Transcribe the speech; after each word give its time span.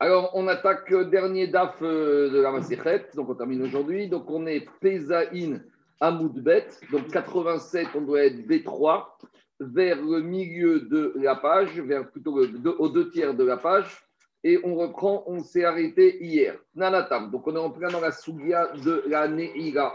Alors, 0.00 0.32
on 0.34 0.48
attaque 0.48 0.90
le 0.90 1.04
dernier 1.04 1.46
DAF 1.46 1.76
euh, 1.82 2.28
de 2.28 2.40
la 2.40 2.50
Maserhet, 2.50 3.06
donc 3.14 3.28
on 3.30 3.34
termine 3.34 3.62
aujourd'hui. 3.62 4.08
Donc, 4.08 4.28
on 4.28 4.44
est 4.46 4.66
Pesaïn 4.80 5.62
Amoudbet, 6.00 6.66
donc 6.90 7.08
87, 7.08 7.88
on 7.94 8.00
doit 8.00 8.24
être 8.24 8.38
B3, 8.46 9.04
vers 9.60 10.02
le 10.02 10.20
milieu 10.20 10.80
de 10.80 11.14
la 11.16 11.36
page, 11.36 11.78
vers 11.80 12.10
plutôt 12.10 12.44
le, 12.44 12.80
aux 12.80 12.88
deux 12.88 13.10
tiers 13.10 13.34
de 13.34 13.44
la 13.44 13.56
page. 13.56 14.04
Et 14.42 14.58
on 14.64 14.74
reprend, 14.74 15.22
on 15.26 15.42
s'est 15.42 15.64
arrêté 15.64 16.22
hier. 16.22 16.58
Nanatam, 16.74 17.30
donc 17.30 17.46
on 17.46 17.54
est 17.54 17.58
en 17.58 17.70
plein 17.70 17.88
dans 17.88 18.00
la 18.00 18.10
Sougia 18.10 18.72
de 18.84 19.04
la 19.06 19.28
Neïla. 19.28 19.94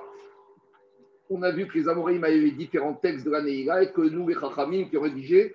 On 1.29 1.43
a 1.43 1.51
vu 1.51 1.67
que 1.67 1.77
les 1.77 1.87
Amorim 1.89 2.23
avaient 2.23 2.51
différents 2.51 2.95
textes 2.95 3.25
de 3.25 3.31
la 3.31 3.41
Neïla 3.41 3.83
et 3.83 3.91
que 3.91 4.01
nous, 4.01 4.27
les 4.27 4.33
Chachamim 4.33 4.85
qui 4.85 4.97
ont 4.97 5.01
rédigé, 5.01 5.53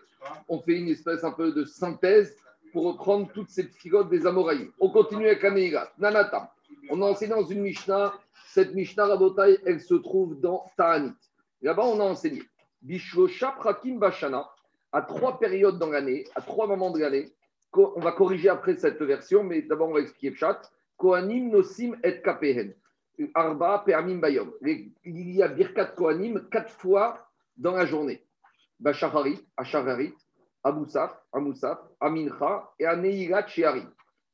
on 0.48 0.60
fait 0.60 0.78
une 0.78 0.88
espèce 0.88 1.24
un 1.24 1.32
peu 1.32 1.50
de 1.50 1.64
synthèse 1.64 2.36
pour 2.74 2.86
reprendre 2.86 3.30
toutes 3.32 3.50
ces 3.50 3.62
filotes 3.62 4.10
des 4.10 4.26
Amoraïm. 4.26 4.72
On 4.80 4.90
continue 4.90 5.28
avec 5.28 5.44
la 5.44 5.52
Neïla. 5.52 5.92
Nanatam. 5.96 6.48
On 6.90 7.00
a 7.02 7.06
enseigné 7.06 7.32
dans 7.32 7.46
une 7.46 7.60
Mishnah. 7.60 8.12
Cette 8.48 8.74
Mishnah, 8.74 9.06
Rabotai, 9.06 9.60
elle 9.64 9.80
se 9.80 9.94
trouve 9.94 10.40
dans 10.40 10.66
Ta'anit. 10.76 11.14
Là-bas, 11.62 11.84
on 11.84 12.00
a 12.00 12.02
enseigné. 12.02 12.42
Bishlocha 12.82 13.52
Prakim 13.52 14.00
Bashana, 14.00 14.50
à 14.90 15.02
trois 15.02 15.38
périodes 15.38 15.78
dans 15.78 15.88
l'année, 15.88 16.24
à 16.34 16.42
trois 16.42 16.66
moments 16.66 16.90
de 16.90 16.98
l'année. 16.98 17.30
On 17.72 18.00
va 18.00 18.10
corriger 18.10 18.48
après 18.48 18.74
cette 18.76 19.00
version, 19.00 19.44
mais 19.44 19.62
d'abord, 19.62 19.90
on 19.90 19.94
va 19.94 20.00
expliquer 20.00 20.30
le 20.30 20.36
chat. 20.36 20.60
Kohanim 20.96 21.50
Nosim 21.50 21.94
et 22.02 22.20
Kapehen. 22.22 22.74
Arba 23.34 23.84
Permim 23.86 24.18
Bayom. 24.18 24.52
Il 24.64 25.30
y 25.30 25.44
a 25.44 25.48
Birkat 25.48 25.92
Kohanim 25.96 26.40
quatre 26.50 26.72
fois 26.72 27.28
dans 27.56 27.76
la 27.76 27.86
journée. 27.86 28.20
Bachaharit, 30.64 30.84
Achaharit, 30.84 31.12
Amoussaf, 31.22 31.22
Amoussaf, 31.32 31.78
Amincha 32.00 32.70
et 32.78 32.86
Aneilat 32.86 33.46
Shearim. 33.46 33.90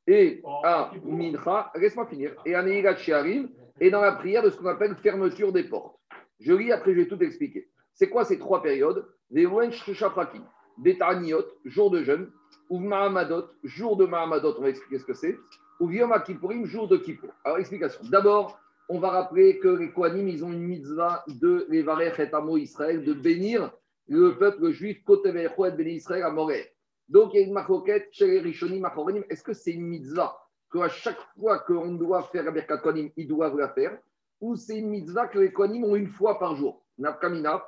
Et 0.06 0.42
à 0.64 0.90
Mincha, 1.04 1.70
laisse-moi 1.76 2.06
finir, 2.06 2.34
et 2.44 2.54
Aneilat 2.54 2.96
Shearim, 2.96 3.48
et 3.80 3.90
dans 3.90 4.00
la 4.00 4.12
prière 4.12 4.42
de 4.42 4.50
ce 4.50 4.56
qu'on 4.56 4.66
appelle 4.66 4.96
fermeture 4.96 5.52
des 5.52 5.64
portes. 5.64 5.96
Je 6.40 6.52
lis, 6.52 6.72
après 6.72 6.94
je 6.94 7.00
vais 7.00 7.06
tout 7.06 7.22
expliquer. 7.22 7.68
C'est 7.92 8.08
quoi 8.08 8.24
ces 8.24 8.38
trois 8.38 8.62
périodes? 8.62 9.06
Vewen 9.30 9.70
Shushaprakim, 9.70 10.42
Betaniot, 10.78 11.44
jour 11.64 11.90
de 11.90 12.02
jeûne, 12.02 12.30
ou 12.70 12.78
Mahamadot, 12.78 13.46
jour 13.64 13.96
de 13.96 14.06
Mahamadot, 14.06 14.54
on 14.58 14.62
va 14.62 14.70
expliquer 14.70 14.98
ce 14.98 15.04
que 15.04 15.14
c'est, 15.14 15.36
ou 15.80 15.90
Yom 15.90 16.12
Kippourim, 16.24 16.64
jour 16.66 16.88
de 16.88 16.96
Kippour. 16.96 17.30
Alors, 17.44 17.58
explication. 17.58 18.00
D'abord, 18.10 18.58
on 18.88 18.98
va 18.98 19.10
rappeler 19.10 19.58
que 19.58 19.68
les 19.68 19.92
Kohanim, 19.92 20.28
ils 20.28 20.44
ont 20.44 20.52
une 20.52 20.62
mitzvah 20.62 21.24
de 21.28 21.66
les 21.68 21.80
et 21.80 22.34
Amo 22.34 22.56
Israël, 22.56 23.04
de 23.04 23.12
bénir 23.12 23.70
le 24.10 24.36
peuple 24.36 24.72
juif, 24.72 25.04
Kotevecho 25.04 25.66
et 25.66 25.70
Béni 25.70 25.92
Israël 25.92 26.24
à 26.24 26.30
Morée. 26.30 26.74
Donc, 27.08 27.32
il 27.32 27.40
y 27.40 27.44
a 27.44 27.46
une 27.46 27.52
marcoquette 27.52 28.08
chez 28.10 28.26
les 28.26 28.40
Rishonim, 28.40 28.80
Machorim. 28.80 29.22
Est-ce 29.30 29.42
que 29.42 29.52
c'est 29.52 29.70
une 29.70 29.86
mitzvah 29.86 30.36
qu'à 30.72 30.88
chaque 30.88 31.20
fois 31.38 31.60
qu'on 31.60 31.94
doit 31.94 32.24
faire 32.24 32.42
la 32.42 32.50
Birkat 32.50 32.78
Kohanim, 32.78 33.10
ils 33.16 33.28
doivent 33.28 33.56
la 33.56 33.68
faire? 33.68 33.96
Ou 34.40 34.56
c'est 34.56 34.78
une 34.78 34.90
mitzvah 34.90 35.28
que 35.28 35.38
les 35.38 35.52
Kohanim 35.52 35.84
ont 35.84 35.94
une 35.94 36.08
fois 36.08 36.40
par 36.40 36.56
jour? 36.56 36.84
Nafkamina. 36.98 37.64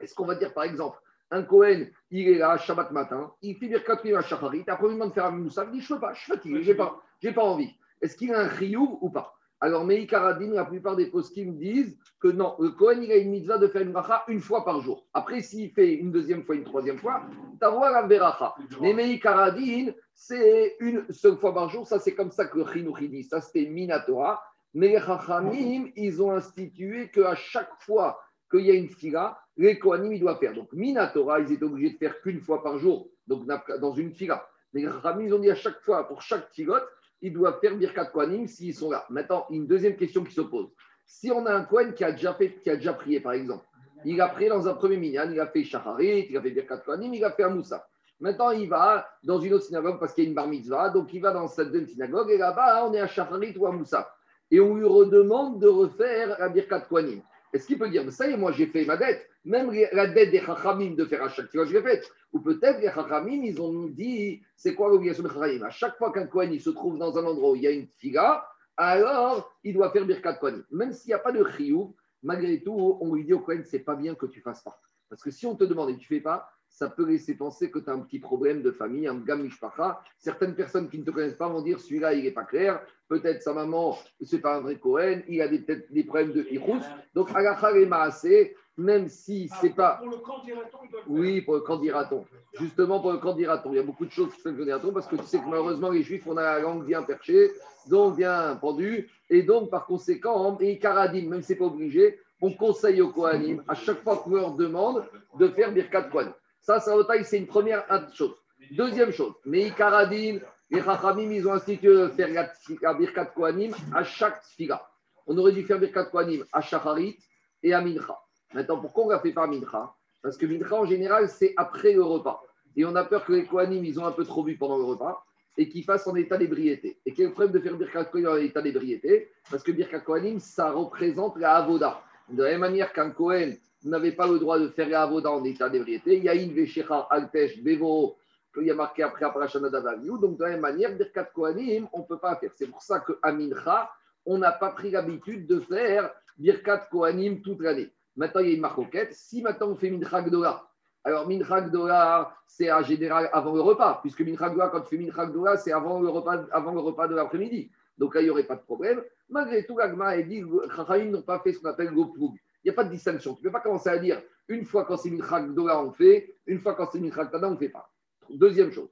Est-ce 0.00 0.14
qu'on 0.14 0.26
va 0.26 0.36
dire, 0.36 0.54
par 0.54 0.64
exemple, 0.64 0.98
un 1.32 1.42
Kohen, 1.42 1.90
il 2.12 2.28
est 2.28 2.38
là, 2.38 2.56
Shabbat 2.58 2.92
matin, 2.92 3.32
il 3.42 3.56
fait 3.56 3.66
Birkat 3.66 3.96
Kohanim 3.96 4.18
à 4.18 4.22
Shacharit, 4.22 4.64
après 4.68 4.86
il 4.86 4.94
demande 4.94 5.08
de 5.08 5.14
faire 5.14 5.26
un 5.26 5.32
Moussaf, 5.32 5.66
il 5.72 5.80
dit 5.80 5.80
Je 5.80 5.92
ne 5.92 5.98
peux 5.98 6.00
pas, 6.00 6.14
je 6.14 6.20
suis 6.20 6.32
fatigué, 6.32 6.62
je 6.62 6.70
n'ai 6.70 6.76
pas, 6.76 7.02
j'ai 7.20 7.32
pas 7.32 7.42
envie. 7.42 7.74
Est-ce 8.00 8.16
qu'il 8.16 8.32
a 8.32 8.38
un 8.38 8.56
chiyuv 8.56 8.88
ou 9.00 9.10
pas? 9.10 9.34
Alors, 9.66 9.84
Meï 9.84 10.06
Karadin, 10.06 10.52
la 10.52 10.64
plupart 10.64 10.94
des 10.94 11.06
poskim 11.06 11.56
disent 11.56 11.98
que 12.20 12.28
non, 12.28 12.54
le 12.60 12.70
Kohen, 12.70 13.02
il 13.02 13.10
a 13.10 13.16
une 13.16 13.30
mitzvah 13.30 13.58
de 13.58 13.66
faire 13.66 13.82
une 13.82 13.90
bracha 13.90 14.22
une 14.28 14.38
fois 14.38 14.64
par 14.64 14.80
jour. 14.80 15.08
Après, 15.12 15.40
s'il 15.40 15.72
fait 15.72 15.92
une 15.94 16.12
deuxième 16.12 16.44
fois, 16.44 16.54
une 16.54 16.62
troisième 16.62 16.98
fois, 16.98 17.22
t'avoir 17.58 17.90
la 17.90 18.04
beracha. 18.04 18.54
Mais 18.80 18.94
Meï 18.94 19.18
Karadin, 19.18 19.86
c'est 20.14 20.76
une 20.78 21.04
seule 21.10 21.36
fois 21.36 21.52
par 21.52 21.68
jour. 21.68 21.84
Ça, 21.84 21.98
c'est 21.98 22.14
comme 22.14 22.30
ça 22.30 22.46
que 22.46 22.58
le 22.58 22.64
Chinuch 22.64 22.98
il 23.00 23.10
dit. 23.10 23.24
Ça, 23.24 23.40
c'était 23.40 23.68
Minatora. 23.68 24.40
Mais 24.72 24.90
les 24.90 25.00
Chachamim, 25.00 25.90
ils 25.96 26.22
ont 26.22 26.30
institué 26.30 27.10
qu'à 27.10 27.34
chaque 27.34 27.74
fois 27.80 28.20
qu'il 28.48 28.66
y 28.66 28.70
a 28.70 28.74
une 28.74 28.88
fila, 28.88 29.36
les 29.56 29.80
Kohanim, 29.80 30.12
ils 30.12 30.20
doivent 30.20 30.38
faire. 30.38 30.54
Donc, 30.54 30.72
Minatora, 30.74 31.40
ils 31.40 31.50
étaient 31.50 31.64
obligés 31.64 31.90
de 31.90 31.98
faire 31.98 32.20
qu'une 32.20 32.40
fois 32.40 32.62
par 32.62 32.78
jour, 32.78 33.08
donc 33.26 33.48
dans 33.80 33.94
une 33.94 34.12
fila. 34.12 34.46
Mais 34.72 34.82
les 34.82 34.86
Chachamim, 34.86 35.24
ils 35.24 35.34
ont 35.34 35.40
dit 35.40 35.50
à 35.50 35.56
chaque 35.56 35.80
fois, 35.80 36.06
pour 36.06 36.22
chaque 36.22 36.52
filote, 36.52 36.86
ils 37.22 37.32
doivent 37.32 37.58
faire 37.60 37.76
Birkat 37.76 38.06
Kohanim 38.06 38.46
s'ils 38.46 38.74
sont 38.74 38.90
là. 38.90 39.04
Maintenant, 39.10 39.46
une 39.50 39.66
deuxième 39.66 39.96
question 39.96 40.24
qui 40.24 40.32
se 40.32 40.40
pose. 40.40 40.68
Si 41.06 41.30
on 41.30 41.46
a 41.46 41.54
un 41.54 41.64
Kohen 41.64 41.94
qui 41.94 42.04
a 42.04 42.12
déjà, 42.12 42.34
fait, 42.34 42.60
qui 42.62 42.70
a 42.70 42.76
déjà 42.76 42.92
prié, 42.92 43.20
par 43.20 43.32
exemple, 43.32 43.64
il 44.04 44.20
a 44.20 44.28
prié 44.28 44.48
dans 44.48 44.68
un 44.68 44.74
premier 44.74 44.96
minyan, 44.96 45.30
il 45.30 45.40
a 45.40 45.46
fait 45.46 45.64
Shacharit, 45.64 46.26
il 46.28 46.36
a 46.36 46.42
fait 46.42 46.50
Birkat 46.50 46.78
Kohanim, 46.78 47.14
il 47.14 47.24
a 47.24 47.30
fait 47.30 47.44
un 47.44 47.50
Moussa. 47.50 47.86
Maintenant, 48.20 48.50
il 48.50 48.68
va 48.68 49.08
dans 49.22 49.38
une 49.38 49.54
autre 49.54 49.64
synagogue 49.64 49.98
parce 50.00 50.14
qu'il 50.14 50.24
y 50.24 50.26
a 50.26 50.30
une 50.30 50.34
bar 50.34 50.48
mitzvah, 50.48 50.90
donc 50.90 51.12
il 51.12 51.20
va 51.20 51.32
dans 51.32 51.48
cette 51.48 51.70
deuxième 51.70 51.88
synagogue 51.88 52.30
et 52.30 52.38
là-bas, 52.38 52.86
on 52.86 52.94
est 52.94 53.00
à 53.00 53.06
Shacharit 53.06 53.56
ou 53.56 53.66
à 53.66 53.72
Moussa. 53.72 54.10
Et 54.50 54.60
on 54.60 54.74
lui 54.74 54.84
redemande 54.84 55.60
de 55.60 55.68
refaire 55.68 56.36
la 56.38 56.48
Birkat 56.48 56.80
Kohanim. 56.82 57.20
Est-ce 57.52 57.66
qu'il 57.66 57.78
peut 57.78 57.88
dire, 57.88 58.10
ça 58.12 58.28
y 58.28 58.32
est, 58.32 58.36
moi 58.36 58.52
j'ai 58.52 58.66
fait 58.66 58.84
ma 58.84 58.96
dette, 58.96 59.26
même 59.46 59.72
la 59.92 60.08
dette 60.08 60.32
des 60.32 60.40
Chachamim 60.40 60.94
de 60.94 61.04
faire 61.04 61.22
à 61.22 61.28
chaque 61.28 61.50
fois, 61.50 61.64
je 61.64 61.80
faite. 61.80 62.10
Ou 62.32 62.40
peut-être 62.40 62.80
les 62.80 62.90
Chachamim, 62.90 63.42
ils 63.44 63.60
ont 63.62 63.86
dit, 63.86 64.42
c'est 64.56 64.74
quoi 64.74 64.90
l'obligation 64.90 65.22
de 65.22 65.28
Chachamim? 65.28 65.62
À 65.62 65.70
chaque 65.70 65.96
fois 65.96 66.12
qu'un 66.12 66.26
Kohen 66.26 66.58
se 66.58 66.70
trouve 66.70 66.98
dans 66.98 67.16
un 67.16 67.24
endroit 67.24 67.52
où 67.52 67.56
il 67.56 67.62
y 67.62 67.66
a 67.66 67.70
une 67.70 67.86
figa, 67.86 68.46
alors 68.76 69.50
il 69.64 69.72
doit 69.72 69.90
faire 69.90 70.04
Birkat 70.04 70.34
Kohanim. 70.34 70.64
Même 70.70 70.92
s'il 70.92 71.08
n'y 71.08 71.14
a 71.14 71.18
pas 71.18 71.32
de 71.32 71.42
Chiyuv, 71.56 71.92
malgré 72.22 72.60
tout, 72.60 72.98
on 73.00 73.14
lui 73.14 73.24
dit 73.24 73.32
au 73.32 73.40
Kohen, 73.40 73.62
c'est 73.64 73.78
pas 73.78 73.94
bien 73.94 74.14
que 74.14 74.26
tu 74.26 74.40
fasses 74.40 74.62
pas. 74.62 74.78
Parce 75.08 75.22
que 75.22 75.30
si 75.30 75.46
on 75.46 75.54
te 75.54 75.64
demande 75.64 75.90
et 75.90 75.96
tu 75.96 76.06
fais 76.06 76.20
pas, 76.20 76.50
ça 76.68 76.90
peut 76.90 77.06
laisser 77.06 77.36
penser 77.36 77.70
que 77.70 77.78
tu 77.78 77.88
as 77.88 77.92
un 77.92 78.00
petit 78.00 78.18
problème 78.18 78.60
de 78.60 78.70
famille, 78.70 79.06
un 79.06 79.18
gam 79.18 79.42
mishpacha. 79.42 80.02
Certaines 80.18 80.54
personnes 80.54 80.90
qui 80.90 80.98
ne 80.98 81.04
te 81.04 81.10
connaissent 81.10 81.36
pas 81.36 81.48
vont 81.48 81.62
dire 81.62 81.80
celui-là, 81.80 82.12
il 82.12 82.24
n'est 82.24 82.32
pas 82.32 82.44
clair. 82.44 82.84
Peut-être 83.08 83.40
sa 83.40 83.54
maman, 83.54 83.96
c'est 84.20 84.40
pas 84.40 84.56
un 84.56 84.60
vrai 84.60 84.76
Cohen. 84.76 85.22
Il 85.28 85.40
a 85.40 85.48
peut-être 85.48 85.90
des 85.92 86.04
problèmes 86.04 86.32
de 86.32 86.44
hirous. 86.50 86.82
Donc, 87.14 87.30
alachar 87.34 87.76
et 87.76 87.86
maasé, 87.86 88.56
même 88.76 89.08
si 89.08 89.50
c'est 89.60 89.74
pas. 89.74 89.96
Pour 89.96 90.10
le 90.10 90.16
faire. 90.16 91.04
Oui, 91.06 91.40
pour 91.40 91.54
le 91.54 91.60
camp 91.60 91.76
dira-t-on. 91.76 92.24
Justement, 92.58 93.00
pour 93.00 93.12
le 93.12 93.18
camp 93.18 93.34
dira-t-on. 93.34 93.72
Il 93.72 93.76
y 93.76 93.80
a 93.80 93.82
beaucoup 93.82 94.06
de 94.06 94.10
choses 94.10 94.34
qui 94.34 94.40
sont 94.40 94.52
le 94.52 94.64
dira-t-on 94.64 94.92
parce 94.92 95.06
que 95.06 95.16
tu 95.16 95.24
sais 95.24 95.38
que 95.38 95.46
malheureusement, 95.46 95.90
les 95.90 96.02
juifs, 96.02 96.26
on 96.26 96.36
a 96.36 96.42
la 96.42 96.60
langue 96.60 96.84
bien 96.84 97.02
perchée, 97.02 97.50
donc 97.88 98.16
bien 98.16 98.56
pendue. 98.60 99.08
Et 99.30 99.42
donc, 99.42 99.70
par 99.70 99.86
conséquent, 99.86 100.56
et 100.60 100.78
Karadim, 100.78 101.28
même 101.28 101.40
si 101.40 101.48
c'est 101.48 101.56
pas 101.56 101.64
obligé, 101.64 102.18
on 102.40 102.52
conseille 102.52 103.00
aux 103.00 103.10
Kohanim, 103.10 103.62
à 103.66 103.74
chaque 103.74 104.02
fois 104.02 104.18
qu'on 104.18 104.34
leur 104.34 104.52
demande, 104.52 105.04
de 105.38 105.48
faire 105.48 105.72
Birkat 105.72 106.04
Kohanim. 106.04 106.34
Ça, 106.60 106.80
ça, 106.80 106.96
au 106.96 107.04
taille, 107.04 107.24
c'est 107.24 107.38
une 107.38 107.46
première 107.46 107.84
chose. 108.12 108.34
Deuxième 108.72 109.12
chose, 109.12 109.34
mais 109.44 109.70
Karadim, 109.70 110.40
les 110.70 110.82
Chachamim, 110.82 111.30
ils 111.30 111.46
ont 111.46 111.52
institué 111.52 111.88
de 111.88 112.08
faire 112.08 112.28
la, 112.28 112.94
Birkat 112.94 113.26
Kohanim 113.26 113.72
à 113.94 114.02
chaque 114.02 114.42
Tfila. 114.42 114.88
On 115.26 115.36
aurait 115.38 115.52
dû 115.52 115.62
faire 115.62 115.78
Birkat 115.78 116.06
Kohanim 116.06 116.44
à 116.52 116.60
Shacharit 116.60 117.18
et 117.62 117.72
à 117.72 117.80
Mincha. 117.80 118.18
Maintenant, 118.54 118.78
pourquoi 118.78 119.04
on 119.04 119.08
ne 119.08 119.12
la 119.12 119.20
fait 119.20 119.32
pas 119.32 119.46
Mincha? 119.46 119.94
Parce 120.22 120.36
que 120.36 120.46
Mincha, 120.46 120.74
en 120.74 120.86
général, 120.86 121.28
c'est 121.28 121.54
après 121.56 121.92
le 121.92 122.02
repas. 122.02 122.42
Et 122.76 122.84
on 122.84 122.94
a 122.94 123.04
peur 123.04 123.24
que 123.24 123.32
les 123.32 123.46
Kohanim, 123.46 123.84
ils 123.84 123.98
ont 123.98 124.04
un 124.04 124.12
peu 124.12 124.24
trop 124.24 124.42
bu 124.42 124.56
pendant 124.56 124.76
le 124.76 124.84
repas 124.84 125.24
et 125.56 125.68
qu'ils 125.68 125.84
fassent 125.84 126.06
en 126.06 126.14
état 126.14 126.36
d'ébriété. 126.36 126.98
Et 127.06 127.14
quel 127.14 127.32
problème 127.32 127.52
de 127.52 127.60
faire 127.60 127.76
Birkat 127.76 128.04
Kohanim 128.06 128.30
en 128.30 128.36
état 128.36 128.60
d'ébriété? 128.60 129.30
Parce 129.50 129.62
que 129.62 129.72
Birkat 129.72 130.00
Kohanim, 130.00 130.38
ça 130.38 130.70
représente 130.70 131.38
la 131.38 131.56
Avoda. 131.56 132.02
De 132.28 132.42
la 132.42 132.50
même 132.50 132.60
manière 132.60 132.92
qu'un 132.92 133.10
Kohen 133.10 133.56
n'avait 133.84 134.12
pas 134.12 134.26
le 134.26 134.38
droit 134.38 134.58
de 134.58 134.68
faire 134.68 134.88
la 134.88 135.02
Avoda 135.02 135.30
en 135.30 135.44
état 135.44 135.68
d'ébriété, 135.70 136.18
il 136.18 136.24
y 136.24 136.28
a 136.28 136.34
une 136.34 136.52
Veshecha 136.52 137.06
Altesh 137.08 137.62
Bevo, 137.62 138.16
qu'il 138.52 138.66
y 138.66 138.70
a 138.70 138.74
marqué 138.74 139.02
après 139.02 139.24
Aparashanada 139.24 139.80
Vaviou. 139.80 140.18
Donc, 140.18 140.38
de 140.38 140.44
la 140.44 140.50
même 140.50 140.60
manière, 140.60 140.94
Birkat 140.94 141.24
Kohanim, 141.34 141.88
on 141.92 142.00
ne 142.00 142.04
peut 142.04 142.18
pas 142.18 142.36
faire. 142.36 142.50
C'est 142.54 142.66
pour 142.66 142.82
ça 142.82 143.00
qu'à 143.00 143.32
Mincha, 143.32 143.90
on 144.26 144.38
n'a 144.38 144.52
pas 144.52 144.70
pris 144.70 144.90
l'habitude 144.90 145.46
de 145.46 145.60
faire 145.60 146.10
Birkat 146.36 146.88
Kohanim 146.90 147.40
toute 147.40 147.60
l'année. 147.60 147.90
Maintenant, 148.16 148.40
il 148.40 148.48
y 148.48 148.52
a 148.52 148.54
une 148.54 148.60
marcoquette. 148.60 149.12
Si 149.12 149.42
maintenant 149.42 149.68
on 149.68 149.76
fait 149.76 149.90
Mincha 149.90 150.22
Gdola, 150.22 150.66
alors 151.04 151.28
Mincha 151.28 151.60
Gdola, 151.60 152.34
c'est 152.46 152.72
en 152.72 152.82
général 152.82 153.30
avant 153.32 153.54
le 153.54 153.60
repas, 153.60 154.00
puisque 154.02 154.22
Mincha 154.22 154.50
Gdola, 154.50 154.68
quand 154.68 154.80
tu 154.80 154.96
fais 154.96 155.02
Mincha 155.02 155.26
Gdola, 155.26 155.56
c'est 155.56 155.72
avant 155.72 156.00
le 156.00 156.08
repas, 156.08 156.46
avant 156.50 156.72
le 156.72 156.80
repas 156.80 157.08
de 157.08 157.14
l'après-midi. 157.14 157.70
Donc 157.98 158.14
là, 158.14 158.20
il 158.20 158.24
n'y 158.24 158.30
aurait 158.30 158.44
pas 158.44 158.56
de 158.56 158.62
problème. 158.62 159.02
Malgré 159.28 159.64
tout, 159.64 159.78
l'Agma 159.78 160.08
a 160.08 160.22
dit 160.22 160.42
Chachamim 160.74 161.10
n'ont 161.10 161.22
pas 161.22 161.38
fait 161.40 161.52
ce 161.52 161.60
qu'on 161.60 161.68
appelle 161.68 161.88
le 161.88 162.12
ploug. 162.12 162.34
Il 162.64 162.68
n'y 162.68 162.70
a 162.70 162.74
pas 162.74 162.84
de 162.84 162.90
distinction. 162.90 163.34
Tu 163.34 163.40
ne 163.40 163.48
peux 163.48 163.52
pas 163.52 163.60
commencer 163.60 163.88
à 163.88 163.98
dire 163.98 164.20
une 164.48 164.64
fois 164.64 164.84
quand 164.84 164.96
c'est 164.96 165.10
Mincha 165.10 165.42
Gdola, 165.42 165.82
on 165.82 165.92
fait, 165.92 166.34
une 166.46 166.58
fois 166.58 166.74
quand 166.74 166.88
c'est 166.90 167.00
Mincha 167.00 167.26
Tada, 167.26 167.48
on 167.48 167.52
ne 167.52 167.56
fait 167.56 167.68
pas. 167.68 167.90
Deuxième 168.28 168.72
chose, 168.72 168.88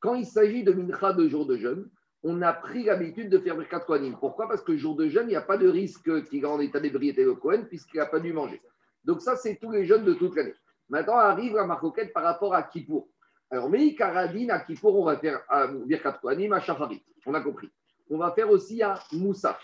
quand 0.00 0.14
il 0.14 0.24
s'agit 0.24 0.62
de 0.64 0.72
Mincha 0.72 1.12
de 1.12 1.28
jour 1.28 1.46
de 1.46 1.56
jeûne, 1.56 1.88
on 2.22 2.42
a 2.42 2.52
pris 2.52 2.84
l'habitude 2.84 3.30
de 3.30 3.38
faire 3.38 3.56
Birkat 3.56 3.80
Kohanim. 3.80 4.16
Pourquoi? 4.18 4.48
Parce 4.48 4.62
que 4.62 4.76
jour 4.76 4.96
de 4.96 5.08
jeûne, 5.08 5.26
il 5.26 5.30
n'y 5.30 5.36
a 5.36 5.42
pas 5.42 5.56
de 5.56 5.68
risque 5.68 6.24
qu'il 6.24 6.42
est 6.42 6.46
en 6.46 6.60
état 6.60 6.80
d'ébriété 6.80 7.24
le 7.24 7.34
Kohen, 7.34 7.66
puisqu'il 7.66 7.98
n'a 7.98 8.06
pas 8.06 8.18
dû 8.18 8.32
manger. 8.32 8.60
Donc 9.04 9.20
ça, 9.22 9.36
c'est 9.36 9.56
tous 9.56 9.70
les 9.70 9.86
jeunes 9.86 10.04
de 10.04 10.14
toute 10.14 10.36
l'année. 10.36 10.54
Maintenant 10.88 11.16
arrive 11.16 11.54
la 11.54 11.66
marcoquette 11.66 12.12
par 12.12 12.24
rapport 12.24 12.54
à 12.54 12.62
Kippour. 12.64 13.08
Alors, 13.50 13.70
Meï 13.70 13.94
Karadin, 13.94 14.48
à 14.50 14.60
Kippour, 14.60 14.98
on 14.98 15.04
va 15.04 15.16
faire 15.16 15.40
à 15.48 15.68
Birkat 15.68 16.18
Kohanim, 16.20 16.52
à 16.52 16.60
Shacharit. 16.60 17.02
On 17.24 17.34
a 17.34 17.40
compris. 17.40 17.70
On 18.10 18.18
va 18.18 18.32
faire 18.32 18.50
aussi 18.50 18.82
à 18.82 18.98
Moussa. 19.12 19.58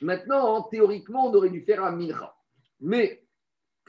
Maintenant, 0.00 0.62
théoriquement, 0.62 1.30
on 1.30 1.34
aurait 1.34 1.50
dû 1.50 1.62
faire 1.62 1.84
à 1.84 1.92
Mincha. 1.92 2.34
Mais 2.80 3.22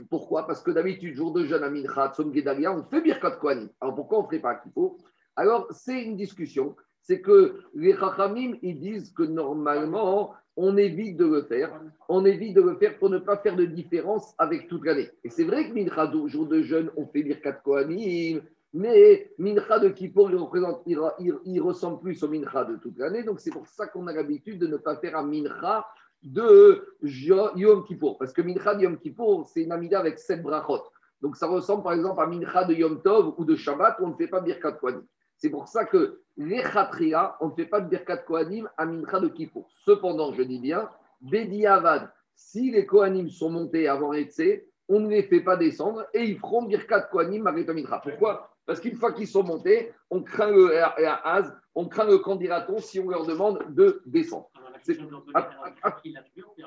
pourquoi? 0.10 0.46
Parce 0.46 0.62
que 0.62 0.72
d'habitude, 0.72 1.16
jour 1.16 1.32
de 1.32 1.46
jeûne 1.46 1.64
à 1.64 1.70
Mincha, 1.70 2.14
Tzom 2.14 2.34
Gedalia, 2.34 2.72
on 2.72 2.84
fait 2.84 3.02
Birkat 3.02 3.32
Kohanim. 3.38 3.70
Alors 3.80 3.96
pourquoi 3.96 4.20
on 4.20 4.24
ne 4.24 4.28
ferait 4.28 4.40
pas 4.40 4.52
à 4.52 4.56
Kippour? 4.56 4.98
Alors, 5.36 5.68
c'est 5.72 6.04
une 6.04 6.18
discussion. 6.18 6.76
C'est 7.01 7.21
que 7.21 7.62
les 7.74 7.95
Chachamim, 7.95 8.53
ils 8.62 8.80
disent 8.80 9.12
que 9.12 9.24
normalement, 9.24 10.33
on 10.57 10.77
évite 10.77 11.18
de 11.18 11.25
le 11.25 11.44
faire. 11.44 11.81
On 12.09 12.25
évite 12.25 12.56
de 12.56 12.62
le 12.62 12.75
faire 12.75 12.98
pour 13.00 13.09
ne 13.09 13.18
pas 13.18 13.38
faire 13.38 13.56
de 13.56 13.65
différence 13.65 14.33
avec 14.38 14.68
toute 14.68 14.86
l'année. 14.86 15.09
Et 15.24 15.30
c'est 15.30 15.44
vrai 15.44 15.69
que 15.69 15.74
Mincha, 15.74 16.12
jour 16.27 16.48
de 16.48 16.62
jeûne, 16.62 16.92
on 16.98 17.07
fait 17.07 17.24
Birkat 17.24 17.53
Kohanim, 17.53 18.42
mais 18.74 19.31
Mincha 19.38 19.80
de 19.80 19.89
Kippour, 19.89 20.30
il, 20.86 21.62
ressemble 21.62 22.00
plus 22.01 22.21
au 22.24 22.27
Mincha 22.27 22.65
de 22.65 22.75
toute 22.77 22.98
l'année. 22.98 23.24
Donc 23.24 23.39
c'est 23.39 23.51
pour 23.51 23.68
ça 23.68 23.88
qu'on 23.88 24.07
a 24.07 24.13
l'habitude 24.13 24.59
de 24.59 24.68
ne 24.68 24.77
pas 24.77 24.98
faire 24.98 25.18
un 25.18 25.25
Mincha 25.25 25.86
de 26.24 26.86
Yom 27.03 27.83
Kippour. 27.86 28.18
Parce 28.18 28.33
que 28.33 28.42
Mincha 28.42 28.75
de 28.75 28.83
Yom 28.83 28.98
Kippour, 28.98 29.50
c'est 29.53 29.63
une 29.63 29.71
amida 29.71 30.00
avec 30.00 30.19
sept 30.19 30.42
brachot. 30.42 30.83
Donc 31.21 31.38
ça 31.38 31.48
ressemble 31.48 31.83
par 31.83 31.94
exemple 31.94 32.21
à 32.21 32.27
Mincha 32.27 32.65
de 32.65 32.74
Yom 32.74 33.01
Tov 33.01 33.33
ou 33.38 33.45
de 33.45 33.56
Shabbat 33.56 33.98
où 34.00 34.06
on 34.06 34.09
ne 34.09 34.15
fait 34.15 34.27
pas 34.27 34.42
Birkat 34.42 34.74
Kohanim. 34.74 35.03
C'est 35.42 35.50
pour 35.50 35.68
ça 35.68 35.86
que 35.86 36.22
les 36.38 36.62
Khatria, 36.62 37.36
on 37.42 37.48
ne 37.48 37.54
fait 37.56 37.66
pas 37.66 37.82
de 37.82 37.90
Birkat 37.90 38.18
Kohanim 38.18 38.70
à 38.78 38.86
Mincha 38.86 39.20
de 39.20 39.28
Kippour. 39.28 39.68
Cependant, 39.86 40.34
je 40.34 40.44
dis 40.44 40.60
bien, 40.60 40.88
Bedi 41.20 41.66
Avad, 41.66 42.12
si 42.36 42.70
les 42.70 42.86
Kohanim 42.86 43.28
sont 43.28 43.50
montés 43.50 43.88
avant 43.88 44.14
Etse, 44.14 44.62
on 44.88 45.00
ne 45.00 45.10
les 45.10 45.24
fait 45.24 45.42
pas 45.42 45.58
descendre 45.58 46.06
et 46.14 46.26
ils 46.26 46.38
feront 46.38 46.62
Birkat 46.62 47.02
Kohanim 47.12 47.48
à 47.48 47.52
Mincha. 47.52 48.00
Pourquoi? 48.04 48.52
Parce 48.68 48.80
qu'une 48.80 48.96
fois 48.96 49.14
qu'ils 49.14 49.28
sont 49.28 49.44
montés, 49.44 49.92
on 50.12 50.22
craint 50.22 50.52
le 50.52 50.70
on 51.74 51.88
craint 51.88 52.06
le 52.06 52.20
candidaton 52.20 52.78
si 52.78 53.00
on 53.00 53.10
leur 53.10 53.26
demande 53.26 53.66
de 53.70 54.04
descendre. 54.06 54.50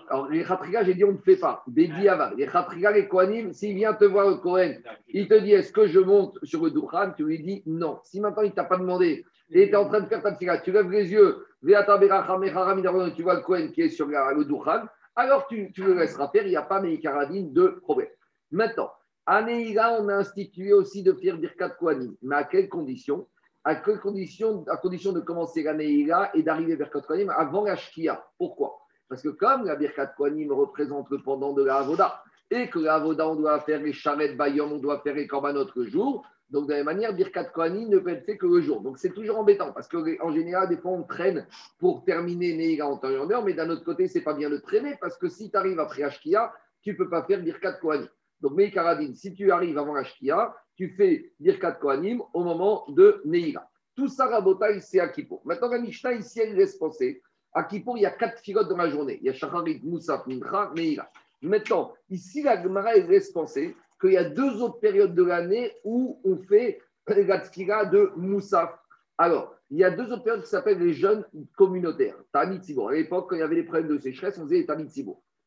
Alors, 0.08 0.28
les 0.28 0.44
Khatriga, 0.44 0.84
j'ai 0.84 0.94
dit 0.94 1.04
on 1.04 1.12
ne 1.12 1.18
fait 1.18 1.36
pas. 1.36 1.62
Des 1.66 1.90
Les 2.36 2.46
Khatriga, 2.46 2.92
les 2.92 3.08
Kohanim, 3.08 3.52
s'il 3.52 3.74
vient 3.74 3.94
te 3.94 4.04
voir 4.04 4.28
le 4.28 4.36
Kohen, 4.36 4.82
il 5.08 5.28
te 5.28 5.34
dit 5.34 5.52
est-ce 5.52 5.72
que 5.72 5.86
je 5.86 6.00
monte 6.00 6.38
sur 6.42 6.64
le 6.64 6.70
Dukhan 6.70 7.12
Tu 7.16 7.24
lui 7.24 7.42
dis 7.42 7.62
non. 7.66 7.98
Si 8.04 8.20
maintenant 8.20 8.42
il 8.42 8.50
ne 8.50 8.54
t'a 8.54 8.64
pas 8.64 8.76
demandé 8.76 9.24
et 9.50 9.68
tu 9.68 9.72
es 9.72 9.76
en 9.76 9.88
train 9.88 10.00
de 10.00 10.06
faire 10.06 10.22
ta 10.22 10.32
tfila, 10.32 10.58
tu 10.58 10.72
lèves 10.72 10.90
les 10.90 11.12
yeux, 11.12 11.46
tu 11.62 13.22
vois 13.22 13.34
le 13.34 13.40
Kohen 13.40 13.72
qui 13.72 13.82
est 13.82 13.88
sur 13.88 14.06
le 14.06 14.44
Dukhan, 14.44 14.84
alors 15.16 15.46
tu, 15.46 15.70
tu 15.72 15.84
le 15.84 15.94
laisseras 15.94 16.28
faire, 16.28 16.44
il 16.44 16.50
n'y 16.50 16.56
a 16.56 16.62
pas 16.62 16.80
Meikaradine 16.80 17.52
de 17.52 17.68
problème. 17.82 18.08
Maintenant, 18.50 18.90
à 19.26 19.42
on 19.42 20.08
a 20.08 20.14
institué 20.16 20.72
aussi 20.72 21.02
de 21.02 21.12
faire 21.14 21.38
Birkat 21.38 21.70
Kohanim. 21.70 22.14
Mais 22.22 22.36
à 22.36 22.44
quelles 22.44 22.68
conditions? 22.68 23.26
À 23.64 23.74
condition, 23.76 24.62
de 24.62 25.20
commencer 25.20 25.62
la 25.62 25.74
Neïla 25.74 26.30
et 26.34 26.42
d'arriver 26.42 26.76
vers 26.76 26.90
Kohanim 26.90 27.30
avant 27.30 27.64
la 27.64 27.76
Shkia. 27.76 28.22
Pourquoi? 28.38 28.78
Parce 29.08 29.22
que 29.22 29.28
comme 29.28 29.64
la 29.64 29.74
Birkat 29.76 30.08
Kohanim 30.08 30.52
représente 30.52 31.08
le 31.10 31.22
pendant 31.22 31.52
de 31.54 31.64
la 31.64 31.76
Avoda, 31.78 32.22
et 32.50 32.68
que 32.68 32.78
la 32.78 32.96
Avoda, 32.96 33.28
on 33.28 33.36
doit 33.36 33.58
faire 33.60 33.80
les 33.80 33.92
charrettes 33.92 34.36
Bayom, 34.36 34.72
on 34.72 34.78
doit 34.78 35.00
faire 35.00 35.14
les 35.14 35.26
Korbanot 35.26 35.66
le 35.76 35.84
jour, 35.84 36.26
donc 36.50 36.66
de 36.66 36.72
la 36.72 36.76
même 36.78 36.86
manière, 36.86 37.14
Birkat 37.14 37.44
Kohanim 37.44 37.88
ne 37.88 37.98
peut 37.98 38.10
être 38.10 38.26
fait 38.26 38.36
que 38.36 38.46
le 38.46 38.60
jour. 38.60 38.82
Donc 38.82 38.98
c'est 38.98 39.14
toujours 39.14 39.38
embêtant, 39.38 39.72
parce 39.72 39.88
qu'en 39.88 40.30
général, 40.30 40.68
des 40.68 40.76
fois, 40.76 40.92
on 40.92 41.02
traîne 41.02 41.46
pour 41.78 42.04
terminer 42.04 42.54
Neïla 42.54 42.86
en 42.86 42.98
temps 42.98 43.08
et 43.08 43.18
en 43.18 43.30
heure, 43.30 43.44
mais 43.44 43.54
d'un 43.54 43.70
autre 43.70 43.84
côté, 43.84 44.08
c'est 44.08 44.20
pas 44.20 44.34
bien 44.34 44.50
de 44.50 44.58
traîner, 44.58 44.96
parce 45.00 45.16
que 45.16 45.28
si 45.28 45.50
tu 45.50 45.56
arrives 45.56 45.80
après 45.80 46.02
Ashkia, 46.02 46.52
tu 46.82 46.94
peux 46.96 47.08
pas 47.08 47.22
faire 47.22 47.40
Birkat 47.40 47.72
Kohanim. 47.74 48.08
Donc, 48.40 48.52
Meikaradine, 48.52 49.14
si 49.14 49.32
tu 49.32 49.50
arrives 49.50 49.78
avant 49.78 49.94
Ashkia, 49.94 50.54
tu 50.76 50.88
fais 50.90 51.32
Birkat 51.40 51.72
Kohanim 51.72 52.22
au 52.32 52.42
moment 52.42 52.84
de 52.88 53.20
Neira. 53.24 53.68
Tout 53.94 54.08
ça, 54.08 54.26
Rabotai, 54.26 54.80
c'est 54.80 55.00
à 55.00 55.08
Kippour. 55.08 55.40
Maintenant, 55.44 55.68
la 55.68 55.78
Mishnah, 55.78 56.14
ici, 56.14 56.40
elle 56.40 56.54
laisse 56.54 56.76
penser. 56.76 57.22
À 57.52 57.62
Kippour, 57.62 57.96
il 57.96 58.02
y 58.02 58.06
a 58.06 58.10
quatre 58.10 58.40
filotes 58.40 58.68
dans 58.68 58.76
la 58.76 58.90
journée. 58.90 59.18
Il 59.20 59.26
y 59.26 59.30
a 59.30 59.32
Shacharit, 59.32 59.80
Moussaf, 59.84 60.26
Mincha, 60.26 60.72
Neira. 60.74 61.08
Maintenant, 61.42 61.92
ici, 62.10 62.42
la 62.42 62.60
Gemara, 62.60 62.96
elle 62.96 63.06
laisse 63.06 63.30
penser 63.30 63.76
qu'il 64.00 64.12
y 64.12 64.16
a 64.16 64.24
deux 64.24 64.60
autres 64.60 64.80
périodes 64.80 65.14
de 65.14 65.22
l'année 65.22 65.72
où 65.84 66.20
on 66.24 66.36
fait 66.38 66.80
la 67.06 67.84
de 67.84 68.10
Moussaf. 68.16 68.70
Alors, 69.18 69.54
il 69.70 69.78
y 69.78 69.84
a 69.84 69.90
deux 69.90 70.10
autres 70.12 70.24
périodes 70.24 70.42
qui 70.42 70.50
s'appellent 70.50 70.78
les 70.78 70.94
jeunes 70.94 71.24
communautaires. 71.56 72.16
Tanit 72.32 72.60
À 72.88 72.92
l'époque, 72.92 73.28
quand 73.28 73.36
il 73.36 73.40
y 73.40 73.42
avait 73.42 73.56
des 73.56 73.62
problèmes 73.62 73.88
de 73.88 73.98
sécheresse, 73.98 74.38
on 74.38 74.44
faisait 74.44 74.58
les 74.58 74.66
Tanit 74.66 75.06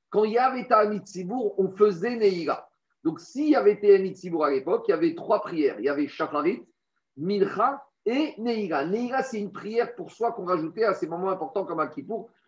Quand 0.09 0.23
il 0.23 0.33
y 0.33 0.37
avait 0.37 0.67
Tanit 0.67 1.01
on 1.57 1.69
faisait 1.71 2.15
Neira. 2.15 2.66
Donc, 3.07 3.21
s'il 3.21 3.47
y 3.51 3.55
avait 3.55 3.79
TNI 3.79 4.15
Tzibour 4.15 4.43
à 4.43 4.51
l'époque, 4.51 4.83
il 4.89 4.91
y 4.91 4.93
avait 4.93 5.15
trois 5.15 5.39
prières. 5.39 5.79
Il 5.79 5.85
y 5.85 5.87
avait 5.87 6.09
Shacharit, 6.09 6.65
Mincha 7.15 7.81
et 8.05 8.33
Neira. 8.37 8.83
Neira, 8.83 9.23
c'est 9.23 9.39
une 9.39 9.53
prière 9.53 9.95
pour 9.95 10.11
soi 10.11 10.33
qu'on 10.33 10.43
rajoutait 10.43 10.83
à 10.83 10.93
ces 10.93 11.07
moments 11.07 11.29
importants 11.29 11.63
comme 11.63 11.79
à 11.79 11.89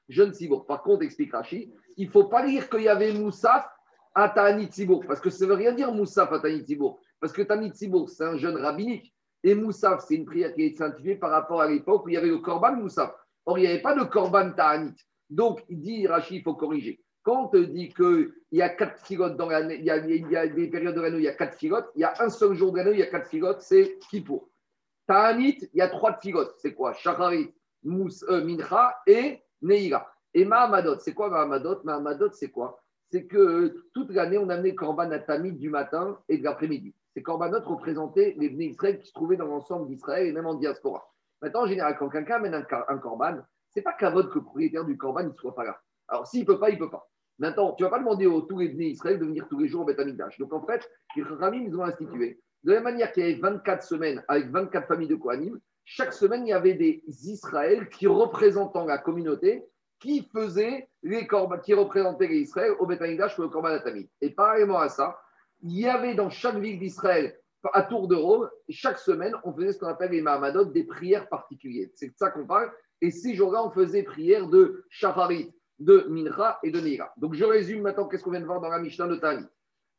jeune 0.09 0.33
Tzibour. 0.33 0.65
Par 0.65 0.83
contre, 0.83 1.03
explique 1.03 1.31
Rashi, 1.31 1.71
il 1.95 2.07
ne 2.07 2.11
faut 2.11 2.25
pas 2.25 2.45
lire 2.45 2.69
qu'il 2.69 2.81
y 2.81 2.89
avait 2.89 3.13
Moussaf 3.13 3.69
à 4.13 4.27
Ta'anit 4.27 4.65
Tzibour, 4.65 5.05
parce 5.07 5.21
que 5.21 5.29
ça 5.29 5.45
ne 5.45 5.49
veut 5.49 5.55
rien 5.55 5.71
dire 5.71 5.93
Moussaf 5.93 6.29
à 6.29 6.39
Ta'anit 6.39 6.65
Tzibour, 6.65 6.99
parce 7.21 7.31
que 7.31 7.41
Ta'anit 7.41 7.69
Tzibour, 7.69 8.09
c'est 8.09 8.25
un 8.25 8.35
jeune 8.35 8.57
rabbinique. 8.57 9.15
Et 9.45 9.55
Moussaf, 9.55 10.03
c'est 10.05 10.15
une 10.15 10.25
prière 10.25 10.53
qui 10.53 10.63
est 10.63 10.77
sanctifiée 10.77 11.15
par 11.15 11.31
rapport 11.31 11.61
à 11.61 11.69
l'époque 11.69 12.05
où 12.05 12.09
il 12.09 12.15
y 12.15 12.17
avait 12.17 12.27
le 12.27 12.39
Korban 12.39 12.75
Moussaf. 12.75 13.15
Or, 13.45 13.57
il 13.57 13.61
n'y 13.61 13.67
avait 13.67 13.81
pas 13.81 13.95
de 13.95 14.03
Korban 14.03 14.51
Ta'anit. 14.51 14.95
Donc, 15.29 15.63
il 15.69 15.79
dit, 15.79 16.05
Rashi, 16.05 16.35
il 16.35 16.43
faut 16.43 16.55
corriger. 16.55 16.99
Quand 17.23 17.43
on 17.43 17.47
te 17.47 17.57
dit 17.57 17.89
qu'il 17.93 18.33
y 18.51 18.61
a 18.61 18.69
quatre 18.69 18.99
figotes 19.05 19.35
dans 19.35 19.49
l'année, 19.49 19.75
il, 19.75 19.85
y 19.85 19.91
a 19.91 20.47
des 20.47 20.67
périodes 20.67 20.95
de 20.95 21.01
l'année 21.01 21.17
il 21.17 21.23
y 21.23 21.27
a 21.27 21.33
quatre 21.33 21.55
figotes, 21.55 21.89
il 21.95 22.01
y 22.01 22.03
a 22.03 22.13
un 22.19 22.29
seul 22.29 22.53
jour 22.53 22.71
de 22.71 22.79
il 22.91 22.99
y 22.99 23.03
a 23.03 23.07
quatre 23.07 23.27
figotes, 23.27 23.61
c'est 23.61 23.99
Kippour. 24.09 24.49
Ta'anit, 25.05 25.57
il 25.73 25.77
y 25.77 25.81
a 25.81 25.89
trois 25.89 26.17
figotes. 26.19 26.55
C'est 26.59 26.73
quoi? 26.73 26.93
Shacharit, 26.93 27.53
euh, 27.85 28.43
Mincha 28.45 28.95
et 29.07 29.41
Neira. 29.61 30.07
Et 30.33 30.45
Mahamadot, 30.45 30.99
c'est 30.99 31.13
quoi 31.13 31.29
Mahamadot? 31.29 31.81
Mahamadot, 31.83 32.31
c'est 32.31 32.51
quoi? 32.51 32.79
C'est 33.11 33.25
que 33.25 33.87
toute 33.93 34.11
l'année, 34.11 34.37
on 34.37 34.49
amenait 34.49 34.75
Korban 34.75 35.09
à 35.09 35.19
Tamid 35.19 35.57
du 35.57 35.69
matin 35.69 36.19
et 36.29 36.37
de 36.37 36.43
l'après-midi. 36.43 36.93
Ces 37.15 37.23
Korbanot 37.23 37.61
représentaient 37.65 38.35
les 38.37 38.49
Bnei 38.49 38.67
Israël 38.67 38.99
qui 38.99 39.07
se 39.07 39.13
trouvaient 39.13 39.35
dans 39.35 39.47
l'ensemble 39.47 39.87
d'Israël 39.87 40.27
et 40.27 40.31
même 40.31 40.45
en 40.45 40.53
diaspora. 40.53 41.11
Maintenant, 41.41 41.63
en 41.63 41.67
général, 41.67 41.97
quand 41.97 42.09
quelqu'un 42.09 42.35
amène 42.35 42.53
un, 42.53 42.65
un 42.87 42.97
Korban, 42.99 43.39
c'est 43.71 43.81
pas 43.81 43.93
qu'à 43.93 44.11
votre 44.11 44.29
que 44.29 44.35
le 44.35 44.43
propriétaire 44.43 44.85
du 44.85 44.95
Korban 44.95 45.23
ne 45.23 45.33
soit 45.33 45.55
pas 45.55 45.63
là. 45.63 45.81
Alors, 46.09 46.27
s'il 46.27 46.41
ne 46.41 46.45
peut 46.45 46.59
pas, 46.59 46.69
il 46.69 46.75
ne 46.75 46.79
peut 46.79 46.89
pas. 46.89 47.09
Maintenant, 47.37 47.73
tu 47.73 47.83
ne 47.83 47.87
vas 47.87 47.95
pas 47.95 47.99
demander 47.99 48.25
aux 48.25 48.41
tous 48.41 48.59
les 48.59 48.69
Bnei 48.69 48.89
Israël 48.89 49.17
de 49.17 49.25
venir 49.25 49.47
tous 49.49 49.59
les 49.59 49.67
jours 49.67 49.81
au 49.81 49.85
Beth 49.85 49.97
Donc, 50.39 50.53
en 50.53 50.65
fait, 50.65 50.89
les 51.15 51.23
Khamim, 51.23 51.63
ils 51.63 51.75
ont 51.75 51.83
institué. 51.83 52.39
De 52.63 52.71
la 52.71 52.81
même 52.81 52.93
manière 52.93 53.11
qu'il 53.13 53.23
y 53.23 53.31
avait 53.31 53.39
24 53.39 53.83
semaines 53.83 54.23
avec 54.27 54.49
24 54.49 54.87
familles 54.87 55.07
de 55.07 55.15
Kohanim, 55.15 55.59
chaque 55.85 56.13
semaine, 56.13 56.45
il 56.45 56.49
y 56.49 56.53
avait 56.53 56.73
des 56.73 57.01
Israël 57.07 57.87
qui, 57.89 58.07
représentant 58.07 58.85
la 58.85 58.97
communauté, 58.97 59.63
qui 59.99 60.29
faisaient 60.33 60.89
les 61.03 61.25
corbans, 61.27 61.59
qui 61.59 61.73
représentaient 61.73 62.27
les 62.27 62.41
Israël 62.41 62.73
au 62.79 62.85
Beth 62.85 62.99
pour 62.99 63.43
le 63.43 63.49
Korban 63.49 63.69
Atamid. 63.69 64.07
Et 64.21 64.31
parallèlement 64.31 64.79
à 64.79 64.89
ça, 64.89 65.19
il 65.61 65.79
y 65.79 65.87
avait 65.87 66.15
dans 66.15 66.29
chaque 66.29 66.57
ville 66.57 66.79
d'Israël, 66.79 67.37
à 67.73 67.83
tour 67.83 68.07
de 68.07 68.15
rôle, 68.15 68.49
chaque 68.69 68.99
semaine, 68.99 69.33
on 69.43 69.53
faisait 69.53 69.73
ce 69.73 69.79
qu'on 69.79 69.87
appelle 69.87 70.11
les 70.11 70.21
Mahamadot, 70.21 70.65
des 70.65 70.83
prières 70.83 71.27
particulières. 71.27 71.89
C'est 71.95 72.07
de 72.07 72.13
ça 72.17 72.29
qu'on 72.29 72.45
parle. 72.45 72.71
Et 73.01 73.11
ces 73.11 73.33
jours-là, 73.33 73.65
on 73.65 73.71
faisait 73.71 74.03
prière 74.03 74.47
de 74.47 74.85
Shafarit, 74.89 75.53
de 75.79 76.05
Mincha 76.09 76.59
et 76.63 76.71
de 76.71 76.79
Neira. 76.79 77.13
Donc 77.17 77.33
je 77.33 77.45
résume 77.45 77.81
maintenant 77.81 78.07
qu'est-ce 78.07 78.23
qu'on 78.23 78.31
vient 78.31 78.41
de 78.41 78.45
voir 78.45 78.61
dans 78.61 78.69
la 78.69 78.79
Mishnah 78.79 79.07
de 79.07 79.15
Tani. 79.15 79.45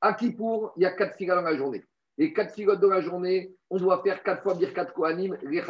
À 0.01 0.15
Kippour, 0.15 0.73
il 0.77 0.83
y 0.83 0.87
a 0.87 0.93
quatre 0.93 1.17
figas 1.17 1.37
dans 1.37 1.43
la 1.43 1.57
journée. 1.57 1.85
Et 2.19 2.33
quatre 2.33 2.55
figotes 2.55 2.81
dans 2.81 2.89
la 2.89 3.01
journée, 3.01 3.55
on 3.71 3.79
doit 3.79 4.03
faire 4.03 4.23
quatre 4.23 4.43
fois 4.43 4.55
Birkat 4.55 4.87
Kohanim, 4.87 5.39
les 5.43 5.63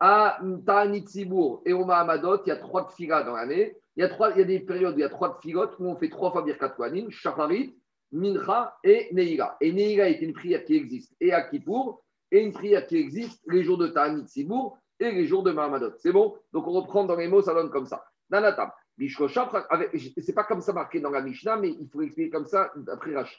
À 0.00 0.40
Ta'anit 0.64 1.02
Tzibour 1.02 1.62
et 1.66 1.72
au 1.72 1.84
Mahamadot, 1.84 2.42
il 2.44 2.48
y 2.48 2.52
a 2.52 2.56
trois 2.56 2.88
figas 2.88 3.24
dans 3.24 3.36
l'année. 3.36 3.76
Il 3.96 4.02
y, 4.02 4.04
a 4.04 4.08
trois, 4.08 4.30
il 4.30 4.38
y 4.38 4.42
a 4.42 4.44
des 4.44 4.60
périodes 4.60 4.94
où 4.94 4.98
il 4.98 5.02
y 5.02 5.04
a 5.04 5.10
trois 5.10 5.38
figotes 5.42 5.74
où 5.78 5.86
on 5.86 5.96
fait 5.96 6.08
trois 6.08 6.30
fois 6.30 6.42
Birkat 6.42 6.70
Kohanim, 6.70 7.10
Shacharit, 7.10 7.76
Mincha 8.12 8.76
et 8.84 9.08
Neira. 9.12 9.56
Et 9.60 9.72
Neira 9.72 10.08
est 10.08 10.22
une 10.22 10.32
prière 10.32 10.64
qui 10.64 10.76
existe 10.76 11.14
et 11.20 11.32
à 11.32 11.42
Kippour, 11.42 12.02
et 12.30 12.40
une 12.40 12.52
prière 12.52 12.86
qui 12.86 12.96
existe 12.96 13.42
les 13.48 13.62
jours 13.62 13.76
de 13.76 13.88
Ta'anit 13.88 14.24
Tzibour 14.26 14.78
et 14.98 15.10
les 15.10 15.26
jours 15.26 15.42
de 15.42 15.50
Mahamadot. 15.50 15.92
C'est 15.98 16.12
bon? 16.12 16.36
Donc 16.52 16.66
on 16.66 16.72
reprend 16.72 17.04
dans 17.04 17.16
les 17.16 17.28
mots, 17.28 17.42
ça 17.42 17.52
donne 17.52 17.70
comme 17.70 17.86
ça. 17.86 18.04
Table. 18.30 18.72
C'est 19.08 20.34
pas 20.34 20.44
comme 20.44 20.60
ça 20.60 20.72
marqué 20.72 21.00
dans 21.00 21.10
la 21.10 21.22
Mishnah, 21.22 21.56
mais 21.56 21.70
il 21.70 21.88
faut 21.88 22.02
expliquer 22.02 22.30
comme 22.30 22.46
ça 22.46 22.70
d'après 22.76 23.14
Rashi. 23.14 23.36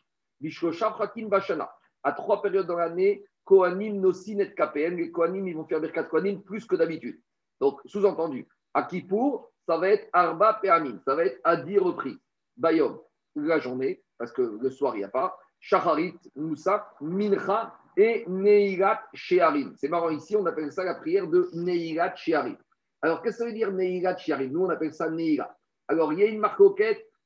Bashana. 1.27 1.72
À 2.03 2.13
trois 2.13 2.41
périodes 2.41 2.65
dans 2.65 2.77
l'année, 2.77 3.24
Kohanim, 3.44 4.00
Nosin 4.00 4.39
et 4.39 4.53
KPN. 4.53 4.96
Les 4.96 5.12
Kohanim, 5.12 5.48
ils 5.48 5.56
vont 5.56 5.65
faire 5.65 5.80
Birkat 5.80 6.06
Kohanim 6.06 6.41
plus 6.41 6.65
que 6.65 6.75
d'habitude. 6.75 7.20
Donc, 7.60 7.80
sous-entendu, 7.86 8.48
à 8.74 8.84
Kippour, 8.84 9.51
ça 9.68 9.77
va 9.77 9.89
être 9.89 10.10
Arba 10.13 10.60
Pe'amim. 10.62 11.00
Ça 11.06 11.15
va 11.15 11.25
être 11.25 11.39
à 11.44 11.58
10 11.58 11.77
reprises. 11.77 12.18
Bayom, 12.58 13.00
la 13.36 13.60
journée, 13.60 14.03
parce 14.18 14.32
que 14.32 14.41
le 14.41 14.70
soir, 14.72 14.96
il 14.96 15.00
n'y 15.00 15.03
a 15.03 15.10
pas. 15.10 15.38
Shacharit, 15.60 16.18
Moussa, 16.36 16.91
Mincha 17.01 17.75
et 17.96 18.25
Neirat 18.27 19.01
Shearim. 19.13 19.75
C'est 19.77 19.89
marrant, 19.89 20.10
ici, 20.10 20.36
on 20.36 20.46
appelle 20.46 20.72
ça 20.72 20.84
la 20.84 20.96
prière 20.96 21.27
de 21.27 21.50
Neirat 21.53 22.15
Shearim. 22.15 22.58
Alors, 23.01 23.22
qu'est-ce 23.22 23.38
que 23.38 23.43
ça 23.43 23.46
veut 23.46 23.53
dire 23.53 23.72
Neira 23.72 24.15
Chiari 24.15 24.50
Nous, 24.50 24.62
on 24.62 24.70
appelle 24.70 24.93
ça 24.93 25.10
Neira. 25.10 25.58
Alors, 25.88 26.13
il 26.13 26.20
y 26.20 26.24
a 26.24 26.27
une 26.27 26.39
marque 26.39 26.62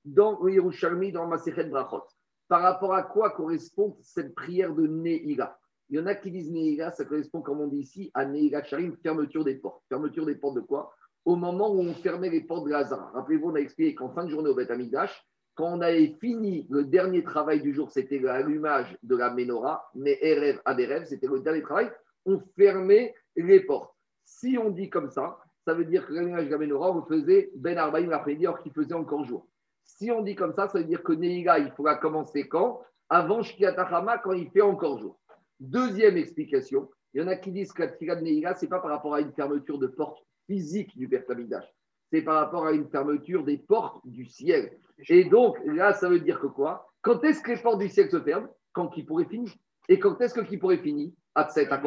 dans 0.05 0.48
Yerushalmi, 0.48 1.12
dans 1.12 1.27
Maserhet 1.27 1.65
Brachot. 1.65 2.03
Par 2.48 2.62
rapport 2.62 2.94
à 2.94 3.03
quoi 3.03 3.32
correspond 3.32 3.98
cette 4.01 4.36
prière 4.36 4.74
de 4.74 4.88
Neira? 4.88 5.60
Il 5.89 5.98
y 5.98 6.00
en 6.00 6.05
a 6.08 6.15
qui 6.15 6.32
disent 6.32 6.51
Neira, 6.51 6.91
ça 6.91 7.05
correspond, 7.05 7.41
comme 7.41 7.62
on 7.62 7.67
dit 7.67 7.79
ici, 7.79 8.12
à 8.13 8.25
Neira 8.25 8.63
Chiarim, 8.63 8.96
fermeture 9.03 9.44
des 9.44 9.55
portes. 9.55 9.84
Fermeture 9.89 10.25
des 10.25 10.36
portes 10.36 10.55
de 10.55 10.62
quoi? 10.62 10.94
Au 11.25 11.36
moment 11.36 11.72
où 11.72 11.79
on 11.79 11.94
fermait 11.96 12.29
les 12.29 12.41
portes 12.41 12.65
de 12.65 12.72
Lazare. 12.72 13.12
Rappelez-vous, 13.13 13.50
on 13.50 13.55
a 13.55 13.60
expliqué 13.60 13.96
qu'en 13.96 14.10
fin 14.10 14.24
de 14.24 14.29
journée 14.29 14.50
au 14.50 14.55
Beth 14.55 14.72
Amidash, 14.72 15.25
quand 15.55 15.77
on 15.77 15.82
avait 15.82 16.15
fini 16.20 16.67
le 16.70 16.84
dernier 16.84 17.24
travail 17.24 17.62
du 17.62 17.74
jour, 17.74 17.89
c'était 17.89 18.20
l'allumage 18.20 18.98
de 19.03 19.15
la 19.15 19.34
menorah, 19.34 19.89
mais 19.96 20.17
Erev 20.22 20.60
à 20.65 20.75
c'était 21.05 21.27
le 21.27 21.39
dernier 21.39 21.62
travail, 21.62 21.89
on 22.25 22.39
fermait 22.58 23.15
les 23.36 23.62
portes. 23.62 23.96
Si 24.25 24.58
on 24.58 24.70
dit 24.70 24.89
comme 24.89 25.10
ça, 25.10 25.39
ça 25.65 25.74
veut 25.74 25.86
dire 25.86 26.05
que 26.05 26.13
l'âge 26.13 26.45
de 26.45 26.51
la 26.51 26.57
menorah, 26.57 26.91
on 26.91 27.03
faisait 27.03 27.51
Ben 27.55 27.77
Arbaïm 27.77 28.10
l'après-midi, 28.10 28.45
alors 28.45 28.62
qu'il 28.62 28.72
faisait 28.72 28.93
encore 28.93 29.25
jour. 29.25 29.48
Si 29.84 30.12
on 30.12 30.22
dit 30.22 30.36
comme 30.36 30.53
ça, 30.53 30.67
ça 30.67 30.77
veut 30.77 30.84
dire 30.86 31.03
que 31.03 31.13
Neiga, 31.13 31.60
il 31.60 31.72
faudra 31.72 31.95
commencer 31.95 32.48
quand? 32.48 32.81
Avant 33.10 33.41
Shkiatachama, 33.41 34.19
quand 34.19 34.34
il 34.34 34.50
fait 34.51 34.62
encore 34.62 35.00
jour. 35.00 35.19
Deuxième 35.60 36.17
explication, 36.17 36.89
il 37.13 37.22
y 37.22 37.24
en 37.24 37.27
a 37.27 37.36
qui 37.36 37.51
disent 37.51 37.72
que 37.72 37.84
la 37.84 37.89
tfila 37.89 38.15
de 38.15 38.22
Neiga, 38.22 38.53
ce 38.53 38.65
n'est 38.65 38.69
pas 38.69 38.79
par 38.79 38.91
rapport 38.91 39.15
à 39.15 39.22
une 39.22 39.31
fermeture 39.34 39.79
de 39.79 39.88
porte 39.88 40.24
physique 40.48 40.95
du 40.98 41.07
Bertamidash, 41.07 41.65
c'est 42.12 42.22
par 42.22 42.36
rapport 42.36 42.65
à 42.65 42.72
une 42.72 42.89
fermeture 42.89 43.43
des 43.43 43.57
portes 43.57 44.05
du 44.05 44.25
ciel. 44.25 44.77
Et 45.10 45.25
donc, 45.25 45.57
là, 45.65 45.93
ça 45.93 46.10
veut 46.10 46.19
dire 46.19 46.39
que 46.39 46.48
quoi? 46.48 46.91
Quand 47.01 47.24
est-ce 47.24 47.41
que 47.41 47.51
les 47.51 47.57
portes 47.57 47.79
du 47.79 47.89
ciel 47.89 48.10
se 48.10 48.22
ferment? 48.22 48.48
Quand 48.74 48.89
qui 48.89 49.03
pourrait 49.03 49.25
finir. 49.25 49.51
Et 49.88 50.00
quand 50.00 50.19
est-ce 50.22 50.34
que 50.34 50.41
qui 50.41 50.57
pourrait 50.57 50.77
finir? 50.77 51.12
À 51.34 51.50
7 51.50 51.72
à. 51.72 51.81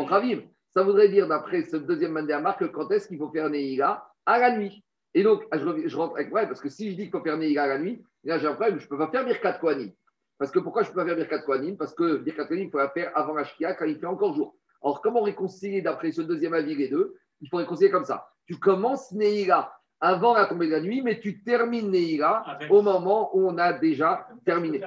Ça 0.78 0.84
voudrait 0.84 1.08
dire, 1.08 1.26
d'après 1.26 1.64
ce 1.64 1.76
deuxième 1.76 2.12
mandéamar, 2.12 2.56
que 2.56 2.64
quand 2.64 2.88
est-ce 2.92 3.08
qu'il 3.08 3.18
faut 3.18 3.30
faire 3.30 3.50
Neiga 3.50 4.06
À 4.24 4.38
la 4.38 4.56
nuit? 4.56 4.84
Et 5.12 5.24
donc, 5.24 5.42
je, 5.52 5.96
rentre 5.96 6.14
avec 6.14 6.30
moi, 6.30 6.46
parce 6.46 6.60
que 6.60 6.68
si 6.68 6.92
je 6.92 6.94
dis 6.94 7.02
qu'il 7.02 7.10
faut 7.10 7.20
faire 7.20 7.34
à 7.34 7.66
la 7.66 7.78
nuit, 7.80 8.00
là 8.22 8.38
j'ai 8.38 8.46
un 8.46 8.54
problème, 8.54 8.78
je 8.78 8.84
ne 8.84 8.88
peux 8.88 8.96
pas 8.96 9.10
faire 9.10 9.24
Birkat 9.24 9.54
Kohanim. 9.54 9.90
Parce 10.38 10.52
que 10.52 10.60
pourquoi 10.60 10.84
je 10.84 10.90
ne 10.90 10.94
peux 10.94 11.00
pas 11.00 11.06
faire 11.06 11.16
Birkat 11.16 11.40
Kohanim? 11.40 11.76
Parce 11.76 11.92
que 11.96 12.18
Birkat 12.18 12.44
Kohanim, 12.44 12.68
il 12.68 12.70
faut 12.70 12.78
la 12.78 12.90
faire 12.90 13.10
avant 13.16 13.34
la 13.34 13.42
Shkia, 13.42 13.74
quand 13.74 13.86
il 13.86 13.98
fait 13.98 14.06
encore 14.06 14.36
jour. 14.36 14.54
Alors, 14.80 15.02
comment 15.02 15.20
réconcilier 15.20 15.82
d'après 15.82 16.12
ce 16.12 16.22
deuxième 16.22 16.54
avis 16.54 16.76
les 16.76 16.86
deux? 16.86 17.16
Il 17.40 17.48
faut 17.48 17.56
réconcilier 17.56 17.90
comme 17.90 18.04
ça. 18.04 18.28
Tu 18.46 18.54
commences 18.54 19.10
Neiga 19.10 19.72
avant 20.00 20.34
la 20.34 20.46
tombée 20.46 20.68
de 20.68 20.72
la 20.74 20.80
nuit, 20.80 21.02
mais 21.02 21.18
tu 21.18 21.42
termines 21.42 21.90
Neiga 21.90 22.44
au 22.70 22.82
moment 22.82 23.36
où 23.36 23.48
on 23.48 23.58
a 23.58 23.72
déjà 23.72 24.28
terminé. 24.44 24.80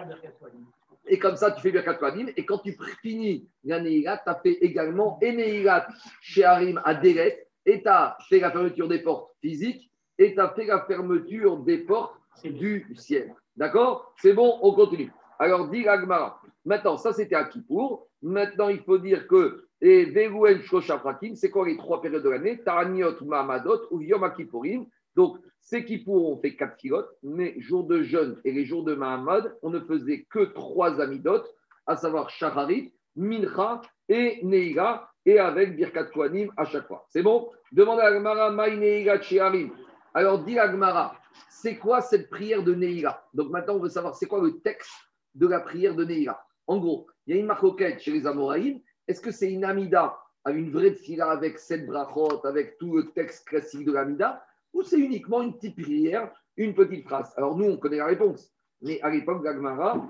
Et 1.08 1.20
comme 1.20 1.36
ça, 1.36 1.52
tu 1.52 1.62
fais 1.62 1.72
Birkat 1.72 1.96
Kohanim. 1.96 2.30
Et 2.38 2.46
quand 2.46 2.60
tu 2.60 2.78
finis 3.02 3.50
la 3.64 3.80
Neiga, 3.80 4.18
tu 4.18 4.30
as 4.30 4.36
fait 4.36 4.54
également 4.62 5.20
Eneigat 5.24 5.88
chez 6.22 6.44
Harim 6.44 6.82
à 6.84 6.94
Deret, 6.94 7.48
et 7.66 7.82
tu 7.82 7.88
as 7.88 8.18
fait 8.30 8.40
la 8.40 8.52
fermeture 8.52 8.88
des 8.88 9.00
portes 9.00 9.32
physiques 9.42 9.92
et 10.18 10.34
tu 10.34 10.40
as 10.40 10.50
fait 10.50 10.66
la 10.66 10.82
fermeture 10.86 11.58
des 11.58 11.80
portes 11.80 12.16
du 12.44 12.88
ciel. 12.96 13.36
D'accord? 13.56 14.14
C'est 14.18 14.34
bon, 14.34 14.60
on 14.62 14.74
continue. 14.74 15.12
Alors, 15.40 15.68
dit 15.70 15.88
Agmara. 15.88 16.42
Maintenant, 16.66 16.98
ça 16.98 17.14
c'était 17.14 17.36
à 17.36 17.46
Kippour. 17.46 18.08
Maintenant, 18.22 18.70
il 18.70 18.80
faut 18.80 18.98
dire 18.98 19.28
que 19.28 19.66
et 19.84 20.06
Vegouen 20.06 20.62
Shoshaprakim, 20.62 21.36
c'est 21.36 21.50
quoi 21.50 21.68
les 21.68 21.76
trois 21.76 22.02
périodes 22.02 22.24
de 22.24 22.30
l'année? 22.30 22.60
Taraniot, 22.60 23.16
Mahamadot 23.26 23.88
ou 23.90 24.02
Yom 24.02 24.32
Kippourim. 24.36 24.86
Donc, 25.16 25.38
ces 25.60 25.86
Kippour, 25.86 26.32
on 26.32 26.42
fait 26.42 26.56
quatre 26.56 26.78
kilotes, 26.78 27.10
mais 27.22 27.56
jour 27.60 27.86
de 27.86 28.02
jeûne 28.02 28.40
et 28.44 28.52
les 28.52 28.66
jours 28.66 28.84
de 28.84 28.96
Mahamad, 28.96 29.56
on 29.62 29.70
ne 29.70 29.80
faisait 29.80 30.26
que 30.30 30.46
trois 30.46 31.00
amidotes, 31.00 31.54
à 31.86 31.96
savoir 31.96 32.30
Shacharit, 32.30 32.94
Mincha 33.16 33.82
et 34.10 34.40
Neira, 34.44 35.10
et 35.26 35.38
avec 35.38 35.76
Birkat 35.76 36.06
Kohanim 36.06 36.50
à 36.58 36.66
chaque 36.66 36.88
fois. 36.88 37.06
C'est 37.10 37.22
bon? 37.22 37.52
Demande 37.72 38.00
à 38.00 38.08
Agmara, 38.08 38.52
Maï 38.52 39.08
Chiarim. 39.22 39.72
Alors, 40.14 40.44
dit 40.44 40.58
Agmara, 40.58 41.16
c'est 41.50 41.78
quoi 41.78 42.02
cette 42.02 42.30
prière 42.30 42.64
de 42.64 42.74
Neira? 42.74 43.24
Donc 43.34 43.52
maintenant, 43.52 43.76
on 43.76 43.80
veut 43.80 43.90
savoir 43.90 44.16
c'est 44.16 44.26
quoi 44.26 44.42
le 44.42 44.60
texte 44.62 44.92
de 45.36 45.48
la 45.48 45.60
prière 45.60 45.96
de 45.96 46.04
Neira? 46.04 46.44
En 46.66 46.80
gros, 46.80 47.08
il 47.28 47.36
y 47.36 47.38
a 47.38 47.40
une 47.40 47.46
marcoquette 47.46 48.00
chez 48.00 48.12
les 48.12 48.26
Amoraïm. 48.26 48.80
Est-ce 49.08 49.22
que 49.22 49.32
c'est 49.32 49.52
une 49.52 49.64
Amida? 49.64 50.18
Avec 50.44 50.60
une 50.60 50.72
vraie 50.72 50.96
fila 50.96 51.30
avec 51.30 51.60
sept 51.60 51.86
brachot, 51.86 52.44
avec 52.46 52.80
tout 52.80 52.98
le 52.98 53.12
texte 53.12 53.48
classique 53.48 53.86
de 53.86 53.92
l'Amida? 53.92 54.44
Ou 54.74 54.84
c'est 54.84 55.00
uniquement 55.00 55.42
une 55.42 55.54
petite 55.54 55.82
prière, 55.82 56.32
une 56.58 56.74
petite 56.74 57.06
phrase 57.06 57.34
Alors 57.38 57.58
nous, 57.58 57.66
on 57.66 57.78
connaît 57.78 57.98
la 57.98 58.06
réponse. 58.06 58.52
Mais 58.82 59.02
à 59.02 59.10
l'époque 59.10 59.44
d'Agmara, 59.44 60.02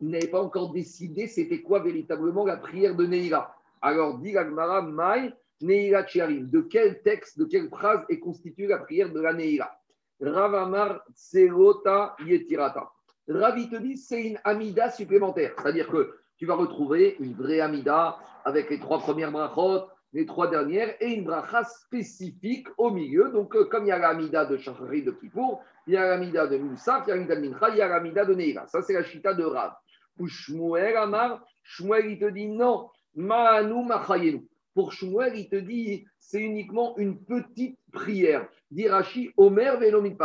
il 0.00 0.10
n'avait 0.10 0.28
pas 0.28 0.42
encore 0.42 0.72
décidé 0.72 1.26
c'était 1.26 1.62
quoi 1.62 1.80
véritablement 1.80 2.44
la 2.44 2.56
prière 2.56 2.94
de 2.94 3.06
Neira. 3.06 3.54
Alors 3.82 4.18
dit 4.18 4.36
Agmara, 4.36 4.82
Maï, 4.82 5.32
Neira 5.60 6.06
Chiarim. 6.06 6.48
De 6.48 6.60
quel 6.60 7.02
texte, 7.02 7.38
de 7.38 7.44
quelle 7.44 7.68
phrase 7.68 8.04
est 8.08 8.18
constituée 8.18 8.66
la 8.66 8.78
prière 8.78 9.12
de 9.12 9.20
la 9.20 9.32
Neira 9.32 9.70
Ravamar 10.20 11.04
Tserota 11.14 12.16
Yetirata. 12.24 12.90
Ravi 13.28 13.68
te 13.68 13.76
dit 13.76 13.96
c'est 13.96 14.22
une 14.22 14.38
Amida 14.44 14.90
supplémentaire. 14.90 15.54
C'est-à-dire 15.58 15.88
que 15.88 16.14
tu 16.36 16.46
vas 16.46 16.54
retrouver 16.54 17.16
une 17.20 17.34
vraie 17.34 17.60
Amida 17.60 18.18
avec 18.44 18.70
les 18.70 18.78
trois 18.78 18.98
premières 18.98 19.32
brachot, 19.32 19.86
les 20.14 20.26
trois 20.26 20.48
dernières 20.48 20.94
et 21.00 21.12
une 21.12 21.24
bracha 21.24 21.64
spécifique 21.64 22.68
au 22.78 22.90
milieu. 22.90 23.30
Donc, 23.30 23.54
euh, 23.56 23.64
comme 23.64 23.84
il 23.84 23.88
y 23.88 23.92
a 23.92 23.98
l'Amida 23.98 24.46
de 24.46 24.56
Shachari 24.56 25.02
de 25.02 25.10
Kippour, 25.10 25.60
il 25.86 25.94
y 25.94 25.96
a 25.96 26.08
l'Amida 26.08 26.46
de 26.46 26.56
Moussa, 26.56 27.02
il 27.04 27.08
y 27.08 27.12
a 27.12 27.16
l'Amida 27.16 27.34
de 27.34 27.40
Mincha, 27.40 27.68
il 27.70 27.76
y 27.76 27.82
a 27.82 28.24
de 28.24 28.34
Neira. 28.34 28.66
Ça, 28.68 28.80
c'est 28.80 28.94
la 28.94 29.02
chita 29.02 29.34
de 29.34 29.44
Rav. 29.44 29.72
Pour 30.16 30.28
Shmuel 30.28 30.96
Amar, 30.96 31.44
Shmuel, 31.64 32.12
il 32.12 32.18
te 32.20 32.30
dit 32.30 32.46
non, 32.46 32.88
Ma'anu 33.16 33.84
Machayenu. 33.84 34.46
Pour 34.72 34.92
Shmuel, 34.92 35.36
il 35.36 35.48
te 35.48 35.56
dit 35.56 36.06
c'est 36.20 36.40
uniquement 36.40 36.96
une 36.96 37.18
petite 37.24 37.78
prière. 37.92 38.48
Dirachi 38.70 39.32
Omer 39.36 39.78
Velomit. 39.78 40.16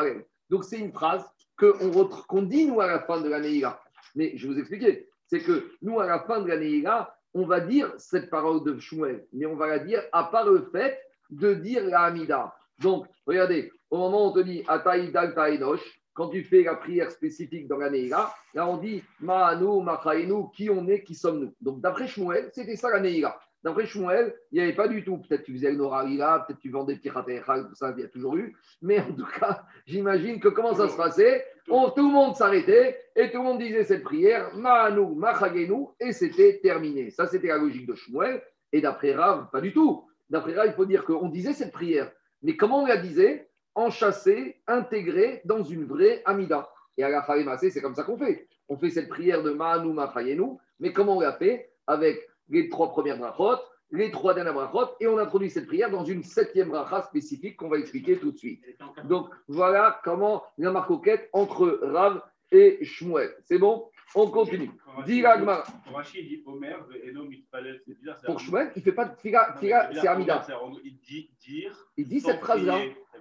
Donc, 0.50 0.66
c'est 0.66 0.80
une 0.80 0.94
phrase 0.94 1.26
qu'on 1.58 2.42
dit, 2.44 2.68
nous, 2.68 2.80
à 2.80 2.88
la 2.88 3.00
fin 3.02 3.22
de 3.22 3.28
la 3.28 3.40
Neira. 3.40 3.82
Mais 4.16 4.34
je 4.38 4.48
vous 4.48 4.58
expliquer. 4.58 5.10
C'est 5.28 5.40
que 5.40 5.72
nous, 5.82 6.00
à 6.00 6.08
la 6.08 6.20
fin 6.22 6.42
de 6.42 6.48
la 6.48 6.58
Neira, 6.58 7.19
on 7.34 7.46
va 7.46 7.60
dire 7.60 7.94
cette 7.98 8.30
parole 8.30 8.64
de 8.64 8.80
Shmuel, 8.80 9.26
mais 9.34 9.46
on 9.46 9.56
va 9.56 9.68
la 9.68 9.80
dire 9.80 10.02
à 10.12 10.26
part 10.26 10.50
le 10.50 10.70
fait 10.72 11.00
de 11.30 11.54
dire 11.54 11.86
la 11.86 12.02
Hamida. 12.02 12.56
Donc, 12.80 13.08
regardez, 13.26 13.72
au 13.90 13.98
moment 13.98 14.26
où 14.26 14.30
on 14.30 14.34
te 14.34 14.40
dit 14.40 14.64
Ataïdal 14.68 15.36
Taïnosh, 15.36 15.99
quand 16.20 16.28
tu 16.28 16.44
fais 16.44 16.64
la 16.64 16.76
prière 16.76 17.10
spécifique 17.12 17.70
dans 17.70 17.78
la 17.78 17.90
Neira, 17.90 18.36
là 18.54 18.68
on 18.68 18.76
dit 18.76 19.02
Ma'anu, 19.22 19.82
Machainu, 19.82 20.52
qui 20.54 20.70
on 20.70 20.86
est, 20.90 21.02
qui 21.02 21.16
sommes-nous. 21.16 21.54
Donc, 21.62 21.80
d'après 21.80 22.08
Shmuel, 22.08 22.50
c'était 22.52 22.76
ça 22.76 22.90
la 22.90 23.00
Neira. 23.00 23.40
D'après 23.64 23.86
Shmuel, 23.86 24.36
il 24.52 24.58
n'y 24.58 24.66
avait 24.66 24.76
pas 24.76 24.90
du 24.90 25.06
tout. 25.06 25.20
Peut-être 25.20 25.44
tu 25.44 25.54
faisais 25.54 25.72
le 25.72 25.78
peut-être 25.78 26.60
tu 26.60 26.72
vendais 26.72 26.98
Piratecha, 26.98 27.64
tout 27.64 27.74
ça, 27.74 27.94
il 27.96 28.02
y 28.02 28.06
a 28.06 28.10
toujours 28.10 28.36
eu. 28.36 28.54
Mais 28.82 29.00
en 29.00 29.14
tout 29.14 29.28
cas, 29.40 29.64
j'imagine 29.86 30.42
que 30.42 30.50
comment 30.50 30.76
ça 30.76 30.90
se 30.90 30.98
passait? 30.98 31.46
Tout 31.66 31.94
le 31.96 32.12
monde 32.12 32.36
s'arrêtait 32.36 33.00
et 33.16 33.32
tout 33.32 33.38
le 33.38 33.44
monde 33.44 33.60
disait 33.60 33.86
cette 33.86 34.04
prière, 34.04 34.54
Ma'anu, 34.58 35.16
Machagenu, 35.16 35.86
et 36.02 36.12
c'était 36.12 36.60
terminé. 36.62 37.12
Ça, 37.12 37.28
c'était 37.28 37.48
la 37.48 37.60
logique 37.60 37.88
de 37.88 37.96
Shmuel. 37.96 38.42
Et 38.74 38.82
d'après 38.82 39.14
Rav, 39.14 39.50
pas 39.52 39.62
du 39.62 39.72
tout. 39.72 40.06
D'après 40.30 40.54
Rav, 40.54 40.68
il 40.68 40.74
faut 40.74 40.86
dire 40.86 41.06
qu'on 41.06 41.30
disait 41.30 41.54
cette 41.54 41.72
prière. 41.72 42.12
Mais 42.44 42.58
comment 42.58 42.84
on 42.84 42.86
la 42.86 42.98
disait? 42.98 43.49
Enchâssée, 43.76 44.62
intégrée 44.68 45.42
dans 45.46 45.64
une 45.64 45.86
vraie 45.86 46.22
Amida. 46.26 46.70
Et 46.98 47.04
à 47.04 47.10
la 47.10 47.58
c'est 47.58 47.82
comme 47.82 47.96
ça 47.96 48.04
qu'on 48.04 48.18
fait. 48.18 48.48
On 48.68 48.78
fait 48.78 48.90
cette 48.90 49.10
prière 49.10 49.42
de 49.42 49.52
Ma'anu, 49.52 49.94
Machagenu, 49.94 50.58
mais 50.80 50.92
comment 50.92 51.18
on 51.18 51.22
l'a 51.22 51.34
fait? 51.34 51.72
Avec 51.88 52.20
les 52.50 52.70
trois 52.70 52.90
premières 52.90 53.18
brachot, 53.18 53.62
les 53.92 54.12
trois 54.12 54.34
dernières 54.34 54.54
brachot, 54.54 54.92
et 55.00 55.08
on 55.08 55.18
introduit 55.18 55.50
cette 55.50 55.68
prière 55.68 55.90
dans 55.90 56.04
une 56.04 56.24
septième 56.24 56.70
bracha 56.70 57.04
spécifique 57.04 57.58
qu'on 57.58 57.70
va 57.70 57.78
expliquer 57.78 58.18
tout 58.18 58.32
de 58.32 58.38
suite. 58.38 58.64
Donc 59.06 59.30
voilà 59.48 60.02
comment 60.04 60.44
la 60.58 60.72
marcoquette 60.72 61.30
entre 61.34 61.80
Rav 61.82 62.22
et 62.52 62.84
Shmuel. 62.84 63.34
C'est 63.46 63.58
bon? 63.58 63.90
On 64.16 64.28
continue. 64.28 64.72
Pour 68.26 68.40
Shmuel, 68.40 68.72
il 68.76 68.80
ne 68.80 68.84
fait 68.84 68.92
pas 68.92 69.06
de 69.06 69.16
fila, 69.16 69.56
c'est 69.94 70.08
Amida. 70.08 70.46
Il 70.84 70.98
dit 71.00 71.30
dire. 71.40 71.72
Il 71.98 72.08
dit 72.08 72.20
cette 72.20 72.40
phrase-là. 72.40 72.80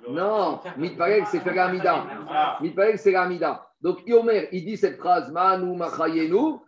Non, 0.08 0.60
mitpalel, 0.76 1.26
c'est 1.26 1.40
faire 1.40 1.66
Amida. 1.66 2.06
Ah. 2.30 2.58
Mitpalel, 2.62 2.98
c'est 2.98 3.10
l'Amida. 3.10 3.68
Donc, 3.80 4.06
Yomer, 4.06 4.48
il 4.52 4.64
dit 4.64 4.76
cette 4.76 4.96
phrase, 4.96 5.30
Manu, 5.30 5.76
Machayenu, 5.76 6.58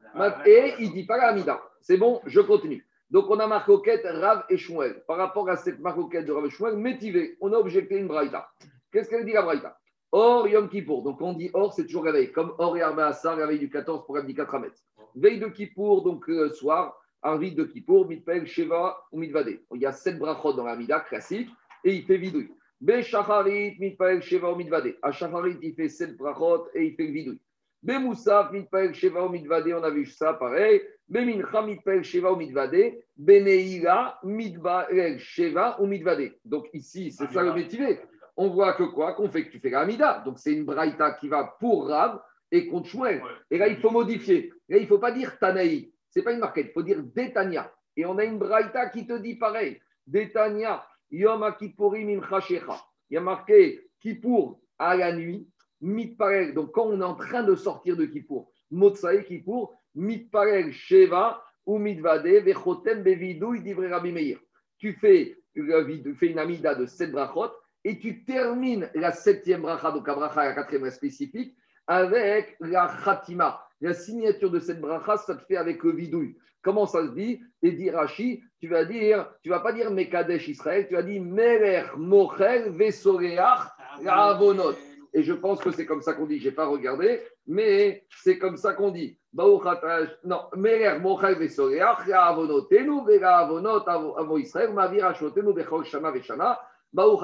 et 0.47 0.75
il 0.81 0.91
ne 0.91 0.95
dit 0.95 1.07
pas 1.07 1.17
l'Amida. 1.17 1.62
C'est 1.81 1.97
bon, 1.97 2.21
je 2.27 2.41
continue. 2.41 2.87
Donc, 3.11 3.31
on 3.31 3.39
a 3.41 3.47
marcoquette 3.47 4.05
Rav 4.05 4.45
et 4.49 4.57
Shmuel. 4.57 5.03
Par 5.07 5.17
rapport 5.17 5.49
à 5.49 5.57
cette 5.57 5.81
marcoquette 5.81 6.27
de 6.27 6.33
Rav 6.33 6.45
et 6.47 6.50
Shmuel, 6.50 6.77
métivé, 6.77 7.37
on 7.41 7.53
a 7.53 7.57
objecté 7.57 7.97
une 7.97 8.07
braïta. 8.07 8.49
Qu'est-ce 8.93 9.09
qu'elle 9.09 9.25
dit 9.25 9.33
la 9.33 9.43
braïta? 9.43 9.77
Or, 10.12 10.49
Yom 10.49 10.69
Kippour. 10.69 11.02
Donc, 11.02 11.21
on 11.21 11.35
dit 11.35 11.50
or, 11.52 11.73
c'est 11.73 11.85
toujours 11.85 12.05
réveil. 12.05 12.33
Comme 12.33 12.52
or 12.59 12.76
et 12.76 12.83
Arba 12.83 13.07
Assar, 13.07 13.37
réveil 13.37 13.59
du 13.59 13.71
14 13.71 14.05
pour 14.05 14.17
Abdi 14.17 14.35
4 14.35 14.55
Amet. 14.57 14.69
Veille 15.14 15.38
de 15.38 15.47
Kippour, 15.47 16.02
donc 16.02 16.29
euh, 16.29 16.50
soir, 16.50 17.00
Arvid 17.23 17.55
de 17.55 17.64
Kippour, 17.64 18.09
Mitpel, 18.09 18.47
Sheva 18.47 19.02
ou 19.12 19.19
Mitvade. 19.19 19.59
Il 19.75 19.81
y 19.81 19.87
a 19.87 19.93
sept 19.93 20.19
brachot 20.19 20.52
dans 20.52 20.64
la 20.64 20.76
Mida 20.76 21.00
classique 21.00 21.49
et 21.85 21.95
il 21.95 22.05
fait 22.05 22.17
vidouille. 22.17 22.50
Be 22.81 23.02
Shacharit, 23.02 23.76
Mitpel, 23.79 24.23
Sheva 24.23 24.52
ou 24.52 24.57
Mitvade. 24.57 24.97
À 25.02 25.12
Shacharit, 25.12 25.59
il 25.62 25.75
fait 25.75 25.88
sept 25.88 26.17
brachot 26.17 26.67
et 26.75 26.87
il 26.87 26.95
fait 26.95 27.07
vidouille. 27.07 27.40
Be 27.83 27.93
Moussaf, 27.93 28.52
Mitpel, 28.52 28.95
Sheva 28.95 29.25
ou 29.26 29.29
Mitvade, 29.29 29.69
on 29.69 29.83
a 29.83 29.90
vu 29.90 30.07
ça 30.07 30.35
pareil. 30.35 30.83
Bemincha 31.11 31.61
mitpel 31.62 32.05
sheva 32.05 32.31
ou 32.31 32.37
mitvade, 32.37 33.02
beneira 33.17 34.21
mitpel 34.23 35.19
sheva 35.19 35.76
ou 35.81 35.87
mitvade. 35.87 36.33
Donc 36.45 36.69
ici, 36.73 37.11
c'est 37.11 37.33
ça 37.33 37.43
le 37.43 37.52
métier. 37.52 37.99
On 38.37 38.49
voit 38.49 38.75
que 38.75 38.85
quoi 38.85 39.15
Qu'on 39.15 39.31
fait 39.31 39.45
que 39.45 39.51
tu 39.51 39.61
fais 39.61 39.71
la 39.71 39.81
Amida. 39.81 40.23
Donc 40.25 40.39
c'est 40.39 40.53
une 40.53 40.65
braïta 40.65 41.13
qui 41.13 41.29
va 41.29 41.57
pour 41.59 41.89
Rav 41.89 42.21
et 42.51 42.67
contre 42.67 42.89
Shmuel. 42.89 43.23
Et 43.51 43.59
là, 43.59 43.69
il 43.69 43.77
faut 43.77 43.91
modifier. 43.91 44.53
Là, 44.69 44.79
il 44.79 44.83
ne 44.83 44.87
faut 44.87 44.99
pas 44.99 45.13
dire 45.13 45.39
Tanaï. 45.39 45.93
Ce 46.11 46.19
n'est 46.19 46.25
pas 46.25 46.33
une 46.33 46.41
marquette. 46.41 46.67
Il 46.71 46.73
faut 46.73 46.83
dire 46.83 47.03
Detania. 47.03 47.73
Et 47.97 48.07
on 48.07 48.19
a 48.19 48.25
une 48.25 48.39
braïta 48.39 48.89
qui 48.89 49.07
te 49.07 49.17
dit 49.19 49.37
pareil. 49.37 49.81
Detania, 50.07 50.87
Yom 51.11 51.43
imchashecha. 51.43 52.85
Il 53.11 53.15
y 53.15 53.17
a 53.17 53.21
marqué 53.21 53.89
Kippour 54.01 54.61
à 54.79 54.97
la 54.97 55.13
nuit. 55.13 55.49
Mitparel. 55.81 56.55
Donc 56.55 56.73
quand 56.73 56.87
on 56.87 57.01
est 57.01 57.05
en 57.05 57.15
train 57.15 57.43
de 57.43 57.55
sortir 57.55 57.97
de 57.97 58.05
Kippour, 58.05 58.53
Motsae 58.71 59.25
Kippour, 59.25 59.75
mitparel 59.95 60.73
sheva 60.73 61.43
ou 61.67 61.79
mitvade 61.79 62.43
vechotem 62.45 63.03
bevidouy 63.03 63.63
divrei 63.63 63.89
Rabbi 63.89 64.13
Meir. 64.13 64.39
Tu 64.79 64.93
fais 64.95 65.37
tu 65.53 66.15
fais 66.15 66.29
une 66.29 66.39
amida 66.39 66.75
de 66.75 66.87
7 66.87 67.11
brachot 67.11 67.51
et 67.85 67.99
tu 67.99 68.25
termines 68.25 68.91
la 68.95 69.13
septième 69.13 69.63
bracha, 69.63 69.91
donc 69.91 70.07
la 70.07 70.15
bracha, 70.15 70.45
la 70.45 70.55
quatrième 70.55 70.91
spécifique, 70.91 71.57
avec 71.87 72.57
la 72.61 72.93
khatima. 73.05 73.65
La 73.81 73.95
signature 73.95 74.51
de 74.51 74.61
cette 74.61 74.81
bracha, 74.81 75.17
ça 75.17 75.35
te 75.35 75.45
fait 75.47 75.57
avec 75.57 75.83
le 75.83 75.93
vidouille. 75.93 76.37
Comment 76.63 76.85
ça 76.87 77.07
se 77.07 77.13
dit? 77.13 77.41
Et 77.63 77.73
dit 77.73 77.91
Rashi, 77.91 78.43
tu 78.61 78.69
vas 78.69 78.85
dire, 78.85 79.33
tu 79.43 79.49
vas 79.49 79.61
pas 79.61 79.73
dire 79.73 79.91
Mekadesh 79.91 80.49
Israël, 80.49 80.87
tu 80.87 80.95
vas 80.95 81.03
dire 81.03 81.23
Meler 81.23 81.85
Mochel 81.97 82.71
Vesoreach 82.71 83.61
Avonot. 84.07 84.75
Et 85.13 85.23
je 85.23 85.33
pense 85.33 85.61
que 85.61 85.71
c'est 85.71 85.87
comme 85.87 86.03
ça 86.03 86.13
qu'on 86.13 86.27
dit. 86.27 86.39
Je 86.39 86.51
n'ai 86.51 86.55
pas 86.55 86.67
regardé, 86.67 87.23
mais 87.47 88.05
c'est 88.23 88.39
comme 88.39 88.59
ça 88.59 88.75
qu'on 88.75 88.91
dit. 88.91 89.19
Non, 89.33 90.51
Meler 90.55 90.99
Mochel 91.01 91.37
Vesoreach 91.37 92.09
Avonotenu 92.13 93.01
Avonot 93.25 93.89
Avo 93.89 94.37
Israël 94.37 94.75
Mavir 94.75 95.07
Ashotenu 95.07 95.55
Bechol 95.55 95.87
Shana 95.87 96.11
Veshana 96.11 96.61
Donc 96.92 97.23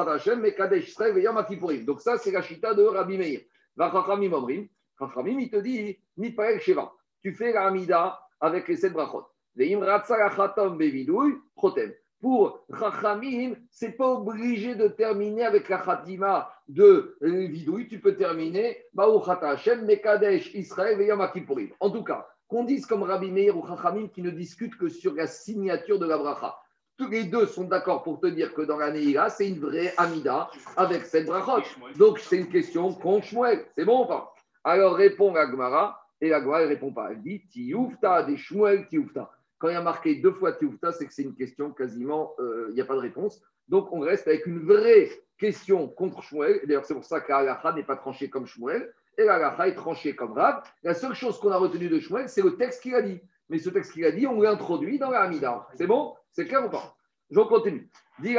ça, 2.00 2.18
c'est 2.18 2.30
la 2.30 2.42
chita 2.42 2.74
de 2.74 2.84
Rabbi 2.84 3.18
Meir. 3.18 3.40
Chachamim, 3.78 5.38
il 5.40 5.50
te 5.50 5.56
dit, 5.56 5.98
Mitpael 6.16 6.60
Sheva. 6.60 6.92
Tu 7.22 7.32
fais 7.32 7.52
la 7.52 7.66
Amida 7.66 8.20
avec 8.40 8.68
les 8.68 8.76
sept 8.76 8.92
brachot. 8.92 9.26
Pour 12.20 12.64
Chachamim, 12.78 13.54
c'est 13.70 13.92
pas 13.92 14.08
obligé 14.08 14.74
de 14.74 14.88
terminer 14.88 15.44
avec 15.44 15.68
la 15.68 15.78
Khatima 15.78 16.50
de 16.68 17.16
Vidouille, 17.20 17.88
tu 17.88 18.00
peux 18.00 18.16
terminer 18.16 18.84
Mekadesh, 18.94 20.54
Israël 20.54 20.98
En 21.80 21.90
tout 21.90 22.04
cas, 22.04 22.26
qu'on 22.48 22.64
dise 22.64 22.86
comme 22.86 23.02
Rabbi 23.02 23.30
Meir 23.30 23.56
ou 23.56 23.66
Chachamim 23.66 24.08
qui 24.08 24.22
ne 24.22 24.30
discutent 24.30 24.76
que 24.76 24.88
sur 24.88 25.14
la 25.14 25.26
signature 25.26 25.98
de 25.98 26.06
la 26.06 26.16
bracha. 26.18 26.56
Tous 26.98 27.08
les 27.08 27.24
deux 27.24 27.46
sont 27.46 27.64
d'accord 27.64 28.02
pour 28.02 28.20
te 28.20 28.26
dire 28.26 28.54
que 28.54 28.62
dans 28.62 28.78
la 28.78 28.90
Neila, 28.90 29.28
c'est 29.28 29.48
une 29.48 29.60
vraie 29.60 29.92
Amida 29.96 30.50
avec 30.76 31.04
cette 31.04 31.26
brachot. 31.26 31.62
Donc 31.96 32.18
c'est 32.18 32.38
une 32.38 32.48
question 32.48 32.92
contre 32.94 33.26
Shmuel. 33.26 33.66
C'est 33.76 33.84
bon 33.84 34.04
ou 34.04 34.06
pas? 34.06 34.34
Alors 34.64 34.94
répond 34.94 35.34
Agmara. 35.34 36.02
Et 36.20 36.30
la 36.30 36.40
Gemara 36.40 36.62
ne 36.62 36.68
répond 36.68 36.92
pas. 36.92 37.10
Elle 37.10 37.20
dit 37.20 37.42
Tioufta, 37.48 38.22
des 38.22 38.36
Shmuel 38.36 38.88
Tioufta. 38.88 39.30
Quand 39.58 39.68
il 39.68 39.74
y 39.74 39.76
a 39.76 39.82
marqué 39.82 40.16
deux 40.16 40.32
fois 40.32 40.52
Tioufta, 40.52 40.92
c'est 40.92 41.06
que 41.06 41.12
c'est 41.12 41.22
une 41.22 41.34
question 41.34 41.70
quasiment, 41.72 42.32
euh, 42.38 42.68
il 42.70 42.74
n'y 42.74 42.80
a 42.80 42.86
pas 42.86 42.94
de 42.94 43.00
réponse. 43.00 43.42
Donc 43.68 43.92
on 43.92 44.00
reste 44.00 44.26
avec 44.26 44.46
une 44.46 44.60
vraie 44.60 45.10
question 45.38 45.88
contre 45.88 46.22
Shmuel. 46.22 46.62
D'ailleurs, 46.64 46.86
c'est 46.86 46.94
pour 46.94 47.04
ça 47.04 47.20
qu'Alacha 47.20 47.72
n'est 47.72 47.82
pas 47.82 47.96
tranché 47.96 48.30
comme 48.30 48.46
Shmuel. 48.46 48.92
Et 49.18 49.24
l'Alacha 49.24 49.68
est 49.68 49.74
tranché 49.74 50.16
comme 50.16 50.32
Rav. 50.32 50.62
La 50.82 50.94
seule 50.94 51.14
chose 51.14 51.38
qu'on 51.38 51.50
a 51.50 51.58
retenue 51.58 51.88
de 51.88 51.98
Shmuel, 51.98 52.28
c'est 52.28 52.42
le 52.42 52.56
texte 52.56 52.82
qu'il 52.82 52.94
a 52.94 53.02
dit. 53.02 53.20
Mais 53.48 53.58
ce 53.58 53.70
texte 53.70 53.92
qu'il 53.92 54.04
a 54.04 54.10
dit, 54.10 54.26
on 54.26 54.40
l'introduit 54.40 54.98
dans 54.98 55.10
la 55.10 55.22
Hamida. 55.22 55.66
C'est 55.74 55.86
bon? 55.86 56.14
C'est 56.32 56.46
clair 56.46 56.64
ou 56.66 56.70
pas? 56.70 56.96
Je 57.30 57.40
continue. 57.40 57.90
Dit. 58.18 58.36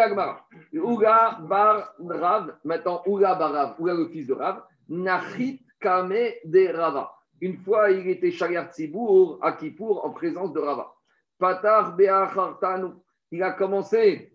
Ouga 0.73 1.39
bar 1.41 1.93
Rav. 1.99 2.57
Maintenant, 2.63 3.01
Ouga 3.05 3.35
bar 3.35 3.51
Rav. 3.51 3.75
Ouga 3.79 3.93
le 3.93 4.07
fils 4.09 4.27
de 4.27 4.33
Rav. 4.33 4.63
Nachit 4.89 5.61
kame 5.79 6.31
de 6.45 6.73
Rava. 6.73 7.13
Une 7.41 7.57
fois, 7.57 7.91
il 7.91 8.07
était 8.09 8.31
Shariat 8.31 8.71
Tzibour 8.71 9.39
à 9.41 9.55
en 10.03 10.09
présence 10.09 10.53
de 10.53 10.59
Rava. 10.59 10.93
Patar 11.37 11.95
Be'achartanu. 11.95 12.93
Il 13.31 13.43
a 13.43 13.51
commencé 13.51 14.33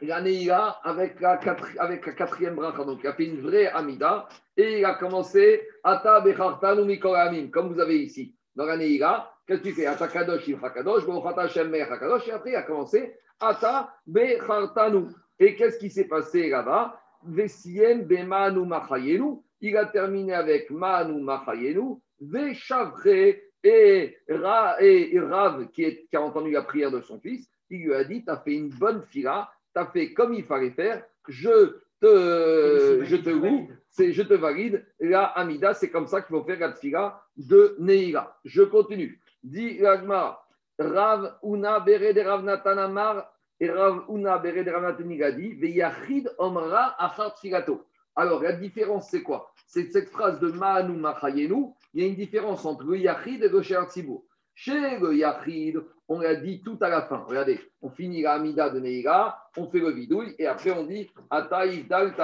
l'année 0.00 0.48
avec 0.50 1.20
la, 1.20 1.40
avec 1.78 2.06
la 2.06 2.12
quatrième 2.12 2.54
bracha. 2.54 2.84
Donc, 2.84 3.00
il 3.02 3.08
a 3.08 3.14
fait 3.14 3.26
une 3.26 3.40
vraie 3.40 3.66
Amida. 3.68 4.28
Et 4.56 4.78
il 4.78 4.84
a 4.84 4.94
commencé 4.94 5.66
Ata 5.82 6.20
Be'achartanu 6.20 6.84
Mikoramim, 6.84 7.48
comme 7.50 7.72
vous 7.72 7.80
avez 7.80 7.98
ici. 8.02 8.36
Dans 8.54 8.66
l'année 8.66 8.88
qu'est-ce 9.48 9.62
que 9.62 9.68
tu 9.68 9.74
fais 9.74 9.86
Ata 9.86 10.06
Kadosh 10.06 10.46
Ilchakadosh, 10.46 11.06
Be'ochata 11.06 11.48
Shem 11.48 11.70
Me'achakadosh. 11.70 12.28
Et 12.28 12.32
après, 12.32 12.50
il 12.50 12.56
a 12.56 12.62
commencé 12.62 13.14
Ata 13.40 13.92
Be'achartanu. 14.06 15.06
Et 15.40 15.56
qu'est-ce 15.56 15.78
qui 15.78 15.90
s'est 15.90 16.06
passé 16.06 16.50
là-bas? 16.50 17.00
Vesiem 17.24 18.04
Be'manu 18.04 18.66
Machayenu. 18.66 19.38
Il 19.60 19.76
a 19.76 19.86
terminé 19.86 20.34
avec 20.34 20.70
Manu 20.70 21.20
Machayenu. 21.22 21.96
Veshavre 22.20 23.06
et, 23.64 24.16
Rav, 24.28 25.68
qui, 25.72 26.08
a 26.12 26.20
entendu 26.20 26.50
la 26.50 26.62
prière 26.62 26.90
de 26.90 27.00
son 27.00 27.18
fils, 27.20 27.48
il 27.70 27.84
lui 27.84 27.94
a 27.94 28.04
dit 28.04 28.24
Tu 28.24 28.30
as 28.30 28.38
fait 28.38 28.54
une 28.54 28.70
bonne 28.70 29.02
fila, 29.10 29.50
tu 29.74 29.80
as 29.80 29.86
fait 29.86 30.12
comme 30.12 30.34
il 30.34 30.44
fallait 30.44 30.70
faire, 30.70 31.04
je 31.26 31.76
te, 32.00 33.04
je 33.04 33.16
te 33.16 33.30
loue, 33.30 33.68
je 33.98 34.22
te 34.22 34.34
valide. 34.34 34.84
La 35.00 35.24
Amida, 35.24 35.74
c'est 35.74 35.90
comme 35.90 36.06
ça 36.06 36.22
qu'il 36.22 36.36
faut 36.36 36.44
faire 36.44 36.60
la 36.60 36.72
fila 36.72 37.20
de 37.36 37.76
Neira. 37.78 38.38
Je 38.44 38.62
continue. 38.62 39.20
Dit 39.50 39.80
Rav 39.82 41.38
Una 41.42 41.80
Bere 41.80 42.12
de 42.12 42.20
Rav 42.20 42.44
Natanamar 42.44 43.32
et 43.58 43.70
Rav 43.70 44.04
Una 44.08 44.38
Bere 44.38 44.62
de 44.62 44.70
Rav 44.70 44.96
Omra 46.38 46.94
Achar. 46.98 47.34
Alors, 48.14 48.42
la 48.42 48.52
différence, 48.52 49.08
c'est 49.10 49.22
quoi? 49.22 49.52
C'est 49.66 49.92
cette 49.92 50.10
phrase 50.10 50.38
de 50.40 50.50
Ma'anu 50.50 50.96
Machayenu 50.96 51.72
il 51.94 52.02
y 52.02 52.04
a 52.04 52.08
une 52.08 52.16
différence 52.16 52.66
entre 52.66 52.84
le 52.84 52.98
Yachid 52.98 53.42
et 53.42 53.48
le 53.48 53.62
Sher 53.62 53.86
Chez 54.54 54.98
le 54.98 55.14
Yachid, 55.14 55.80
on 56.08 56.20
l'a 56.20 56.34
dit 56.34 56.62
tout 56.62 56.76
à 56.82 56.88
la 56.88 57.02
fin. 57.02 57.24
Regardez, 57.26 57.58
on 57.80 57.88
finit 57.90 58.22
la 58.22 58.34
Amida 58.34 58.68
de 58.68 58.80
Neira, 58.80 59.50
on 59.56 59.68
fait 59.70 59.78
le 59.78 59.92
bidouille 59.92 60.34
et 60.38 60.46
après 60.46 60.70
on 60.72 60.84
dit 60.84 61.10
Ataïf 61.30 61.88
Dal 61.88 62.14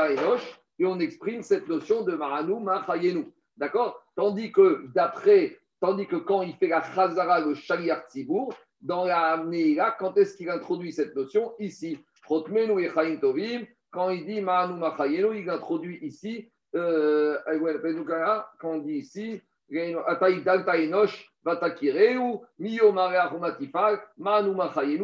et 0.79 0.85
on 0.85 0.99
exprime 0.99 1.43
cette 1.43 1.69
notion 1.69 2.03
de 2.03 2.15
Maranu 2.15 2.61
Machayenu. 2.61 3.33
D'accord? 3.57 4.03
Tandis 4.17 4.53
que 4.53 4.87
d'après, 4.95 5.59
tandis 5.85 6.07
que 6.07 6.17
quand 6.17 6.41
il 6.41 6.55
fait 6.55 6.69
la 6.69 6.81
Chazara, 6.81 7.41
le 7.41 7.55
Shaliar 7.55 8.07
Tzibour, 8.09 8.55
dans 8.81 9.05
la 9.05 9.37
Neira, 9.45 9.91
quand 9.91 10.17
est-ce 10.17 10.35
qu'il 10.35 10.49
introduit 10.49 10.95
cette 10.95 11.15
notion 11.15 11.53
Ici? 11.59 11.99
Quand 12.27 14.09
il 14.09 14.25
dit 14.25 14.41
Maranu 14.41 14.81
Machayenu, 14.81 15.39
il 15.39 15.51
introduit 15.51 15.99
ici, 16.01 16.51
euh, 16.75 17.37
quand 18.59 18.71
on 18.71 18.79
dit 18.79 18.95
ici, 18.95 19.43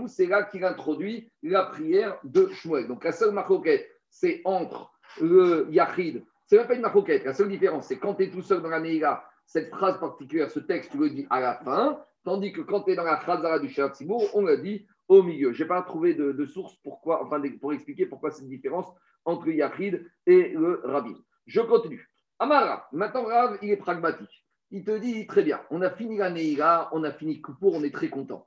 c'est 0.06 0.26
là 0.26 0.42
qu'il 0.44 0.64
introduit 0.64 1.30
la 1.42 1.62
prière 1.64 2.18
de 2.24 2.48
Shmuel. 2.48 2.88
Donc 2.88 3.04
la 3.04 3.12
seule 3.12 3.32
marcoquette, 3.32 3.86
c'est 4.08 4.40
entre 4.46 4.90
le 5.20 5.66
Yachid. 5.70 6.24
C'est 6.46 6.56
même 6.56 6.66
pas 6.66 6.74
une 6.74 6.80
marcoquette. 6.80 7.24
La 7.24 7.34
seule 7.34 7.50
différence, 7.50 7.86
c'est 7.86 7.98
quand 7.98 8.14
tu 8.14 8.24
es 8.24 8.30
tout 8.30 8.42
seul 8.42 8.62
dans 8.62 8.70
la 8.70 8.80
Neila, 8.80 9.22
cette 9.50 9.70
phrase 9.70 9.98
particulière, 9.98 10.50
ce 10.50 10.60
texte, 10.60 10.92
tu 10.92 10.98
le 10.98 11.10
dis 11.10 11.26
à 11.28 11.40
la 11.40 11.54
fin, 11.56 12.00
tandis 12.24 12.52
que 12.52 12.60
quand 12.60 12.82
tu 12.82 12.92
es 12.92 12.94
dans 12.94 13.04
la 13.04 13.16
phrase 13.16 13.60
du 13.60 13.68
Shabbat 13.68 14.00
on 14.34 14.42
l'a 14.42 14.56
dit 14.56 14.86
au 15.08 15.24
milieu. 15.24 15.52
Je 15.52 15.62
n'ai 15.62 15.68
pas 15.68 15.82
trouvé 15.82 16.14
de, 16.14 16.46
source 16.46 16.76
pourquoi, 16.84 17.24
enfin, 17.24 17.42
pour 17.60 17.72
expliquer 17.72 18.06
pourquoi 18.06 18.30
cette 18.30 18.48
différence 18.48 18.86
entre 19.24 19.48
Yachid 19.48 20.08
et 20.26 20.50
le 20.50 20.80
Rabbi. 20.84 21.16
Je 21.46 21.60
continue. 21.60 22.08
Amara, 22.38 22.88
maintenant 22.92 23.24
Rav, 23.24 23.58
il 23.60 23.70
est 23.70 23.76
pragmatique 23.76 24.46
il 24.70 24.84
te 24.84 24.96
dit 24.96 25.26
très 25.26 25.42
bien, 25.42 25.60
on 25.70 25.82
a 25.82 25.90
fini 25.90 26.16
la 26.16 26.30
Neira, 26.30 26.88
on 26.92 27.02
a 27.02 27.12
fini 27.12 27.40
Koupour, 27.40 27.74
on 27.74 27.82
est 27.82 27.92
très 27.92 28.08
content. 28.08 28.46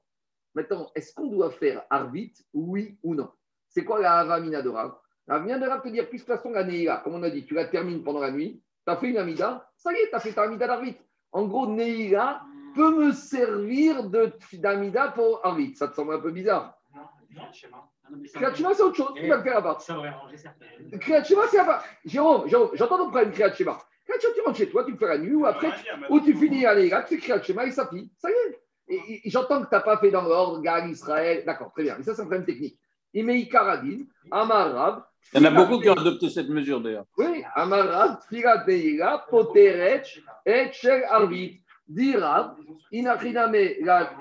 Maintenant, 0.55 0.89
est-ce 0.95 1.13
qu'on 1.13 1.27
doit 1.27 1.51
faire 1.51 1.83
Arvit, 1.89 2.33
oui 2.53 2.97
ou 3.03 3.15
non? 3.15 3.29
C'est 3.67 3.83
quoi 3.83 3.99
la 3.99 4.19
Avamina 4.19 4.61
de 4.61 4.69
Rav? 4.69 4.95
La 5.27 5.39
de 5.39 5.81
te 5.83 5.89
dire, 5.89 6.07
plus 6.07 6.19
de 6.19 6.23
toute 6.23 6.35
façon, 6.35 6.51
la 6.51 6.63
Neira, 6.63 6.97
comme 6.97 7.15
on 7.15 7.23
a 7.23 7.29
dit, 7.29 7.45
tu 7.45 7.55
la 7.55 7.65
termines 7.65 8.03
pendant 8.03 8.19
la 8.19 8.31
nuit, 8.31 8.61
tu 8.85 8.91
as 8.91 8.97
fait 8.97 9.09
une 9.09 9.17
Amida, 9.17 9.69
ça 9.75 9.91
y 9.91 9.95
est, 9.95 10.09
tu 10.09 10.15
as 10.15 10.19
fait 10.19 10.33
ta 10.33 10.43
Amida 10.43 10.67
d'Arvit. 10.67 10.95
En 11.31 11.45
gros, 11.45 11.67
Neira 11.67 12.41
peut 12.75 12.95
me 12.95 13.11
servir 13.11 14.09
d'Amida 14.53 15.09
pour 15.09 15.45
Arvit. 15.45 15.75
Ça 15.75 15.87
te 15.87 15.95
semble 15.95 16.13
un 16.13 16.19
peu 16.19 16.31
bizarre 16.31 16.77
Non, 17.31 17.41
Kriyat 18.33 18.53
c'est 18.53 18.83
autre 18.83 18.95
chose, 18.95 19.13
tu 19.15 19.27
vas 19.27 19.37
le 19.37 19.43
faire 19.43 19.55
là-bas. 19.55 19.77
Ça 19.79 19.97
aurait 19.97 20.09
arrangé 20.09 20.37
certaines. 20.37 20.99
Kriyat 20.99 21.23
c'est 21.23 21.57
là-bas. 21.57 21.83
Jérôme, 22.05 22.47
j'entends 22.47 22.97
ton 22.97 23.09
problème, 23.09 23.31
Kriyat 23.31 23.53
quand 24.05 24.15
tu 24.19 24.41
rentres 24.41 24.57
chez 24.57 24.69
toi, 24.69 24.83
tu 24.83 24.91
le 24.91 24.97
fais 24.97 25.07
la 25.07 25.17
nuit 25.17 25.35
ou 25.35 25.45
après, 25.45 25.71
ou 26.09 26.19
tu 26.19 26.35
finis 26.35 26.65
à 26.65 26.73
l'Irak, 26.73 27.07
tu 27.07 27.15
le 27.15 27.41
schéma 27.41 27.65
et 27.65 27.71
ça 27.71 27.87
finit. 27.87 28.11
Ça 28.17 28.29
y 28.29 28.33
est. 28.33 28.59
Et, 28.87 29.29
j'entends 29.29 29.61
que 29.63 29.69
tu 29.69 29.75
n'as 29.75 29.81
pas 29.81 29.97
fait 29.97 30.11
dans 30.11 30.23
l'ordre, 30.23 30.61
Gal, 30.61 30.89
Israël. 30.89 31.43
D'accord, 31.45 31.71
très 31.71 31.83
bien. 31.83 31.95
Mais 31.97 32.03
ça, 32.03 32.13
c'est 32.13 32.21
un 32.21 32.25
problème 32.25 32.45
technique. 32.45 32.77
Imei 33.13 33.47
Karadin, 33.47 34.03
Amarab. 34.29 35.05
Il 35.33 35.41
y 35.41 35.45
en 35.45 35.45
a 35.45 35.51
beaucoup 35.51 35.79
qui 35.79 35.89
ont 35.89 35.93
adopté 35.93 36.29
cette 36.29 36.49
mesure 36.49 36.81
d'ailleurs. 36.81 37.05
Oui, 37.17 37.43
Amarab, 37.55 38.19
Firat 38.29 38.65
Poteret, 39.29 40.03
et 40.45 40.71
Shel 40.71 41.03
Arvit. 41.09 41.62
Dirab, 41.88 42.57
Inachiname, 42.91 43.55
la. 43.81 44.13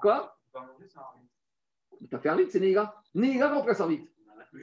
Quoi? 0.00 0.36
Tu 2.08 2.16
as 2.16 2.18
fait 2.18 2.28
Arvit, 2.28 2.50
c'est 2.50 2.60
Neira. 2.60 2.94
Neira 3.14 3.48
remplace 3.54 3.80
Arvit. 3.80 4.08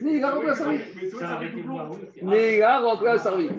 Néga 0.00 0.30
remplace 0.30 0.60
Arvit. 0.60 0.80
Néga 2.22 2.78
remplace 2.80 3.26
Arvit. 3.26 3.50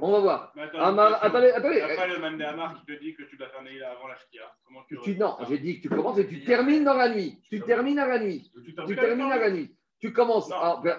On 0.00 0.12
va 0.12 0.20
voir. 0.20 0.52
Amar, 0.74 1.22
attendez, 1.22 1.50
attendez. 1.50 1.80
A 1.80 1.94
pas 1.94 2.06
le 2.08 2.18
même 2.18 2.40
Amar 2.40 2.74
qui 2.74 2.86
te 2.86 3.00
dit 3.00 3.14
que 3.14 3.22
tu 3.22 3.36
dois 3.36 3.48
faire 3.48 3.62
Néga 3.62 3.92
avant 3.92 4.08
la 4.08 4.16
Shkia. 4.16 4.42
Comment 4.66 4.80
tu, 4.88 5.16
non, 5.16 5.36
j'ai 5.48 5.58
dit 5.58 5.76
que 5.76 5.88
tu 5.88 5.94
commences 5.94 6.18
et 6.18 6.26
tu 6.26 6.44
termines 6.44 6.84
dans 6.84 6.94
la 6.94 7.08
nuit. 7.08 7.40
Tu 7.48 7.60
termines 7.60 7.98
à 7.98 8.06
la 8.06 8.18
nuit. 8.18 8.50
Tu 8.86 8.96
termines 8.96 9.30
à 9.30 9.38
la 9.38 9.50
nuit. 9.50 9.75
Tu 10.00 10.12
commences. 10.12 10.48
Non, 10.50 10.80
ben, 10.82 10.96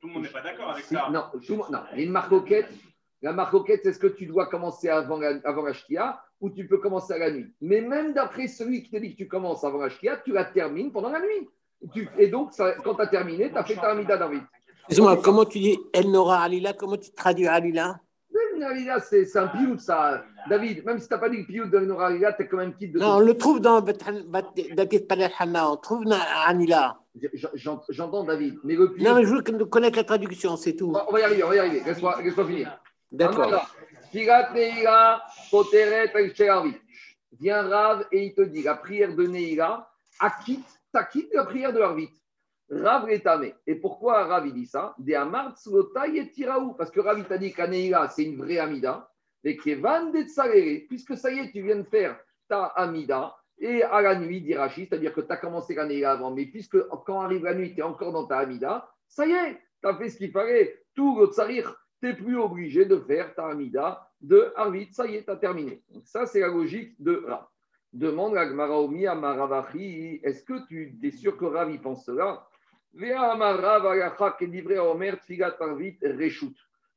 tout 0.00 0.08
le 0.08 0.12
monde 0.14 0.22
n'est 0.24 0.28
pas 0.28 0.42
d'accord 0.42 0.70
avec 0.70 0.84
ça. 0.84 1.08
Non, 1.10 1.24
tout, 1.46 1.56
non. 1.70 1.78
Il 1.94 1.98
y 1.98 2.02
a 2.02 2.04
une 2.06 2.10
marcoquette. 2.12 2.68
La 3.22 3.32
marcoquette, 3.32 3.80
c'est 3.84 3.92
ce 3.92 3.98
que 3.98 4.06
tu 4.06 4.26
dois 4.26 4.46
commencer 4.46 4.88
avant 4.88 5.18
la, 5.18 5.34
avant 5.44 5.62
la 5.62 5.72
Shkia 5.74 6.20
ou 6.40 6.48
tu 6.50 6.66
peux 6.66 6.78
commencer 6.78 7.12
à 7.12 7.18
la 7.18 7.30
nuit. 7.30 7.52
Mais 7.60 7.80
même 7.82 8.14
d'après 8.14 8.48
celui 8.48 8.82
qui 8.82 8.90
te 8.90 8.96
dit 8.96 9.12
que 9.12 9.18
tu 9.18 9.28
commences 9.28 9.62
avant 9.62 9.78
la 9.78 9.90
Shkia, 9.90 10.16
tu 10.24 10.32
la 10.32 10.44
termines 10.46 10.90
pendant 10.90 11.10
la 11.10 11.20
nuit. 11.20 11.48
Tu- 11.92 12.08
et 12.18 12.28
donc, 12.28 12.52
ça- 12.54 12.74
quand 12.82 12.94
tu 12.94 13.02
as 13.02 13.06
terminé, 13.08 13.50
tu 13.50 13.56
as 13.58 13.64
fait 13.64 13.74
ta 13.74 13.90
Amida 13.90 14.16
d'Arvit. 14.16 14.40
Excuse-moi, 14.88 15.18
comment 15.18 15.44
tu 15.44 15.58
dis 15.58 15.78
El 15.92 16.10
Nora 16.10 16.40
Alila 16.42 16.72
Comment 16.72 16.96
tu 16.96 17.12
traduis 17.12 17.46
Alila 17.46 18.00
Amida, 18.62 19.00
c'est 19.00 19.24
c'est 19.24 19.38
un 19.38 19.48
piout, 19.48 19.78
ça. 19.78 20.22
David, 20.48 20.84
même 20.84 20.98
si 20.98 21.08
tu 21.08 21.14
n'as 21.14 21.18
pas 21.20 21.30
dit 21.30 21.38
le 21.38 21.46
piout 21.46 21.66
de 21.66 21.78
Noralila, 21.78 22.34
tu 22.34 22.42
es 22.42 22.46
quand 22.46 22.58
même 22.58 22.74
quitte 22.74 22.92
de 22.92 22.98
Non, 22.98 23.16
on 23.16 23.20
le 23.20 23.34
trouve 23.36 23.58
dans 23.60 23.80
Datit 23.80 25.00
Palel 25.00 25.30
Hanna, 25.38 25.70
on 25.70 25.76
trouve 25.76 26.04
j'en- 26.04 26.99
J'entends 27.88 28.24
David, 28.24 28.58
mais 28.64 28.76
le 28.76 28.92
piout. 28.92 29.02
Non, 29.04 29.14
mais 29.16 29.24
je 29.24 29.28
veux 29.34 29.42
que- 29.42 29.64
connaître 29.64 29.96
la 29.96 30.04
traduction, 30.04 30.56
c'est 30.56 30.76
tout. 30.76 30.92
On 31.08 31.12
va 31.12 31.20
y 31.20 31.22
arriver, 31.22 31.42
on 31.44 31.48
va 31.48 31.56
y 31.56 31.58
arriver. 31.58 31.82
Laisse-moi 31.84 32.22
laisse 32.22 32.34
finir. 32.34 32.80
D'accord. 33.10 33.74
Vient 37.32 37.62
Rav 37.62 38.06
et 38.12 38.26
il 38.26 38.34
te 38.34 38.42
dit 38.42 38.62
la 38.62 38.74
prière 38.74 39.14
de 39.14 39.26
Neila 39.26 39.88
acquitte, 40.18 40.66
t'acquitte 40.92 41.32
la 41.32 41.44
prière 41.44 41.72
de 41.72 41.80
Harvit. 41.80 42.10
Rav 42.70 43.08
l'étamé. 43.08 43.54
Et 43.66 43.74
pourquoi 43.74 44.24
Rav 44.26 44.46
il 44.46 44.52
dit 44.54 44.66
ça? 44.66 44.94
Des 44.98 45.14
Amart 45.14 45.56
Slota 45.58 46.06
Yetiraou. 46.06 46.74
Parce 46.74 46.90
que 46.90 47.00
Rav 47.00 47.24
t'a 47.26 47.38
dit 47.38 47.52
que 47.52 47.62
Neila 47.62 48.08
c'est 48.08 48.24
une 48.24 48.36
vraie 48.36 48.58
Amida. 48.58 49.10
Et 49.42 49.56
Kevan 49.56 50.12
de. 50.12 50.86
Puisque 50.86 51.16
ça 51.16 51.32
y 51.32 51.38
est, 51.40 51.50
tu 51.50 51.62
viens 51.62 51.76
de 51.76 51.82
faire 51.84 52.18
ta 52.48 52.66
Amida. 52.66 53.34
Et 53.60 53.82
à 53.82 54.00
la 54.00 54.18
nuit, 54.18 54.40
dit 54.40 54.54
Rachid, 54.54 54.88
c'est-à-dire 54.88 55.12
que 55.12 55.20
tu 55.20 55.30
as 55.30 55.36
commencé 55.36 55.74
la 55.74 55.84
Neila 55.84 56.12
avant. 56.12 56.30
Mais 56.30 56.46
puisque 56.46 56.78
quand 57.04 57.20
arrive 57.20 57.44
la 57.44 57.54
nuit, 57.54 57.74
tu 57.74 57.80
es 57.80 57.82
encore 57.82 58.12
dans 58.12 58.26
ta 58.26 58.38
Amida, 58.38 58.90
ça 59.06 59.26
y 59.26 59.32
est, 59.32 59.60
tu 59.82 59.88
as 59.88 59.94
fait 59.96 60.08
ce 60.08 60.16
qu'il 60.16 60.30
fallait. 60.30 60.82
Tout 60.94 61.20
le 61.20 61.26
Tsarir, 61.26 61.76
tu 62.00 62.08
n'es 62.08 62.14
plus 62.14 62.38
obligé 62.38 62.86
de 62.86 62.96
faire 62.96 63.34
ta 63.34 63.48
Amida 63.48 64.10
de 64.20 64.50
Harvit. 64.56 64.88
Ça 64.92 65.06
y 65.06 65.16
est, 65.16 65.24
tu 65.24 65.30
as 65.30 65.36
terminé. 65.36 65.82
Donc 65.90 66.06
ça, 66.06 66.24
c'est 66.24 66.40
la 66.40 66.48
logique 66.48 66.94
de 66.98 67.22
Rav. 67.26 67.46
Demande 67.92 68.36
à 68.36 68.46
Gmaraomi 68.46 69.06
à 69.06 69.14
Maravachi, 69.14 70.20
est-ce 70.22 70.44
que 70.44 70.66
tu 70.66 70.96
es 71.02 71.10
sûr 71.10 71.36
que 71.36 71.44
Rav 71.44 71.70
il 71.70 71.80
pense 71.80 72.04
cela? 72.04 72.46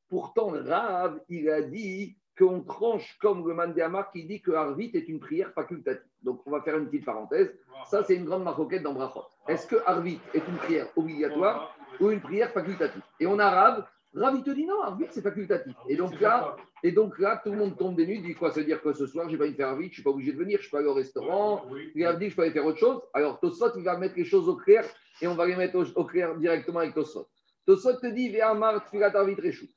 Pourtant, 0.08 0.47
Rav, 0.49 1.19
il 1.30 1.49
a 1.49 1.62
dit 1.62 2.15
qu'on 2.38 2.62
tranche 2.62 3.17
comme 3.19 3.48
le 3.48 3.54
Mandéamar 3.54 4.12
qui 4.12 4.26
dit 4.26 4.41
que 4.41 4.52
Harvit 4.52 4.91
est 4.93 5.08
une 5.08 5.19
prière 5.19 5.52
facultative. 5.54 6.10
Donc, 6.22 6.41
on 6.46 6.52
va 6.52 6.62
faire 6.62 6.78
une 6.78 6.88
petite 6.88 7.06
parenthèse. 7.06 7.54
Ça, 7.89 8.04
c'est 8.04 8.15
une 8.15 8.26
grande 8.26 8.43
maroquette 8.43 8.84
dans 8.84 8.93
Brachot. 8.93 9.26
Est-ce 9.48 9.67
que 9.67 9.76
Harvit 9.86 10.19
est 10.34 10.48
une 10.48 10.58
prière 10.58 10.88
obligatoire 10.96 11.76
ou 12.00 12.10
une 12.12 12.22
prière 12.22 12.52
facultative? 12.52 13.02
Et 13.19 13.28
on 13.28 13.38
a 13.39 13.50
Rav. 13.50 13.86
Rav, 14.15 14.36
il 14.36 14.43
te 14.43 14.52
dit 14.52 14.65
non, 14.65 14.82
Harvit, 14.82 15.08
c'est 15.10 15.22
facultatif. 15.22 15.76
Et 15.89 15.96
donc 15.96 16.19
là, 16.19 16.56
et 16.84 16.91
donc 16.91 17.17
là, 17.17 17.41
tout 17.43 17.52
le 17.52 17.58
monde 17.58 17.78
tombe 17.78 17.96
des 17.96 18.06
nues, 18.06 18.19
dit 18.19 18.36
quoi 18.36 18.52
Se 18.52 18.60
dire 18.60 18.82
que 18.82 18.93
ce 18.93 19.08
soir, 19.08 19.28
j'ai 19.30 19.38
pas 19.38 19.48
de 19.48 19.54
faire 19.54 19.69
Harvit, 19.69 19.89
je 19.89 19.96
suis 19.96 20.04
pas 20.04 20.12
obligé 20.12 20.34
de 20.34 20.38
venir, 20.38 20.60
je 20.62 20.69
peux 20.69 20.78
aller 20.78 20.88
au 20.88 20.93
restaurant. 20.93 21.65
Il 21.96 22.06
a 22.06 22.13
dit 22.13 22.26
que 22.26 22.32
je 22.32 22.36
peux 22.36 22.43
aller 22.43 22.52
faire 22.52 22.65
autre 22.65 22.80
chose. 22.80 23.02
Alors, 23.13 23.39
Tosot, 23.39 23.76
il 23.78 23.84
va 23.84 23.98
mettre 23.98 24.15
les 24.15 24.26
choses 24.26 24.48
au 24.48 24.56
clair 24.56 24.86
et 25.22 25.28
on 25.28 25.36
va 25.36 25.46
les 25.46 25.56
mettre 25.56 25.76
au, 25.76 25.86
au 26.00 26.06
clair 26.06 26.36
directement 26.36 26.80
avec 26.80 26.93
Tosot. 26.93 27.28
Tosot 27.65 28.00
te 28.00 28.08
dit 28.08 28.30
Ve'amar 28.30 28.86
tfilat 28.86 29.15
Harvit 29.15 29.36
reshu. 29.36 29.69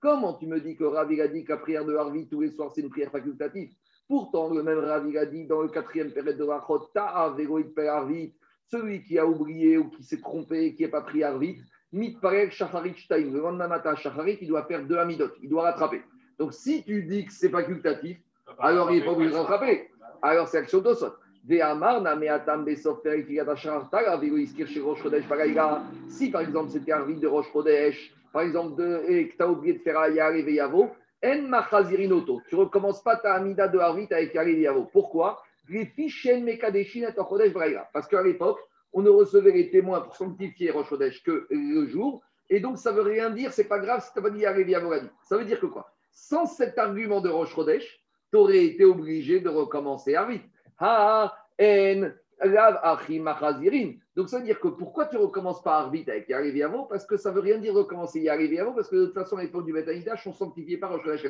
Comment 0.00 0.34
tu 0.34 0.46
me 0.46 0.60
dis 0.60 0.76
que 0.76 0.84
Rav 0.84 1.12
il 1.12 1.20
a 1.20 1.28
dit 1.28 1.44
que 1.44 1.52
la 1.52 1.58
prière 1.58 1.84
de 1.84 1.94
Harvit 1.94 2.28
tous 2.28 2.40
les 2.40 2.50
soirs, 2.50 2.72
c'est 2.74 2.80
une 2.80 2.90
prière 2.90 3.12
facultative? 3.12 3.72
Pourtant, 4.08 4.48
le 4.52 4.62
même 4.64 4.78
Rav 4.78 5.08
il 5.08 5.16
a 5.16 5.26
dit 5.26 5.46
dans 5.46 5.62
le 5.62 5.68
quatrième 5.68 6.10
période 6.10 6.36
de 6.36 6.42
Rachot, 6.42 6.88
Harvit, 6.96 8.34
celui 8.66 9.02
qui 9.02 9.18
a 9.18 9.26
oublié 9.26 9.78
ou 9.78 9.90
qui 9.90 10.02
s'est 10.02 10.20
trompé, 10.20 10.74
qui 10.74 10.82
n'a 10.82 10.88
pas 10.88 11.02
pris 11.02 11.22
Harvit, 11.22 11.62
Mitparek 11.92 12.50
Shacharit 12.50 12.96
Shtaim. 12.96 13.32
Le 13.32 13.40
lendemain 13.40 13.68
matin, 13.68 13.94
Shacharit, 13.94 14.38
il 14.40 14.48
doit 14.48 14.64
faire 14.64 14.84
deux 14.84 14.96
Amidot, 14.96 15.30
il 15.40 15.48
doit 15.48 15.62
rattraper. 15.62 16.02
Donc, 16.38 16.52
si 16.52 16.82
tu 16.82 17.04
dis 17.04 17.26
que 17.26 17.32
c'est 17.32 17.48
facultatif, 17.48 18.18
alors 18.58 18.90
il 18.90 18.98
n'est 18.98 19.04
pas 19.04 19.12
obligé 19.12 19.30
de 19.30 19.36
rattraper. 19.36 19.88
Alors, 20.20 20.48
c'est 20.48 20.58
action 20.58 20.80
d'Osot. 20.80 21.06
Ve'amar 21.06 21.27
Si, 21.48 21.56
par 26.30 26.42
exemple, 26.42 26.70
c'était 26.70 26.92
un 26.92 27.06
de 27.06 27.26
Rosh 27.26 27.50
Chodesh, 27.50 28.14
par 28.34 28.42
exemple, 28.42 28.76
de, 28.76 29.02
et 29.08 29.28
que 29.28 29.36
tu 29.36 29.42
as 29.42 29.48
oublié 29.48 29.72
de 29.72 29.78
faire 29.78 29.98
Ayar 29.98 30.34
et 30.34 30.42
Veyavo, 30.42 30.90
en 31.24 31.42
machazirinoto. 31.48 32.42
Tu 32.50 32.54
ne 32.54 32.60
recommences 32.60 33.02
pas 33.02 33.16
ta 33.16 33.32
Amida 33.32 33.66
de 33.66 33.78
Harvit 33.78 34.08
avec 34.10 34.36
Ayar 34.36 34.46
et 34.46 34.56
Veyavo. 34.56 34.90
Pourquoi? 34.92 35.42
Parce 37.94 38.06
qu'à 38.08 38.22
l'époque, 38.22 38.58
on 38.92 39.00
ne 39.00 39.08
recevait 39.08 39.52
les 39.52 39.70
témoins 39.70 40.02
pour 40.02 40.16
sanctifier 40.16 40.70
Rosh 40.70 40.90
Chodesh 40.90 41.22
que 41.22 41.46
le 41.48 41.86
jour. 41.86 42.20
Et 42.50 42.60
donc, 42.60 42.76
ça 42.76 42.92
ne 42.92 42.96
veut 42.96 43.10
rien 43.10 43.30
dire, 43.30 43.54
c'est 43.54 43.68
pas 43.68 43.78
grave 43.78 44.04
si 44.04 44.12
tu 44.12 44.18
n'as 44.18 44.22
pas 44.22 44.30
dit 44.30 44.44
Ayar 44.44 44.58
et 44.58 44.64
Veyavo. 44.64 44.92
Ça 45.22 45.38
veut 45.38 45.46
dire 45.46 45.60
que 45.60 45.66
quoi? 45.66 45.90
Sans 46.12 46.44
cet 46.44 46.76
argument 46.78 47.22
de 47.22 47.30
Rosh 47.30 47.54
Chodesh, 47.54 48.02
tu 48.30 48.36
aurais 48.36 48.66
été 48.66 48.84
obligé 48.84 49.40
de 49.40 49.48
recommencer 49.48 50.14
Harvit. 50.14 50.42
Ha, 50.78 51.34
en. 51.60 52.10
Donc, 54.16 54.28
ça 54.28 54.38
veut 54.38 54.44
dire 54.44 54.60
que 54.60 54.68
pourquoi 54.68 55.06
tu 55.06 55.16
recommences 55.16 55.60
pas 55.60 55.78
Harvit 55.78 56.04
avec 56.08 56.28
Yariv 56.28 56.56
Yavo? 56.56 56.84
Parce 56.84 57.04
que 57.04 57.16
ça 57.16 57.32
veut 57.32 57.40
rien 57.40 57.58
dire 57.58 57.74
recommencer 57.74 58.20
Yariv 58.20 58.52
Yavo, 58.52 58.72
parce 58.72 58.88
que 58.88 58.94
de 58.94 59.06
toute 59.06 59.14
façon, 59.14 59.38
à 59.38 59.42
l'époque 59.42 59.64
du 59.64 59.72
Betaïdash, 59.72 60.24
on 60.26 60.32
sanctifiait 60.32 60.76
pas 60.76 60.86
Rosh. 60.86 61.26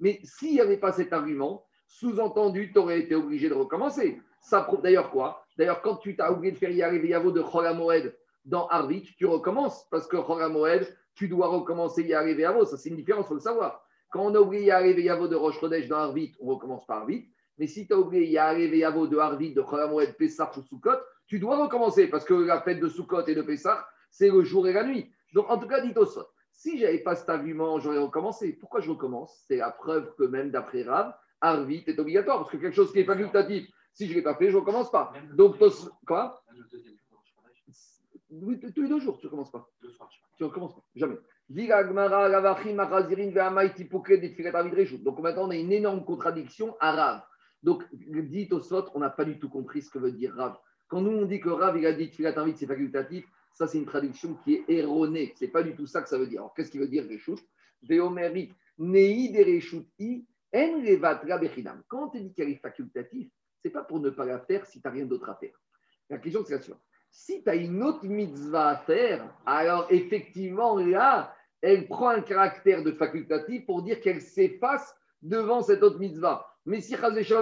Mais 0.00 0.18
s'il 0.24 0.54
n'y 0.54 0.60
avait 0.60 0.76
pas 0.76 0.90
cet 0.90 1.12
argument, 1.12 1.64
sous-entendu, 1.86 2.72
tu 2.72 2.78
aurais 2.78 3.00
été 3.00 3.14
obligé 3.14 3.48
de 3.48 3.54
recommencer. 3.54 4.20
Ça 4.40 4.62
prouve 4.62 4.82
d'ailleurs 4.82 5.10
quoi? 5.10 5.44
D'ailleurs, 5.56 5.80
quand 5.80 5.96
tu 5.96 6.16
t'as 6.16 6.32
oublié 6.32 6.52
de 6.52 6.58
faire 6.58 6.70
Yariv 6.70 7.04
Yavo 7.04 7.30
de 7.30 7.42
Chol 7.42 7.72
Moed 7.74 8.16
dans 8.44 8.66
Harvit, 8.66 9.14
tu 9.16 9.26
recommences, 9.26 9.86
parce 9.90 10.08
que 10.08 10.16
Chol 10.16 10.50
Moed, 10.50 10.88
tu 11.14 11.28
dois 11.28 11.46
recommencer 11.46 12.02
Yariv 12.02 12.38
Yavo. 12.38 12.64
Ça, 12.64 12.76
c'est 12.76 12.88
une 12.88 12.96
différence, 12.96 13.26
il 13.26 13.28
faut 13.28 13.34
le 13.34 13.40
savoir. 13.40 13.84
Quand 14.10 14.22
on 14.22 14.34
a 14.34 14.40
oublié 14.40 14.64
Yariv 14.66 14.98
Yavo 14.98 15.28
de 15.28 15.36
Rosh 15.36 15.60
dans 15.60 15.96
Harvit, 15.96 16.34
on 16.40 16.46
recommence 16.48 16.84
par 16.84 16.98
Harvit. 16.98 17.28
Mais 17.58 17.66
si 17.66 17.86
tu 17.86 17.92
as 17.92 17.98
oublié 17.98 18.26
Yariv 18.28 18.74
Yavo 18.74 19.06
de 19.06 19.18
Harvit, 19.18 19.52
de 19.52 19.62
Cholamoed, 19.62 20.14
Pessah 20.16 20.50
ou 20.56 20.62
Sukkot, 20.62 20.98
tu 21.26 21.38
dois 21.38 21.56
recommencer 21.56 22.06
parce 22.08 22.24
que 22.24 22.34
la 22.34 22.60
fête 22.62 22.80
de 22.80 22.88
Sukkot 22.88 23.26
et 23.26 23.34
de 23.34 23.42
Pessah, 23.42 23.86
c'est 24.10 24.30
le 24.30 24.42
jour 24.42 24.68
et 24.68 24.72
la 24.72 24.84
nuit. 24.84 25.10
Donc, 25.34 25.50
en 25.50 25.58
tout 25.58 25.66
cas, 25.66 25.80
dit 25.80 25.92
Tosot, 25.92 26.26
si 26.52 26.78
je 26.78 26.84
n'avais 26.84 26.98
pas 27.00 27.14
cet 27.14 27.28
argument, 27.28 27.78
j'aurais 27.78 27.98
recommencé. 27.98 28.52
Pourquoi 28.52 28.80
je 28.80 28.90
recommence? 28.90 29.44
C'est 29.46 29.56
la 29.56 29.70
preuve 29.70 30.14
que 30.16 30.24
même 30.24 30.50
d'après 30.50 30.82
Rav, 30.82 31.14
Harvit 31.40 31.84
est 31.86 31.98
obligatoire 31.98 32.38
parce 32.38 32.50
que 32.50 32.56
quelque 32.56 32.74
chose 32.74 32.92
qui 32.92 33.00
est 33.00 33.04
facultatif, 33.04 33.68
si 33.92 34.06
je 34.06 34.12
ne 34.12 34.16
l'ai 34.16 34.22
pas 34.22 34.34
fait, 34.36 34.46
je 34.50 34.56
ne 34.56 34.60
recommence 34.60 34.90
pas. 34.90 35.12
Donc, 35.34 35.58
Tosot, 35.58 35.90
quoi? 36.06 36.42
Tous 38.30 38.82
les 38.82 38.88
deux 38.88 39.00
jours, 39.00 39.18
tu 39.18 39.26
ne 39.26 39.30
recommences 39.30 39.50
pas. 39.50 39.68
Tu 40.36 40.42
ne 40.42 40.48
recommences 40.48 40.74
pas, 40.74 40.82
jamais. 40.94 41.16
Donc 41.50 41.70
maintenant, 45.20 45.46
on 45.46 45.50
a 45.50 45.56
une 45.56 45.72
énorme 45.72 46.04
contradiction 46.04 46.76
à 46.78 46.92
Rav. 46.92 47.22
Donc, 47.62 47.84
dit 47.92 48.48
au 48.52 48.60
Sot, 48.60 48.86
on 48.94 49.00
n'a 49.00 49.10
pas 49.10 49.24
du 49.24 49.38
tout 49.38 49.48
compris 49.48 49.82
ce 49.82 49.90
que 49.90 49.98
veut 49.98 50.12
dire 50.12 50.34
Rav. 50.34 50.56
Quand 50.88 51.00
nous, 51.00 51.10
on 51.10 51.26
dit 51.26 51.40
que 51.40 51.48
Rav, 51.48 51.76
il 51.76 51.86
a 51.86 51.92
dit 51.92 52.10
Tfilat 52.10 52.34
c'est 52.56 52.66
facultatif, 52.66 53.24
ça, 53.52 53.66
c'est 53.66 53.78
une 53.78 53.86
traduction 53.86 54.34
qui 54.44 54.54
est 54.54 54.64
erronée. 54.68 55.34
Ce 55.36 55.44
n'est 55.44 55.50
pas 55.50 55.64
du 55.64 55.74
tout 55.74 55.86
ça 55.86 56.00
que 56.00 56.08
ça 56.08 56.16
veut 56.16 56.28
dire. 56.28 56.40
Alors, 56.40 56.54
qu'est-ce 56.54 56.70
qu'il 56.70 56.80
veut 56.80 56.86
dire, 56.86 57.04
Reshut? 57.10 57.38
Veomeri, 57.82 58.52
Nei 58.78 59.30
de 59.30 60.22
En 60.54 60.80
Levatra 60.80 61.38
Bechinam. 61.38 61.82
Quand 61.88 62.10
on 62.14 62.18
dit 62.18 62.32
qu'elle 62.32 62.50
est 62.50 62.62
facultative, 62.62 63.28
ce 63.60 63.68
n'est 63.68 63.72
pas 63.72 63.82
pour 63.82 63.98
ne 63.98 64.10
pas 64.10 64.24
la 64.24 64.38
faire 64.38 64.64
si 64.64 64.80
tu 64.80 64.86
n'as 64.86 64.92
rien 64.94 65.06
d'autre 65.06 65.28
à 65.28 65.34
faire. 65.34 65.60
La 66.08 66.18
question, 66.18 66.44
c'est 66.44 66.54
la 66.54 66.60
suivante. 66.62 66.82
Si 67.10 67.42
tu 67.42 67.50
as 67.50 67.56
une 67.56 67.82
autre 67.82 68.04
mitzvah 68.04 68.68
à 68.68 68.76
faire, 68.76 69.34
alors 69.44 69.86
effectivement, 69.90 70.76
là, 70.76 71.34
elle 71.60 71.88
prend 71.88 72.10
un 72.10 72.20
caractère 72.20 72.84
de 72.84 72.92
facultatif 72.92 73.66
pour 73.66 73.82
dire 73.82 74.00
qu'elle 74.00 74.22
s'efface 74.22 74.94
devant 75.20 75.62
cette 75.62 75.82
autre 75.82 75.98
mitzvah. 75.98 76.47
Mais 76.68 76.82
si 76.82 76.94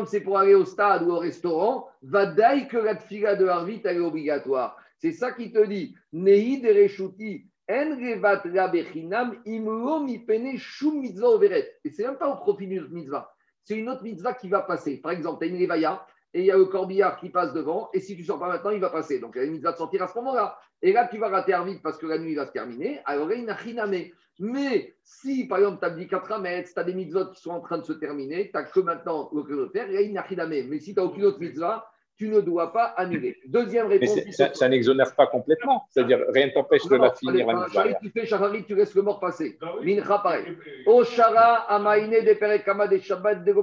c'est 0.07 0.21
pour 0.21 0.39
aller 0.39 0.55
au 0.55 0.65
stade 0.65 1.03
ou 1.03 1.11
au 1.11 1.19
restaurant, 1.19 1.89
va 2.01 2.27
d'aille 2.27 2.69
que 2.69 2.77
la 2.77 2.95
tfila 2.95 3.35
de 3.35 3.45
Harvit, 3.45 3.81
elle 3.83 3.97
est 3.97 4.01
obligatoire. 4.01 4.77
C'est 4.99 5.11
ça 5.11 5.33
qui 5.33 5.51
te 5.51 5.67
dit. 5.67 5.97
Nei 6.13 6.61
de 6.61 6.69
Reshuti, 6.69 7.45
en 7.69 7.97
revat 7.97 8.43
la 8.45 8.69
bechinam, 8.69 9.35
imlo 9.45 9.99
mi 9.99 10.21
pene 10.21 10.57
shum 10.59 11.01
mitzvah 11.01 11.31
overet. 11.31 11.73
Et 11.85 11.91
c'est 11.91 12.05
même 12.05 12.19
pas 12.19 12.29
au 12.29 12.37
profit 12.37 12.69
d'une 12.69 12.87
mitzvah. 12.91 13.35
C'est 13.65 13.77
une 13.77 13.89
autre 13.89 14.05
mitzvah 14.05 14.33
qui 14.33 14.49
va 14.49 14.63
passer. 14.63 14.99
Par 14.99 15.11
exemple, 15.11 15.45
tu 15.45 15.51
as 15.51 15.53
une 15.53 15.59
levaya, 15.59 16.07
et 16.37 16.41
il 16.41 16.45
y 16.45 16.51
a 16.51 16.57
le 16.59 16.67
corbillard 16.67 17.17
qui 17.17 17.31
passe 17.31 17.55
devant, 17.55 17.89
et 17.95 18.01
si 18.01 18.15
tu 18.15 18.21
ne 18.21 18.27
sors 18.27 18.39
pas 18.39 18.49
maintenant, 18.49 18.69
il 18.69 18.79
va 18.79 18.91
passer. 18.91 19.19
Donc 19.21 19.33
il 19.35 19.39
y 19.39 19.41
a 19.41 19.45
une 19.45 19.53
mitzvah 19.53 19.73
de 19.73 19.79
sortir 19.79 20.03
à 20.03 20.09
ce 20.09 20.15
moment-là. 20.17 20.59
Et 20.83 20.93
là, 20.93 21.09
tu 21.11 21.17
vas 21.17 21.31
rater 21.31 21.55
Harvit 21.55 21.79
parce 21.79 21.97
que 21.97 22.07
la 22.07 22.19
nuit 22.19 22.35
va 22.35 22.45
se 22.45 22.53
terminer, 22.53 23.01
alors 23.07 23.33
il 23.33 23.45
n'y 23.45 23.51
a 23.51 23.55
rien 23.55 23.87
Mais 24.39 24.95
si, 25.03 25.47
par 25.47 25.59
exemple, 25.59 25.79
tu 25.81 25.87
as 25.87 25.91
dit 25.91 26.07
4 26.07 26.39
mètres, 26.41 26.71
tu 26.75 26.79
as 26.79 26.85
des 26.85 26.93
mitzvot 26.93 27.31
qui 27.31 27.41
sont 27.41 27.53
en 27.53 27.61
train 27.61 27.79
de 27.79 27.85
se 27.85 27.95
terminer, 27.95 28.51
tu 28.51 28.53
n'as 28.53 28.65
que 28.65 28.81
maintenant 28.81 29.31
le 29.33 29.71
faire, 29.71 29.89
et 29.89 30.05
il 30.05 30.11
n'y 30.11 30.19
a 30.19 30.23
rien 30.23 30.47
Mais 30.47 30.79
si 30.79 30.93
tu 30.93 31.01
n'as 31.01 31.07
aucune 31.07 31.25
autre 31.25 31.41
mitzvah, 31.41 31.91
tu 32.17 32.29
ne 32.29 32.41
dois 32.41 32.73
pas 32.73 32.95
annuler. 32.97 33.37
Deuxième 33.47 33.89
Mais 33.89 33.99
réponse. 33.99 34.15
c'est- 34.15 34.33
ça, 34.33 34.55
ça 34.55 34.69
n'exonère 34.69 35.15
pas 35.15 35.27
complètement. 35.27 35.87
C'est-à-dire, 35.91 36.21
rien 36.29 36.47
ne 36.47 36.53
t'empêche 36.53 36.87
de 36.87 36.97
la 36.97 37.13
finir 37.13 37.49
à 37.49 37.69
Charit, 37.69 37.95
tu 38.03 38.11
fais 38.11 38.27
tu 38.67 38.75
laisses 38.75 38.95
le 38.95 39.03
mort 39.03 39.21
passer. 39.21 39.59
Bah. 39.61 39.75
Mincha, 39.83 40.19
pareil. 40.19 40.45
Amaïne, 41.69 42.11
des 42.11 43.01
Shabbat, 43.01 43.45
des. 43.45 43.55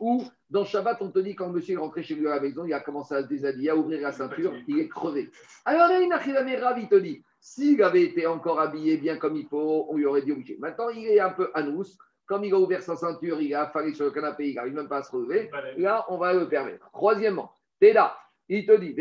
Ou 0.00 0.24
dans 0.50 0.64
Shabbat, 0.64 0.98
on 1.00 1.10
te 1.10 1.18
dit 1.18 1.34
quand 1.34 1.48
le 1.48 1.54
monsieur 1.54 1.74
est 1.74 1.78
rentré 1.78 2.02
chez 2.02 2.14
lui 2.14 2.26
à 2.28 2.36
la 2.36 2.40
maison, 2.40 2.64
il 2.64 2.72
a 2.72 2.80
commencé 2.80 3.14
à 3.14 3.22
se 3.22 3.28
déshabiller, 3.28 3.70
à 3.70 3.76
ouvrir 3.76 4.00
la 4.00 4.12
ceinture, 4.12 4.52
il 4.68 4.78
est 4.80 4.88
crevé. 4.88 5.30
Alors 5.64 5.88
là, 5.88 6.00
Inachidame 6.00 6.54
Rav, 6.60 6.78
il 6.78 6.88
te 6.88 6.96
dit, 6.96 7.22
s'il 7.40 7.82
avait 7.82 8.02
été 8.02 8.26
encore 8.26 8.60
habillé 8.60 8.96
bien 8.96 9.16
comme 9.16 9.36
il 9.36 9.46
faut, 9.46 9.86
on 9.88 9.96
lui 9.96 10.06
aurait 10.06 10.22
dit 10.22 10.32
obligé. 10.32 10.56
Maintenant, 10.58 10.88
il 10.90 11.06
est 11.06 11.20
un 11.20 11.30
peu 11.30 11.50
anous, 11.54 11.96
Comme 12.26 12.42
il 12.42 12.52
a 12.52 12.58
ouvert 12.58 12.82
sa 12.82 12.96
ceinture, 12.96 13.40
il 13.40 13.54
a 13.54 13.62
affalé 13.62 13.94
sur 13.94 14.04
le 14.04 14.10
canapé, 14.10 14.48
il 14.48 14.56
n'arrive 14.56 14.74
même 14.74 14.88
pas 14.88 14.98
à 14.98 15.02
se 15.04 15.12
relever. 15.12 15.48
Là, 15.76 16.04
on 16.08 16.16
va 16.18 16.32
le 16.34 16.48
permettre. 16.48 16.90
Troisièmement, 16.92 17.52
Teda, 17.80 18.16
il 18.48 18.64
te 18.64 18.72
dit. 18.76 18.94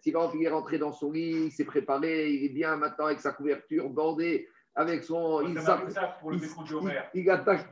Si 0.00 0.12
quand 0.12 0.32
il 0.34 0.44
est 0.44 0.48
rentré 0.48 0.78
dans 0.78 0.92
son 0.92 1.10
lit, 1.10 1.46
il 1.46 1.50
s'est 1.52 1.64
préparé, 1.64 2.30
il 2.30 2.44
est 2.46 2.48
bien 2.54 2.76
maintenant 2.76 3.06
avec 3.06 3.20
sa 3.20 3.32
couverture 3.32 3.88
bordée, 3.90 4.48
avec 4.74 5.04
son. 5.04 5.42
Il, 5.42 5.54
pour 6.20 6.30
le 6.30 6.38
il- 6.38 6.74
Homer. 6.74 7.00
il 7.14 7.30
attaque. 7.30 7.66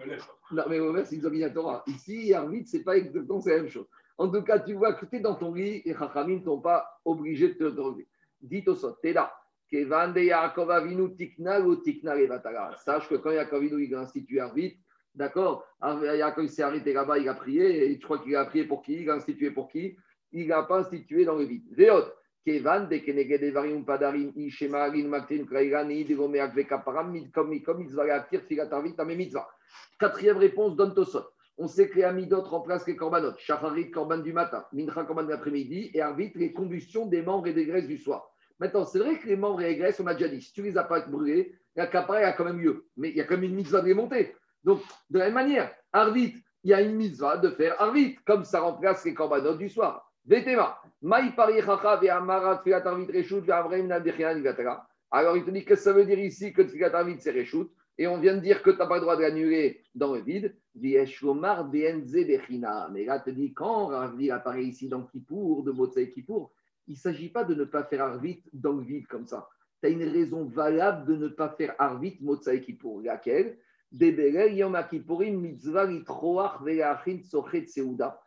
Non, 0.51 0.65
mais 0.69 0.81
Homer, 0.81 1.05
c'est 1.05 1.17
Xavier 1.17 1.53
Torah. 1.53 1.83
Ici, 1.87 2.35
Arvit, 2.35 2.67
c'est 2.67 2.85
pas 2.85 2.97
exactement 2.97 3.41
la 3.47 3.57
même 3.57 3.69
chose. 3.69 3.87
En 4.19 4.29
tout 4.29 4.43
cas, 4.43 4.59
tu 4.59 4.75
vois 4.75 4.93
que 4.95 5.07
tu 5.07 5.17
es 5.17 5.21
dans 5.21 5.35
ton 5.35 5.55
lit 5.55 5.83
et 5.85 5.95
Chachamim 5.95 6.41
ne 6.41 6.45
t'ont 6.45 6.61
pas 6.61 6.87
obligé 7.05 7.49
de 7.49 7.55
te 7.55 7.65
relever. 7.81 8.07
Dites 8.41 8.69
au 8.69 8.75
sot, 8.75 8.97
tu 9.03 9.09
es 9.09 9.13
là. 9.13 9.33
Kevan 9.71 10.13
de 10.13 10.21
Yaakov 10.21 10.71
Avinu 10.71 11.17
tikna 11.17 11.59
ou 11.61 11.77
tikna 11.77 12.15
levatara. 12.15 12.77
Sache 12.77 13.09
que 13.09 13.15
quand 13.15 13.31
Yaakov 13.31 13.63
Avinu 13.63 13.83
il 13.83 13.95
a 13.95 14.01
institué 14.01 14.41
Arvit, 14.41 14.79
d'accord, 15.15 15.67
Ar- 15.81 16.05
Yaakov 16.05 16.45
il 16.45 16.51
s'est 16.51 16.63
arrêté 16.63 16.93
là-bas, 16.93 17.19
il 17.19 17.29
a 17.29 17.35
prié, 17.35 17.85
et 17.85 17.95
je 17.95 18.01
crois 18.03 18.19
qu'il 18.19 18.35
a 18.37 18.45
prié 18.45 18.65
pour 18.65 18.83
qui 18.83 19.03
Il 19.03 19.11
a 19.11 19.15
institué 19.15 19.51
pour 19.51 19.69
qui? 19.69 19.97
Il 20.33 20.49
n'a 20.49 20.63
pas 20.63 20.81
institué 20.81 21.25
dans 21.25 21.37
le 21.37 21.45
vide. 21.45 21.65
Veot. 21.77 22.05
Kevan 22.45 22.89
de 22.89 22.97
Keneged 22.97 23.43
Evarim 23.43 23.85
Padarim 23.85 24.33
Ishemarin 24.35 25.07
Maktin 25.07 25.45
Krairani 25.45 26.05
de 26.05 26.17
Gomeak 26.17 26.55
Vekaparam 26.55 27.13
Midkom 27.13 27.49
Mikom 27.49 27.79
Mitzvah 27.79 28.15
Akir 28.15 28.41
Filat 28.41 28.73
Arvit 28.73 28.97
Tame 28.97 29.15
Mitzvah. 29.15 29.47
Quatrième 29.99 30.39
réponse, 30.39 30.75
donne 30.75 30.93
Tosot. 30.93 31.25
On 31.59 31.69
sait 31.69 31.89
que 31.89 31.97
les 31.97 32.03
Amidot 32.03 32.43
remplacent 32.43 32.89
les 32.89 32.97
Korbanot. 32.97 33.37
Shacharit, 33.39 33.93
Korban 33.93 34.19
du 34.19 34.33
matin. 34.33 34.65
Mincha, 34.73 35.05
Korban 35.05 35.23
de 35.23 35.29
l'après-midi. 35.29 35.93
Et 35.95 36.01
Arvit, 36.01 36.33
les 36.35 36.53
combustions 36.53 37.07
des 37.07 37.23
membres 37.23 37.47
et 37.47 37.53
des 37.53 37.67
graisses 37.67 37.87
du 37.87 37.99
soir. 37.99 38.29
Maintenant, 38.59 38.85
c'est 38.85 38.99
vrai 38.99 39.19
que 39.19 39.29
les 39.29 39.37
membres 39.37 39.61
et 39.61 39.69
les 39.69 39.77
graisses, 39.77 40.01
on 40.01 40.07
a 40.07 40.15
déjà 40.15 40.29
dit, 40.29 40.41
si 40.41 40.53
tu 40.53 40.63
les 40.63 40.77
as 40.77 40.85
pas 40.85 41.01
brûlés, 41.01 41.55
la 41.77 41.87
capara 41.87 42.19
a 42.19 42.33
quand 42.33 42.45
même 42.45 42.61
lieu. 42.61 42.87
Mais 42.97 43.11
il 43.11 43.17
y 43.17 43.21
a 43.21 43.25
quand 43.25 43.35
même 43.35 43.45
une 43.45 43.55
mitzvah 43.55 43.83
de 43.83 43.87
les 43.87 43.95
monter. 43.95 44.35
Donc, 44.65 44.81
de 45.11 45.19
la 45.19 45.27
même 45.27 45.35
manière, 45.35 45.75
Arvit, 45.93 46.35
il 46.65 46.71
y 46.71 46.75
a 46.75 46.81
une 46.81 46.95
mitzvah 46.95 47.37
de 47.39 47.51
faire 47.51 47.81
Arvit, 47.81 48.17
comme 48.25 48.45
ça 48.45 48.61
remplace 48.61 49.05
les 49.05 49.15
Korbanot 49.15 49.57
du 49.57 49.69
soir. 49.69 50.13
Vetema, 50.25 50.79
Maï. 51.01 51.33
Alors, 55.15 55.37
il 55.37 55.45
te 55.45 55.51
dit, 55.51 55.65
que 55.65 55.75
ça 55.75 55.93
veut 55.93 56.05
dire 56.05 56.19
ici 56.19 56.53
que 56.53 56.67
Filat 56.67 56.97
Arvit, 56.97 57.17
c'est 57.19 57.33
Reshut 57.33 57.69
Et 57.99 58.07
on 58.07 58.19
vient 58.19 58.35
de 58.35 58.41
dire 58.41 58.63
que 58.63 58.71
tu 58.71 58.79
n'as 58.79 58.87
pas 58.87 58.95
le 58.95 59.03
droit 59.03 59.17
de 59.17 59.23
l'annuler 59.23 59.83
dans 59.95 60.15
le 60.15 60.21
vide. 60.21 60.57
Mais 60.75 61.05
là, 63.05 63.21
te 63.21 63.31
dit, 63.31 63.53
quand 63.53 63.91
Arvit 63.91 64.31
apparaît 64.31 64.65
ici 64.65 64.89
dans 64.89 65.03
Kippour, 65.03 65.65
de 65.65 65.73
Motsai 65.73 66.11
Kippour, 66.11 66.53
il 66.87 66.95
ne 66.95 66.99
s'agit 66.99 67.29
pas 67.29 67.45
de 67.45 67.55
ne 67.55 67.65
pas 67.65 67.85
faire 67.85 68.05
Arvit 68.05 68.43
dans 68.53 68.73
le 68.73 68.85
vide 68.85 69.07
comme 69.07 69.27
ça. 69.27 69.49
Tu 69.83 69.89
as 69.89 69.91
une 69.91 70.05
raison 70.05 70.45
valable 70.45 71.05
de 71.07 71.17
ne 71.17 71.29
pas 71.29 71.51
faire 71.51 71.75
Arvit 71.79 72.17
Motsai 72.21 72.61
Kippour. 72.61 73.03
Laquelle? 73.03 73.59
Yom 73.99 74.79
Kippourim 74.89 75.41
Mitzvah 75.41 75.87
Litroach 75.87 76.61
Sochet 77.25 77.67
Seuda. 77.67 78.19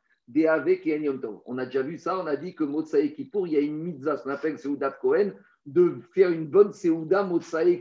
On 1.46 1.58
a 1.58 1.66
déjà 1.66 1.84
vu 1.84 1.98
ça, 1.98 2.18
on 2.18 2.26
a 2.26 2.36
dit 2.36 2.56
que 2.56 2.64
Motsai 2.64 3.14
Kippour, 3.14 3.48
il 3.48 3.54
y 3.54 3.58
a 3.58 3.60
une 3.60 3.78
mitzvah, 3.78 4.18
ce 4.18 4.24
qu'on 4.24 4.32
appelle 4.32 4.58
Seudat 4.58 4.92
Kohen, 4.92 5.34
de 5.66 5.98
faire 6.14 6.32
une 6.32 6.48
bonne 6.48 6.74
Seuda 6.74 7.28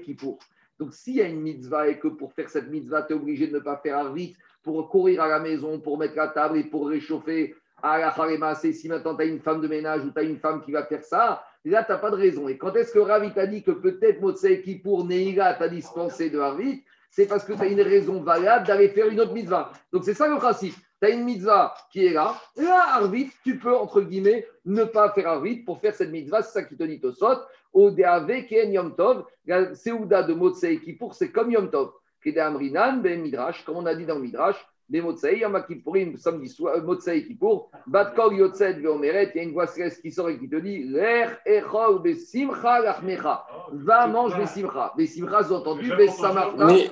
Kippour. 0.04 0.38
Donc 0.78 0.92
s'il 0.92 1.16
y 1.16 1.22
a 1.22 1.28
une 1.28 1.40
mitzvah 1.40 1.88
et 1.88 1.98
que 1.98 2.08
pour 2.08 2.32
faire 2.34 2.50
cette 2.50 2.68
mitzvah, 2.68 3.02
tu 3.02 3.12
es 3.12 3.16
obligé 3.16 3.46
de 3.46 3.54
ne 3.54 3.60
pas 3.60 3.78
faire 3.78 3.98
Arvit, 3.98 4.36
pour 4.62 4.88
courir 4.88 5.22
à 5.22 5.28
la 5.28 5.38
maison, 5.40 5.78
pour 5.78 5.98
mettre 5.98 6.16
la 6.16 6.28
table 6.28 6.58
et 6.58 6.64
pour 6.64 6.88
réchauffer 6.88 7.54
à 7.82 7.98
la 7.98 8.08
Harema, 8.08 8.54
c'est 8.54 8.72
si 8.72 8.88
maintenant 8.88 9.14
tu 9.14 9.22
as 9.22 9.26
une 9.26 9.40
femme 9.40 9.60
de 9.60 9.68
ménage 9.68 10.04
ou 10.04 10.10
tu 10.10 10.18
as 10.18 10.22
une 10.22 10.38
femme 10.38 10.62
qui 10.62 10.72
va 10.72 10.84
faire 10.84 11.04
ça, 11.04 11.44
là, 11.66 11.84
tu 11.84 11.92
n'as 11.92 11.98
pas 11.98 12.10
de 12.10 12.16
raison. 12.16 12.48
Et 12.48 12.56
quand 12.56 12.74
est-ce 12.74 12.92
que 12.92 12.98
Ravi 12.98 13.32
t'a 13.32 13.46
dit 13.46 13.62
que 13.62 13.72
peut-être 13.72 14.20
Motsei 14.20 14.62
Kippour, 14.62 15.06
Neila 15.06 15.54
t'a 15.54 15.68
dispensé 15.68 16.30
de 16.30 16.38
Harvit 16.38 16.82
C'est 17.16 17.26
parce 17.26 17.44
que 17.44 17.52
tu 17.52 17.62
as 17.62 17.66
une 17.66 17.80
raison 17.80 18.20
valable 18.20 18.66
d'aller 18.66 18.88
faire 18.88 19.06
une 19.06 19.20
autre 19.20 19.32
mitzvah. 19.32 19.70
Donc 19.92 20.02
c'est 20.02 20.14
ça 20.14 20.26
le 20.26 20.36
principe. 20.36 20.74
Tu 21.00 21.06
as 21.06 21.10
une 21.10 21.22
mitzvah 21.22 21.72
qui 21.92 22.06
est 22.06 22.12
là, 22.12 22.34
là, 22.56 22.96
Harvit, 22.96 23.30
tu 23.44 23.56
peux, 23.56 23.76
entre 23.76 24.00
guillemets, 24.00 24.44
ne 24.64 24.82
pas 24.82 25.12
faire 25.12 25.28
Harvit 25.28 25.58
pour 25.58 25.78
faire 25.78 25.94
cette 25.94 26.10
mitzvah, 26.10 26.42
c'est 26.42 26.58
ça 26.58 26.64
qui 26.64 26.76
te 26.76 26.82
dit 26.82 27.00
Tosot. 27.00 27.38
Au 27.72 27.92
DAV, 27.92 28.46
Ken 28.46 28.72
Yom 28.72 28.96
Tov, 28.96 29.26
la 29.46 29.76
Seouda 29.76 30.24
de 30.24 30.34
Motsei 30.34 30.80
Kippour, 30.80 31.14
c'est 31.14 31.30
comme 31.30 31.52
Yom 31.52 31.70
Tov. 31.70 31.92
Kede 32.20 32.38
Amrinan, 32.38 32.96
Ben 32.96 33.20
Midrash, 33.20 33.64
comme 33.64 33.76
on 33.76 33.86
a 33.86 33.94
dit 33.94 34.06
dans 34.06 34.16
le 34.16 34.22
Midrash, 34.22 34.56
des 34.88 35.00
Motsei, 35.00 35.38
Yom 35.38 35.62
Kippourim, 35.66 36.16
samedi 36.16 36.48
soir, 36.48 36.74
euh, 36.76 36.82
Motsei 36.82 37.26
Kippour, 37.26 37.70
Batkol 37.86 38.34
Yotzed 38.34 38.80
Veomeret, 38.80 39.30
il 39.34 39.36
y 39.36 39.40
a 39.40 39.42
une 39.44 39.52
voix 39.52 39.66
céleste 39.66 40.02
qui 40.02 40.12
sort 40.12 40.28
et 40.28 40.38
qui 40.38 40.48
te 40.48 40.56
dit 40.56 40.84
L'er 40.84 41.38
Echol 41.46 42.02
Besimcha 42.02 42.80
Lachmecha. 42.80 43.46
Va, 43.72 44.06
mange 44.06 44.36
Besimcha. 44.36 44.92
Besimcha, 44.96 45.42
sous-entendu, 45.44 45.90
Besamarta, 45.96 46.66
Mais, 46.66 46.90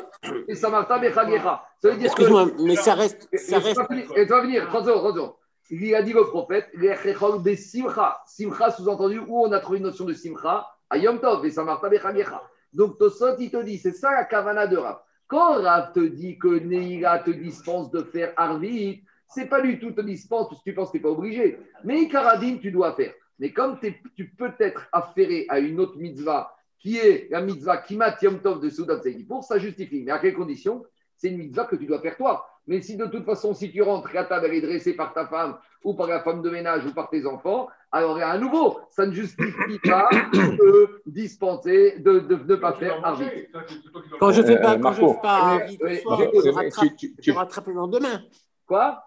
Besamarta, 0.49 0.99
Bechagecha. 0.99 1.63
Ça 1.81 1.91
veut 1.91 1.97
dire 1.97 2.15
que. 2.15 2.23
excuse-moi, 2.23 2.47
mais 2.61 2.77
ça 2.77 2.95
reste. 2.95 3.29
Ça 3.37 3.59
reste... 3.59 3.81
et 4.17 4.27
tu 4.27 4.33
vas 4.33 4.41
venir, 4.41 4.67
30 4.69 4.87
secondes, 4.87 5.01
30 5.01 5.15
secondes. 5.17 5.33
Il 5.71 5.95
a 5.95 6.03
dit 6.03 6.13
le 6.13 6.25
prophète, 6.25 6.69
l'er 6.75 7.07
Echol 7.07 7.43
Besimcha. 7.43 8.23
Simcha, 8.27 8.71
sous-entendu, 8.71 9.19
où 9.19 9.45
on 9.45 9.53
a 9.53 9.61
trouvé 9.61 9.79
une 9.79 9.85
notion 9.85 10.07
de 10.07 10.15
Simcha? 10.15 10.67
À 10.89 10.97
Yom 10.97 11.21
Tov, 11.21 11.43
Besamarta, 11.43 11.89
Bechagecha. 11.89 12.43
Donc, 12.73 12.99
Tosot, 12.99 13.37
il 13.39 13.51
te 13.51 13.63
dit, 13.63 13.79
c'est 13.79 13.93
ça 13.93 14.13
la 14.13 14.25
kavana 14.25 14.67
de 14.67 14.79
Rav. 14.79 14.99
Quand 15.33 15.63
Rav 15.63 15.95
te 15.95 16.01
dit 16.01 16.39
que 16.39 16.59
Neila 16.59 17.21
te 17.21 17.31
dispense 17.31 17.91
de 17.91 18.03
faire 18.03 18.35
Arvit, 18.37 19.03
c'est 19.27 19.47
pas 19.47 19.63
du 19.63 19.81
tout 19.81 19.93
te 19.93 20.03
dispense 20.03 20.51
parce 20.51 20.63
que 20.63 20.69
tu 20.69 20.75
penses 20.75 20.89
que 20.89 20.99
tu 20.99 20.99
n'es 20.99 21.03
pas 21.05 21.09
obligé. 21.09 21.59
Mais 21.85 22.03
Ikaradine, 22.03 22.61
tu 22.61 22.71
dois 22.71 22.95
faire. 22.95 23.15
Mais 23.39 23.51
comme 23.51 23.79
tu 23.81 24.29
peux 24.37 24.53
être 24.59 24.87
affairé 24.93 25.47
à 25.49 25.59
une 25.59 25.81
autre 25.81 25.97
mitzvah 25.97 26.55
qui 26.79 26.99
est 26.99 27.31
la 27.31 27.41
mitzvah 27.41 27.79
Kimat 27.79 28.19
Tov 28.43 28.61
de 28.61 28.69
Soudan 28.69 29.01
pour 29.27 29.43
ça 29.43 29.59
justifie. 29.59 30.03
Mais 30.03 30.13
à 30.13 30.19
quelles 30.19 30.35
conditions 30.35 30.85
C'est 31.17 31.31
une 31.31 31.39
mitzvah 31.39 31.65
que 31.65 31.77
tu 31.77 31.87
dois 31.87 32.03
faire 32.03 32.19
toi. 32.19 32.47
Mais 32.67 32.83
si 32.83 32.99
de 32.99 33.07
toute 33.07 33.25
façon, 33.25 33.55
si 33.55 33.73
tu 33.73 33.81
rentres, 33.81 34.13
la 34.13 34.25
table 34.25 34.53
est 34.53 34.61
dressée 34.61 34.93
par 34.93 35.15
ta 35.15 35.27
femme 35.27 35.57
ou 35.85 35.95
par 35.95 36.07
la 36.09 36.21
femme 36.23 36.43
de 36.43 36.51
ménage 36.51 36.85
ou 36.87 36.93
par 36.93 37.11
tes 37.11 37.27
enfants, 37.27 37.69
alors 37.91 38.19
à 38.19 38.39
nouveau, 38.39 38.81
ça 38.91 39.07
ne 39.07 39.13
justifie 39.13 39.79
pas 39.85 40.09
de 40.33 41.03
dispenser, 41.07 41.99
de 41.99 42.21
ne 42.21 42.57
pas 42.57 42.73
faire 42.75 43.01
dois 43.01 43.11
Quand 43.11 43.17
je 43.17 43.23
manger. 43.25 44.55
fais 44.55 44.61
pas, 44.63 44.73
Euh, 44.75 44.79
quand 44.79 44.93
je 44.93 45.01
fais 45.07 45.21
pas 45.23 45.67
je 45.69 45.77
oui, 45.83 46.51
rattrape, 46.51 46.89
tu- 46.89 46.95
tu- 46.97 47.15
je 47.19 47.23
tu- 47.23 47.31
rattrape 47.33 47.67
le 47.67 47.75
lendemain. 47.75 48.23
Quoi? 48.67 49.03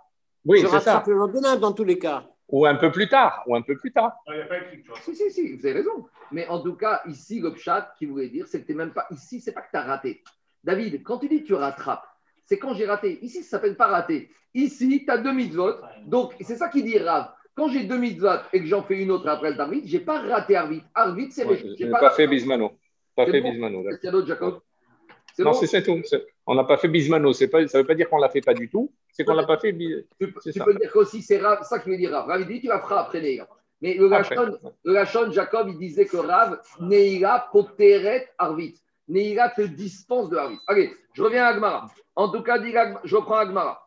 Oui, 0.45 0.59
je 0.61 0.67
rattrape 0.67 1.07
le 1.07 1.15
lendemain 1.15 1.55
dans 1.55 1.71
tous 1.71 1.83
les 1.83 1.97
cas. 1.97 2.23
Ou 2.49 2.65
un 2.67 2.75
peu 2.75 2.91
plus 2.91 3.09
tard, 3.09 3.41
ou 3.47 3.55
un 3.55 3.61
peu 3.63 3.75
plus 3.75 3.91
tard. 3.91 4.13
Il 4.27 4.35
n'y 4.35 4.41
a 4.41 4.45
pas 4.45 4.57
écrit, 4.59 4.81
tu 4.83 4.89
vois. 4.89 4.97
Si, 5.01 5.15
si, 5.15 5.31
si, 5.31 5.55
vous 5.55 5.65
avez 5.65 5.79
raison. 5.79 6.05
Mais 6.31 6.47
en 6.47 6.59
tout 6.59 6.75
cas, 6.75 7.01
ici, 7.07 7.39
le 7.39 7.55
chat 7.55 7.91
qui 7.97 8.05
voulait 8.05 8.29
dire, 8.29 8.45
c'est 8.47 8.61
que 8.61 8.67
tu 8.67 8.73
n'es 8.73 8.77
même 8.77 8.93
pas. 8.93 9.07
Ici, 9.09 9.39
c'est 9.41 9.51
pas 9.51 9.61
que 9.61 9.71
tu 9.71 9.77
as 9.77 9.81
raté. 9.81 10.21
David, 10.63 11.01
quand 11.03 11.17
tu 11.17 11.27
dis 11.27 11.41
que 11.41 11.47
tu 11.47 11.53
rattrapes, 11.55 12.05
c'est 12.45 12.57
quand 12.59 12.73
j'ai 12.73 12.85
raté. 12.85 13.19
Ici, 13.23 13.43
ça 13.43 13.51
s'appelle 13.51 13.75
pas 13.75 13.87
rater. 13.87 14.29
Ici, 14.53 15.03
tu 15.05 15.11
as 15.11 15.17
deux 15.17 15.33
mitzvot. 15.33 15.73
Donc, 16.05 16.33
c'est 16.41 16.55
ça 16.55 16.69
qui 16.69 16.83
dit 16.83 16.97
Rav. 16.97 17.27
Quand 17.55 17.67
j'ai 17.69 17.83
deux 17.85 17.97
mitzvot 17.97 18.39
et 18.53 18.59
que 18.59 18.65
j'en 18.65 18.83
fais 18.83 18.97
une 19.01 19.11
autre 19.11 19.27
après 19.27 19.51
le 19.51 19.59
Arvit, 19.59 19.87
je 19.87 19.97
n'ai 19.97 20.03
pas 20.03 20.19
raté 20.21 20.55
Arvit. 20.55 20.81
Arvit, 20.93 21.31
c'est 21.31 21.45
Ouais. 21.45 21.57
Je 21.57 21.67
J'ai 21.77 21.85
n'ai 21.85 21.91
pas 21.91 21.99
fait 22.11 22.23
raté. 22.23 22.27
Bismano. 22.27 22.71
Pas 23.15 23.25
C'est 23.25 23.31
fait 23.31 23.41
bon. 23.41 23.51
Bismano. 23.51 23.83
là. 23.83 23.89
Qu'est-ce 23.91 23.99
qu'il 24.01 24.07
y 24.07 24.09
a 24.09 24.11
d'autre, 24.11 24.27
Jacob 24.27 24.59
C'est 25.33 25.43
Non, 25.43 25.51
bon 25.51 25.57
c'est 25.57 25.67
c'est 25.67 25.83
tout. 25.83 26.01
C'est- 26.05 26.25
On 26.45 26.55
n'a 26.55 26.63
pas 26.65 26.77
fait 26.77 26.87
Bismano. 26.89 27.33
C'est 27.33 27.47
Pas, 27.47 27.65
ça 27.67 27.77
ne 27.77 27.83
veut 27.83 27.87
pas 27.87 27.95
dire 27.95 28.09
qu'on 28.09 28.17
ne 28.17 28.21
l'a 28.21 28.29
fait 28.29 28.41
pas 28.41 28.53
du 28.53 28.69
tout. 28.69 28.93
C'est 29.11 29.23
qu'on 29.23 29.33
ne 29.33 29.41
l'a 29.41 29.47
pas 29.47 29.57
fait. 29.57 29.73
Tu, 29.73 30.05
c'est 30.41 30.51
tu 30.51 30.59
ça. 30.59 30.65
peux 30.65 30.73
dire 30.73 30.91
qu'aussi, 30.91 31.21
c'est 31.21 31.37
Rav, 31.39 31.63
ça 31.63 31.79
qui 31.79 31.89
veut 31.89 31.97
dire 31.97 32.11
Rav. 32.11 32.27
Rav, 32.27 32.41
il 32.41 32.47
dit, 32.47 32.61
tu 32.61 32.67
la 32.67 32.79
feras 32.79 33.01
après 33.01 33.21
Neira. 33.21 33.47
Mais 33.81 33.93
le 33.95 34.07
Lachon, 34.85 35.31
Jacob, 35.31 35.67
il 35.69 35.77
disait 35.77 36.05
que 36.05 36.17
Rav, 36.17 36.59
Neira 36.81 37.47
poteret 37.51 38.29
Arvit. 38.37 38.75
Neira 39.07 39.49
te 39.49 39.61
dispense 39.61 40.29
de 40.29 40.37
Arvit. 40.37 40.59
Allez, 40.67 40.93
je 41.13 41.21
reviens 41.21 41.45
à 41.45 41.49
Agmara. 41.49 41.91
En 42.15 42.29
tout 42.29 42.41
cas, 42.41 42.57
je 43.03 43.15
reprends 43.15 43.37
Agmara. 43.37 43.85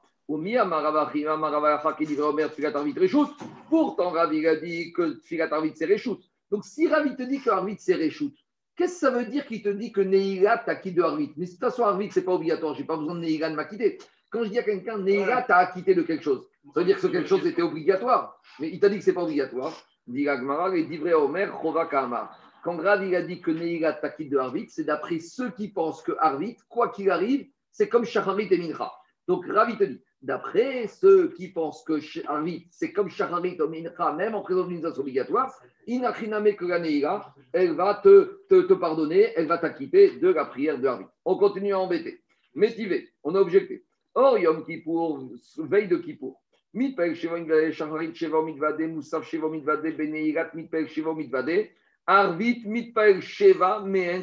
Pourtant, 3.70 4.10
Rav, 4.10 4.34
il 4.34 4.46
a 4.46 4.56
dit 4.56 4.92
que 4.92 5.18
Filat 5.24 5.48
Arvit, 5.50 5.72
c'est 5.74 5.86
Réchout. 5.86 6.18
Donc, 6.50 6.64
si 6.64 6.86
Rav, 6.86 7.06
il 7.06 7.16
te 7.16 7.22
dit 7.22 7.40
que 7.40 7.48
Arvit, 7.48 7.76
c'est 7.78 7.94
Réchout, 7.94 8.32
qu'est-ce 8.76 8.92
que 8.92 8.98
ça 8.98 9.10
veut 9.10 9.24
dire 9.24 9.46
qu'il 9.46 9.62
te 9.62 9.70
dit 9.70 9.90
que 9.90 10.02
Neila 10.02 10.58
t'a 10.58 10.76
quitté 10.76 10.96
de 10.96 11.02
Arvit 11.02 11.32
Mais 11.38 11.46
de 11.46 11.50
toute 11.50 11.60
façon, 11.60 11.84
Arvit, 11.84 12.10
c'est 12.10 12.24
pas 12.24 12.34
obligatoire. 12.34 12.74
Je 12.74 12.80
n'ai 12.80 12.86
pas 12.86 12.98
besoin 12.98 13.14
de 13.14 13.20
Neila 13.20 13.48
de 13.48 13.54
m'acquitter. 13.54 13.98
Quand 14.30 14.44
je 14.44 14.50
dis 14.50 14.58
à 14.58 14.62
quelqu'un, 14.62 14.98
Neila 14.98 15.42
t'a 15.42 15.56
acquitté 15.56 15.94
de 15.94 16.02
quelque 16.02 16.22
chose, 16.22 16.46
ça 16.74 16.80
veut 16.80 16.86
dire 16.86 16.96
que 16.96 17.02
ce 17.02 17.06
quelque 17.06 17.28
chose 17.28 17.46
était 17.46 17.62
obligatoire. 17.62 18.38
Mais 18.60 18.68
il 18.68 18.78
t'a 18.78 18.90
dit 18.90 18.98
que 18.98 19.04
c'est 19.04 19.14
pas 19.14 19.22
obligatoire. 19.22 19.72
Dit 20.06 20.24
l'Agmara, 20.24 20.76
et 20.76 20.84
dit 20.84 21.00
Omer, 21.12 21.50
Chova 21.60 21.86
Kamar. 21.86 22.38
Quand 22.62 22.76
Rav 22.76 23.02
a 23.14 23.22
dit 23.22 23.40
que 23.40 23.50
Neila 23.50 23.92
t'a 23.92 24.10
quitté 24.10 24.30
de 24.30 24.38
Arvit, 24.38 24.68
c'est 24.68 24.84
d'après 24.84 25.20
ceux 25.20 25.50
qui 25.50 25.68
pensent 25.68 26.02
que 26.02 26.12
Arvit, 26.18 26.56
quoi 26.68 26.90
qu'il 26.90 27.10
arrive, 27.10 27.46
c'est 27.70 27.88
comme 27.88 28.04
Shacharit 28.04 28.48
et 28.50 28.58
Mincha. 28.58 28.92
Donc 29.26 29.46
Rav 29.46 29.76
te 29.76 29.84
dit, 29.84 30.00
d'après 30.22 30.86
ceux 30.88 31.28
qui 31.32 31.48
pensent 31.48 31.84
que 31.84 32.00
Arvit, 32.26 32.66
c'est 32.70 32.92
comme 32.92 33.08
Shacharit 33.08 33.56
et 33.56 33.68
Mincha, 33.68 34.12
même 34.12 34.34
en 34.34 34.42
présence 34.42 34.68
d'une 34.68 34.78
instance 34.78 34.98
obligatoire, 34.98 35.54
Inachiname 35.86 36.54
que 36.54 36.64
la 36.64 37.34
elle 37.52 37.72
va 37.72 38.00
te, 38.02 38.40
te, 38.48 38.62
te 38.62 38.74
pardonner, 38.74 39.32
elle 39.36 39.46
va 39.46 39.58
t'acquitter 39.58 40.18
de 40.18 40.28
la 40.28 40.44
prière 40.44 40.78
de 40.78 40.86
Arvit. 40.86 41.06
On 41.24 41.36
continue 41.36 41.72
à 41.72 41.78
embêter. 41.78 42.22
Métivé, 42.54 43.08
on 43.22 43.34
a 43.34 43.40
objecté. 43.40 43.84
Or, 44.14 44.38
Yom 44.38 44.64
Kippour, 44.64 45.30
veille 45.58 45.88
de 45.88 45.96
Kippour. 45.96 46.42
Mitpel 46.74 47.12
Mitvade, 47.12 47.70
Shacharit 47.72 48.14
Sheva 48.14 48.42
Mitvade, 48.42 48.80
Moussaf 48.80 49.24
Sheva 49.24 49.48
Mitvade, 49.48 49.96
Beneirat 49.96 50.50
Mitpel 50.54 50.88
Sheva 50.88 51.14
Mitvade, 51.14 51.68
Arvit 52.10 52.62
Mitpel 52.64 53.20
Sheva 53.20 53.80
Mehen. 53.80 54.22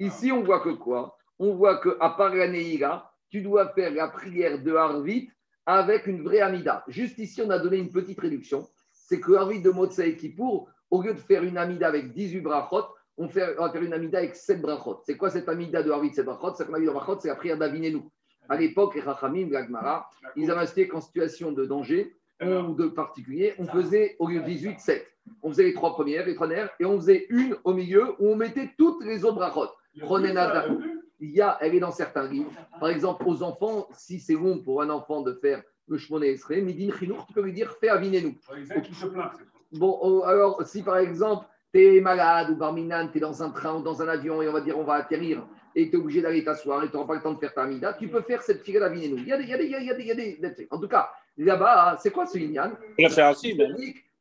Ici, 0.00 0.32
on 0.32 0.42
voit 0.42 0.58
que 0.58 0.70
quoi? 0.70 1.16
On 1.38 1.54
voit 1.54 1.80
qu'à 1.80 2.10
part 2.10 2.34
la 2.34 2.48
Neïla, 2.48 3.08
tu 3.30 3.42
dois 3.42 3.68
faire 3.68 3.92
la 3.92 4.08
prière 4.08 4.60
de 4.60 4.74
Harvit 4.74 5.30
avec 5.66 6.08
une 6.08 6.24
vraie 6.24 6.40
Amida. 6.40 6.82
Juste 6.88 7.16
ici, 7.18 7.40
on 7.42 7.50
a 7.50 7.60
donné 7.60 7.76
une 7.76 7.90
petite 7.90 8.18
réduction. 8.18 8.66
C'est 8.92 9.20
que 9.20 9.34
Harvit 9.34 9.62
de 9.62 9.70
Motsei 9.70 10.16
Kippour, 10.16 10.68
au 10.90 11.00
lieu 11.00 11.14
de 11.14 11.20
faire 11.20 11.44
une 11.44 11.58
Amida 11.58 11.86
avec 11.86 12.12
18 12.12 12.40
brachot, 12.40 12.86
on, 13.16 13.28
fait, 13.28 13.54
on 13.56 13.62
va 13.62 13.70
faire 13.70 13.82
une 13.82 13.92
Amida 13.92 14.18
avec 14.18 14.34
7 14.34 14.60
brachot. 14.60 15.00
C'est 15.06 15.16
quoi 15.16 15.30
cette 15.30 15.48
Amida 15.48 15.84
de 15.84 15.92
Harvit, 15.92 16.12
7 16.12 16.24
brachot? 16.24 16.54
Cette 16.56 16.74
Amida 16.74 16.90
de 16.90 16.96
brachot, 16.96 17.20
c'est 17.20 17.28
la 17.28 17.36
prière 17.36 17.56
d'Avinenu. 17.56 18.02
À 18.48 18.56
l'époque, 18.56 18.96
les 18.96 19.02
Rachamim, 19.02 19.48
l'Agmara, 19.50 20.10
ils 20.34 20.50
avaient 20.50 20.62
insisté 20.62 20.88
qu'en 20.88 21.00
situation 21.00 21.52
de 21.52 21.64
danger 21.66 22.16
ou 22.40 22.74
de 22.74 22.88
particulier, 22.88 23.54
on 23.58 23.66
faisait 23.66 24.16
au 24.18 24.26
lieu 24.26 24.40
de 24.40 24.46
18, 24.46 24.80
7. 24.80 25.06
On 25.42 25.50
faisait 25.50 25.64
les 25.64 25.74
trois 25.74 25.92
premières, 25.92 26.26
les 26.26 26.34
premières, 26.34 26.70
et 26.80 26.84
on 26.84 26.96
faisait 26.96 27.26
une 27.30 27.56
au 27.64 27.72
milieu 27.72 28.14
où 28.18 28.30
on 28.32 28.36
mettait 28.36 28.70
toutes 28.78 29.04
les 29.04 29.24
autres 29.24 29.36
brachot. 29.36 29.70
Prenez 30.00 30.32
Nada. 30.32 30.66
Il 31.20 31.30
y 31.30 31.40
a, 31.40 31.58
elle 31.60 31.74
est 31.74 31.80
dans 31.80 31.90
certains 31.90 32.28
livres. 32.28 32.52
Par 32.78 32.90
exemple, 32.90 33.24
aux 33.26 33.42
enfants, 33.42 33.88
si 33.92 34.20
c'est 34.20 34.36
bon 34.36 34.58
pour 34.58 34.82
un 34.82 34.90
enfant 34.90 35.22
de 35.22 35.32
faire 35.34 35.62
le 35.88 35.98
Shmoné 35.98 36.28
Esrei, 36.28 36.60
Midin 36.60 36.94
Chinour, 36.96 37.24
tu 37.26 37.32
peux 37.32 37.42
lui 37.42 37.52
dire 37.52 37.74
fais 37.80 37.88
c'est 37.88 38.82
Bon, 39.72 39.98
oh, 40.00 40.22
alors, 40.24 40.66
si 40.66 40.82
par 40.82 40.98
exemple, 40.98 41.46
tu 41.74 41.96
es 41.96 42.00
malade 42.00 42.50
ou 42.50 42.56
barminan, 42.56 43.08
tu 43.08 43.18
es 43.18 43.20
dans 43.20 43.42
un 43.42 43.50
train 43.50 43.76
ou 43.76 43.82
dans 43.82 44.00
un 44.00 44.08
avion 44.08 44.40
et 44.40 44.48
on 44.48 44.52
va 44.52 44.60
dire 44.60 44.78
on 44.78 44.84
va 44.84 44.94
atterrir 44.94 45.46
et 45.74 45.90
tu 45.90 45.96
es 45.96 45.98
obligé 45.98 46.22
d'aller 46.22 46.42
t'asseoir 46.42 46.82
et 46.84 46.88
tu 46.88 46.94
n'auras 46.96 47.06
pas 47.08 47.14
le 47.16 47.20
temps 47.20 47.32
de 47.32 47.38
faire 47.38 47.52
ta 47.52 47.62
amida, 47.64 47.92
tu 47.92 48.08
peux 48.08 48.22
faire 48.22 48.42
cette 48.42 48.62
tirée 48.62 48.80
d'Avinenu. 48.80 49.16
Il 49.18 49.28
y 49.28 49.32
a 49.32 49.36
des. 49.36 49.44
Il 49.44 49.50
y 49.50 49.54
a 49.54 49.58
des, 49.58 49.64
il 49.64 49.70
y 49.70 49.90
a 49.90 49.94
des, 49.94 50.02
il 50.02 50.06
y 50.06 50.10
a 50.10 50.14
des, 50.14 50.36
il 50.38 50.42
y 50.42 50.46
a 50.46 50.50
des- 50.50 50.68
En 50.70 50.78
tout 50.78 50.88
cas, 50.88 51.10
là-bas, 51.36 51.98
c'est 52.00 52.10
quoi 52.10 52.26
ce 52.26 52.38
Inyan? 52.38 52.72
Il 52.98 53.06
a 53.06 53.10
fait 53.10 53.22
ainsi, 53.22 53.54
même. 53.54 53.74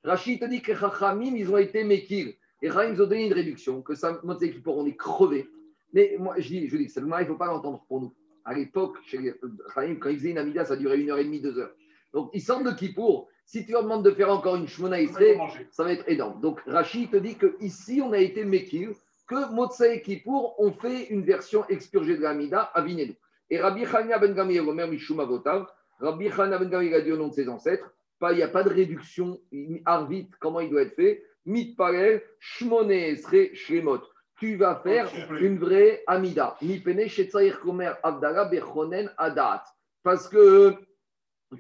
Rachid 0.08 0.40
te 0.40 0.46
dit 0.46 0.62
que 0.62 0.72
les 0.72 0.78
Chachamim, 0.78 1.36
ils 1.36 1.52
ont 1.52 1.58
été 1.58 1.84
Mekir. 1.84 2.34
Et 2.62 2.70
Rahim, 2.70 2.94
ils 2.94 3.02
ont 3.02 3.08
donné 3.08 3.26
une 3.28 3.34
réduction, 3.34 3.82
que 3.82 3.94
ça, 3.94 4.20
Motsei 4.24 4.52
Kippour, 4.52 4.78
on 4.78 4.86
est 4.86 4.96
crevé. 4.96 5.50
Mais 5.92 6.16
moi, 6.18 6.36
je 6.38 6.48
dis, 6.48 6.70
je 6.70 6.78
dis, 6.78 6.90
ça, 6.90 7.02
il 7.02 7.08
ne 7.08 7.26
faut 7.26 7.36
pas 7.36 7.48
l'entendre 7.48 7.84
pour 7.90 8.00
nous. 8.00 8.14
À 8.46 8.54
l'époque, 8.54 8.96
chez 9.06 9.18
les 9.18 9.34
Rahim, 9.76 10.00
quand 10.00 10.10
ils 10.10 10.18
faisaient 10.18 10.32
une 10.32 10.38
Amida, 10.38 10.64
ça 10.64 10.78
durait 10.78 11.00
une 11.00 11.10
heure 11.12 11.18
et 11.18 11.26
demie, 11.26 11.42
deux 11.42 11.60
heures. 11.60 11.74
Donc, 12.14 12.30
ils 12.34 12.42
sortent 12.42 12.64
de 12.64 12.72
Kippour. 12.72 13.28
Si 13.46 13.66
tu 13.66 13.74
leur 13.74 13.84
demandes 13.84 14.04
de 14.04 14.12
faire 14.12 14.32
encore 14.32 14.56
une 14.56 14.68
Shmona 14.68 15.02
Israël, 15.02 15.38
ça 15.72 15.84
va 15.84 15.92
être 15.92 16.08
énorme. 16.08 16.40
Donc, 16.40 16.62
Rachid 16.66 17.12
te 17.12 17.18
dit 17.18 17.36
qu'ici, 17.36 18.02
on 18.02 18.14
a 18.14 18.18
été 18.18 18.46
Mekir, 18.46 18.92
que 19.28 19.54
Motsei 19.54 20.02
Kippour 20.02 20.56
ont 20.58 20.72
fait 20.72 21.08
une 21.10 21.24
version 21.24 21.68
expurgée 21.68 22.16
de 22.16 22.22
l'Amida 22.22 22.62
à 22.74 22.82
Vinenu. 22.82 23.16
Et 23.50 23.60
Rabbi 23.60 23.86
Chania 23.86 24.20
ben 24.20 24.34
Gamliel, 24.34 24.68
Omer 24.68 24.88
Mishum 24.88 25.20
Rabbi 26.00 26.30
Chania 26.30 26.58
ben 26.58 26.70
Gamliel 26.70 26.94
a 26.94 27.02
dit 27.02 27.12
au 27.12 27.18
nom 27.18 27.28
de 27.28 27.34
ses 27.34 27.50
ancêtres, 27.50 27.92
il 28.22 28.36
n'y 28.36 28.44
a 28.44 28.48
pas 28.48 28.64
de 28.64 28.70
réduction. 28.70 29.40
Arvit, 29.86 30.30
comment 30.40 30.60
il 30.60 30.70
doit 30.70 30.82
être 30.84 30.96
fait 30.96 31.24
Mitparel, 31.46 32.22
Shmone 32.40 32.92
Esre, 32.92 33.54
Shlemot. 33.54 34.02
Tu 34.40 34.56
vas 34.56 34.76
faire 34.76 35.10
une 35.40 35.58
vraie 35.58 36.04
Amida. 36.06 36.58
Mipene, 36.62 37.08
Shetzair 37.08 37.60
Komer, 37.60 37.94
Abdallah, 38.04 38.46
Bechonen, 38.46 39.12
Adat. 39.18 39.64
Parce 40.04 40.28
que 40.28 40.76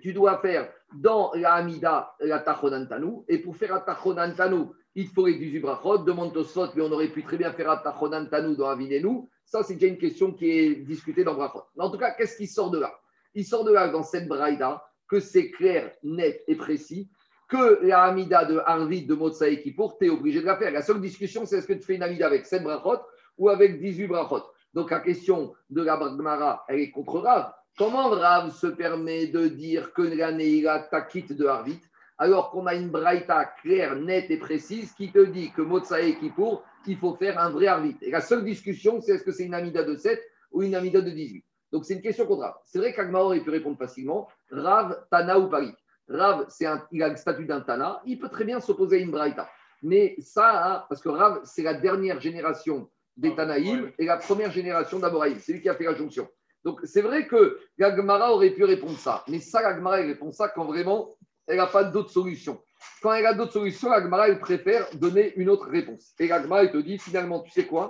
tu 0.02 0.14
dois 0.14 0.40
faire 0.40 0.70
dans 0.94 1.32
la 1.34 1.54
Amida 1.54 2.14
la 2.20 2.40
Tachonantanu. 2.40 3.24
Et 3.28 3.40
pour 3.40 3.56
faire 3.56 3.74
la 3.74 3.80
Tachonantanu, 3.80 4.66
il 4.94 5.08
faut 5.08 5.26
les 5.26 5.36
18 5.36 5.60
brachot. 5.60 6.00
Demande 6.00 6.34
Tosfot, 6.34 6.68
mais 6.76 6.82
on 6.82 6.92
aurait 6.92 7.08
pu 7.08 7.24
très 7.24 7.38
bien 7.38 7.52
faire 7.54 7.70
la 7.70 7.78
Tachonantanu 7.78 8.56
dans 8.56 8.68
Avinenu. 8.68 9.28
Ça, 9.46 9.64
c'est 9.64 9.76
déjà 9.76 9.88
une 9.88 9.98
question 9.98 10.34
qui 10.34 10.50
est 10.50 10.76
discutée 10.76 11.24
dans 11.24 11.34
brachot. 11.34 11.64
Mais 11.76 11.84
en 11.84 11.90
tout 11.90 11.98
cas, 11.98 12.12
qu'est-ce 12.12 12.38
qui 12.38 12.48
sort 12.48 12.70
de 12.70 12.80
là? 12.80 12.94
Il 13.34 13.46
sort 13.46 13.64
de 13.64 13.72
là 13.72 13.88
dans 13.88 14.04
cette 14.04 14.28
braïda 14.28 14.84
que 15.08 15.20
c'est 15.20 15.52
clair, 15.52 15.92
net 16.04 16.44
et 16.48 16.56
précis 16.56 17.10
que 17.48 17.80
la 17.86 18.04
Hamida 18.04 18.46
de 18.46 18.60
Harvit 18.66 19.06
de 19.06 19.16
Motsaï 19.16 19.62
Kippour, 19.62 19.98
tu 19.98 20.08
es 20.08 20.10
obligé 20.10 20.42
de 20.42 20.46
la 20.46 20.58
faire. 20.58 20.72
La 20.72 20.82
seule 20.82 21.00
discussion, 21.00 21.46
c'est 21.46 21.58
est-ce 21.58 21.68
que 21.68 21.74
tu 21.74 21.84
fais 21.84 21.96
une 21.96 22.04
Hamida 22.04 22.28
avec 22.28 22.46
7 22.46 22.64
brachot 22.64 23.02
ou 23.38 23.50
avec 23.50 23.80
18 23.80 24.08
brachot. 24.08 24.44
Donc 24.74 24.92
la 24.92 25.00
question 25.00 25.54
de 25.70 25.82
la 25.82 25.98
Bagmara, 25.98 26.66
elle 26.68 26.82
est 26.82 26.92
contre 26.92 27.20
Rav. 27.20 27.54
Comment 27.78 28.10
Rav 28.10 28.52
se 28.52 28.68
permet 28.68 29.28
de 29.28 29.48
dire 29.48 29.94
que 29.94 30.02
la 30.02 30.32
Neila 30.32 30.80
takit 30.92 31.24
de 31.24 31.46
Harvit 31.46 31.80
alors 32.20 32.50
qu'on 32.50 32.66
a 32.66 32.74
une 32.74 32.90
braïta 32.90 33.46
claire, 33.62 33.96
nette 33.96 34.32
et 34.32 34.38
précise 34.38 34.92
qui 34.94 35.12
te 35.12 35.24
dit 35.24 35.52
que 35.52 35.62
Motsaï 35.62 36.18
Kippour, 36.20 36.64
il 36.88 36.98
faut 36.98 37.16
faire 37.16 37.40
un 37.40 37.52
vrai 37.52 37.68
Harvit. 37.68 37.96
Et 38.02 38.10
la 38.10 38.22
seule 38.22 38.44
discussion, 38.44 39.00
c'est 39.02 39.14
est-ce 39.14 39.24
que 39.24 39.32
c'est 39.32 39.46
une 39.46 39.54
Hamida 39.54 39.84
de 39.84 39.96
7 39.96 40.20
ou 40.52 40.64
une 40.64 40.74
Hamida 40.74 41.02
de 41.02 41.12
18. 41.12 41.46
Donc 41.72 41.86
c'est 41.86 41.94
une 41.96 42.02
question 42.02 42.26
contre 42.26 42.44
Rav. 42.44 42.56
C'est 42.64 42.80
vrai 42.80 42.94
qu'Agmar 42.94 43.26
aurait 43.26 43.42
pu 43.42 43.50
répondre 43.50 43.78
facilement. 43.78 44.28
Rav, 44.52 45.06
Tana 45.12 45.40
ou 45.40 45.50
Paris. 45.50 45.74
Rav, 46.08 46.46
c'est 46.50 46.66
un, 46.66 46.86
il 46.92 47.04
a 47.04 47.10
le 47.10 47.16
statut 47.18 47.46
d'un 47.46 47.62
Tana, 47.62 48.02
il 48.06 48.18
peut 48.20 48.30
très 48.30 48.46
bien 48.46 48.60
s'opposer 48.60 48.98
à 48.98 49.00
une 49.00 49.12
Braïta. 49.12 49.50
Mais 49.84 50.16
ça, 50.20 50.66
hein, 50.66 50.86
parce 50.90 51.02
que 51.02 51.10
Rav, 51.10 51.42
c'est 51.44 51.64
la 51.64 51.74
dernière 51.74 52.20
génération 52.20 52.90
des 53.16 53.36
Tanaïm 53.36 53.92
et 53.98 54.06
la 54.06 54.18
première 54.18 54.52
génération 54.52 55.00
d'Aboraïm. 55.00 55.40
C'est 55.40 55.54
lui 55.54 55.62
qui 55.62 55.70
a 55.70 55.76
fait 55.76 55.86
la 55.86 55.96
jonction. 55.96 56.28
Donc 56.64 56.80
c'est 56.84 57.02
vrai 57.02 57.28
que 57.28 57.60
l'Agmara 57.78 58.34
aurait 58.34 58.52
pu 58.52 58.64
répondre 58.64 58.98
ça. 58.98 59.24
Mais 59.28 59.40
ça, 59.40 59.62
l'Agmara, 59.62 60.02
elle 60.02 60.08
répond 60.08 60.32
ça 60.32 60.50
quand 60.50 60.66
vraiment 60.66 61.16
elle 61.48 61.58
n'a 61.58 61.68
pas 61.68 61.84
d'autre 61.84 62.12
solution. 62.12 62.62
Quand 63.02 63.14
elle 63.14 63.26
a 63.26 63.34
d'autres 63.34 63.54
solutions, 63.54 63.90
l'Agmara, 63.90 64.28
elle 64.28 64.40
préfère 64.40 64.88
donner 64.96 65.34
une 65.36 65.50
autre 65.50 65.70
réponse. 65.70 66.14
Et 66.20 66.28
l'Agmara, 66.28 66.64
elle 66.64 66.72
te 66.72 66.78
dit 66.78 66.98
finalement, 67.00 67.42
tu 67.42 67.52
sais 67.52 67.66
quoi? 67.66 67.90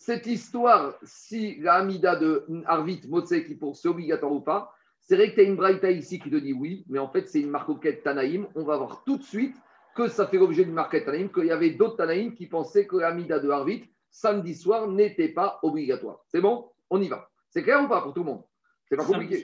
Cette 0.00 0.26
histoire, 0.26 0.94
si 1.02 1.56
la 1.60 1.74
Hamida 1.74 2.14
de 2.14 2.46
Arvit, 2.66 3.02
Motsé, 3.08 3.44
qui 3.44 3.56
pour 3.56 3.76
c'est 3.76 3.88
obligatoire 3.88 4.32
ou 4.32 4.40
pas, 4.40 4.72
c'est 5.00 5.16
vrai 5.16 5.30
que 5.30 5.34
tu 5.34 5.40
as 5.40 5.44
une 5.44 5.56
braïta 5.56 5.90
ici 5.90 6.20
qui 6.20 6.30
te 6.30 6.36
dit 6.36 6.52
oui, 6.52 6.84
mais 6.88 7.00
en 7.00 7.08
fait, 7.08 7.28
c'est 7.28 7.40
une 7.40 7.50
marcoquette 7.50 8.04
Tanaïm. 8.04 8.46
On 8.54 8.62
va 8.62 8.76
voir 8.76 9.02
tout 9.04 9.18
de 9.18 9.24
suite 9.24 9.56
que 9.96 10.06
ça 10.06 10.28
fait 10.28 10.38
l'objet 10.38 10.64
d'une 10.64 10.72
marquette 10.72 11.04
Tanaïm, 11.04 11.30
qu'il 11.30 11.46
y 11.46 11.50
avait 11.50 11.70
d'autres 11.70 11.96
Tanaïm 11.96 12.32
qui 12.32 12.46
pensaient 12.46 12.86
que 12.86 12.96
l'Amida 12.96 13.40
de 13.40 13.50
Harvit, 13.50 13.84
samedi 14.08 14.54
soir, 14.54 14.86
n'était 14.88 15.30
pas 15.30 15.58
obligatoire. 15.62 16.20
C'est 16.28 16.40
bon? 16.40 16.70
On 16.90 17.02
y 17.02 17.08
va. 17.08 17.28
C'est 17.50 17.64
clair 17.64 17.82
ou 17.82 17.88
pas 17.88 18.00
pour 18.00 18.14
tout 18.14 18.20
le 18.20 18.26
monde? 18.26 18.44
C'est 18.88 18.96
pas 18.96 19.04
compliqué. 19.04 19.42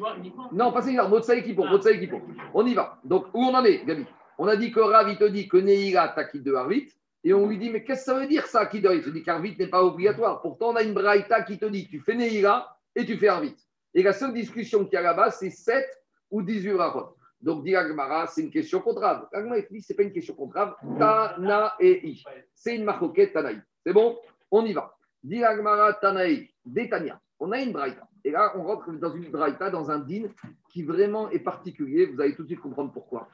Non, 0.52 0.72
pas 0.72 0.82
c'est 0.82 0.92
Motsaï 0.92 1.42
qui 1.42 1.52
pour, 1.52 1.66
Motsaï 1.66 1.98
qui 1.98 2.06
pour. 2.06 2.22
On 2.54 2.64
y 2.64 2.74
va. 2.74 3.00
Donc, 3.04 3.26
où 3.34 3.42
on 3.42 3.54
en 3.54 3.64
est, 3.64 3.84
Gabi? 3.84 4.06
On 4.38 4.46
a 4.46 4.56
dit 4.56 4.70
que 4.70 4.80
Rav, 4.80 5.10
il 5.10 5.18
te 5.18 5.24
dit 5.24 5.48
que 5.48 6.14
takit 6.14 6.40
de 6.40 6.54
Harvit, 6.54 6.88
et 7.24 7.32
on 7.32 7.48
lui 7.48 7.58
dit, 7.58 7.70
mais 7.70 7.82
qu'est-ce 7.82 8.04
que 8.04 8.12
ça 8.12 8.20
veut 8.20 8.26
dire 8.26 8.46
ça, 8.46 8.66
qui 8.66 8.78
Il 8.78 9.02
te 9.02 9.08
dit 9.08 9.22
qu'Harvit 9.22 9.56
n'est 9.58 9.68
pas 9.68 9.82
obligatoire. 9.82 10.42
Pourtant, 10.42 10.72
on 10.72 10.76
a 10.76 10.82
une 10.82 10.92
braïta 10.92 11.42
qui 11.42 11.58
te 11.58 11.64
dit, 11.64 11.88
tu 11.88 12.00
fais 12.00 12.14
Neila 12.14 12.76
et 12.94 13.06
tu 13.06 13.16
fais 13.16 13.28
Harvit. 13.28 13.56
Et 13.94 14.02
la 14.02 14.12
seule 14.12 14.34
discussion 14.34 14.84
qu'il 14.84 14.94
y 14.94 14.96
a 14.96 15.02
là-bas, 15.02 15.30
c'est 15.30 15.48
7 15.48 15.86
ou 16.30 16.42
18 16.42 16.72
brachot. 16.74 17.16
Donc, 17.40 17.64
dit 17.64 17.74
Agmara, 17.74 18.26
c'est 18.26 18.42
une 18.42 18.50
question 18.50 18.80
contre 18.80 19.00
Rav. 19.00 19.28
Agmara, 19.32 19.58
il 19.58 19.66
dit, 19.70 19.80
ce 19.80 19.92
n'est 19.92 19.96
pas 19.96 20.02
une 20.02 20.12
question 20.12 20.34
contre 20.34 20.54
Rav. 20.54 20.74
Tana 20.98 21.74
et 21.80 22.06
I. 22.06 22.24
C'est 22.54 22.76
une 22.76 22.84
marcoquette 22.84 23.32
Tanaï. 23.32 23.60
C'est 23.84 23.92
bon? 23.92 24.18
On 24.50 24.64
y 24.66 24.74
va. 24.74 24.94
Dit 25.22 25.42
Agmara, 25.42 25.94
Tanaï, 25.94 26.50
Détania. 26.64 27.20
On 27.40 27.52
a 27.52 27.60
une 27.60 27.72
braïta. 27.72 28.06
Et 28.24 28.30
là, 28.30 28.52
on 28.56 28.64
rentre 28.64 28.90
dans 28.92 29.12
une 29.14 29.30
braïta, 29.30 29.70
dans 29.70 29.90
un 29.90 29.98
din 29.98 30.28
qui 30.70 30.82
vraiment 30.82 31.30
est 31.30 31.38
particulier. 31.38 32.06
Vous 32.06 32.20
allez 32.20 32.34
tout 32.34 32.42
de 32.42 32.48
suite 32.48 32.60
comprendre 32.60 32.92
pourquoi. 32.92 33.28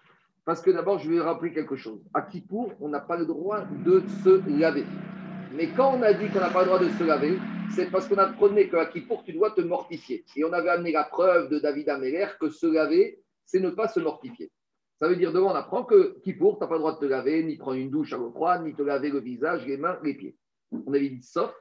Parce 0.44 0.60
que 0.60 0.70
d'abord, 0.70 0.98
je 0.98 1.10
vais 1.10 1.20
rappeler 1.20 1.52
quelque 1.52 1.76
chose. 1.76 2.00
À 2.14 2.22
Kippour, 2.22 2.72
on 2.80 2.88
n'a 2.88 3.00
pas 3.00 3.16
le 3.16 3.26
droit 3.26 3.64
de 3.84 4.00
se 4.08 4.42
laver. 4.48 4.86
Mais 5.52 5.70
quand 5.72 5.96
on 5.96 6.02
a 6.02 6.12
dit 6.12 6.28
qu'on 6.28 6.40
n'a 6.40 6.50
pas 6.50 6.60
le 6.60 6.66
droit 6.66 6.78
de 6.78 6.88
se 6.88 7.02
laver, 7.04 7.38
c'est 7.68 7.90
parce 7.90 8.08
qu'on 8.08 8.18
apprenait 8.18 8.68
qu'à 8.68 8.86
Kippour, 8.86 9.22
tu 9.24 9.32
dois 9.32 9.50
te 9.50 9.60
mortifier. 9.60 10.24
Et 10.36 10.44
on 10.44 10.52
avait 10.52 10.70
amené 10.70 10.92
la 10.92 11.04
preuve 11.04 11.50
de 11.50 11.58
David 11.58 11.88
Améler 11.88 12.26
que 12.40 12.48
se 12.48 12.66
laver, 12.66 13.22
c'est 13.44 13.60
ne 13.60 13.70
pas 13.70 13.88
se 13.88 14.00
mortifier. 14.00 14.50
Ça 14.98 15.08
veut 15.08 15.16
dire, 15.16 15.32
devant, 15.32 15.52
on 15.52 15.54
apprend 15.54 15.84
que 15.84 16.18
Kippour, 16.20 16.58
tu 16.58 16.64
n'as 16.64 16.68
pas 16.68 16.74
le 16.74 16.80
droit 16.80 16.94
de 16.94 16.98
te 17.00 17.06
laver, 17.06 17.42
ni 17.42 17.56
prendre 17.56 17.78
une 17.78 17.90
douche 17.90 18.12
à 18.12 18.16
l'eau 18.16 18.30
froide, 18.30 18.64
ni 18.64 18.74
te 18.74 18.82
laver 18.82 19.10
le 19.10 19.20
visage, 19.20 19.66
les 19.66 19.76
mains, 19.76 19.98
les 20.02 20.14
pieds. 20.14 20.36
On 20.72 20.92
avait 20.92 21.08
dit, 21.08 21.22
sauf 21.22 21.52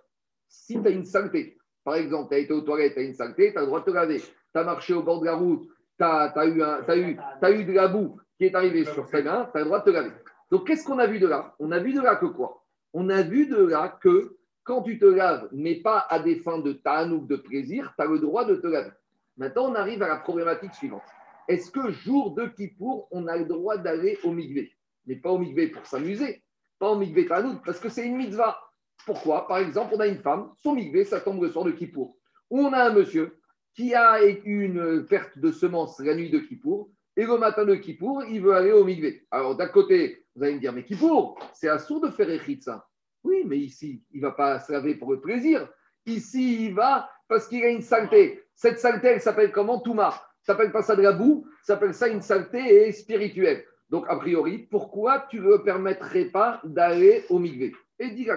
si 0.48 0.82
tu 0.82 0.88
as 0.88 0.92
une 0.92 1.06
saleté. 1.06 1.58
Par 1.84 1.96
exemple, 1.96 2.30
tu 2.30 2.36
as 2.36 2.40
été 2.40 2.54
aux 2.54 2.62
toilettes, 2.62 2.94
tu 2.94 3.00
as 3.00 3.04
une 3.04 3.14
saleté, 3.14 3.52
tu 3.52 3.58
as 3.58 3.62
le 3.62 3.68
droit 3.68 3.80
de 3.80 3.86
te 3.86 3.92
laver. 3.92 4.20
Tu 4.20 4.26
as 4.56 4.64
marché 4.64 4.94
au 4.94 5.04
bord 5.04 5.22
de 5.22 5.26
la 5.26 5.36
route, 5.36 5.68
tu 5.98 6.04
as, 6.04 6.34
eu 6.48 7.66
de 7.66 7.72
la 7.72 7.88
boue 7.88 8.20
qui 8.40 8.46
est 8.46 8.56
arrivée 8.56 8.86
sur 8.86 9.06
tes 9.10 9.22
mains, 9.22 9.50
tu 9.52 9.58
as 9.58 9.60
le 9.60 9.66
droit 9.66 9.80
de 9.80 9.86
te 9.86 9.90
laver. 9.90 10.12
Donc, 10.50 10.66
qu'est-ce 10.66 10.86
qu'on 10.86 10.98
a 10.98 11.06
vu 11.08 11.20
de 11.20 11.28
là? 11.28 11.54
On 11.60 11.72
a 11.74 11.80
vu 11.80 11.94
de 11.94 12.00
là 12.00 12.16
que 12.16 12.26
quoi? 12.26 12.64
On 12.94 13.10
a 13.10 13.22
vu 13.22 13.48
de 13.48 13.58
là 13.58 14.00
que 14.02 14.38
quand 14.64 14.82
tu 14.82 14.98
te 14.98 15.06
laves, 15.06 15.50
mais 15.52 15.76
pas 15.76 16.08
à 16.10 16.20
des 16.20 16.38
fins 16.38 16.60
de 16.60 16.72
tanouk, 16.72 17.28
de 17.28 17.36
plaisir, 17.36 17.94
tu 17.98 18.02
as 18.02 18.08
le 18.08 18.18
droit 18.18 18.46
de 18.46 18.56
te 18.56 18.68
laver. 18.68 18.92
Maintenant, 19.36 19.72
on 19.72 19.76
arrive 19.76 20.02
à 20.04 20.08
la 20.08 20.16
problématique 20.16 20.74
suivante. 20.74 21.04
Est-ce 21.50 21.70
que 21.70 21.92
jour 21.92 22.34
de 22.34 22.46
Kippour, 22.48 23.10
on 23.12 23.28
a 23.28 23.36
le 23.36 23.46
droit 23.46 23.78
d'aller 23.78 24.18
au 24.24 24.32
migvé 24.32 24.72
Mais 25.06 25.18
pas 25.18 25.32
au 25.32 25.38
migvé 25.38 25.68
pour 25.68 25.86
s'amuser, 25.86 26.42
pas 26.80 26.92
au 26.92 26.96
migvé 26.96 27.26
tanouk, 27.26 27.66
parce 27.66 27.80
que 27.80 27.90
c'est 27.90 28.08
une 28.08 28.16
mitzvah. 28.16 28.58
Pourquoi? 29.06 29.48
Par 29.48 29.58
exemple, 29.58 29.96
on 29.98 30.00
a 30.00 30.08
une 30.08 30.20
femme, 30.20 30.52
son 30.56 30.74
migvé, 30.74 31.04
ça 31.04 31.20
tombe 31.20 31.44
le 31.44 31.50
soir 31.50 31.66
de 31.66 31.72
Kippour. 31.72 32.16
Ou 32.50 32.62
on 32.62 32.72
a 32.72 32.86
un 32.86 32.94
monsieur 32.94 33.38
qui 33.76 33.94
a 33.94 34.24
eu 34.24 34.64
une 34.64 35.06
perte 35.08 35.38
de 35.38 35.52
semences 35.52 36.00
la 36.00 36.16
nuit 36.16 36.30
de 36.30 36.40
Kippour, 36.40 36.90
et 37.16 37.26
le 37.26 37.38
matin 37.38 37.66
de 37.66 37.76
Kippour, 37.76 38.24
il 38.26 38.42
veut 38.42 38.54
aller 38.54 38.72
au 38.72 38.84
migvé. 38.84 39.28
Alors, 39.32 39.56
d'un 39.56 39.68
côté, 39.68 40.26
vous 40.36 40.44
allez 40.44 40.56
me 40.56 40.60
dire, 40.60 40.74
mais 40.74 40.84
Kippour, 40.84 41.38
c'est 41.54 41.68
assourd 41.68 42.02
de 42.02 42.10
faire 42.10 42.30
Echitza. 42.30 42.88
Oui, 43.24 43.44
mais 43.46 43.58
ici, 43.58 44.04
il 44.12 44.22
ne 44.22 44.28
va 44.28 44.32
pas 44.32 44.60
se 44.60 44.72
laver 44.72 44.96
pour 44.96 45.12
le 45.12 45.20
plaisir. 45.20 45.68
Ici, 46.06 46.66
il 46.66 46.74
va 46.74 47.10
parce 47.28 47.48
qu'il 47.48 47.64
a 47.64 47.70
une 47.70 47.82
saleté. 47.82 48.44
Cette 48.56 48.80
saleté, 48.80 49.08
elle 49.08 49.22
s'appelle 49.22 49.52
comment 49.52 49.80
Touma? 49.80 50.12
Ça 50.42 50.54
s'appelle 50.54 50.72
pas 50.72 50.82
ça 50.82 50.96
de 50.96 51.02
la 51.02 51.12
boue, 51.12 51.46
ça 51.62 51.74
s'appelle 51.74 51.94
ça 51.94 52.08
une 52.08 52.22
saleté 52.22 52.92
spirituelle. 52.92 53.66
Donc, 53.90 54.06
a 54.08 54.16
priori, 54.16 54.60
pourquoi 54.70 55.28
tu 55.30 55.40
ne 55.40 55.50
le 55.50 55.64
permettrais 55.64 56.26
pas 56.26 56.62
d'aller 56.64 57.26
au 57.30 57.40
migvé 57.40 57.76
Et 58.00 58.12
dit 58.12 58.28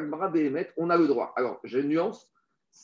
on 0.77 0.91
a 0.91 0.97
le 0.97 1.07
droit. 1.07 1.33
Alors, 1.37 1.61
j'ai 1.64 1.81
une 1.81 1.89
nuance. 1.89 2.29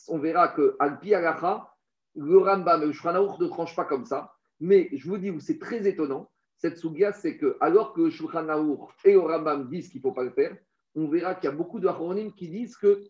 on 0.07 0.19
verra 0.19 0.49
que 0.49 0.75
Alpi 0.79 1.13
Alacha, 1.13 1.69
le 2.15 2.37
Rambam 2.37 2.81
le 2.81 3.07
Aruch 3.07 3.39
ne 3.39 3.47
tranchent 3.47 3.75
pas 3.75 3.85
comme 3.85 4.05
ça. 4.05 4.33
Mais 4.59 4.89
je 4.93 5.07
vous 5.07 5.17
dis, 5.17 5.31
c'est 5.39 5.59
très 5.59 5.87
étonnant, 5.87 6.29
cette 6.57 6.77
sougia, 6.77 7.13
c'est 7.13 7.37
que 7.37 7.57
alors 7.61 7.93
que 7.93 8.09
Shulchan 8.09 8.49
Aruch 8.49 8.89
et 9.05 9.13
le 9.13 9.19
Rambam 9.19 9.69
disent 9.69 9.87
qu'il 9.89 9.99
ne 9.99 10.03
faut 10.03 10.11
pas 10.11 10.23
le 10.23 10.31
faire, 10.31 10.55
on 10.95 11.07
verra 11.07 11.35
qu'il 11.35 11.49
y 11.49 11.53
a 11.53 11.55
beaucoup 11.55 11.79
de 11.79 12.29
qui 12.31 12.49
disent 12.49 12.75
que 12.75 13.01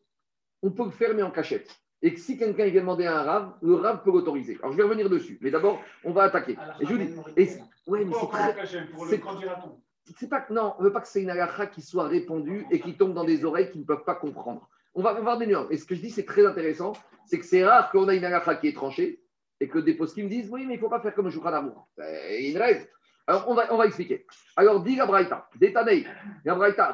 on 0.62 0.72
peut 0.72 0.86
le 0.86 0.92
faire 0.92 1.16
mais 1.16 1.24
en 1.24 1.32
cachette. 1.32 1.70
Et 2.02 2.14
que 2.14 2.20
si 2.20 2.38
quelqu'un 2.38 2.68
vient 2.68 2.82
demander 2.82 3.06
à 3.08 3.20
un 3.20 3.24
rave, 3.24 3.54
le 3.62 3.76
rave 3.76 4.04
peut 4.04 4.12
l'autoriser. 4.12 4.58
Alors 4.62 4.72
je 4.72 4.78
vais 4.78 4.84
revenir 4.84 5.10
dessus, 5.10 5.38
mais 5.42 5.52
d'abord 5.52 5.82
on 6.04 6.12
va 6.12 6.24
attaquer. 6.24 6.58
Et 6.80 6.86
je 6.86 6.94
vous 6.94 6.98
dis, 6.98 7.14
et, 7.36 7.50
ouais, 7.88 8.06
mais 8.06 8.14
c'est 9.10 9.22
c'est- 10.16 10.28
pas 10.28 10.42
que 10.42 10.54
non, 10.54 10.76
on 10.80 10.84
veut 10.84 10.94
pas 10.94 11.02
que 11.02 11.08
c'est 11.08 11.22
une 11.22 11.30
halakha 11.30 11.68
qui 11.68 11.82
soit 11.82 12.08
répandue 12.08 12.66
et 12.72 12.80
qui 12.80 12.96
tombe 12.96 13.14
dans 13.14 13.26
des 13.26 13.46
oreilles 13.46 13.72
qui 13.72 13.80
ne 13.80 13.84
peuvent 13.84 14.06
pas 14.06 14.16
comprendre. 14.16 14.70
On 14.94 15.02
va 15.02 15.14
voir 15.14 15.38
des 15.38 15.46
nuances. 15.48 15.68
Et 15.72 15.78
ce 15.78 15.86
que 15.86 15.94
je 15.96 16.02
dis, 16.02 16.10
c'est 16.10 16.26
très 16.26 16.46
intéressant, 16.46 16.94
c'est 17.26 17.40
que 17.40 17.46
c'est 17.46 17.66
rare 17.66 17.92
qu'on 17.92 18.10
ait 18.10 18.18
une 18.18 18.26
halakha 18.26 18.56
qui 18.56 18.68
est 18.68 18.76
tranchée 18.76 19.22
et 19.60 19.68
que 19.68 19.80
des 19.80 19.94
postes 19.94 20.16
qui 20.16 20.24
me 20.24 20.30
disent 20.30 20.50
oui, 20.50 20.66
mais 20.66 20.76
il 20.76 20.78
ne 20.78 20.82
faut 20.82 20.90
pas 20.90 21.02
faire 21.02 21.14
comme 21.14 21.30
Shulchan 21.30 21.54
Aruch. 21.54 21.74
Il 21.98 22.04
y 22.04 22.48
a 22.48 22.50
une 22.52 22.58
règle. 22.58 22.88
Alors 23.28 23.46
on 23.48 23.54
va, 23.54 23.72
on 23.74 23.78
va 23.78 23.86
expliquer. 23.86 24.26
Alors 24.56 24.82
dit 24.82 24.96
la 24.96 25.06
Braïta, 25.06 25.48
Détanei, 25.56 26.06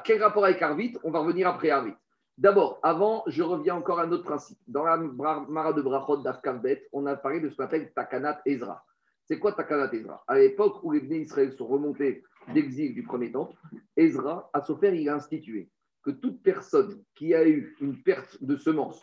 quel 0.03 0.21
rapport 0.21 0.45
avec 0.45 0.61
Arvit? 0.61 0.97
On 1.03 1.11
va 1.11 1.19
revenir 1.19 1.47
après 1.47 1.69
Arvit. 1.69 1.93
D'abord, 2.37 2.79
avant, 2.83 3.23
je 3.27 3.41
reviens 3.41 3.75
encore 3.75 3.99
à 3.99 4.03
un 4.03 4.11
autre 4.11 4.25
principe. 4.25 4.57
Dans 4.67 4.83
la 4.83 4.97
Mara 4.97 5.71
de 5.71 5.81
Brachot 5.81 6.17
d'Afkavbet, 6.17 6.89
on 6.91 7.05
a 7.05 7.15
parlé 7.15 7.39
de 7.39 7.49
ce 7.49 7.55
qu'on 7.55 7.63
appelle 7.63 7.93
Takanat 7.93 8.41
Ezra. 8.45 8.83
C'est 9.23 9.39
quoi 9.39 9.53
Takanat 9.53 9.93
Ezra? 9.93 10.21
À 10.27 10.37
l'époque 10.37 10.83
où 10.83 10.91
les 10.91 10.99
Bnei 10.99 11.21
Israël 11.21 11.53
sont 11.53 11.65
remontés 11.65 12.23
d'exil 12.53 12.93
du 12.93 13.03
premier 13.03 13.31
temple, 13.31 13.55
Ezra, 13.95 14.49
à 14.51 14.61
Sofer, 14.61 14.93
il 14.93 15.07
a 15.07 15.15
institué 15.15 15.69
que 16.05 16.11
toute 16.11 16.43
personne 16.43 17.03
qui 17.15 17.33
a 17.33 17.47
eu 17.47 17.75
une 17.81 18.03
perte 18.03 18.37
de 18.41 18.55
semence, 18.57 19.01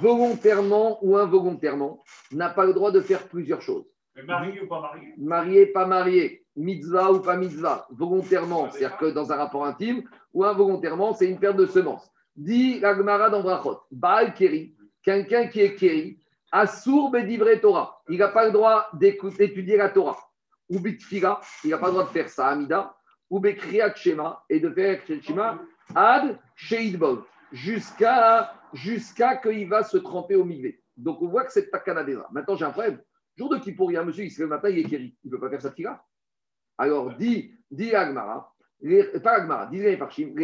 volontairement 0.00 0.98
ou 1.04 1.18
involontairement, 1.18 2.02
n'a 2.32 2.48
pas 2.48 2.64
le 2.64 2.72
droit 2.72 2.90
de 2.90 3.00
faire 3.02 3.28
plusieurs 3.28 3.60
choses. 3.60 3.84
Mais 4.16 4.22
marié 4.22 4.62
ou 4.62 4.66
pas 4.66 4.80
marié? 4.80 5.14
Marié, 5.18 5.66
pas 5.66 5.86
marié, 5.86 6.46
mitzvah 6.56 7.12
ou 7.12 7.20
pas 7.20 7.36
mitzvah, 7.36 7.86
volontairement, 7.90 8.70
c'est-à-dire 8.70 8.96
que 8.96 9.06
dans 9.10 9.30
un 9.30 9.36
rapport 9.36 9.66
intime, 9.66 10.02
ou 10.32 10.42
involontairement, 10.44 11.12
c'est 11.12 11.28
une 11.28 11.38
perte 11.38 11.58
de 11.58 11.66
semence. 11.66 12.10
Dit 12.34 12.80
la 12.80 12.96
Gemara 12.96 13.28
dans 13.28 13.42
Brachot, 13.42 13.80
Baal 13.90 14.32
Keri, 14.32 14.74
quelqu'un 15.02 15.46
qui 15.46 15.60
est 15.60 15.74
Keri, 15.74 16.18
Assour 16.50 17.10
Bedivre 17.10 17.54
Torah, 17.60 18.02
il 18.08 18.18
n'a 18.18 18.28
pas 18.28 18.46
le 18.46 18.52
droit 18.52 18.88
d'étudier 18.94 19.76
la 19.76 19.90
Torah. 19.90 20.16
Ou 20.70 20.80
Bitfila, 20.80 21.40
il 21.64 21.70
n'a 21.70 21.78
pas 21.78 21.88
le 21.88 21.92
droit 21.92 22.04
de 22.04 22.10
faire 22.10 22.30
ça, 22.30 22.48
Amida, 22.48 22.96
ou 23.28 23.40
Bekriyat 23.40 23.94
Shema, 23.94 24.42
et 24.48 24.58
de 24.58 24.70
faire 24.70 25.02
Shema, 25.22 25.60
Ad 25.94 26.38
Sheidbol, 26.54 27.24
jusqu'à 27.52 28.54
jusqu'à 28.72 29.36
qu'il 29.36 29.68
va 29.68 29.82
se 29.82 29.96
tremper 29.96 30.36
au 30.36 30.44
migvé. 30.44 30.82
Donc 30.96 31.20
on 31.22 31.28
voit 31.28 31.44
que 31.44 31.52
c'est 31.52 31.70
Takana 31.70 32.04
déjà. 32.04 32.26
Maintenant 32.30 32.56
j'ai 32.56 32.64
un 32.64 32.70
problème. 32.70 33.00
Jour 33.36 33.48
de 33.48 33.58
Kippour, 33.58 33.90
il 33.90 33.94
y 33.94 33.96
a 33.96 34.02
un 34.02 34.04
monsieur, 34.04 34.24
il 34.24 34.30
se 34.30 34.42
le 34.42 34.48
matin, 34.48 34.68
il 34.68 34.78
est 34.80 34.84
Keri. 34.84 35.16
Il 35.24 35.30
ne 35.30 35.36
peut 35.36 35.40
pas 35.40 35.50
faire 35.50 35.62
sa 35.62 35.72
fila. 35.72 36.04
Alors, 36.76 37.16
dit, 37.16 37.54
dit 37.70 37.94
Agmara, 37.94 38.54
pas 39.22 39.32
Agmara, 39.32 39.66
dit 39.66 39.78
les 39.78 39.96
Parchim, 39.96 40.34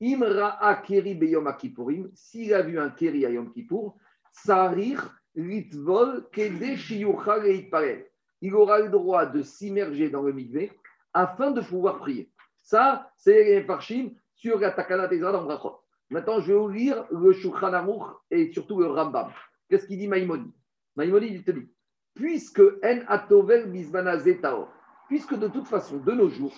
Imra'a 0.00 0.82
Keri 0.84 1.14
Beyom 1.14 1.54
Kippourim, 1.56 2.10
s'il 2.14 2.54
a 2.54 2.62
vu 2.62 2.78
un 2.78 2.90
Keri 2.90 3.26
à 3.26 3.30
Yom 3.30 3.52
Kippour, 3.52 3.96
Sarir 4.32 5.20
Itparel. 6.36 8.06
Il 8.40 8.54
aura 8.54 8.80
le 8.80 8.88
droit 8.88 9.26
de 9.26 9.42
s'immerger 9.42 10.08
dans 10.08 10.22
le 10.22 10.32
migvé 10.32 10.72
afin 11.12 11.50
de 11.50 11.60
pouvoir 11.60 11.98
prier. 11.98 12.32
Ça, 12.62 13.12
c'est 13.16 13.44
les 13.44 13.62
Parchim 13.62 14.10
sur 14.40 14.58
la 14.58 14.70
Takana 14.70 15.06
Tezra 15.06 15.32
dans 15.32 15.44
Brachot. 15.44 15.80
Maintenant, 16.08 16.40
je 16.40 16.52
vais 16.52 16.58
vous 16.58 16.68
lire 16.68 17.04
le 17.12 17.32
Shulchan 17.32 17.74
Aruch 17.74 18.02
et 18.30 18.50
surtout 18.52 18.80
le 18.80 18.86
Rambam. 18.86 19.30
Qu'est-ce 19.68 19.86
qu'il 19.86 19.98
dit 19.98 20.08
Maïmonide 20.08 20.50
Maïmonide, 20.96 21.34
il 21.34 21.44
te 21.44 21.50
dit 21.50 21.68
puisque 22.14 22.60
en 22.60 23.00
atovel 23.06 23.72
zetaor, 24.18 24.68
puisque 25.08 25.34
de 25.38 25.48
toute 25.48 25.68
façon, 25.68 25.98
de 25.98 26.12
nos 26.12 26.28
jours, 26.28 26.54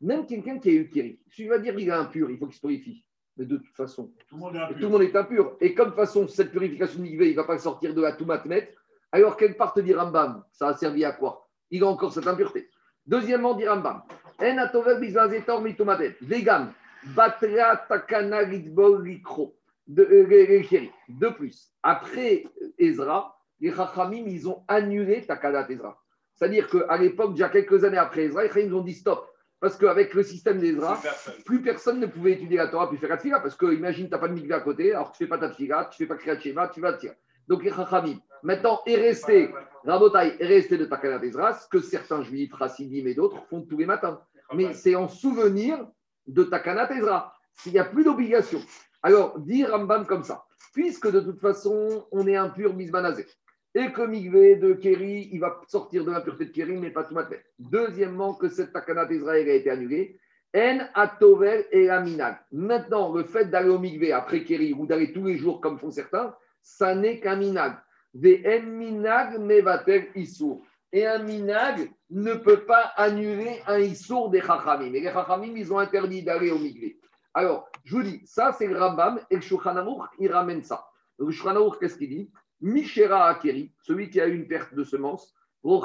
même 0.00 0.26
quelqu'un 0.26 0.58
qui 0.58 0.68
a 0.68 0.72
eu 0.72 0.88
Kiri, 0.90 1.18
si 1.30 1.42
tu 1.44 1.48
vas 1.48 1.58
dire 1.58 1.74
qu'il 1.74 1.88
est 1.88 1.92
impur, 1.92 2.30
il 2.30 2.38
faut 2.38 2.46
qu'il 2.46 2.54
se 2.54 2.60
purifie. 2.60 3.04
Mais 3.36 3.46
de 3.46 3.56
toute 3.56 3.74
façon, 3.74 4.12
Tout 4.28 4.36
le 4.36 4.40
monde 4.40 4.56
est 4.56 5.16
impur. 5.16 5.44
monde 5.44 5.56
est. 5.60 5.66
Et 5.66 5.74
comme 5.74 5.86
de 5.86 5.90
toute 5.90 6.00
façon, 6.00 6.28
cette 6.28 6.52
purification 6.52 7.02
il 7.02 7.18
ne 7.18 7.34
va 7.34 7.44
pas 7.44 7.58
sortir 7.58 7.94
de 7.94 8.02
la 8.02 8.12
Toumatmet, 8.12 8.74
alors 9.12 9.36
quelque 9.36 9.56
part 9.56 9.72
te 9.72 9.80
dit 9.80 9.94
Rambam, 9.94 10.44
ça 10.52 10.68
a 10.68 10.74
servi 10.74 11.04
à 11.04 11.12
quoi? 11.12 11.48
Il 11.70 11.82
a 11.82 11.86
encore 11.86 12.12
cette 12.12 12.26
impureté. 12.26 12.68
Deuxièmement, 13.06 13.54
dit 13.54 13.66
Rambam, 13.66 14.02
en 14.38 14.58
atovel 14.58 15.02
zetaor 15.10 15.62
mitumatet, 15.62 16.16
vegan, 16.20 16.72
batra 17.14 17.76
takana 17.88 18.42
likro. 18.42 19.56
De, 19.86 21.28
plus, 21.30 21.72
après 21.82 22.44
Ezra, 22.78 23.36
les 23.60 23.72
Chachamim, 23.72 24.24
ils 24.26 24.48
ont 24.48 24.62
annulé 24.68 25.26
Takadat 25.26 25.66
Ezra. 25.68 25.98
C'est-à-dire 26.36 26.68
qu'à 26.68 26.96
l'époque, 26.96 27.32
déjà 27.32 27.48
quelques 27.48 27.82
années 27.82 27.98
après 27.98 28.22
Ezra, 28.22 28.44
les 28.44 28.48
Chachamim 28.48 28.72
ont 28.74 28.82
dit 28.82 28.94
stop. 28.94 29.26
Parce 29.58 29.76
qu'avec 29.76 30.14
le 30.14 30.22
système 30.22 30.58
d'Ezra, 30.58 30.98
plus 31.44 31.60
personne 31.60 32.00
ne 32.00 32.06
pouvait 32.06 32.32
étudier 32.32 32.56
la 32.56 32.68
Torah 32.68 32.88
puis 32.88 32.96
faire 32.96 33.10
la 33.10 33.18
tfila. 33.18 33.40
Parce 33.40 33.56
que, 33.56 33.74
imagine, 33.74 34.06
tu 34.06 34.12
n'as 34.12 34.18
pas 34.18 34.28
de 34.28 34.32
mikveh 34.32 34.54
à 34.54 34.60
côté, 34.60 34.94
alors 34.94 35.12
tu 35.12 35.22
ne 35.22 35.26
fais 35.26 35.28
pas 35.28 35.38
ta 35.38 35.50
tfila, 35.50 35.90
tu 35.92 36.02
ne 36.02 36.06
fais 36.06 36.14
pas 36.14 36.16
Kriyat 36.16 36.40
Shema, 36.40 36.68
tu 36.68 36.80
vas 36.80 36.94
tirer. 36.94 37.16
Donc 37.46 37.62
les 37.62 37.70
Chachamim, 37.70 38.18
maintenant, 38.42 38.80
est 38.86 38.96
resté, 38.96 39.50
Rabotai, 39.84 40.36
est 40.38 40.46
resté 40.46 40.78
de 40.78 40.86
Takadat 40.86 41.26
Ezra, 41.26 41.52
ce 41.52 41.68
que 41.68 41.80
certains 41.80 42.22
juifs, 42.22 42.52
Hassidim 42.58 43.06
et 43.06 43.14
d'autres 43.14 43.44
font 43.50 43.60
tous 43.62 43.76
les 43.76 43.86
matins. 43.86 44.20
Mais 44.54 44.72
c'est 44.72 44.94
en 44.94 45.08
souvenir 45.08 45.84
de 46.26 46.44
Takanat 46.44 46.90
Ezra. 46.92 47.34
Il 47.66 47.72
n'y 47.72 47.78
a 47.78 47.84
plus 47.84 48.04
d'obligation. 48.04 48.60
Alors, 49.02 49.38
dit 49.38 49.64
Rambam 49.64 50.06
comme 50.06 50.24
ça, 50.24 50.44
puisque 50.72 51.10
de 51.10 51.20
toute 51.20 51.40
façon, 51.40 52.06
on 52.12 52.26
est 52.26 52.36
impur 52.36 52.74
misbanazé, 52.74 53.26
et 53.74 53.92
que 53.92 54.02
Migvé 54.02 54.56
de 54.56 54.74
Kéri, 54.74 55.28
il 55.32 55.40
va 55.40 55.60
sortir 55.68 56.04
de 56.04 56.10
l'impureté 56.10 56.46
de 56.46 56.50
Kéri, 56.50 56.76
mais 56.76 56.90
pas 56.90 57.04
tout 57.04 57.14
matmet. 57.14 57.42
Deuxièmement, 57.58 58.34
que 58.34 58.48
cette 58.48 58.72
Takanat 58.72 59.10
Ezra 59.10 59.38
elle 59.38 59.50
a 59.50 59.54
été 59.54 59.70
annulée. 59.70 60.18
En 60.54 60.80
atovel 60.94 61.64
et 61.70 61.86
la 61.86 62.00
minag. 62.00 62.36
Maintenant, 62.50 63.12
le 63.12 63.22
fait 63.22 63.44
d'aller 63.44 63.68
au 63.68 63.78
Migvé 63.78 64.12
après 64.12 64.42
Kéri 64.42 64.72
ou 64.72 64.84
d'aller 64.84 65.12
tous 65.12 65.24
les 65.24 65.36
jours 65.36 65.60
comme 65.60 65.78
font 65.78 65.92
certains, 65.92 66.34
ça 66.60 66.94
n'est 66.96 67.20
qu'un 67.20 67.36
minag. 67.36 67.74
Ve 68.14 68.42
en 68.44 68.66
minag 68.66 69.38
mevatel 69.38 70.08
issour. 70.16 70.66
Et 70.92 71.06
un 71.06 71.22
minag 71.22 71.92
ne 72.10 72.34
peut 72.34 72.64
pas 72.64 72.92
annuler 72.96 73.60
un 73.66 73.78
issour 73.78 74.30
des 74.30 74.40
chachamim. 74.40 74.92
Et 74.92 75.00
les 75.00 75.12
chachamim, 75.12 75.54
ils 75.56 75.72
ont 75.72 75.78
interdit 75.78 76.22
d'aller 76.22 76.50
au 76.50 76.58
Migvé. 76.58 76.98
Alors, 77.32 77.68
je 77.84 77.94
vous 77.94 78.02
dis, 78.02 78.20
ça 78.26 78.52
c'est 78.52 78.66
le 78.66 78.76
Rambam 78.78 79.20
et 79.30 79.36
le 79.36 79.40
Shulchan 79.40 79.76
Aruch, 79.76 80.10
il 80.18 80.32
ramène 80.32 80.64
ça. 80.64 80.84
Le 81.18 81.30
Shulchan 81.30 81.54
Aruch, 81.54 81.78
qu'est-ce 81.78 81.96
qu'il 81.96 82.08
dit? 82.08 82.30
Mishera 82.60 83.28
Akeri, 83.28 83.72
celui 83.82 84.10
qui 84.10 84.20
a 84.20 84.26
eu 84.26 84.34
une 84.34 84.48
perte 84.48 84.74
de 84.74 84.82
semence. 84.84 85.34
Il 85.62 85.80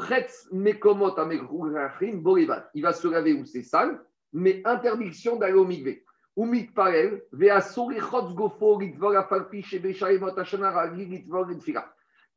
va 2.82 2.94
se 2.94 3.08
laver 3.08 3.34
où 3.34 3.46
c'est 3.46 3.64
sale, 3.64 4.02
mais 4.34 4.62
interdiction 4.66 5.36
d'aller 5.36 5.54
au 5.54 5.66
Migvé. 5.66 6.04
Umit 6.38 6.66
Parel, 6.66 7.24
Veasori 7.32 8.00
Chotz 8.00 8.34
Gofo, 8.34 8.80
Litvor 8.80 9.16
Afalpi, 9.16 9.62
Shebeshaimot 9.62 10.38
Ashana 10.38 10.72
Ragi. 10.72 11.26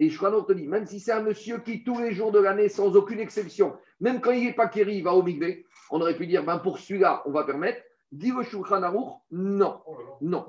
Et 0.00 0.10
Shulchan 0.10 0.42
te 0.42 0.52
dit, 0.52 0.68
même 0.68 0.86
si 0.86 1.00
c'est 1.00 1.12
un 1.12 1.22
monsieur 1.22 1.58
qui, 1.58 1.82
tous 1.82 1.98
les 1.98 2.12
jours 2.12 2.30
de 2.30 2.38
l'année, 2.38 2.68
sans 2.68 2.94
aucune 2.94 3.18
exception, 3.18 3.76
même 4.00 4.20
quand 4.20 4.30
il 4.30 4.44
n'est 4.44 4.52
pas 4.52 4.68
Kéri, 4.68 4.96
il 4.96 5.04
va 5.04 5.12
au 5.12 5.22
Migvé, 5.22 5.66
on 5.90 6.00
aurait 6.00 6.16
pu 6.16 6.26
dire, 6.26 6.44
ben 6.44 6.58
pour 6.58 6.78
celui-là, 6.78 7.22
on 7.26 7.32
va 7.32 7.44
permettre. 7.44 7.82
Dit 8.12 8.30
le 8.30 8.42
Shulchan 8.42 8.80
non. 8.80 9.80
Oh. 9.86 9.96
Non. 10.20 10.42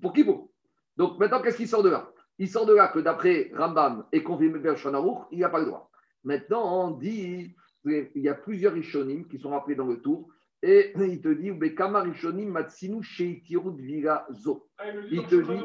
Pour 0.00 0.12
qui, 0.12 0.24
pour 0.24 0.48
Donc 0.96 1.18
maintenant, 1.18 1.40
qu'est-ce 1.40 1.58
qui 1.58 1.68
sort 1.68 1.82
de 1.82 1.90
là? 1.90 2.10
Il 2.38 2.48
sort 2.48 2.66
de 2.66 2.74
là 2.74 2.88
que 2.88 3.00
d'après 3.00 3.50
Rambam 3.54 4.06
et 4.12 4.22
confirmé 4.22 4.58
par 4.60 4.76
Shulchan 4.76 5.28
il 5.30 5.40
n'a 5.40 5.48
pas 5.50 5.60
le 5.60 5.66
droit. 5.66 5.90
Maintenant, 6.24 6.86
on 6.86 6.90
dit, 6.92 7.54
il 7.84 8.10
y 8.22 8.28
a 8.28 8.34
plusieurs 8.34 8.72
Rishonim 8.72 9.26
qui 9.28 9.38
sont 9.38 9.50
rappelés 9.50 9.76
dans 9.76 9.86
le 9.86 10.00
tour, 10.00 10.28
et 10.62 10.92
il 10.96 11.20
te 11.20 11.28
dit. 11.28 11.50
Ah, 11.50 11.54
le 14.92 15.12
Il 15.12 15.26
te 15.26 15.36
dit-. 15.36 15.62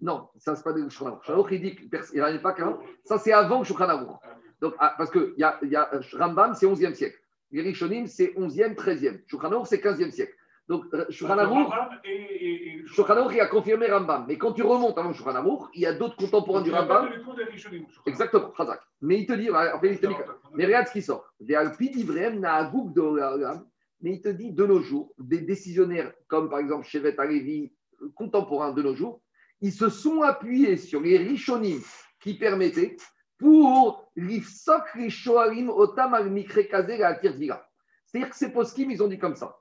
Non, 0.00 0.28
ça, 0.36 0.56
c'est 0.56 0.64
pas 0.64 0.72
de 0.72 0.88
Shulchan 0.88 1.20
Aruch. 1.26 1.48
Il 1.52 1.60
dit 1.60 1.76
qu'il 1.76 2.20
a 2.20 2.38
pas 2.38 2.52
qu'un. 2.54 2.78
Ça, 3.04 3.18
c'est 3.18 3.32
avant 3.32 3.62
Shulchan 3.62 3.88
Aruch. 3.88 4.16
Ah. 4.22 4.36
Donc, 4.60 4.74
ah, 4.78 4.94
parce 4.96 5.10
que 5.10 5.34
il 5.36 5.40
y 5.40 5.44
a, 5.44 5.58
y 5.62 5.76
a, 5.76 5.92
euh, 5.94 6.00
Rambam, 6.14 6.54
c'est 6.54 6.66
11e 6.66 6.94
siècle. 6.94 7.18
Les 7.50 7.60
Rishonim, 7.60 8.06
c'est 8.06 8.32
11e, 8.34 8.74
13e. 8.74 9.20
Shulchan 9.26 9.52
Aruch, 9.52 9.66
c'est 9.66 9.82
15e 9.82 10.10
siècle. 10.10 10.34
Donc, 10.66 10.84
euh, 10.94 11.04
Shulchan 11.10 11.36
et- 12.04 12.82
il 13.34 13.40
a 13.40 13.46
confirmé 13.46 13.86
Rambam. 13.86 14.24
Mais 14.26 14.38
quand 14.38 14.52
tu 14.52 14.62
remontes 14.62 14.96
avant 14.96 15.12
Shulchan 15.12 15.68
il 15.74 15.82
y 15.82 15.86
a 15.86 15.92
d'autres 15.92 16.16
contemporains 16.16 16.62
du 16.62 16.72
Rambam. 16.72 17.10
Exactement, 18.06 18.50
Khazak. 18.50 18.80
Mais 19.02 19.20
il 19.20 19.26
te 19.26 19.34
dit, 19.34 19.50
il 19.92 20.00
te 20.00 20.06
dit 20.06 20.14
mais 20.54 20.64
regarde 20.64 20.86
ce 20.86 20.92
qui 20.92 21.02
sort. 21.02 21.28
Mais 21.40 21.54
il 24.12 24.20
te 24.20 24.28
dit, 24.30 24.52
de 24.52 24.66
nos 24.66 24.80
jours, 24.80 25.12
des 25.18 25.40
décisionnaires 25.40 26.12
comme 26.28 26.48
par 26.48 26.60
exemple 26.60 26.86
Shevet 26.86 27.18
Alevi, 27.20 27.72
contemporains 28.14 28.72
de 28.72 28.82
nos 28.82 28.94
jours, 28.94 29.20
ils 29.60 29.72
se 29.72 29.88
sont 29.88 30.22
appuyés 30.22 30.76
sur 30.76 31.00
les 31.00 31.18
Rishonim 31.18 31.80
qui 32.20 32.34
permettaient 32.34 32.96
pour 33.38 34.10
l'ifsok 34.16 34.94
les 34.94 35.10
shoarim 35.10 35.68
otam 35.68 36.14
al 36.14 36.30
mikre 36.30 36.68
kaze 36.68 36.98
la. 36.98 37.18
C'est-à-dire 37.20 38.30
que 38.30 38.36
ces 38.36 38.52
poskim, 38.52 38.90
ils 38.90 39.02
ont 39.02 39.08
dit 39.08 39.18
comme 39.18 39.36
ça. 39.36 39.56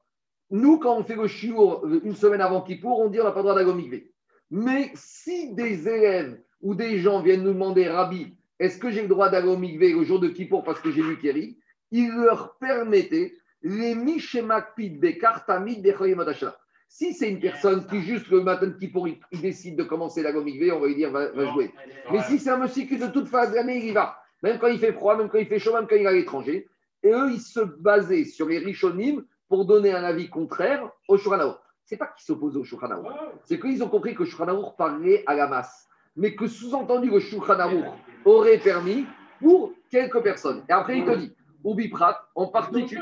Nous, 0.53 0.77
quand 0.77 0.95
on 0.95 1.03
fait 1.03 1.15
le 1.15 1.27
shiur 1.27 1.83
euh, 1.83 1.99
une 2.03 2.15
semaine 2.15 2.39
avant 2.39 2.61
Kippour, 2.61 2.99
on 2.99 3.09
dit 3.09 3.19
on 3.19 3.23
n'a 3.23 3.31
pas 3.31 3.41
le 3.41 3.63
droit 3.63 3.75
mikvé. 3.75 4.11
Mais 4.51 4.91
si 4.93 5.51
des 5.55 5.89
élèves 5.89 6.39
ou 6.61 6.75
des 6.75 6.99
gens 6.99 7.23
viennent 7.23 7.41
nous 7.41 7.53
demander, 7.53 7.89
Rabbi, 7.89 8.37
est-ce 8.59 8.77
que 8.77 8.91
j'ai 8.91 9.01
le 9.01 9.07
droit 9.07 9.31
mikvé 9.31 9.93
le 9.93 10.03
jour 10.03 10.19
de 10.19 10.27
Kippour 10.27 10.63
parce 10.63 10.79
que 10.79 10.91
j'ai 10.91 11.01
lu 11.01 11.17
Kéri 11.17 11.57
Il 11.89 12.11
leur 12.11 12.55
permettait 12.59 13.33
les 13.63 13.95
Mishemakpid 13.95 14.99
Bekartamid 14.99 15.81
Bechoyim 15.81 16.19
Adashara. 16.19 16.55
Si 16.87 17.15
c'est 17.15 17.31
une 17.31 17.39
personne 17.39 17.87
qui, 17.87 18.01
juste 18.01 18.29
le 18.29 18.41
matin 18.41 18.67
de 18.67 18.77
Kippour, 18.77 19.07
il, 19.07 19.17
il 19.31 19.41
décide 19.41 19.75
de 19.75 19.83
commencer 19.83 20.23
mikvé, 20.43 20.71
on 20.71 20.79
va 20.79 20.85
lui 20.85 20.95
dire, 20.95 21.09
va, 21.09 21.31
va 21.31 21.51
jouer. 21.51 21.71
Mais 22.11 22.21
si 22.21 22.37
c'est 22.37 22.51
un 22.51 22.57
monsieur 22.57 22.83
qui, 22.83 22.97
de 22.97 23.07
toute 23.07 23.27
façon 23.27 23.49
de 23.49 23.55
l'année, 23.55 23.79
il 23.79 23.85
y 23.85 23.91
va, 23.91 24.17
même 24.43 24.59
quand 24.59 24.67
il 24.67 24.77
fait 24.77 24.93
froid, 24.93 25.17
même 25.17 25.29
quand 25.29 25.39
il 25.39 25.47
fait 25.47 25.57
chaud, 25.57 25.73
même 25.73 25.87
quand 25.87 25.95
il 25.95 26.03
est 26.03 26.07
à 26.07 26.11
l'étranger, 26.11 26.67
et 27.01 27.09
eux, 27.09 27.31
ils 27.31 27.41
se 27.41 27.59
basaient 27.59 28.25
sur 28.25 28.47
les 28.47 28.59
Rishonim 28.59 29.25
pour 29.53 29.65
donner 29.65 29.93
un 29.93 30.03
avis 30.03 30.29
contraire 30.29 30.89
au 31.07 31.15
Shuranaur. 31.15 31.61
C'est 31.85 31.95
pas 31.95 32.07
qu'ils 32.07 32.25
s'opposent 32.25 32.57
au 32.57 32.63
Shuranaur, 32.63 33.13
c'est 33.45 33.59
qu'ils 33.59 33.83
ont 33.83 33.87
compris 33.87 34.15
que 34.15 34.25
Shuranaur 34.25 34.75
parlait 34.75 35.23
à 35.27 35.35
la 35.35 35.45
masse, 35.45 35.87
mais 36.15 36.33
que 36.33 36.47
sous-entendu 36.47 37.11
le 37.11 37.19
Shuranaur 37.19 37.95
aurait 38.25 38.57
permis 38.57 39.05
pour 39.39 39.71
quelques 39.91 40.23
personnes. 40.23 40.63
Et 40.67 40.71
après, 40.71 40.97
il 40.97 41.05
te 41.05 41.15
dit, 41.15 41.35
Ubi 41.63 41.87
Prat, 41.89 42.27
en 42.33 42.47
particulier, 42.47 42.99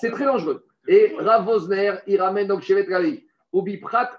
c'est 0.00 0.10
très 0.10 0.24
dangereux. 0.24 0.64
Et 0.88 1.14
Rav 1.18 1.44
Vosner, 1.44 1.96
il 2.06 2.18
ramène 2.18 2.46
donc 2.46 2.62
Shevet 2.62 2.90
Ravi, 2.90 3.22
Ubi 3.52 3.76
Prat, 3.76 4.10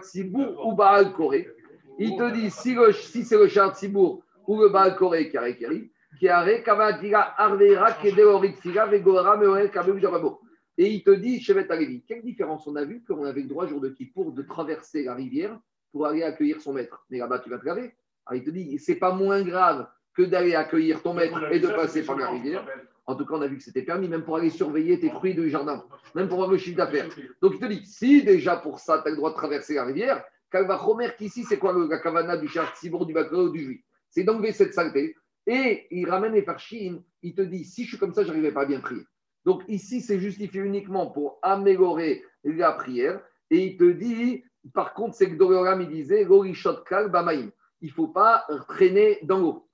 Sibour, 0.00 0.66
ou 0.66 0.72
Baal 0.72 1.12
Koré. 1.12 1.50
Il 1.98 2.16
te 2.16 2.30
dit, 2.32 2.48
si, 2.50 2.78
si 2.94 3.24
c'est 3.24 3.36
le 3.36 3.46
Shagat 3.46 3.74
Sibour 3.74 4.22
ou 4.46 4.58
le 4.58 4.70
Baal 4.70 4.96
Koré 4.96 5.28
qui 5.28 5.36
a 5.36 5.42
réquéri, 5.42 5.90
qui 6.18 6.30
a 6.30 6.40
récavadira 6.40 7.34
Arvera, 7.36 7.92
Kedeorit 7.92 8.54
Figa, 8.54 8.86
Vegora, 8.86 9.36
Meoel, 9.36 9.70
Kabeu, 9.70 9.98
Jarabo. 9.98 10.40
Et 10.82 10.94
il 10.94 11.04
te 11.04 11.12
dit, 11.12 11.40
Shevet 11.40 11.70
Alevi, 11.70 12.02
quelle 12.02 12.24
différence 12.24 12.66
on 12.66 12.74
a 12.74 12.84
vu 12.84 13.04
qu'on 13.04 13.24
avait 13.24 13.42
le 13.42 13.46
droit, 13.46 13.68
jour 13.68 13.80
de 13.80 13.88
Kippour, 13.88 14.32
de 14.32 14.42
traverser 14.42 15.04
la 15.04 15.14
rivière 15.14 15.56
pour 15.92 16.08
aller 16.08 16.24
accueillir 16.24 16.60
son 16.60 16.72
maître. 16.72 17.06
Mais 17.08 17.18
là-bas, 17.18 17.38
tu 17.38 17.50
vas 17.50 17.58
te 17.58 17.64
laver. 17.64 17.94
Alors 18.26 18.42
il 18.42 18.44
te 18.44 18.50
dit, 18.50 18.80
c'est 18.80 18.96
pas 18.96 19.14
moins 19.14 19.42
grave 19.42 19.86
que 20.12 20.22
d'aller 20.22 20.56
accueillir 20.56 21.00
ton 21.00 21.14
maître 21.14 21.40
et 21.52 21.60
de 21.60 21.68
passer 21.68 22.04
par 22.04 22.16
la 22.16 22.30
rivière. 22.30 22.66
En 23.06 23.14
tout 23.14 23.24
cas, 23.24 23.34
on 23.34 23.42
a 23.42 23.46
vu 23.46 23.58
que 23.58 23.62
c'était 23.62 23.82
permis, 23.82 24.08
même 24.08 24.24
pour 24.24 24.34
aller 24.34 24.50
surveiller 24.50 24.98
tes 24.98 25.10
fruits 25.10 25.36
du 25.36 25.48
jardin, 25.50 25.84
même 26.16 26.26
pour 26.26 26.38
avoir 26.38 26.50
le 26.50 26.58
chiffre 26.58 26.78
d'affaires. 26.78 27.08
Donc 27.40 27.52
il 27.54 27.60
te 27.60 27.66
dit, 27.66 27.86
si 27.86 28.24
déjà 28.24 28.56
pour 28.56 28.80
ça, 28.80 29.02
tu 29.02 29.06
as 29.06 29.10
le 29.12 29.16
droit 29.16 29.30
de 29.30 29.36
traverser 29.36 29.74
la 29.74 29.84
rivière, 29.84 30.24
Kalva 30.50 30.80
Chomer, 30.84 31.10
qu'ici, 31.16 31.44
c'est 31.44 31.58
quoi 31.58 31.72
la 31.88 31.98
kavana 31.98 32.36
du 32.36 32.48
char 32.48 32.76
Sibour, 32.76 33.06
du 33.06 33.12
Bakro, 33.12 33.50
du 33.50 33.62
juif 33.62 33.84
C'est 34.10 34.24
d'enlever 34.24 34.50
cette 34.50 34.74
saleté. 34.74 35.14
Et 35.46 35.86
il 35.92 36.10
ramène 36.10 36.32
les 36.32 36.42
farchines, 36.42 37.04
il 37.22 37.36
te 37.36 37.42
dit, 37.42 37.64
si 37.64 37.84
je 37.84 37.90
suis 37.90 37.98
comme 37.98 38.12
ça, 38.12 38.24
je 38.24 38.28
n'arriverai 38.30 38.50
pas 38.50 38.62
à 38.62 38.66
bien 38.66 38.80
prier. 38.80 39.02
Donc 39.44 39.62
ici, 39.68 40.00
c'est 40.00 40.18
justifié 40.18 40.60
uniquement 40.60 41.06
pour 41.06 41.38
améliorer 41.42 42.22
la 42.44 42.72
prière. 42.72 43.20
Et 43.50 43.66
il 43.66 43.76
te 43.76 43.90
dit, 43.90 44.44
par 44.72 44.94
contre, 44.94 45.16
c'est 45.16 45.30
que 45.30 45.36
Dororam, 45.36 45.80
il 45.80 45.88
disait. 45.88 46.22
Il 46.22 47.88
ne 47.88 47.92
faut 47.92 48.08
pas 48.08 48.46
traîner 48.68 49.18
dans 49.22 49.38
l'eau. 49.38 49.68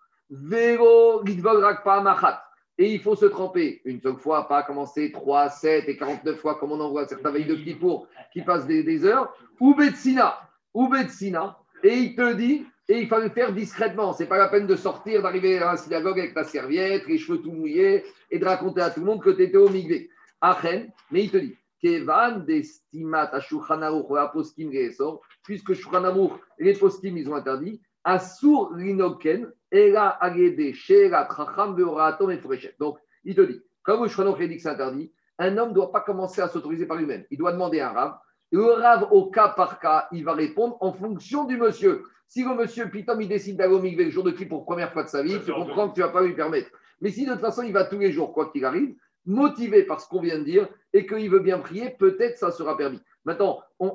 Et 2.80 2.94
il 2.94 3.00
faut 3.00 3.16
se 3.16 3.26
tremper 3.26 3.80
une 3.84 4.00
seule 4.00 4.16
fois, 4.16 4.46
pas 4.46 4.62
commencer 4.62 5.10
3, 5.10 5.50
7 5.50 5.88
et 5.88 5.96
49 5.96 6.38
fois 6.38 6.54
comme 6.58 6.72
on 6.72 6.80
en 6.80 6.90
voit 6.90 7.06
certains 7.06 7.30
veilles 7.30 7.46
de 7.46 7.56
Kippour 7.56 8.06
qui 8.32 8.42
passent 8.42 8.66
des, 8.66 8.82
des 8.82 9.04
heures. 9.04 9.34
Ou 9.60 9.74
Betsina. 9.74 10.38
Ou 10.74 10.88
Betsina. 10.88 11.58
Et 11.82 11.96
il 11.96 12.14
te 12.14 12.34
dit, 12.34 12.66
et 12.88 13.00
il 13.00 13.08
faut 13.08 13.18
le 13.18 13.28
faire 13.28 13.52
discrètement. 13.52 14.12
C'est 14.12 14.26
pas 14.26 14.38
la 14.38 14.48
peine 14.48 14.66
de 14.66 14.76
sortir, 14.76 15.22
d'arriver 15.22 15.58
à 15.58 15.72
la 15.72 15.76
synagogue 15.76 16.18
avec 16.18 16.34
ta 16.34 16.44
serviette, 16.44 17.06
les 17.06 17.18
cheveux 17.18 17.38
tout 17.38 17.52
mouillés 17.52 18.04
et 18.30 18.38
de 18.38 18.44
raconter 18.44 18.80
à 18.80 18.90
tout 18.90 19.00
le 19.00 19.06
monde 19.06 19.22
que 19.22 19.30
tu 19.30 19.42
étais 19.42 19.58
au 19.58 19.68
Migvé. 19.68 20.10
Achen, 20.40 20.90
mais 21.10 21.24
il 21.24 21.30
te 21.30 21.36
dit, 21.36 21.56
Kevan 21.82 22.44
destimat 22.44 23.30
à 23.32 23.40
Shulchan 23.40 23.76
la 23.76 24.28
poskim 24.28 24.72
Geesor, 24.72 25.20
puisque 25.42 25.72
et 25.72 26.64
les 26.64 26.74
poskim, 26.74 27.16
ils 27.16 27.28
ont 27.28 27.34
interdit, 27.34 27.80
Asur 28.04 28.72
linoken, 28.74 29.52
Ela 29.70 30.16
agede, 30.20 30.72
Sheela 30.72 31.26
tracham 31.26 31.76
veoratom 31.76 32.30
et. 32.30 32.40
Donc, 32.80 32.98
il 33.24 33.34
te 33.34 33.42
dit, 33.42 33.60
comme 33.82 34.04
Aruch 34.04 34.48
dit 34.48 34.56
que 34.56 34.62
c'est 34.62 34.68
interdit, 34.68 35.12
un 35.38 35.56
homme 35.58 35.70
ne 35.70 35.74
doit 35.74 35.92
pas 35.92 36.00
commencer 36.00 36.40
à 36.40 36.48
s'autoriser 36.48 36.86
par 36.86 36.96
lui-même. 36.96 37.24
Il 37.30 37.38
doit 37.38 37.52
demander 37.52 37.80
à 37.80 37.90
un 37.90 37.92
rave. 37.92 38.18
Le 38.50 38.64
rave, 38.64 39.08
au 39.10 39.30
cas 39.30 39.48
par 39.48 39.78
cas, 39.78 40.08
il 40.10 40.24
va 40.24 40.32
répondre 40.32 40.78
en 40.80 40.92
fonction 40.92 41.44
du 41.44 41.58
monsieur. 41.58 42.02
Si 42.28 42.44
le 42.44 42.54
monsieur, 42.54 42.90
Pitom, 42.90 43.20
il 43.22 43.28
décide 43.28 43.56
d'aller 43.56 43.72
au 43.72 43.80
le 43.80 44.10
jour 44.10 44.22
de 44.22 44.30
qui 44.32 44.44
pour 44.44 44.64
première 44.64 44.92
fois 44.92 45.02
de 45.02 45.08
sa 45.08 45.22
vie, 45.22 45.38
tu 45.44 45.50
comprends 45.50 45.88
que 45.88 45.94
tu 45.94 46.00
ne 46.00 46.06
vas 46.06 46.12
pas 46.12 46.22
lui 46.22 46.34
permettre. 46.34 46.70
Mais 47.00 47.10
si 47.10 47.24
de 47.24 47.32
toute 47.32 47.40
façon, 47.40 47.62
il 47.62 47.72
va 47.72 47.84
tous 47.84 47.98
les 47.98 48.12
jours, 48.12 48.34
quoi 48.34 48.50
qu'il 48.50 48.66
arrive, 48.66 48.94
motivé 49.24 49.82
par 49.82 50.00
ce 50.00 50.08
qu'on 50.08 50.20
vient 50.20 50.38
de 50.38 50.44
dire 50.44 50.68
et 50.92 51.06
qu'il 51.06 51.30
veut 51.30 51.40
bien 51.40 51.58
prier, 51.58 51.90
peut-être 51.98 52.36
ça 52.36 52.50
sera 52.50 52.76
permis. 52.76 53.00
Maintenant, 53.24 53.60
on, 53.78 53.92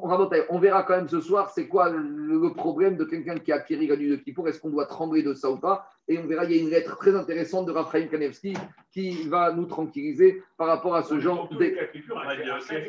on, 0.50 0.60
verra 0.60 0.84
quand 0.84 0.96
même 0.96 1.08
ce 1.10 1.20
soir 1.20 1.50
c'est 1.50 1.68
quoi 1.68 1.90
le, 1.90 1.98
le 2.00 2.54
problème 2.54 2.98
de 2.98 3.04
quelqu'un 3.04 3.38
qui 3.38 3.52
a 3.52 3.56
acquis 3.56 3.76
la 3.88 3.96
nuit 3.96 4.10
de 4.10 4.16
Kippour? 4.18 4.48
Est-ce 4.48 4.60
qu'on 4.60 4.70
doit 4.70 4.86
trembler 4.86 5.24
de 5.24 5.34
ça 5.34 5.50
ou 5.50 5.58
pas? 5.58 5.88
Et 6.08 6.20
on 6.20 6.28
verra, 6.28 6.46
il 6.46 6.52
y 6.56 6.60
a 6.60 6.62
une 6.62 6.70
lettre 6.70 6.98
très 6.98 7.16
intéressante 7.16 7.66
de 7.66 7.72
Raphaël 7.72 8.10
Kanevski 8.10 8.54
qui 8.92 9.28
va 9.30 9.52
nous 9.54 9.66
tranquilliser 9.66 10.44
par 10.58 10.68
rapport 10.68 10.96
à 10.96 11.04
ce 11.04 11.20
genre 11.20 11.48
de 11.50 11.64
est 11.64 11.78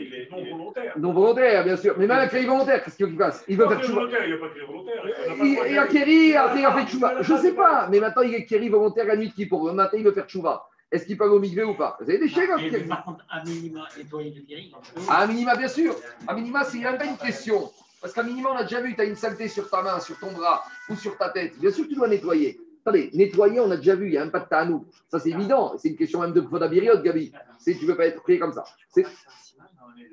il 0.00 0.14
est- 0.14 0.30
non 0.30 0.56
volontaire. 0.58 0.94
non 0.98 1.12
volontaire, 1.12 1.64
bien 1.64 1.76
sûr. 1.76 1.94
Mais 1.96 2.06
même 2.06 2.18
avec 2.18 2.32
les 2.32 2.44
volontaires, 2.44 2.82
qu'est-ce 2.84 2.96
qu'il 2.96 3.16
fasse? 3.16 3.44
Il 3.48 3.56
veut 3.56 3.64
Non, 3.64 3.70
faire 3.70 3.80
tchouva. 3.82 4.00
volontaire, 4.00 4.24
Il 4.24 4.28
n'y 4.28 4.34
a 4.34 4.38
pas 4.38 4.48
de 4.54 4.66
volontaire. 4.66 5.02
Il, 5.06 5.54
droit 5.54 5.66
il 5.68 5.78
a 5.78 5.86
de- 5.86 5.92
Kéri, 5.92 6.36
après 6.36 6.58
il 6.60 6.66
a 6.66 6.72
fait 6.72 6.86
tchouva. 6.90 7.22
Je 7.22 7.32
ne 7.32 7.38
sais 7.38 7.52
pas, 7.54 7.88
mais 7.90 8.00
maintenant 8.00 8.22
il 8.22 8.34
est 8.34 8.44
Kéri 8.44 8.68
volontaire 8.68 9.06
la 9.06 9.16
nuit 9.16 9.28
de 9.28 9.34
Kippour. 9.34 9.66
Le 9.68 9.72
matin, 9.74 9.96
il 9.96 10.04
veut 10.04 10.12
faire 10.12 10.26
tchouva. 10.26 10.66
Est-ce 10.94 11.06
qu'il 11.06 11.18
peut 11.18 11.24
aller 11.24 11.34
au 11.34 11.40
Migvé 11.40 11.64
ou 11.64 11.74
pas 11.74 11.96
Vous 12.00 12.08
avez 12.08 12.18
des 12.20 12.28
chèques 12.28 12.50
hein, 12.50 12.58
Et 12.58 12.70
Kéri 12.70 12.84
par 12.84 13.04
contre, 13.04 13.24
à 13.28 13.42
minima, 13.44 13.88
nettoyer 13.98 14.30
le 14.30 14.42
guéri. 14.42 14.72
À 15.08 15.26
minima, 15.26 15.56
bien 15.56 15.66
sûr. 15.66 15.96
À 16.28 16.34
minima, 16.34 16.62
c'est 16.62 16.78
même 16.78 16.96
pas 16.98 17.04
une 17.06 17.16
question. 17.16 17.72
Parce 18.00 18.14
qu'à 18.14 18.22
minima, 18.22 18.50
on 18.52 18.56
a 18.56 18.62
déjà 18.62 18.80
vu, 18.80 18.94
tu 18.94 19.00
as 19.00 19.04
une 19.04 19.16
saleté 19.16 19.48
sur 19.48 19.68
ta 19.68 19.82
main, 19.82 19.98
sur 19.98 20.16
ton 20.20 20.30
bras 20.30 20.62
ou 20.88 20.94
sur 20.94 21.18
ta 21.18 21.30
tête. 21.30 21.58
Bien 21.58 21.72
sûr 21.72 21.84
que 21.84 21.88
tu 21.88 21.96
dois 21.96 22.06
nettoyer. 22.06 22.60
Attendez, 22.82 23.10
nettoyer, 23.12 23.58
on 23.58 23.70
a 23.72 23.76
déjà 23.76 23.96
vu, 23.96 24.06
il 24.06 24.10
n'y 24.12 24.18
a 24.18 24.20
même 24.20 24.30
pas 24.30 24.40
de 24.40 24.48
tanou. 24.48 24.86
Ça, 25.08 25.18
c'est 25.18 25.30
évident. 25.30 25.74
C'est 25.78 25.88
une 25.88 25.96
question 25.96 26.20
même 26.20 26.32
de 26.32 26.40
Podabiriot, 26.42 26.98
Gabi. 27.02 27.32
Tu 27.64 27.72
ne 27.72 27.86
veux 27.86 27.96
pas 27.96 28.06
être 28.06 28.22
pris 28.22 28.38
comme 28.38 28.52
ça. 28.52 28.62
C'est- 28.88 29.06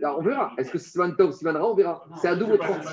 Alors, 0.01 0.17
on 0.17 0.23
verra. 0.23 0.53
Est-ce 0.57 0.71
que 0.71 0.79
c'est 0.79 0.89
Siman 0.89 1.15
Tov, 1.15 1.34
Siman 1.34 1.55
Ra 1.57 1.67
On 1.67 1.75
verra. 1.75 2.03
C'est 2.19 2.27
à 2.29 2.36
double 2.36 2.57
tranche. 2.57 2.86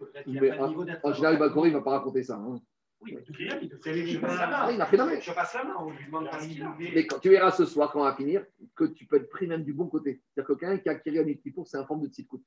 De 0.00 0.30
n'y 0.30 0.38
de 0.40 0.66
niveau 0.68 0.84
d'être. 0.84 1.00
En 1.04 1.12
général, 1.14 1.38
Bakori, 1.38 1.70
il 1.70 1.72
ne 1.72 1.78
va 1.78 1.84
pas 1.84 1.92
raconter 1.92 2.22
ça. 2.22 2.34
hein. 2.34 2.60
Oui, 3.00 3.14
mais 3.14 3.22
Qui 3.22 3.42
est- 3.44 3.58
il 3.62 3.68
te 3.68 3.76
fait 3.76 3.94
Je 3.94 4.06
je 4.14 4.18
passe 4.18 4.36
la 4.38 4.44
Ah, 4.48 4.66
main. 4.66 4.72
il 4.72 4.80
a 4.80 4.86
fait 4.86 4.96
d'arrêt. 4.96 5.20
Je 5.20 5.32
passe 5.32 5.54
la 5.54 5.64
main, 5.64 5.74
on 5.78 5.90
lui 5.90 6.04
demande 6.06 6.30
pas 6.30 6.38
de 6.38 6.94
Mais 6.94 7.06
quand 7.06 7.18
tu 7.18 7.28
verras 7.28 7.50
ce 7.50 7.64
soir, 7.66 7.92
quand 7.92 8.00
on 8.00 8.04
va 8.04 8.14
finir, 8.14 8.44
que 8.74 8.84
tu 8.84 9.06
peux 9.06 9.16
être 9.16 9.28
pris 9.28 9.46
même 9.46 9.62
du 9.64 9.72
bon 9.74 9.86
côté. 9.86 10.22
C'est-à-dire 10.34 10.54
que 10.54 10.60
quelqu'un 10.60 10.78
qui 10.78 10.88
a 10.88 10.92
acquis 10.92 11.18
un 11.18 11.34
Kippour, 11.34 11.66
c'est 11.68 11.76
un 11.76 11.84
forme 11.86 12.02
de 12.02 12.08
tzidkout. 12.08 12.42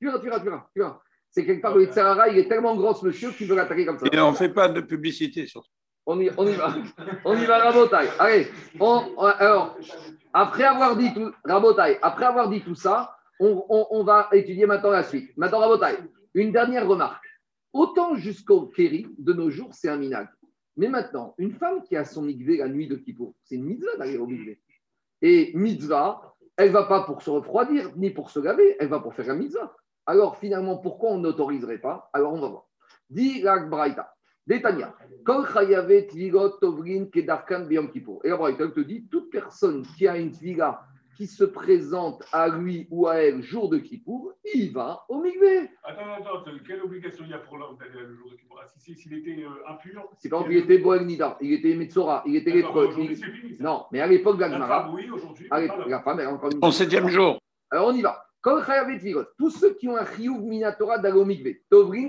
Tu 0.00 0.06
verras, 0.06 0.18
tu 0.18 0.24
verras, 0.24 0.38
tu 0.40 0.44
verras. 0.46 0.66
Tu 0.74 0.80
verras. 0.80 1.00
C'est 1.30 1.46
quelque 1.46 1.62
part, 1.62 1.76
le 1.76 1.84
Tzahara, 1.86 2.28
il 2.30 2.38
est 2.38 2.48
tellement 2.48 2.74
grand 2.76 2.92
ce 2.94 3.06
monsieur 3.06 3.30
qu'il 3.30 3.46
veut 3.46 3.54
l'attaquer 3.54 3.86
comme 3.86 3.98
ça. 3.98 4.06
Et 4.10 4.18
on 4.18 4.32
ne 4.32 4.36
fait 4.36 4.48
pas 4.48 4.68
de 4.68 4.80
publicité 4.80 5.46
sur 5.46 5.62
ça. 5.64 5.70
On 6.06 6.18
y, 6.18 6.28
on 6.36 6.46
y 6.46 6.54
va. 6.54 6.74
On 7.24 7.36
y 7.36 7.44
va, 7.44 7.58
Rabotaille. 7.58 8.08
Allez, 8.18 8.48
on- 8.80 9.04
on- 9.16 9.22
alors, 9.26 9.76
après 10.32 10.64
avoir 10.64 10.96
dit 10.96 11.12
tout, 11.14 11.30
Rabotaille, 11.44 11.98
après 12.02 12.24
avoir 12.24 12.48
dit 12.48 12.62
tout 12.62 12.74
ça, 12.74 13.14
on, 13.38 13.64
on- 13.68 13.86
on 13.90 14.02
va 14.02 14.28
étudier 14.32 14.66
maintenant 14.66 14.90
la 14.90 15.04
suite. 15.04 15.30
Maintenant, 15.36 15.58
Rabotaille, 15.60 15.98
une 16.34 16.50
dernière 16.50 16.88
remarque. 16.88 17.24
Autant 17.72 18.16
jusqu'au 18.16 18.66
Kéri, 18.66 19.06
de 19.18 19.32
nos 19.32 19.50
jours, 19.50 19.74
c'est 19.74 19.88
un 19.88 19.96
minag. 19.96 20.28
Mais 20.76 20.88
maintenant, 20.88 21.34
une 21.38 21.52
femme 21.52 21.82
qui 21.82 21.96
a 21.96 22.04
son 22.04 22.22
mikvé 22.22 22.56
la 22.56 22.68
nuit 22.68 22.88
de 22.88 22.96
Kippour, 22.96 23.34
c'est 23.44 23.56
une 23.56 23.64
mitzvah 23.64 23.96
d'aller 23.96 24.18
au 24.18 24.26
mikvé. 24.26 24.60
Et 25.22 25.52
mitzvah, 25.54 26.34
elle 26.56 26.70
va 26.70 26.84
pas 26.84 27.04
pour 27.04 27.22
se 27.22 27.30
refroidir, 27.30 27.90
ni 27.96 28.10
pour 28.10 28.30
se 28.30 28.40
laver, 28.40 28.76
elle 28.80 28.88
va 28.88 29.00
pour 29.00 29.14
faire 29.14 29.26
la 29.26 29.34
mitzvah. 29.34 29.74
Alors 30.06 30.38
finalement, 30.38 30.78
pourquoi 30.78 31.10
on 31.10 31.18
n'autoriserait 31.18 31.80
pas? 31.80 32.10
Alors 32.12 32.32
on 32.32 32.40
va 32.40 32.48
voir. 32.48 32.68
Dit 33.08 33.42
la 33.42 33.58
Braïta. 33.60 34.14
Détania. 34.46 34.94
Chayavet 35.24 36.08
tvigot 36.08 36.58
tovrin 36.60 37.06
kedarkan 37.06 37.66
biyom 37.68 37.90
kippour. 37.90 38.20
Et 38.24 38.30
la 38.30 38.36
Braïta 38.36 38.66
te 38.68 38.80
dit 38.80 39.06
toute 39.08 39.30
personne 39.30 39.86
qui 39.96 40.08
a 40.08 40.16
une 40.16 40.32
tviga 40.32 40.80
qui 41.20 41.26
se 41.26 41.44
présente 41.44 42.24
à 42.32 42.48
lui 42.48 42.88
ou 42.90 43.06
à 43.06 43.16
elle 43.16 43.42
jour 43.42 43.68
de 43.68 43.76
Kippour, 43.76 44.32
il 44.54 44.72
va 44.72 45.04
au 45.10 45.20
mikvé. 45.20 45.68
Attends, 45.84 46.00
attends, 46.18 46.40
attends, 46.40 46.50
quelle 46.66 46.80
obligation 46.80 47.24
il 47.26 47.30
y 47.30 47.34
a 47.34 47.38
pour 47.40 47.58
l'homme 47.58 47.76
d'aller 47.76 48.06
le 48.08 48.14
jour 48.16 48.30
de 48.30 48.36
Kippour? 48.36 48.58
Ah, 48.62 48.66
si- 48.66 48.80
si- 48.80 48.94
S'il 48.94 49.12
était 49.12 49.42
euh, 49.42 49.68
impur 49.70 50.08
C'est 50.16 50.30
par 50.30 50.38
exemple, 50.40 50.54
il 50.54 50.58
était 50.64 50.78
Boel 50.78 51.04
Nida, 51.04 51.36
il 51.42 51.52
était 51.52 51.74
Metzora, 51.74 52.22
il 52.24 52.36
était 52.36 52.52
lépreux. 52.52 52.88
Il-. 52.96 53.56
Non, 53.60 53.84
mais 53.92 54.00
à 54.00 54.06
l'époque 54.06 54.38
femme, 54.40 54.94
oui, 54.94 55.10
aujourd'hui. 55.10 55.46
pas 55.46 55.60
la 55.86 56.00
femme, 56.00 56.20
elle 56.20 56.26
a 56.28 56.32
encore 56.32 56.52
une 56.52 56.64
Au 56.64 56.70
septième 56.72 57.08
jour. 57.08 57.38
Alors 57.70 57.88
on 57.88 57.92
y 57.92 58.00
va. 58.00 58.24
Tvigot. 58.42 59.24
Tous 59.36 59.50
ceux 59.50 59.74
qui 59.74 59.88
ont 59.88 59.96
un 59.98 60.06
chiyuv 60.06 60.40
minatora 60.40 60.96
d'aller 60.96 61.18
au 61.18 61.26
mikvé, 61.26 61.64
tovrin 61.68 62.08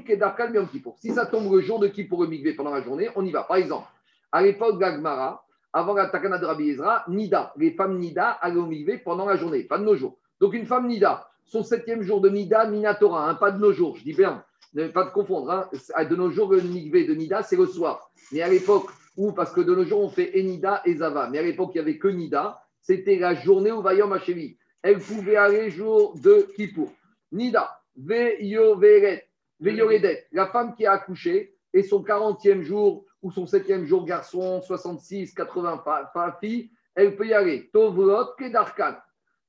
biyom 0.49 0.69
kippour. 0.69 0.95
Si 0.99 1.11
ça 1.11 1.25
tombe 1.25 1.53
le 1.53 1.59
jour 1.59 1.79
de 1.79 1.89
Kippour 1.89 2.19
au 2.19 2.27
mikvé 2.27 2.53
pendant 2.53 2.73
la 2.73 2.81
journée, 2.81 3.09
on 3.17 3.25
y 3.25 3.31
va. 3.31 3.43
Par 3.43 3.57
exemple, 3.57 3.87
à 4.31 4.41
l'époque 4.41 4.79
Gemara, 4.81 5.43
avant 5.73 5.93
la 5.93 6.07
Takana 6.07 6.37
de 6.37 6.45
Rabbi 6.45 6.69
Ezra, 6.69 7.05
Nida, 7.07 7.53
les 7.57 7.71
femmes 7.71 7.97
Nida 7.97 8.29
allaient 8.29 8.57
au 8.57 8.69
pendant 9.03 9.25
la 9.25 9.37
journée, 9.37 9.63
pas 9.63 9.77
de 9.77 9.83
nos 9.83 9.95
jours. 9.95 10.17
Donc 10.39 10.53
une 10.53 10.65
femme 10.65 10.87
Nida, 10.87 11.27
son 11.45 11.63
septième 11.63 12.01
jour 12.01 12.21
de 12.21 12.29
Nida, 12.29 12.65
Minatora, 12.65 13.29
hein, 13.29 13.35
pas 13.35 13.51
de 13.51 13.59
nos 13.59 13.71
jours, 13.71 13.95
je 13.97 14.03
dis 14.03 14.13
bien, 14.13 14.43
ne 14.73 14.87
pas 14.87 15.05
te 15.05 15.13
confondre. 15.13 15.51
hein. 15.51 16.05
De 16.05 16.15
nos 16.15 16.29
jours, 16.29 16.51
le 16.51 16.61
mikvé 16.61 17.05
de 17.05 17.13
Nida, 17.13 17.43
c'est 17.43 17.57
le 17.57 17.65
soir. 17.65 18.11
Mais 18.31 18.41
à 18.41 18.49
l'époque 18.49 18.89
où, 19.17 19.31
parce 19.33 19.51
que 19.51 19.61
de 19.61 19.75
nos 19.75 19.83
jours, 19.83 20.01
on 20.01 20.09
fait 20.09 20.37
Enida 20.39 20.81
et 20.85 20.95
Zava, 20.95 21.29
mais 21.29 21.39
à 21.39 21.41
l'époque, 21.43 21.71
il 21.73 21.77
n'y 21.77 21.81
avait 21.81 21.97
que 21.97 22.07
Nida, 22.07 22.61
c'était 22.81 23.17
la 23.17 23.35
journée 23.35 23.71
où 23.71 23.81
Vayom 23.81 24.11
Hachevi. 24.11 24.57
Elle 24.81 24.99
pouvait 24.99 25.35
aller 25.35 25.69
jour 25.69 26.17
de 26.19 26.47
Kippour. 26.55 26.91
Nida, 27.31 27.81
Veyoveret, 27.95 29.27
Veyoredet, 29.59 30.27
la 30.31 30.47
femme 30.47 30.73
qui 30.73 30.85
a 30.85 30.93
accouché, 30.93 31.55
et 31.73 31.83
son 31.83 32.03
40e 32.03 32.61
jour 32.61 33.05
ou 33.21 33.31
son 33.31 33.45
7e 33.45 33.85
jour 33.85 34.05
garçon, 34.05 34.61
66, 34.61 35.33
80 35.33 35.77
pas, 35.77 36.05
pas 36.13 36.37
fille, 36.39 36.71
elle 36.95 37.15
peut 37.15 37.27
y 37.27 37.33
aller. 37.33 37.69
Tovrot, 37.71 38.33
Kedarkan. 38.37 38.95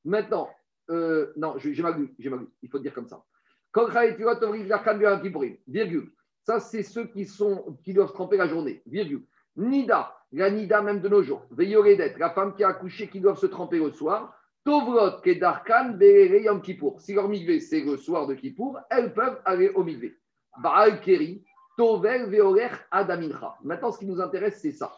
Maintenant, 0.04 0.50
euh, 0.90 1.32
non, 1.36 1.54
j'ai 1.58 1.82
mal 1.82 1.98
lu, 1.98 2.14
j'ai 2.18 2.30
mal 2.30 2.40
lu, 2.40 2.48
il 2.62 2.68
faut 2.68 2.78
dire 2.78 2.92
comme 2.92 3.08
ça. 3.08 3.24
Virgule. 5.68 6.12
Ça, 6.44 6.60
c'est 6.60 6.82
ceux 6.82 7.06
qui, 7.06 7.24
sont, 7.24 7.78
qui 7.84 7.94
doivent 7.94 8.12
tremper 8.12 8.36
la 8.36 8.48
journée, 8.48 8.82
virgule. 8.86 9.24
Nida, 9.56 10.14
la 10.32 10.50
Nida 10.50 10.82
même 10.82 11.00
de 11.00 11.08
nos 11.08 11.22
jours. 11.22 11.46
Veyoredet, 11.50 12.14
la 12.18 12.30
femme 12.30 12.54
qui 12.54 12.64
a 12.64 12.68
accouché 12.68 13.08
qui 13.08 13.20
doivent 13.20 13.38
se 13.38 13.46
tremper 13.46 13.78
le 13.78 13.92
soir. 13.92 14.36
Tovrot, 14.64 15.20
Kedarkan, 15.22 15.90
Berere, 15.90 16.42
Yom 16.42 16.62
Kippour. 16.62 17.00
Si 17.00 17.14
leur 17.14 17.28
migvé, 17.28 17.60
c'est 17.60 17.80
le 17.80 17.96
soir 17.96 18.26
de 18.26 18.34
Kippour, 18.34 18.78
elles 18.90 19.12
peuvent 19.12 19.40
aller 19.44 19.70
au 19.70 19.84
migvé. 19.84 20.18
Baal 20.62 21.00
Keri, 21.00 21.44
Tovel, 21.76 22.28
Veorer, 22.30 22.70
Adamincha. 22.90 23.56
Maintenant, 23.62 23.92
ce 23.92 23.98
qui 23.98 24.06
nous 24.06 24.20
intéresse, 24.20 24.60
c'est 24.60 24.72
ça. 24.72 24.92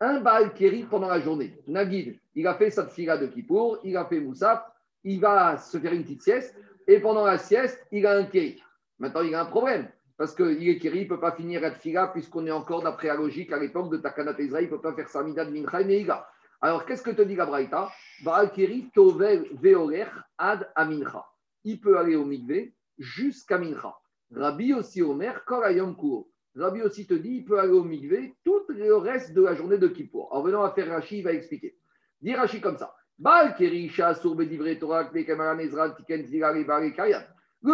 Un 0.00 0.20
Baal 0.20 0.52
Keri 0.54 0.84
pendant 0.84 1.08
la 1.08 1.20
journée. 1.20 1.56
Nagid, 1.66 2.18
il 2.34 2.46
a 2.46 2.54
fait 2.54 2.70
sa 2.70 2.86
fila 2.86 3.16
de 3.16 3.26
Kippour, 3.26 3.78
il 3.84 3.96
a 3.96 4.04
fait 4.04 4.20
Moussaf, 4.20 4.64
il 5.04 5.20
va 5.20 5.56
se 5.58 5.78
faire 5.78 5.92
une 5.92 6.02
petite 6.02 6.22
sieste, 6.22 6.56
et 6.86 6.98
pendant 7.00 7.24
la 7.24 7.38
sieste, 7.38 7.86
il 7.92 8.06
a 8.06 8.16
un 8.16 8.24
Keri. 8.24 8.62
Maintenant, 8.98 9.22
il 9.22 9.34
a 9.34 9.42
un 9.42 9.46
problème. 9.46 9.88
Parce 10.16 10.34
qu'il 10.34 10.68
est 10.68 10.78
Keri, 10.78 11.00
il 11.00 11.04
ne 11.04 11.08
peut 11.08 11.20
pas 11.20 11.32
finir 11.32 11.60
la 11.60 11.72
fila, 11.72 12.08
puisqu'on 12.08 12.46
est 12.46 12.50
encore, 12.50 12.82
d'après 12.82 13.08
la 13.08 13.14
logique, 13.14 13.52
à 13.52 13.58
l'époque 13.58 13.90
de 13.90 13.98
Takanat 13.98 14.38
Ezra, 14.38 14.60
il 14.60 14.64
ne 14.64 14.70
peut 14.70 14.80
pas 14.80 14.94
faire 14.94 15.08
Samida 15.08 15.44
de 15.44 15.50
Mincha 15.50 15.80
et 15.80 15.84
Neiga. 15.84 16.28
Alors, 16.60 16.86
qu'est-ce 16.86 17.02
que 17.02 17.10
te 17.10 17.22
dit 17.22 17.36
la 17.36 17.46
Braïta? 17.46 17.90
Baal 18.24 18.50
Keri, 18.52 18.90
Tovel, 18.94 19.46
Veorer, 19.60 20.06
Ad 20.38 20.70
Amincha. 20.74 21.24
Il 21.64 21.80
peut 21.80 21.98
aller 21.98 22.16
au 22.16 22.24
Mikvé 22.24 22.74
jusqu'à 22.98 23.58
Mincha. 23.58 23.94
Rabbi 24.32 24.74
aussi 24.74 25.02
Omer, 25.02 25.44
Korayom 25.44 25.94
Kour. 25.94 26.28
Rabbi 26.56 26.82
aussi 26.82 27.06
te 27.06 27.14
dit, 27.14 27.38
il 27.38 27.44
peut 27.44 27.58
aller 27.58 27.72
au 27.72 27.82
Mikvé 27.82 28.34
tout 28.44 28.62
le 28.68 28.96
reste 28.96 29.32
de 29.32 29.42
la 29.42 29.54
journée 29.54 29.78
de 29.78 29.88
Kippour. 29.88 30.28
En 30.32 30.42
venant 30.42 30.62
à 30.62 30.70
faire 30.70 30.88
Rashi, 30.88 31.18
il 31.18 31.24
va 31.24 31.32
expliquer. 31.32 31.76
Dit 32.20 32.34
Rashi 32.34 32.60
comme 32.60 32.78
ça. 32.78 32.94
Le 33.16 33.24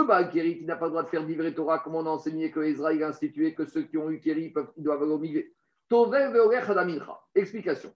Baal 0.06 0.30
Keri 0.30 0.58
qui 0.58 0.64
n'a 0.64 0.76
pas 0.76 0.86
le 0.86 0.90
droit 0.90 1.02
de 1.02 1.08
faire 1.08 1.24
Divre 1.24 1.54
Torah, 1.54 1.78
comme 1.78 1.94
on 1.94 2.06
a 2.06 2.10
enseigné 2.10 2.50
que 2.50 2.60
Ezra 2.60 2.90
a 2.90 3.08
institué 3.08 3.54
que 3.54 3.64
ceux 3.64 3.82
qui 3.82 3.96
ont 3.96 4.10
eu 4.10 4.20
Keri 4.20 4.50
peuvent, 4.50 4.70
doivent 4.76 5.02
aller 5.02 6.38
au 6.38 6.52
Hadamincha. 6.52 7.18
Explication. 7.34 7.94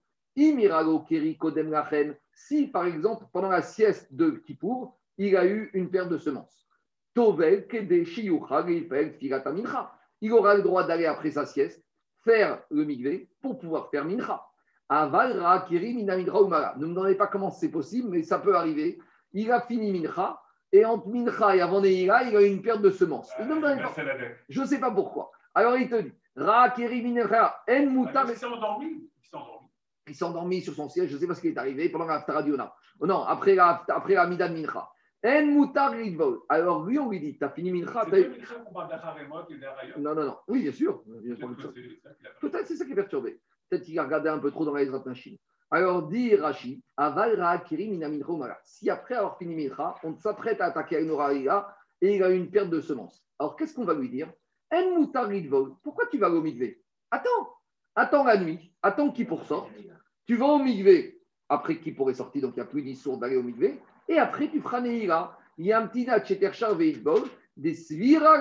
Si, 2.33 2.67
par 2.67 2.85
exemple, 2.85 3.25
pendant 3.31 3.49
la 3.49 3.61
sieste 3.61 4.13
de 4.13 4.31
Kippour, 4.31 4.97
il 5.17 5.37
a 5.37 5.45
eu 5.45 5.69
une 5.73 5.89
paire 5.89 6.09
de 6.09 6.17
semences. 6.17 6.64
Tovel. 7.15 7.65
Il 10.21 10.33
aura 10.33 10.55
le 10.55 10.61
droit 10.61 10.83
d'aller 10.83 11.05
après 11.05 11.31
sa 11.31 11.45
sieste 11.45 11.83
faire 12.23 12.61
le 12.69 12.83
migvé 12.83 13.29
pour 13.41 13.57
pouvoir 13.57 13.89
faire 13.89 14.05
mincha. 14.05 14.45
Aval, 14.89 15.39
Ra, 15.39 15.65
Kiri, 15.67 15.95
Mina, 15.95 16.15
Mincha, 16.17 16.39
Umara. 16.39 16.75
Ne 16.77 16.85
me 16.85 16.93
demandez 16.93 17.15
pas 17.15 17.27
comment 17.27 17.49
c'est 17.49 17.71
possible, 17.71 18.09
mais 18.09 18.21
ça 18.21 18.37
peut 18.37 18.55
arriver. 18.55 18.99
Il 19.33 19.51
a 19.51 19.61
fini 19.61 19.91
mincha 19.91 20.39
et 20.71 20.85
entre 20.85 21.07
mincha 21.07 21.55
et 21.55 21.61
avant 21.61 21.81
Neira, 21.81 22.23
il 22.23 22.35
a 22.35 22.41
eu 22.41 22.47
une 22.47 22.61
perte 22.61 22.81
de 22.81 22.91
semences. 22.91 23.31
Je 24.49 24.61
ne 24.61 24.65
sais 24.65 24.79
pas 24.79 24.91
pourquoi. 24.91 25.31
Alors 25.53 25.77
il 25.77 25.89
te 25.89 26.01
dit 26.01 26.13
Ra, 26.35 26.73
Mincha, 26.77 27.63
En, 27.69 27.85
Muta, 27.87 28.25
Ah, 28.25 28.25
Il 28.29 28.35
s'est 28.37 28.45
endormi. 28.45 29.09
Il 30.07 30.15
s'est 30.15 30.25
endormi. 30.25 30.61
sur 30.61 30.73
son 30.73 30.89
siège, 30.89 31.09
je 31.09 31.15
ne 31.15 31.19
sais 31.19 31.27
pas 31.27 31.35
ce 31.35 31.41
qui 31.41 31.47
est 31.47 31.57
arrivé 31.57 31.89
pendant 31.89 32.05
la. 32.05 32.25
Oh 32.99 33.07
non, 33.07 33.23
après 33.23 33.55
la, 33.55 33.83
après 33.87 34.13
la 34.13 34.27
Mida 34.27 34.47
de 34.47 34.53
Mincha. 34.53 34.87
En. 35.23 36.37
Alors 36.49 36.85
lui, 36.85 36.99
on 36.99 37.09
lui 37.09 37.19
dit, 37.19 37.37
t'as 37.37 37.49
fini 37.49 37.71
Mincha 37.71 38.05
C'est 38.11 38.29
qu'on 38.63 38.73
parle 38.73 38.89
et. 38.89 39.99
Non, 39.99 40.13
non, 40.13 40.25
non. 40.25 40.37
Oui, 40.47 40.61
bien 40.63 40.71
sûr. 40.71 41.03
Peut-être 42.41 42.67
c'est 42.67 42.75
ça 42.75 42.85
qui 42.85 42.91
est 42.91 42.95
perturbé. 42.95 43.39
Peut-être 43.69 43.83
qu'il 43.83 43.97
a 43.97 44.03
regardé 44.03 44.29
un 44.29 44.39
peu 44.39 44.51
trop 44.51 44.65
dans 44.65 44.73
la 44.73 44.83
Ezrat 44.83 45.03
Machine. 45.05 45.37
Alors 45.71 46.07
dit 46.07 46.35
Rashi, 46.35 46.83
Aval. 46.95 47.43
Si 48.63 48.89
après 48.89 49.15
avoir 49.15 49.37
fini 49.37 49.55
Mincha, 49.55 49.95
on 50.03 50.15
s'apprête 50.15 50.61
à 50.61 50.65
attaquer 50.65 50.97
Ainoraïa 50.97 51.75
et 52.01 52.15
il 52.15 52.23
a 52.23 52.29
eu 52.29 52.37
une 52.37 52.51
perte 52.51 52.69
de 52.69 52.81
semences. 52.81 53.25
Alors 53.39 53.55
qu'est-ce 53.55 53.73
qu'on 53.73 53.85
va 53.85 53.93
lui 53.93 54.09
dire? 54.09 54.31
En 54.71 55.27
ridvol. 55.27 55.75
Pourquoi 55.83 56.05
tu 56.07 56.17
vas 56.17 56.29
au 56.29 56.41
mikvé? 56.41 56.81
Attends, 57.11 57.55
attends 57.95 58.23
la 58.23 58.37
nuit, 58.37 58.73
attends 58.81 59.11
qu'il 59.11 59.27
pour 59.27 59.45
sorte. 59.45 59.71
Tu 60.25 60.35
vas 60.35 60.47
au 60.47 60.59
mikvé 60.59 61.21
après 61.49 61.79
qu'il 61.79 61.95
pourrait 61.95 62.15
sortir, 62.15 62.41
donc 62.41 62.53
il 62.55 62.59
n'y 62.59 62.65
a 62.65 62.69
plus 62.69 62.81
d'issour 62.81 63.17
d'aller 63.17 63.37
au 63.37 63.43
mikvé. 63.43 63.79
Et 64.07 64.17
après, 64.17 64.49
tu 64.49 64.61
feras 64.61 64.81
Neira. 64.81 65.37
Il 65.57 65.65
y 65.65 65.73
a 65.73 65.79
un 65.79 65.87
petit 65.87 66.05
natcheter 66.05 66.51
veitbol, 66.75 67.21
des 67.55 67.73
svira 67.73 68.39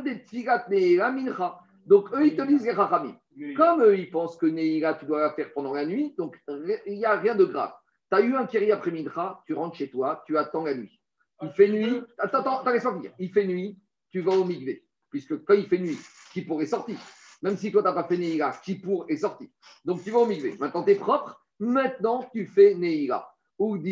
des 0.00 0.24
tfigat 0.24 0.66
neira 0.68 1.10
mincha. 1.10 1.58
Donc 1.86 2.12
eux, 2.14 2.26
ils 2.26 2.36
te 2.36 2.42
disent 2.42 2.64
les. 2.64 3.54
Comme 3.54 3.82
eux, 3.82 3.98
ils 3.98 4.10
pensent 4.10 4.36
que 4.36 4.46
Neira, 4.46 4.94
tu 4.94 5.06
dois 5.06 5.20
la 5.20 5.32
faire 5.32 5.52
pendant 5.52 5.72
la 5.72 5.86
nuit, 5.86 6.14
donc 6.16 6.38
il 6.86 6.98
n'y 6.98 7.04
a 7.04 7.18
rien 7.18 7.34
de 7.34 7.44
grave. 7.44 7.72
Tu 8.10 8.16
as 8.16 8.20
eu 8.20 8.36
un 8.36 8.46
kiri 8.46 8.70
après 8.70 8.90
mincha, 8.90 9.42
tu 9.46 9.54
rentres 9.54 9.76
chez 9.76 9.90
toi, 9.90 10.22
tu 10.26 10.36
attends 10.36 10.64
la 10.64 10.74
nuit. 10.74 11.00
Il 11.42 11.50
fait 11.50 11.68
nuit. 11.68 12.02
Attends, 12.18 12.38
attends, 12.38 12.92
finir. 12.92 13.12
Il 13.18 13.32
fait 13.32 13.46
nuit, 13.46 13.78
tu 14.10 14.20
vas 14.20 14.32
au 14.32 14.44
mikvé. 14.44 14.84
Puisque 15.10 15.42
quand 15.44 15.54
il 15.54 15.66
fait 15.66 15.78
nuit, 15.78 15.98
qui 16.32 16.42
pourrait 16.42 16.66
sortir. 16.66 16.98
Même 17.42 17.56
si 17.56 17.72
toi, 17.72 17.82
tu 17.82 17.88
n'as 17.88 17.94
pas 17.94 18.04
fait 18.04 18.16
Neira, 18.16 18.52
qui 18.62 18.76
pour 18.76 19.06
est 19.08 19.16
sorti. 19.16 19.50
Donc 19.84 20.04
tu 20.04 20.10
vas 20.10 20.20
au 20.20 20.26
mikvé. 20.26 20.56
Maintenant, 20.60 20.84
tu 20.84 20.92
es 20.92 20.94
propre. 20.94 21.44
Maintenant, 21.58 22.28
tu 22.32 22.46
fais 22.46 22.74
Neira. 22.74 23.31
Donc 23.58 23.82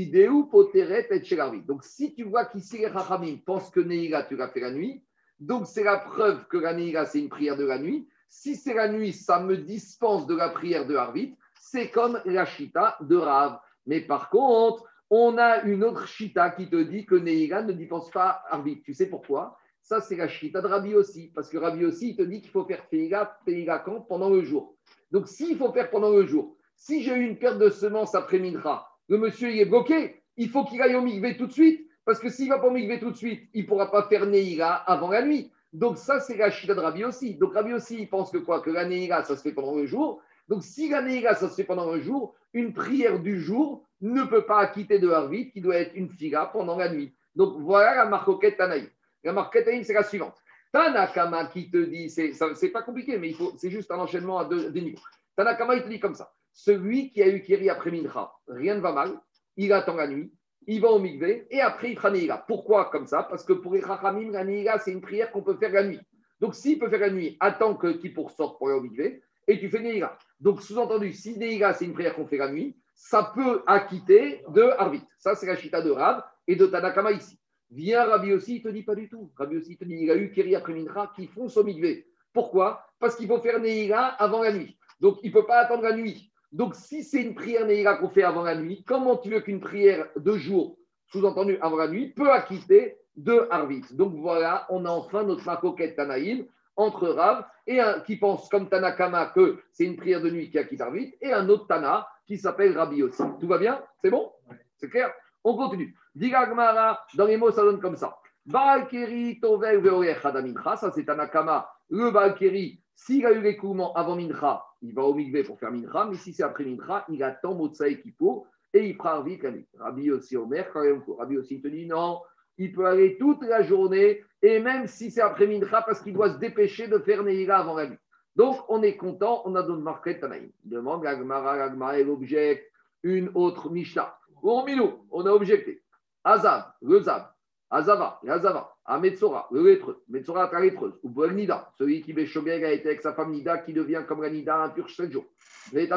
si 1.84 2.14
tu 2.14 2.24
vois 2.24 2.46
qu'ici 2.46 2.78
les 2.78 2.92
Chachamim 2.92 3.36
pensent 3.44 3.70
que 3.70 3.80
Neira, 3.80 4.24
tu 4.24 4.36
l'as 4.36 4.48
fait 4.48 4.61
la 4.61 4.72
nuit, 4.72 5.02
donc 5.38 5.66
c'est 5.66 5.84
la 5.84 5.98
preuve 5.98 6.46
que 6.48 6.56
la 6.56 6.74
Neira, 6.74 7.06
c'est 7.06 7.20
une 7.20 7.28
prière 7.28 7.56
de 7.56 7.64
la 7.64 7.78
nuit. 7.78 8.08
Si 8.28 8.56
c'est 8.56 8.74
la 8.74 8.88
nuit, 8.88 9.12
ça 9.12 9.40
me 9.40 9.56
dispense 9.56 10.26
de 10.26 10.36
la 10.36 10.50
prière 10.50 10.86
de 10.86 10.94
Harvit. 10.94 11.34
C'est 11.58 11.90
comme 11.90 12.20
la 12.24 12.46
Shita 12.46 12.96
de 13.00 13.16
Rav. 13.16 13.58
Mais 13.86 14.00
par 14.00 14.30
contre, 14.30 14.84
on 15.08 15.38
a 15.38 15.62
une 15.62 15.82
autre 15.82 16.06
Shita 16.06 16.50
qui 16.50 16.68
te 16.68 16.82
dit 16.82 17.06
que 17.06 17.14
Neira 17.14 17.62
ne 17.62 17.72
dispense 17.72 18.11
pas 18.11 18.42
Harvit. 18.48 18.82
Tu 18.82 18.94
sais 18.94 19.06
pourquoi? 19.06 19.56
Ça, 19.82 20.00
c'est 20.00 20.16
la 20.16 20.28
Shita 20.28 20.61
de 20.61 20.68
Rabbi 20.68 20.94
aussi. 20.94 21.32
Parce 21.34 21.48
que 21.48 21.58
Rabbi 21.58 21.84
aussi, 21.84 22.11
il 22.11 22.16
te 22.16 22.22
dit 22.22 22.40
qu'il 22.40 22.50
faut 22.50 22.64
faire 22.64 22.88
Teila 22.88 23.78
quand? 23.84 24.02
Pendant 24.02 24.30
le 24.30 24.42
jour. 24.42 24.76
Donc 25.11 25.26
s'il 25.26 25.56
faut 25.56 25.72
faire 25.72 25.90
pendant 25.90 26.11
le 26.11 26.26
jour, 26.26 26.56
si 26.76 27.02
j'ai 27.02 27.14
eu 27.14 27.26
une 27.26 27.38
perte 27.38 27.58
de 27.58 27.70
semences 27.70 28.14
après 28.14 28.38
Mincha, 28.38 28.86
le 29.11 29.18
monsieur 29.18 29.50
il 29.50 29.61
est 29.61 29.66
bloqué, 29.66 30.22
il 30.36 30.48
faut 30.48 30.64
qu'il 30.64 30.80
aille 30.80 30.94
au 30.94 31.02
Mikvé 31.02 31.36
tout 31.36 31.46
de 31.46 31.52
suite. 31.52 31.86
Parce 32.06 32.18
que 32.18 32.30
s'il 32.30 32.48
va 32.48 32.58
pas 32.58 32.68
au 32.68 32.70
Mikvé 32.70 32.98
tout 32.98 33.11
de 33.11 33.16
suite, 33.16 33.50
il 33.52 33.66
pourra 33.66 33.90
pas 33.90 34.04
faire 34.04 34.24
Neira 34.24 34.74
avant 34.74 35.11
la 35.11 35.22
nuit. 35.22 35.52
Donc 35.72 35.98
ça, 35.98 36.18
c'est 36.18 36.36
la 36.36 36.50
Shita 36.50 36.74
de 36.74 36.80
Rabbi 36.80 37.04
aussi. 37.04 37.34
Donc 37.34 37.54
Rabbi 37.54 37.74
aussi, 37.74 37.96
il 38.00 38.08
pense 38.08 38.30
que 38.30 38.38
quoi? 38.38 38.62
Que 38.62 38.70
la 38.70 38.86
Neira, 38.86 39.22
ça 39.22 39.36
se 39.36 39.42
fait 39.42 39.52
pendant 39.52 39.74
le 39.74 39.84
jour. 39.86 40.22
Donc 40.48 40.64
si 40.64 40.88
la 40.88 41.02
Neira, 41.02 41.34
ça 41.34 41.48
se 41.48 41.54
fait 41.54 41.64
pendant 41.64 41.92
le 41.92 42.00
jour, 42.00 42.34
une 42.54 42.72
prière 42.72 43.20
du 43.20 43.40
jour 43.40 43.84
ne 44.00 44.22
peut 44.24 44.46
pas 44.46 44.61
acquitter 44.61 44.98
de 44.98 45.11
Harvit, 45.11 45.50
qui 45.50 45.61
doit 45.61 45.76
être 45.76 45.94
une 45.94 46.08
fila 46.08 46.46
pendant 46.46 46.76
la 46.76 46.92
nuit. 46.92 47.14
Donc 47.36 47.61
voilà 47.61 47.94
la 47.94 48.06
marcoquette 48.06 48.56
Tanaï. 48.56 48.88
La 49.22 49.32
marcoquette 49.32 49.66
Tanaï, 49.66 49.84
c'est 49.84 49.92
la 49.92 50.02
suivante. 50.02 50.36
Tanakama 50.72 51.46
qui 51.46 51.70
te 51.70 51.76
dit, 51.76 52.08
c'est 52.11 52.70
pas 52.72 52.82
compliqué, 52.82 53.18
mais 53.18 53.34
c'est 53.58 53.70
juste 53.70 53.90
un 53.90 53.98
enchaînement 53.98 54.38
à 54.38 54.46
deux, 54.46 54.70
deux 54.70 54.80
niveaux. 54.80 55.02
Tanakama, 55.36 55.76
il 55.76 55.82
te 55.82 55.88
dit 55.88 56.00
comme 56.00 56.14
ça. 56.14 56.32
Celui 56.53 57.11
qui 57.11 57.22
a 57.22 57.28
eu 57.28 57.42
Kiri 57.42 57.70
après 57.70 57.90
Mincha, 57.90 58.32
rien 58.48 58.74
ne 58.74 58.80
va 58.80 58.92
mal, 58.92 59.20
il 59.57 59.72
attend 59.72 59.94
la 59.94 60.09
nuit, 60.09 60.32
il 60.66 60.80
va 60.80 60.88
au 60.88 60.98
Mikvé 60.98 61.46
et 61.51 61.61
après 61.61 61.90
il 61.90 61.96
fera 61.96 62.11
Neila. 62.11 62.44
Pourquoi 62.46 62.90
comme 62.90 63.07
ça? 63.07 63.22
Parce 63.22 63.44
que 63.44 63.53
pour 63.53 63.74
les 63.74 63.80
Chachamim, 63.80 64.30
la 64.30 64.78
c'est 64.78 64.92
une 64.92 65.01
prière 65.01 65.30
qu'on 65.30 65.42
peut 65.42 65.57
faire 65.57 65.72
la 65.72 65.84
nuit. 65.84 66.01
Donc 66.40 66.55
s'il 66.55 66.78
peut 66.78 66.88
faire 66.88 67.01
la 67.01 67.11
nuit, 67.11 67.36
attends 67.40 67.74
que 67.74 67.92
Kippour 67.92 68.30
sorte 68.30 68.59
pour 68.59 68.68
aller 68.68 68.78
au 68.78 68.82
Mikvé 68.82 69.22
et 69.46 69.59
tu 69.59 69.68
fais 69.68 69.80
Neila. 69.80 70.16
Donc 70.38 70.62
sous-entendu, 70.62 71.12
si 71.12 71.38
Neila, 71.38 71.74
c'est 71.74 71.84
une 71.84 71.92
prière 71.92 72.14
qu'on 72.14 72.26
fait 72.26 72.36
la 72.36 72.51
nuit, 72.51 72.76
ça 72.94 73.32
peut 73.34 73.62
acquitter 73.66 74.42
de 74.48 74.62
Harvit. 74.62 75.03
Ça, 75.18 75.34
c'est 75.34 75.46
la 75.46 75.57
chita 75.57 75.80
de 75.80 75.90
Rav 75.90 76.22
et 76.46 76.57
de 76.57 76.66
Tanakama 76.66 77.12
ici. 77.12 77.38
Viens 77.70 78.05
Rabbi 78.05 78.32
aussi, 78.32 78.57
il 78.57 78.62
te 78.62 78.68
dit 78.68 78.82
pas 78.82 78.94
du 78.94 79.09
tout. 79.09 79.32
Rabbi 79.36 79.57
aussi, 79.57 79.72
il 79.72 79.78
te 79.78 79.84
dit, 79.84 79.96
il 80.01 80.11
a 80.11 80.16
eu 80.16 80.30
Kiri 80.30 80.55
après 80.55 80.74
qui 81.16 81.26
fonce 81.28 81.57
au 81.57 81.64
Mikvé. 81.64 82.07
Pourquoi? 82.32 82.84
Parce 82.98 83.16
qu'il 83.16 83.26
faut 83.26 83.40
faire 83.40 83.61
Neila 83.61 84.07
avant 84.07 84.42
la 84.42 84.53
nuit. 84.53 84.76
Donc 85.01 85.18
il 85.22 85.30
ne 85.30 85.34
peut 85.34 85.46
pas 85.46 85.61
attendre 85.61 85.82
la 85.82 85.96
nuit. 85.96 86.30
Donc 86.53 86.74
si 86.74 87.05
c'est 87.05 87.22
une 87.22 87.34
prière 87.34 87.66
Neila 87.66 87.96
qu'on 87.96 88.09
fait 88.09 88.22
avant 88.22 88.42
la 88.42 88.57
nuit, 88.57 88.84
comment 88.86 89.16
tu 89.16 89.30
veux 89.30 89.40
qu'une 89.40 89.61
prière 89.61 90.09
de 90.16 90.36
jour, 90.36 90.76
sous-entendu 91.07 91.59
avant 91.61 91.76
la 91.76 91.88
nuit, 91.88 92.09
peut 92.09 92.30
acquitter 92.30 92.96
de 93.16 93.46
Harvit 93.51 93.84
Donc 93.92 94.14
voilà, 94.14 94.66
on 94.70 94.84
a 94.84 94.90
enfin 94.90 95.22
notre 95.24 95.44
macoquette 95.44 95.96
Tanaïm 95.96 96.46
entre 96.76 97.09
Rav 97.09 97.44
et 97.66 97.80
un 97.80 98.01
qui 98.01 98.16
pense 98.16 98.48
comme 98.48 98.68
Tanakama 98.68 99.26
que 99.26 99.61
c'est 99.72 99.84
une 99.84 99.96
prière 99.96 100.20
de 100.20 100.30
nuit 100.30 100.51
qui 100.51 100.59
acquitte 100.59 100.80
Harvit 100.80 101.14
et 101.20 101.32
un 101.32 101.48
autre 101.48 101.66
Tana 101.66 102.09
qui 102.26 102.38
s'appelle 102.38 102.76
Rabbi 102.76 103.03
aussi. 103.03 103.22
Tout 103.40 103.46
va 103.46 103.59
bien? 103.59 103.82
C'est 104.03 104.11
bon? 104.11 104.32
C'est 104.76 104.88
clair? 104.88 105.12
On 105.44 105.57
continue. 105.57 105.94
Digagmara, 106.14 107.05
dans 107.14 107.26
les 107.26 107.36
mots, 107.36 107.51
ça 107.51 107.62
donne 107.62 107.80
comme 107.80 107.96
ça. 107.96 108.16
Balkeri, 108.46 109.38
Tovel, 109.40 109.80
Veoyer, 109.80 110.16
Hadamincha, 110.22 110.76
ça 110.76 110.90
c'est 110.92 111.05
Tanakama. 111.05 111.70
Le 111.90 112.11
Balkeri, 112.11 112.80
s'il 112.94 113.24
a 113.26 113.32
eu 113.32 113.40
l'écoulement 113.40 113.92
avant 113.94 114.16
Mincha, 114.16 114.64
il 114.83 114.95
va 114.95 115.03
au 115.03 115.14
Mikvé 115.14 115.45
pour 115.45 115.59
faire 115.59 115.72
Mincha, 115.72 116.07
mais 116.07 116.16
si 116.16 116.33
c'est 116.33 116.43
après 116.43 116.64
Mincha, 116.64 117.05
il 117.09 117.22
attend 117.22 117.55
Motsaï 117.55 118.01
Kippour 118.01 118.47
et 118.72 118.87
il 118.89 118.97
prend 118.97 119.22
nuit. 119.22 119.41
Rabbi 119.78 120.11
aussi 120.11 120.37
Omer, 120.37 120.70
quand 120.72 120.83
même, 120.83 121.03
Rabbi 121.18 121.39
aussi 121.39 121.57
il 121.57 121.62
te 121.62 121.68
dit 121.68 121.87
non, 121.87 122.20
il 122.59 122.72
peut 122.72 122.87
aller 122.87 123.16
toute 123.18 123.43
la 123.43 123.62
journée, 123.62 124.22
et 124.43 124.61
même 124.61 124.87
si 124.87 125.11
c'est 125.11 125.22
après 125.22 125.47
Mincha, 125.47 125.83
parce 125.83 126.01
qu'il 126.01 126.12
doit 126.12 126.33
se 126.33 126.39
dépêcher 126.39 126.89
de 126.89 126.99
faire 126.99 127.22
Neila 127.22 127.59
avant 127.59 127.74
la 127.74 127.89
nuit. 127.89 127.99
Donc, 128.37 128.59
on 128.68 128.83
est 128.83 128.97
content, 128.97 129.43
on 129.45 129.55
a 129.55 129.62
donné 129.62 129.83
marqué 129.83 130.18
Tanaïm. 130.18 130.51
Demande 130.64 131.03
l'Agmara, 131.03 131.57
l'Agmara, 131.57 131.99
elle 131.99 132.09
objecte 132.09 132.70
une 133.03 133.31
autre 133.35 133.70
Mishnah. 133.70 134.16
Pour 134.41 134.64
Milou, 134.64 135.07
on 135.11 135.26
a 135.26 135.31
objecté. 135.31 135.83
Azav, 136.22 136.72
le 136.83 137.01
Zav, 137.01 137.28
Azava, 137.70 138.20
l'Azava, 138.22 138.69
à 138.85 138.99
Metzora, 138.99 139.49
le 139.53 139.62
lépreux, 139.62 140.03
Metzora, 140.09 140.51
la 140.53 140.61
lépreuse, 140.61 140.99
ou 141.03 141.09
Boel 141.11 141.35
Nida, 141.35 141.70
celui 141.78 142.03
qui 142.03 142.12
Béchobeg 142.12 142.64
a 142.64 142.72
été 142.72 142.89
avec 142.89 143.03
sa 143.03 143.12
femme 143.12 143.31
Nida, 143.31 143.59
qui 143.59 143.72
devient 143.72 144.03
comme 144.07 144.22
la 144.22 144.31
Nida 144.31 144.64
impur 144.64 144.91
7 144.91 145.12
jours. 145.12 145.26
Et 145.72 145.89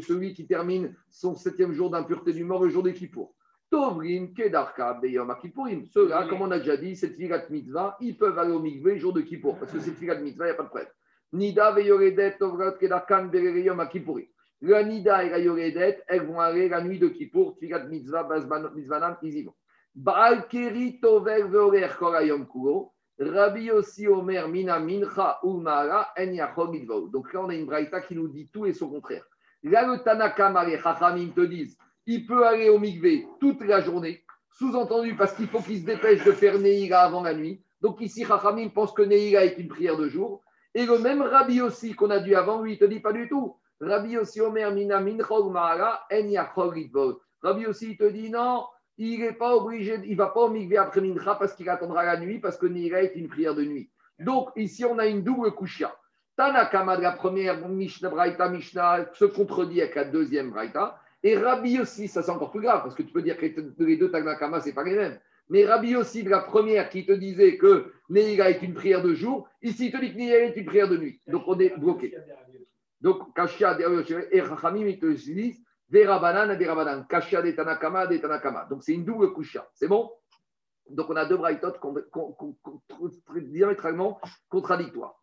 celui 0.00 0.34
qui 0.34 0.46
termine 0.46 0.94
son 1.10 1.34
septième 1.34 1.72
jour 1.72 1.90
d'impureté 1.90 2.32
du 2.32 2.44
mort, 2.44 2.64
le 2.64 2.70
jour 2.70 2.82
des 2.82 2.92
Kippour. 2.92 3.34
Tovrim, 3.70 4.34
Kedarka, 4.34 4.94
Beyom 4.94 5.34
Kippourim. 5.40 5.84
Ceux-là, 5.86 6.26
comme 6.28 6.42
on 6.42 6.50
a 6.50 6.58
déjà 6.58 6.76
dit, 6.76 6.94
cette 6.96 7.16
filat 7.16 7.44
mitzvah, 7.48 7.96
ils 8.00 8.16
peuvent 8.16 8.38
aller 8.38 8.52
au 8.52 8.60
mikvé 8.60 8.94
le 8.94 8.98
jour 9.00 9.12
de 9.12 9.22
Kippour, 9.22 9.58
parce 9.58 9.72
que 9.72 9.80
cette 9.80 9.96
filat 9.96 10.16
mitzvah, 10.16 10.44
il 10.44 10.48
n'y 10.48 10.52
a 10.52 10.56
pas 10.56 10.64
de 10.64 10.68
problème. 10.68 10.88
Nida, 11.32 11.72
Veyoredet, 11.72 12.36
Tovrat, 12.38 12.72
Kedarkan, 12.72 13.26
Bereyom 13.26 13.86
Kippourim. 13.88 14.26
La 14.60 14.82
Nida 14.82 15.24
et 15.24 15.30
la 15.30 15.38
Yoredet, 15.38 16.02
elles 16.06 16.24
vont 16.24 16.40
aller 16.40 16.68
la 16.68 16.82
nuit 16.82 16.98
de 16.98 17.08
Kippour, 17.08 17.56
filat 17.58 17.84
mitzvah, 17.86 18.24
Bazman- 18.24 18.72
Mitzvanam, 18.74 19.16
ils 19.22 19.38
y 19.38 19.42
vont. 19.42 19.54
Donc 19.96 20.12
là, 20.12 20.34
on 27.40 27.48
a 27.48 27.54
une 27.54 27.66
braïta 27.66 28.00
qui 28.00 28.16
nous 28.16 28.28
dit 28.28 28.48
tout 28.52 28.66
et 28.66 28.72
son 28.72 28.90
contraire. 28.90 29.24
Là, 29.62 29.86
le 29.86 30.02
Tanakama, 30.02 30.64
les 30.64 30.78
Chachamim 30.78 31.28
te 31.28 31.42
disent 31.42 31.78
il 32.06 32.26
peut 32.26 32.46
aller 32.46 32.68
au 32.68 32.78
mikvé 32.78 33.26
toute 33.40 33.62
la 33.62 33.80
journée, 33.80 34.24
sous-entendu 34.50 35.16
parce 35.16 35.32
qu'il 35.32 35.46
faut 35.46 35.60
qu'il 35.60 35.80
se 35.80 35.86
dépêche 35.86 36.22
de 36.24 36.32
faire 36.32 36.58
Neira 36.58 37.00
avant 37.00 37.22
la 37.22 37.34
nuit. 37.34 37.62
Donc 37.80 38.00
ici, 38.00 38.24
Chachamim 38.24 38.70
pense 38.70 38.92
que 38.92 39.02
Neira 39.02 39.44
est 39.44 39.58
une 39.58 39.68
prière 39.68 39.96
de 39.96 40.08
jour. 40.08 40.42
Et 40.74 40.84
le 40.84 40.98
même 40.98 41.22
Rabbi 41.22 41.60
aussi 41.60 41.94
qu'on 41.94 42.10
a 42.10 42.18
dit 42.18 42.34
avant, 42.34 42.62
lui, 42.62 42.72
il 42.72 42.78
te 42.78 42.84
dit 42.84 43.00
pas 43.00 43.12
du 43.12 43.28
tout. 43.28 43.56
Rabbi 43.80 44.18
aussi. 44.18 44.40
Rabbi 44.40 44.86
aussi, 47.66 47.90
il 47.90 47.96
te 47.96 48.10
dit 48.10 48.30
non, 48.30 48.64
il 48.98 49.20
n'est 49.20 49.32
pas 49.32 49.56
obligé, 49.56 49.98
il 50.04 50.16
va 50.16 50.28
pas 50.28 50.40
au 50.40 50.50
mikvé 50.50 50.76
après 50.76 51.00
Mincha 51.00 51.34
parce 51.34 51.54
qu'il 51.54 51.68
attendra 51.68 52.04
la 52.04 52.18
nuit, 52.18 52.38
parce 52.38 52.56
que 52.56 52.66
Neira 52.66 53.02
est 53.02 53.14
une 53.16 53.28
prière 53.28 53.54
de 53.54 53.64
nuit. 53.64 53.90
Donc 54.18 54.50
ici, 54.56 54.84
on 54.84 54.98
a 54.98 55.06
une 55.06 55.22
double 55.22 55.52
kushia. 55.54 55.94
Tanakama 56.36 56.96
de 56.96 57.02
la 57.02 57.12
première 57.12 57.68
Mishnah, 57.68 58.08
Braïta, 58.08 58.48
Mishnah 58.48 59.06
se 59.14 59.24
contredit 59.24 59.82
avec 59.82 59.94
la 59.94 60.04
deuxième 60.04 60.50
Braïta. 60.50 60.98
Et 61.22 61.36
Rabbi 61.36 61.78
aussi, 61.80 62.08
ça 62.08 62.22
c'est 62.22 62.30
encore 62.30 62.50
plus 62.50 62.60
grave, 62.60 62.82
parce 62.82 62.94
que 62.94 63.02
tu 63.02 63.12
peux 63.12 63.22
dire 63.22 63.36
que 63.36 63.46
les 63.78 63.96
deux 63.96 64.10
Tanakama, 64.10 64.60
c'est 64.60 64.74
pas 64.74 64.84
les 64.84 64.94
mêmes. 64.94 65.18
Mais 65.48 65.64
Rabbi 65.64 65.96
aussi 65.96 66.22
de 66.22 66.30
la 66.30 66.40
première 66.40 66.88
qui 66.88 67.04
te 67.04 67.12
disait 67.12 67.56
que 67.56 67.92
Neira 68.10 68.50
est 68.50 68.62
une 68.62 68.74
prière 68.74 69.02
de 69.02 69.14
jour, 69.14 69.48
ici 69.62 69.86
il 69.86 69.92
te 69.92 69.98
dit 69.98 70.12
que 70.12 70.16
Neira 70.16 70.38
est 70.38 70.56
une 70.56 70.64
prière 70.64 70.88
de 70.88 70.96
nuit. 70.96 71.20
Donc 71.26 71.42
on 71.46 71.58
est 71.58 71.76
bloqué. 71.78 72.14
Donc, 73.04 73.34
Kashia 73.34 73.76
et 74.32 74.40
Rachamim, 74.40 74.86
ils 74.86 74.98
te 74.98 75.04
disent 75.04 75.62
des 75.88 76.06
Rabanan, 76.06 76.56
des 76.56 76.66
Rabanan. 76.66 77.06
Kashia 77.06 77.42
des 77.42 77.54
Tanakama, 77.54 78.06
des 78.06 78.20
Tanakama. 78.20 78.66
Donc, 78.70 78.82
c'est 78.82 78.92
une 78.92 79.04
double 79.04 79.32
Kusha. 79.32 79.68
C'est 79.74 79.88
bon? 79.88 80.10
Donc, 80.90 81.08
on 81.08 81.16
a 81.16 81.24
deux 81.24 81.38
con- 81.80 81.94
diamétralement 83.36 84.20
contradictoires. 84.48 85.18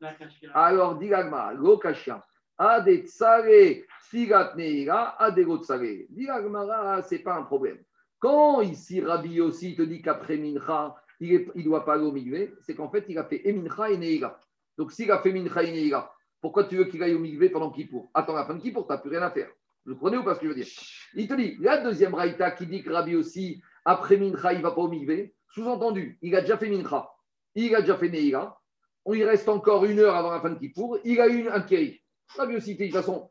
Alors, 0.53 0.97
dit 0.97 1.09
l'Agma, 1.09 1.53
lo 1.53 1.78
Kashia. 1.78 2.26
Ade 2.57 3.05
tsare 3.05 3.84
figat 4.09 4.53
neira, 4.55 5.16
ade 5.22 5.43
tsare. 5.62 6.05
Dit 6.09 6.26
l'Agmara, 6.26 7.01
c'est 7.01 7.20
pas 7.20 7.36
un 7.36 7.43
problème. 7.43 7.80
Quand 8.20 8.62
ici 8.62 9.01
Rabbi 9.01 9.41
aussi 9.41 9.76
te 9.76 9.82
dit 9.82 10.01
qu'après 10.01 10.38
Mincha, 10.38 10.95
il 11.20 11.51
ne 11.55 11.64
doit 11.64 11.84
pas 11.86 11.95
aller 11.95 12.05
au 12.05 12.12
Migvé, 12.12 12.53
c'est 12.62 12.76
qu'en 12.76 12.89
fait, 12.89 13.05
il 13.07 13.18
a 13.18 13.24
fait 13.24 13.41
et 13.47 13.53
Mincha 13.53 13.89
et 13.89 13.97
Neira. 13.97 14.39
Donc, 14.78 14.91
s'il 14.91 15.12
a 15.12 15.20
fait 15.20 15.32
Mincha 15.32 15.64
et 15.64 15.72
Neira, 15.72 16.14
pourquoi 16.39 16.66
tu 16.66 16.78
veux 16.78 16.86
qu'il 16.86 17.01
aille 17.01 17.16
au 17.16 17.20
Migvé 17.20 17.49
pendant 17.49 17.72
Kippour? 17.72 18.12
Attends, 18.14 18.36
la 18.36 18.45
fin 18.45 18.53
de 18.53 18.62
Kippour, 18.62 18.86
tu 18.86 18.93
n'as 18.93 18.99
plus 18.99 19.09
rien 19.09 19.24
à 19.24 19.32
faire. 19.32 19.49
Vous 19.86 19.94
comprenez 19.94 20.18
ou 20.18 20.24
pas 20.24 20.36
ce 20.36 20.40
que 20.40 20.46
je 20.46 20.50
veux 20.50 20.56
dire 20.56 20.68
Il 21.16 21.28
te 21.28 21.34
dit, 21.34 21.58
la 21.60 21.78
deuxième 21.78 22.14
Raïta 22.14 22.52
qui 22.52 22.68
dit 22.68 22.84
que 22.84 22.92
Rabbi 22.92 23.16
aussi, 23.16 23.62
après 23.86 24.18
Mincha, 24.18 24.54
il 24.54 24.60
ne 24.60 24.64
va 24.64 24.72
pas 24.72 24.82
au 24.82 24.88
Migvé, 24.88 25.34
sous-entendu, 25.50 26.18
il 26.22 26.36
a 26.36 26.42
déjà 26.42 26.58
fait 26.58 26.70
Mincha, 26.70 27.10
il 27.56 27.76
a 27.76 27.82
déjà 27.82 27.98
fait 27.98 28.10
Neira, 28.10 28.62
on 29.06 29.14
y 29.14 29.24
reste 29.24 29.50
encore 29.50 29.86
une 29.86 30.00
heure 30.00 30.16
avant 30.16 30.32
la 30.32 30.40
fin 30.40 30.52
de 30.52 30.60
Kippour, 30.60 31.00
il 31.04 31.20
a 31.20 31.28
eu 31.28 31.50
un 31.50 31.62
Kéri. 31.62 32.02
Rabbi 32.38 32.56
aussi, 32.56 32.76
de 32.76 32.86
toute 32.86 32.94
façon, 32.94 33.30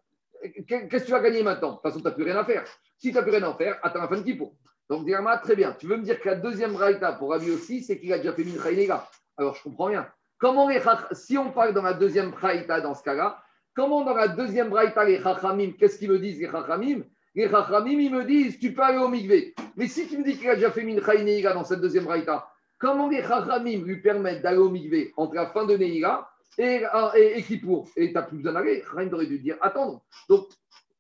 qu'est-ce 0.67 0.89
que 0.89 1.07
tu 1.07 1.13
vas 1.13 1.21
gagner 1.21 1.43
maintenant? 1.43 1.71
De 1.71 1.75
toute 1.75 1.83
façon, 1.83 1.99
tu 1.99 2.05
n'as 2.05 2.11
plus 2.11 2.25
rien 2.25 2.37
à 2.37 2.45
faire. 2.45 2.65
Si 2.99 3.11
tu 3.11 3.15
n'as 3.15 3.23
plus 3.23 3.31
rien 3.31 3.43
à 3.45 3.55
faire, 3.55 3.79
attends 3.83 4.01
la 4.01 4.09
fin 4.09 4.19
de 4.19 4.23
Kippour. 4.23 4.55
Donc, 4.89 5.05
Dirama, 5.05 5.39
très 5.39 5.55
bien. 5.55 5.73
Tu 5.73 5.87
veux 5.87 5.97
me 5.97 6.03
dire 6.03 6.21
que 6.21 6.29
la 6.29 6.35
deuxième 6.35 6.75
Raïta 6.75 7.13
pour 7.13 7.31
Rabbi 7.31 7.51
aussi, 7.51 7.83
c'est 7.83 7.99
qu'il 7.99 8.13
a 8.13 8.19
déjà 8.19 8.33
fait 8.33 8.45
Mincha 8.45 8.71
et 8.73 8.77
Neira. 8.77 9.09
Alors, 9.37 9.55
je 9.55 9.63
comprends 9.63 9.87
rien. 9.87 10.09
Comment 10.39 10.69
les 10.69 10.81
si 11.13 11.39
on 11.39 11.53
parle 11.53 11.75
dans 11.75 11.83
la 11.83 11.93
deuxième 11.93 12.31
Braïta 12.31 12.81
dans 12.81 12.95
ce 12.95 13.03
cas-là, 13.03 13.43
comment 13.81 14.05
dans 14.05 14.15
la 14.15 14.29
deuxième 14.29 14.69
Braïta 14.69 15.05
les 15.07 15.23
Chachamim, 15.23 15.73
qu'est-ce 15.79 15.99
qu'ils 15.99 16.11
me 16.11 16.19
disent 16.19 16.39
les 16.39 16.51
Chachamim? 16.51 17.01
Les 17.35 17.49
Chachamim, 17.49 17.99
ils 17.99 18.13
me 18.13 18.25
disent 18.25 18.59
tu 18.59 18.75
peux 18.75 18.83
aller 18.83 18.99
au 18.99 19.09
Mikvé. 19.09 19.55
Mais 19.75 19.89
si 19.89 20.07
tu 20.07 20.19
me 20.19 20.23
dis 20.23 20.37
qu'il 20.37 20.51
a 20.51 20.55
déjà 20.55 20.71
fait 20.71 20.83
Mincha 20.83 21.15
et 21.15 21.25
Neira 21.25 21.55
dans 21.55 21.65
cette 21.65 21.81
deuxième 21.81 22.05
Braïta, 22.05 22.47
comment 22.79 23.09
les 23.09 23.23
Chachamim 23.23 23.83
lui 23.83 24.03
permettent 24.03 24.43
d'aller 24.43 24.59
au 24.59 24.69
Mikvé 24.69 25.15
entre 25.17 25.35
la 25.35 25.47
fin 25.47 25.65
de 25.65 25.79
Neira 25.79 26.31
et, 26.59 26.83
et, 27.17 27.39
et 27.39 27.43
Kippour? 27.43 27.89
Et 27.97 28.09
tu 28.09 28.13
n'as 28.13 28.23
plus 28.23 28.37
besoin 28.37 28.53
d'aller. 28.53 28.83
Chachamim 28.83 29.15
aurait 29.15 29.25
dû 29.25 29.39
dire 29.39 29.57
attendre. 29.63 30.03
Donc, 30.29 30.49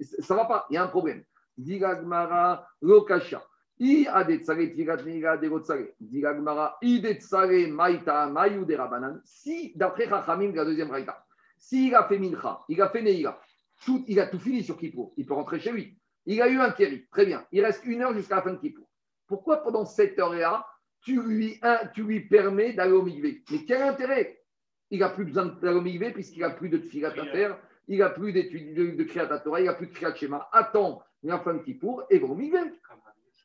ça 0.00 0.32
ne 0.32 0.38
va 0.38 0.46
pas, 0.46 0.66
il 0.70 0.74
y 0.74 0.76
a 0.78 0.84
un 0.84 0.86
problème. 0.86 1.22
Digagmara 1.58 2.66
Lokasha. 2.80 3.42
I 3.78 4.06
adetsare 4.10 4.72
tirat 4.74 5.02
neiga 5.04 5.36
derotsare. 5.36 5.94
Digagmara 6.00 6.78
i 6.80 6.98
detsare 7.00 7.66
maïta 7.66 8.26
mayu 8.26 8.64
de 8.64 8.74
rabanan. 8.74 9.20
Si, 9.24 9.72
d'après 9.76 10.08
Chachamim, 10.08 10.52
la 10.54 10.64
deuxième 10.64 10.90
raïta, 10.90 11.22
s'il 11.60 11.94
a 11.94 12.08
fait 12.08 12.18
mincha, 12.18 12.64
il 12.68 12.82
a 12.82 12.88
fait 12.88 13.02
neira, 13.02 13.40
tout, 13.84 14.04
il 14.08 14.18
a 14.18 14.26
tout 14.26 14.38
fini 14.38 14.64
sur 14.64 14.76
Kippour, 14.76 15.12
il 15.16 15.26
peut 15.26 15.34
rentrer 15.34 15.60
chez 15.60 15.70
lui. 15.70 15.96
Il 16.26 16.42
a 16.42 16.48
eu 16.48 16.58
un 16.58 16.70
kéri, 16.70 17.06
très 17.10 17.26
bien. 17.26 17.46
Il 17.52 17.64
reste 17.64 17.84
une 17.84 18.02
heure 18.02 18.14
jusqu'à 18.14 18.36
la 18.36 18.42
fin 18.42 18.52
de 18.52 18.58
Kippour. 18.58 18.86
Pourquoi 19.26 19.58
pendant 19.58 19.84
cette 19.84 20.18
heure-là, 20.18 20.66
tu 21.02 21.22
lui, 21.22 21.58
un, 21.62 21.86
tu 21.94 22.02
lui 22.02 22.20
permets 22.20 22.72
d'aller 22.72 22.92
au 22.92 23.02
migvé 23.02 23.42
Mais 23.50 23.64
quel 23.64 23.82
intérêt? 23.82 24.42
Il 24.90 25.00
n'a 25.00 25.10
plus 25.10 25.24
besoin 25.24 25.46
d'aller 25.46 25.78
au 25.78 25.82
migvé 25.82 26.12
puisqu'il 26.12 26.40
n'a 26.40 26.50
plus 26.50 26.68
de 26.68 26.78
tfilat 26.78 27.10
à 27.10 27.26
faire, 27.26 27.58
il 27.88 27.98
n'a 27.98 28.10
plus 28.10 28.32
d'études 28.32 28.74
de, 28.74 28.90
de 28.90 29.04
Kriyat 29.04 29.38
Torah, 29.38 29.60
il 29.60 29.66
n'a 29.66 29.74
plus 29.74 29.86
de 29.86 29.92
Kriyat 29.92 30.14
Shema. 30.14 30.48
Attends 30.52 31.02
la 31.22 31.38
fin 31.40 31.54
de 31.54 31.58
Kippour 31.58 32.04
et 32.10 32.18
va 32.18 32.26
au 32.26 32.34
migvé. 32.34 32.58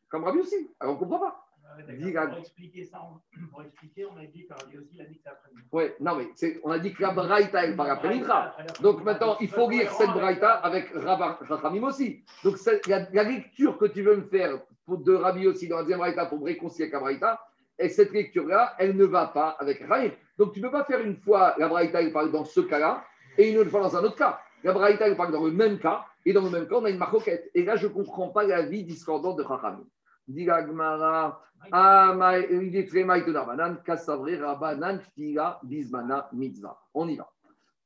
Comme 0.10 0.24
aussi. 0.24 0.72
Alors 0.80 0.96
on 0.96 0.98
ne 0.98 1.04
comprend 1.04 1.20
pas. 1.20 1.45
Rabbi. 2.18 2.40
expliquer 2.40 2.86
ça, 2.86 3.00
on- 3.04 3.48
pour 3.52 3.62
expliquer, 3.64 4.06
on 4.06 4.18
a 4.18 4.26
dit 4.26 4.44
par 4.44 4.58
aussi, 4.60 4.90
il 4.94 5.02
a 5.02 5.06
dit 5.06 5.16
que 5.18 5.22
c'est 5.24 5.30
après-midi. 5.30 5.68
Ouais, 5.72 5.96
non, 6.00 6.16
mais 6.16 6.28
c'est- 6.36 6.60
on 6.64 6.72
a 6.72 6.80
dit 6.80 6.94
que 6.94 7.02
la 7.02 7.12
Braïta, 7.12 7.64
elle 7.66 7.76
part 7.76 7.90
après 7.90 8.10
Mincha. 8.16 8.56
Donc 8.82 9.04
maintenant, 9.04 9.38
il 9.42 9.50
faut 9.50 9.70
lire 9.70 9.92
cette 9.92 10.10
Braïta 10.12 10.52
avec 10.54 10.90
Rachamim 10.94 11.84
aussi. 11.84 12.24
Donc 12.44 12.56
la, 12.88 13.08
la 13.12 13.24
lecture 13.24 13.78
que 13.78 13.86
tu 13.86 14.02
veux 14.02 14.16
me 14.18 14.24
faire 14.24 14.60
de 14.88 15.14
Rabbi 15.14 15.48
aussi 15.48 15.68
dans 15.68 15.78
la 15.78 15.82
deuxième 15.84 16.00
Braïta 16.00 16.26
pour 16.28 16.40
me 16.40 16.46
réconcilier 16.46 16.84
avec 16.86 16.94
la 16.94 17.00
Braïta, 17.00 17.42
et 17.78 17.90
cette 17.90 18.12
lecture-là, 18.14 18.76
elle 18.80 18.96
ne 18.96 19.06
va 19.06 19.28
pas 19.28 19.50
avec 19.60 19.80
Rachamim. 19.82 20.12
Donc 20.38 20.54
tu 20.54 20.60
ne 20.62 20.66
peux 20.68 20.72
pas 20.72 20.84
faire 20.86 21.02
une 21.02 21.18
fois 21.18 21.56
la 21.58 21.68
Braïta, 21.68 22.02
elle 22.02 22.14
parle 22.14 22.32
dans 22.32 22.46
ce 22.46 22.62
cas-là, 22.62 23.04
et 23.38 23.50
une 23.52 23.58
autre 23.58 23.70
fois 23.70 23.82
dans 23.82 23.96
un 23.98 24.04
autre 24.04 24.16
cas. 24.16 24.40
La 24.64 24.72
Braïta, 24.74 25.08
elle 25.08 25.16
parle 25.18 25.32
dans 25.32 25.44
le 25.44 25.52
même 25.52 25.78
cas, 25.78 26.06
et 26.26 26.34
dans 26.34 26.42
le 26.42 26.50
même 26.50 26.68
cas, 26.68 26.76
on 26.76 26.86
a 26.86 26.90
une 26.90 26.98
marcoquette. 26.98 27.52
Et 27.54 27.64
là, 27.64 27.76
je 27.76 27.86
ne 27.88 27.92
comprends 27.94 28.30
pas 28.30 28.44
la 28.44 28.64
vie 28.64 28.84
discordante 28.84 29.38
de 29.38 29.44
Rachamim. 29.44 29.86
Dit 30.28 30.50
ah, 30.50 30.64
Mitzvah. 36.34 36.80
On 36.94 37.08
y 37.08 37.16
va. 37.16 37.32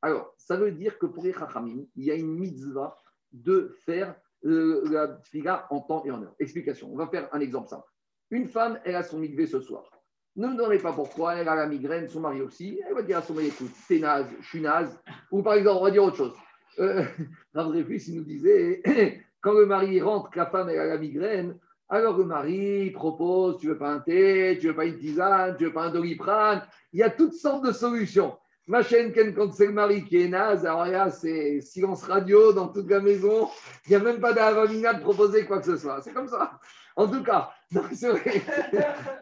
Alors, 0.01 0.33
ça 0.37 0.55
veut 0.55 0.71
dire 0.71 0.97
que 0.97 1.05
pour 1.05 1.23
les 1.23 1.33
Chachamim, 1.33 1.85
il 1.95 2.05
y 2.05 2.11
a 2.11 2.15
une 2.15 2.39
mitzvah 2.39 2.95
de 3.33 3.75
faire 3.85 4.15
euh, 4.45 4.81
la 4.89 5.07
Tfila 5.23 5.67
en 5.69 5.81
temps 5.81 6.03
et 6.05 6.11
en 6.11 6.23
heure. 6.23 6.35
Explication. 6.39 6.89
On 6.91 6.95
va 6.95 7.07
faire 7.07 7.27
un 7.33 7.39
exemple 7.41 7.67
simple. 7.67 7.87
Une 8.31 8.47
femme, 8.47 8.79
elle 8.85 8.95
a 8.95 9.03
son 9.03 9.19
mikvé 9.19 9.45
ce 9.45 9.59
soir. 9.59 9.83
Ne 10.35 10.47
me 10.47 10.55
demandez 10.55 10.77
pas 10.77 10.93
pourquoi, 10.93 11.35
elle 11.35 11.49
a 11.49 11.55
la 11.55 11.67
migraine, 11.67 12.07
son 12.07 12.21
mari 12.21 12.41
aussi. 12.41 12.79
Elle 12.87 12.93
va 12.93 13.01
dire 13.01 13.17
à 13.17 13.21
son 13.21 13.33
mari, 13.33 13.47
écoute, 13.47 13.71
t'es 13.87 13.99
naze, 13.99 14.27
je 14.39 14.47
suis 14.47 14.61
naze. 14.61 14.97
Ou 15.31 15.41
par 15.41 15.55
exemple, 15.55 15.79
on 15.81 15.83
va 15.83 15.91
dire 15.91 16.03
autre 16.03 16.15
chose. 16.15 16.33
Euh, 16.79 17.03
Rav 17.53 17.75
il 17.75 18.15
nous 18.15 18.23
disait, 18.23 18.81
quand 19.41 19.53
le 19.53 19.65
mari 19.65 19.99
rentre, 19.99 20.29
que 20.29 20.39
la 20.39 20.45
femme 20.45 20.69
elle 20.69 20.79
a 20.79 20.85
la 20.85 20.97
migraine, 20.97 21.59
alors 21.89 22.17
le 22.17 22.25
mari 22.25 22.91
propose, 22.91 23.57
tu 23.57 23.67
veux 23.67 23.77
pas 23.77 23.89
un 23.89 23.99
thé, 23.99 24.57
tu 24.61 24.67
veux 24.67 24.75
pas 24.75 24.85
une 24.85 24.99
tisane, 24.99 25.55
tu 25.57 25.65
veux 25.65 25.73
pas 25.73 25.85
un 25.85 25.89
doliprane. 25.89 26.61
Il 26.93 26.99
y 26.99 27.03
a 27.03 27.09
toutes 27.09 27.33
sortes 27.33 27.65
de 27.65 27.71
solutions. 27.71 28.37
Ma 28.67 28.83
chaîne, 28.83 29.11
quand 29.33 29.51
c'est 29.51 29.65
le 29.65 29.73
mari 29.73 30.05
qui 30.05 30.21
est 30.21 30.27
naze, 30.27 30.63
alors 30.63 30.85
là, 30.85 31.09
c'est 31.09 31.59
silence 31.61 32.03
radio 32.03 32.53
dans 32.53 32.67
toute 32.67 32.87
la 32.87 32.99
maison. 32.99 33.49
Il 33.87 33.89
n'y 33.89 33.95
a 33.95 33.99
même 33.99 34.19
pas 34.19 34.33
d'avamina 34.33 34.93
de 34.93 35.01
proposer 35.01 35.47
quoi 35.47 35.57
que 35.57 35.65
ce 35.65 35.77
soit. 35.77 36.01
C'est 36.03 36.13
comme 36.13 36.27
ça. 36.27 36.59
En 36.95 37.07
tout 37.07 37.23
cas, 37.23 37.49
c'est 37.93 38.09
vrai. 38.09 38.39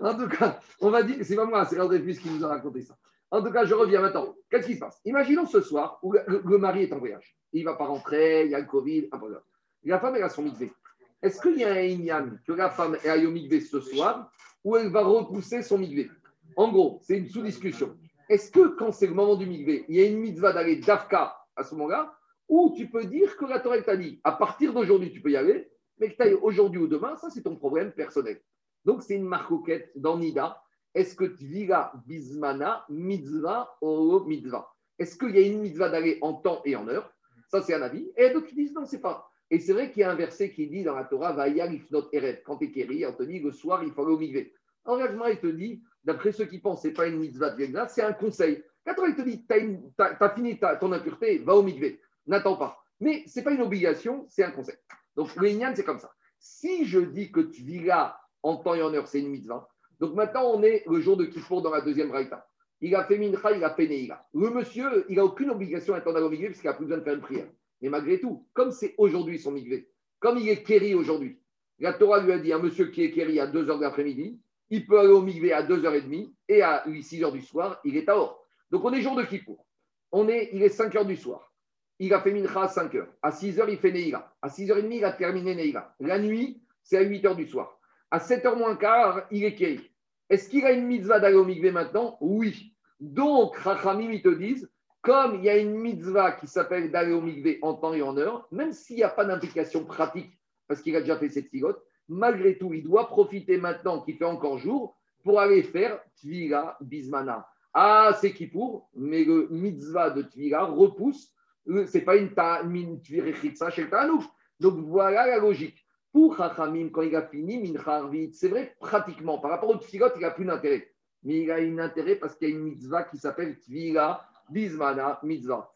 En 0.01 0.13
tout 0.15 0.27
cas, 0.27 0.59
on 0.81 0.89
va 0.89 1.03
dire, 1.03 1.17
c'est 1.21 1.37
pas 1.37 1.45
moi, 1.45 1.65
c'est 1.65 1.79
André 1.79 1.99
Plus 1.99 2.19
qui 2.19 2.29
nous 2.29 2.43
a 2.43 2.49
raconté 2.49 2.81
ça. 2.81 2.97
En 3.31 3.41
tout 3.41 3.51
cas, 3.51 3.63
je 3.63 3.73
reviens 3.73 4.01
maintenant. 4.01 4.35
Qu'est-ce 4.49 4.67
qui 4.67 4.75
se 4.75 4.79
passe? 4.79 4.99
Imaginons 5.05 5.45
ce 5.45 5.61
soir 5.61 5.99
où 6.03 6.11
le, 6.11 6.57
mari 6.57 6.83
est 6.83 6.91
en 6.93 6.99
voyage. 6.99 7.37
Il 7.53 7.63
ne 7.63 7.69
va 7.69 7.77
pas 7.77 7.85
rentrer, 7.85 8.43
il 8.43 8.51
y 8.51 8.55
a 8.55 8.59
le 8.59 8.65
Covid. 8.65 9.07
ah, 9.13 9.17
voilà. 9.17 9.41
La 9.85 9.99
femme, 9.99 10.17
elle 10.17 10.23
a 10.23 10.29
son 10.29 10.41
mikvé. 10.41 10.73
Est-ce 11.21 11.41
qu'il 11.41 11.57
y 11.57 11.63
a 11.63 11.71
un 11.71 11.81
Inyan 11.81 12.37
que 12.45 12.53
la 12.53 12.69
femme 12.69 12.97
est 13.03 13.25
au 13.25 13.31
migvé 13.31 13.59
ce 13.61 13.81
soir 13.81 14.31
ou 14.63 14.75
elle 14.75 14.91
va 14.91 15.03
repousser 15.03 15.63
son 15.63 15.77
migvé 15.79 16.11
En 16.55 16.71
gros, 16.71 16.99
c'est 17.01 17.17
une 17.17 17.27
sous-discussion. 17.27 17.97
Est-ce 18.29 18.51
que 18.51 18.67
quand 18.75 18.91
c'est 18.91 19.07
le 19.07 19.13
moment 19.13 19.35
du 19.35 19.45
migvé, 19.45 19.85
il 19.87 19.95
y 19.95 20.01
a 20.01 20.05
une 20.05 20.19
mitzvah 20.19 20.53
d'aller 20.53 20.75
d'Afka 20.75 21.35
à 21.55 21.63
ce 21.63 21.73
moment-là 21.75 22.13
ou 22.49 22.73
tu 22.77 22.87
peux 22.87 23.05
dire 23.05 23.35
que 23.35 23.45
la 23.45 23.59
Torah 23.59 23.81
t'a 23.81 23.97
dit 23.97 24.21
à 24.23 24.31
partir 24.31 24.73
d'aujourd'hui, 24.73 25.11
tu 25.11 25.21
peux 25.21 25.31
y 25.31 25.37
aller, 25.37 25.69
mais 25.99 26.11
que 26.11 26.15
tu 26.15 26.21
ailles 26.21 26.33
aujourd'hui 26.35 26.79
ou 26.79 26.87
demain, 26.87 27.15
ça 27.17 27.29
c'est 27.29 27.41
ton 27.41 27.55
problème 27.55 27.91
personnel. 27.91 28.41
Donc 28.85 29.01
c'est 29.01 29.15
une 29.15 29.25
marcoquette 29.25 29.91
dans 29.95 30.17
Nida. 30.17 30.61
Est-ce 30.93 31.15
que 31.15 31.25
Tvila 31.25 31.93
Bismana, 32.05 32.85
mitzvah 32.89 33.75
ou 33.81 34.19
mitzvah? 34.21 34.71
Est-ce 34.99 35.17
qu'il 35.17 35.35
y 35.35 35.39
a 35.39 35.47
une 35.47 35.61
mitzvah 35.61 35.89
d'aller 35.89 36.19
en 36.21 36.33
temps 36.33 36.61
et 36.63 36.75
en 36.75 36.87
heure? 36.87 37.11
Ça 37.49 37.61
c'est 37.61 37.73
un 37.73 37.81
avis. 37.81 38.09
Et 38.15 38.29
d'autres 38.29 38.47
qui 38.47 38.55
disent 38.55 38.73
non, 38.73 38.85
c'est 38.85 39.01
pas. 39.01 39.29
Et 39.49 39.59
c'est 39.59 39.73
vrai 39.73 39.91
qu'il 39.91 40.01
y 40.01 40.03
a 40.03 40.11
un 40.11 40.15
verset 40.15 40.51
qui 40.51 40.67
dit 40.67 40.83
dans 40.83 40.95
la 40.95 41.05
Torah, 41.05 41.31
Vayal 41.31 41.73
ifnot 41.73 42.09
eret. 42.11 42.43
Quand 42.45 42.57
tu 42.57 42.65
es 42.65 42.71
kéri, 42.71 43.05
dit 43.21 43.39
le 43.39 43.51
soir, 43.51 43.83
il 43.83 43.91
faut 43.91 44.03
aller 44.03 44.13
au 44.13 44.19
migvé. 44.19 44.53
En 44.85 44.99
il 44.99 45.39
te 45.39 45.47
dit, 45.47 45.81
d'après 46.03 46.31
ceux 46.31 46.45
qui 46.45 46.59
pensent, 46.59 46.81
c'est 46.81 46.91
pas 46.91 47.07
une 47.07 47.19
mitzvah 47.19 47.51
de 47.51 47.67
c'est 47.89 48.03
un 48.03 48.13
conseil. 48.13 48.63
Quand 48.85 49.05
il 49.05 49.15
te 49.15 49.21
dit, 49.21 49.45
tu 49.45 49.53
as, 49.99 50.29
fini 50.29 50.57
ta- 50.57 50.77
ton 50.77 50.91
impureté, 50.93 51.39
va 51.39 51.55
au 51.55 51.63
migvé. 51.63 51.99
N'attends 52.25 52.55
pas. 52.55 52.81
Mais 52.99 53.23
ce 53.27 53.39
n'est 53.39 53.43
pas 53.43 53.51
une 53.51 53.61
obligation, 53.61 54.25
c'est 54.29 54.43
un 54.43 54.51
conseil. 54.51 54.75
Donc, 55.15 55.35
le 55.35 55.49
c'est 55.75 55.83
comme 55.83 55.99
ça. 55.99 56.11
Si 56.39 56.85
je 56.85 56.99
dis 56.99 57.31
que 57.31 57.41
tu 57.41 57.63
vis 57.63 57.83
là 57.83 58.19
en 58.43 58.57
temps 58.57 58.75
et 58.75 58.81
en 58.81 58.93
heure, 58.93 59.07
c'est 59.07 59.19
une 59.19 59.29
mitzvah. 59.29 59.67
Donc 59.99 60.13
maintenant, 60.13 60.51
on 60.53 60.61
est 60.63 60.83
le 60.87 60.99
jour 60.99 61.17
de 61.17 61.25
Kippour 61.25 61.61
dans 61.61 61.71
la 61.71 61.81
deuxième 61.81 62.11
raïta. 62.11 62.47
Il 62.81 62.95
a 62.95 63.03
fait 63.05 63.17
mincha, 63.17 63.51
il 63.51 63.63
a 63.63 63.75
neïla. 63.77 64.27
Le 64.33 64.51
monsieur, 64.51 65.05
il 65.09 65.15
n'a 65.15 65.25
aucune 65.25 65.49
obligation 65.49 65.93
d'attendre 65.93 66.21
au 66.21 66.29
migvé 66.29 66.47
parce 66.47 66.59
qu'il 66.59 66.69
n'a 66.69 66.75
plus 66.75 66.85
besoin 66.85 66.99
de 66.99 67.03
faire 67.03 67.15
une 67.15 67.21
prière. 67.21 67.47
Mais 67.81 67.89
malgré 67.89 68.19
tout, 68.19 68.47
comme 68.53 68.71
c'est 68.71 68.95
aujourd'hui 68.97 69.39
son 69.39 69.51
migvé, 69.51 69.89
comme 70.19 70.37
il 70.37 70.49
est 70.49 70.63
kéri 70.63 70.95
aujourd'hui, 70.95 71.39
la 71.79 71.93
Torah 71.93 72.21
lui 72.21 72.31
a 72.31 72.39
dit 72.39 72.51
un 72.53 72.59
monsieur 72.59 72.87
qui 72.87 73.03
est 73.03 73.11
kéri 73.11 73.39
à 73.39 73.47
2h 73.47 73.77
de 73.77 73.81
l'après-midi, 73.81 74.39
il 74.69 74.85
peut 74.85 74.99
aller 74.99 75.09
au 75.09 75.21
migvé 75.21 75.53
à 75.53 75.63
2h30 75.63 76.33
et 76.49 76.61
à 76.61 76.83
6h 76.87 77.31
du 77.31 77.41
soir, 77.41 77.79
il 77.83 77.95
est 77.95 78.09
à 78.09 78.17
or. 78.17 78.43
Donc 78.71 78.83
on 78.83 78.91
est 78.93 79.01
jour 79.01 79.15
de 79.15 79.23
Kippour. 79.23 79.65
On 80.11 80.27
est, 80.27 80.49
il 80.53 80.63
est 80.63 80.75
5h 80.75 81.05
du 81.05 81.15
soir. 81.15 81.53
Il 81.99 82.13
a 82.13 82.21
fait 82.21 82.31
mincha 82.31 82.61
à 82.61 82.67
5h. 82.67 83.05
À 83.21 83.29
6h, 83.29 83.65
il 83.69 83.77
fait 83.77 83.91
neïla. 83.91 84.33
À 84.41 84.47
6h30, 84.49 84.91
il 84.91 85.05
a 85.05 85.11
terminé 85.11 85.55
neïla. 85.55 85.95
La 85.99 86.19
nuit, 86.19 86.61
c'est 86.83 86.97
à 86.97 87.03
8h 87.03 87.35
du 87.35 87.47
soir. 87.47 87.79
À 88.11 88.19
7h 88.19 88.55
moins 88.57 88.75
quart, 88.75 89.27
il 89.31 89.43
est 89.43 89.55
kéri. 89.55 89.89
Est-ce 90.29 90.49
qu'il 90.49 90.65
a 90.65 90.71
une 90.71 90.85
mitzvah 90.85 91.19
d'aller 91.19 91.35
au 91.35 91.45
migvé 91.45 91.71
maintenant? 91.71 92.17
Oui. 92.21 92.73
Donc, 92.99 93.55
Rachamim, 93.57 94.11
ils 94.11 94.21
te 94.21 94.29
disent, 94.29 94.69
comme 95.07 95.35
il 95.35 95.45
y 95.45 95.49
a 95.49 95.57
une 95.57 95.73
mitzvah 95.73 96.33
qui 96.33 96.47
s'appelle 96.47 96.91
d'aller 96.91 97.13
au 97.13 97.21
migvé 97.21 97.59
en 97.61 97.75
temps 97.75 97.93
et 97.93 98.01
en 98.01 98.17
heure, 98.17 98.45
même 98.51 98.73
s'il 98.73 98.97
n'y 98.97 99.03
a 99.03 99.09
pas 99.09 99.23
d'implication 99.23 99.85
pratique, 99.85 100.37
parce 100.67 100.81
qu'il 100.81 100.97
a 100.97 100.99
déjà 100.99 101.15
fait 101.15 101.29
cette 101.29 101.47
figote, 101.47 101.81
malgré 102.09 102.57
tout, 102.57 102.73
il 102.73 102.83
doit 102.83 103.07
profiter 103.07 103.57
maintenant 103.57 104.01
qu'il 104.01 104.17
fait 104.17 104.25
encore 104.25 104.57
jour 104.57 104.97
pour 105.23 105.39
aller 105.39 105.63
faire 105.63 106.01
Tvila 106.17 106.77
Bismana. 106.81 107.47
Ah, 107.73 108.17
c'est 108.19 108.33
qui 108.33 108.47
pour 108.47 108.89
Mais 108.95 109.23
le 109.23 109.47
mitzvah 109.49 110.09
de 110.09 110.23
Tvila 110.23 110.65
repousse, 110.65 111.33
ce 111.65 111.97
n'est 111.97 112.03
pas 112.03 112.17
une, 112.17 112.33
une 112.75 113.01
Tvirechitsa 113.01 113.69
chez 113.69 113.89
Tanouf. 113.89 114.27
Donc 114.59 114.75
voilà 114.75 115.25
la 115.25 115.37
logique. 115.37 115.85
Pour 116.11 116.35
Chachamim, 116.35 116.89
quand 116.89 117.03
il 117.03 117.15
a 117.15 117.21
fini, 117.21 117.59
Mincha 117.59 117.95
Arvit, 117.95 118.33
c'est 118.33 118.49
vrai, 118.49 118.75
pratiquement, 118.81 119.37
par 119.37 119.51
rapport 119.51 119.69
au 119.69 119.77
Tfilot, 119.77 120.09
il 120.17 120.21
n'a 120.21 120.31
plus 120.31 120.45
d'intérêt. 120.45 120.91
Mais 121.23 121.43
il 121.43 121.51
a 121.51 121.55
un 121.55 121.77
intérêt 121.77 122.15
parce 122.15 122.35
qu'il 122.35 122.49
y 122.49 122.51
a 122.51 122.55
une 122.55 122.63
mitzvah 122.63 123.03
qui 123.03 123.17
s'appelle 123.17 123.57
Tvila 123.59 124.27
Bismana 124.49 125.19
Mitzvah. 125.23 125.71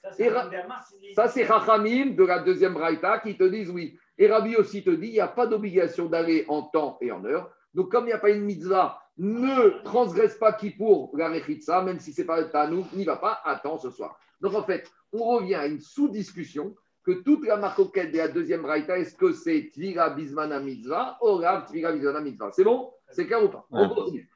Ça, 1.15 1.27
c'est 1.27 1.45
Chachamim 1.45 2.15
de 2.15 2.23
la 2.23 2.39
deuxième 2.39 2.73
braïta 2.73 3.19
qui 3.19 3.37
te 3.37 3.43
disent 3.43 3.69
oui. 3.69 3.97
Et 4.17 4.27
Rabbi 4.27 4.55
aussi 4.55 4.83
te 4.83 4.89
dit 4.89 5.07
il 5.07 5.13
n'y 5.13 5.19
a 5.19 5.27
pas 5.27 5.47
d'obligation 5.47 6.05
d'aller 6.07 6.45
en 6.47 6.63
temps 6.63 6.97
et 7.01 7.11
en 7.11 7.23
heure. 7.25 7.49
Donc, 7.73 7.91
comme 7.91 8.05
il 8.05 8.07
n'y 8.07 8.13
a 8.13 8.19
pas 8.19 8.29
une 8.29 8.43
mitzvah, 8.43 9.01
ne 9.17 9.83
transgresse 9.83 10.35
pas 10.35 10.53
qui 10.53 10.71
pour 10.71 11.15
la 11.17 11.29
rechitsa, 11.29 11.81
même 11.81 11.99
si 11.99 12.11
c'est 12.13 12.25
pas 12.25 12.39
le 12.39 12.49
tanou, 12.49 12.85
n'y 12.93 13.05
va 13.05 13.17
pas, 13.17 13.39
attends 13.43 13.77
ce 13.77 13.89
soir. 13.89 14.19
Donc, 14.41 14.55
en 14.55 14.63
fait, 14.63 14.91
on 15.13 15.23
revient 15.23 15.55
à 15.55 15.67
une 15.67 15.79
sous-discussion 15.79 16.75
que 17.03 17.11
toute 17.23 17.45
la 17.45 17.57
marcoquette 17.57 18.11
de 18.11 18.17
la 18.17 18.27
deuxième 18.27 18.61
braïta, 18.61 18.97
est-ce 18.97 19.15
que 19.15 19.31
c'est 19.31 19.71
Tvira 19.73 20.11
Bismana 20.11 20.59
Mitzvah 20.59 21.17
ou 21.21 21.35
Rav 21.35 21.65
Tvira 21.65 21.91
Bismana 21.91 22.21
Mitzvah? 22.21 22.51
C'est 22.51 22.63
bon? 22.63 22.91
C'est 23.11 23.27
clair 23.27 23.43
ou 23.43 23.49
pas 23.49 23.65
Ouais. 23.71 23.87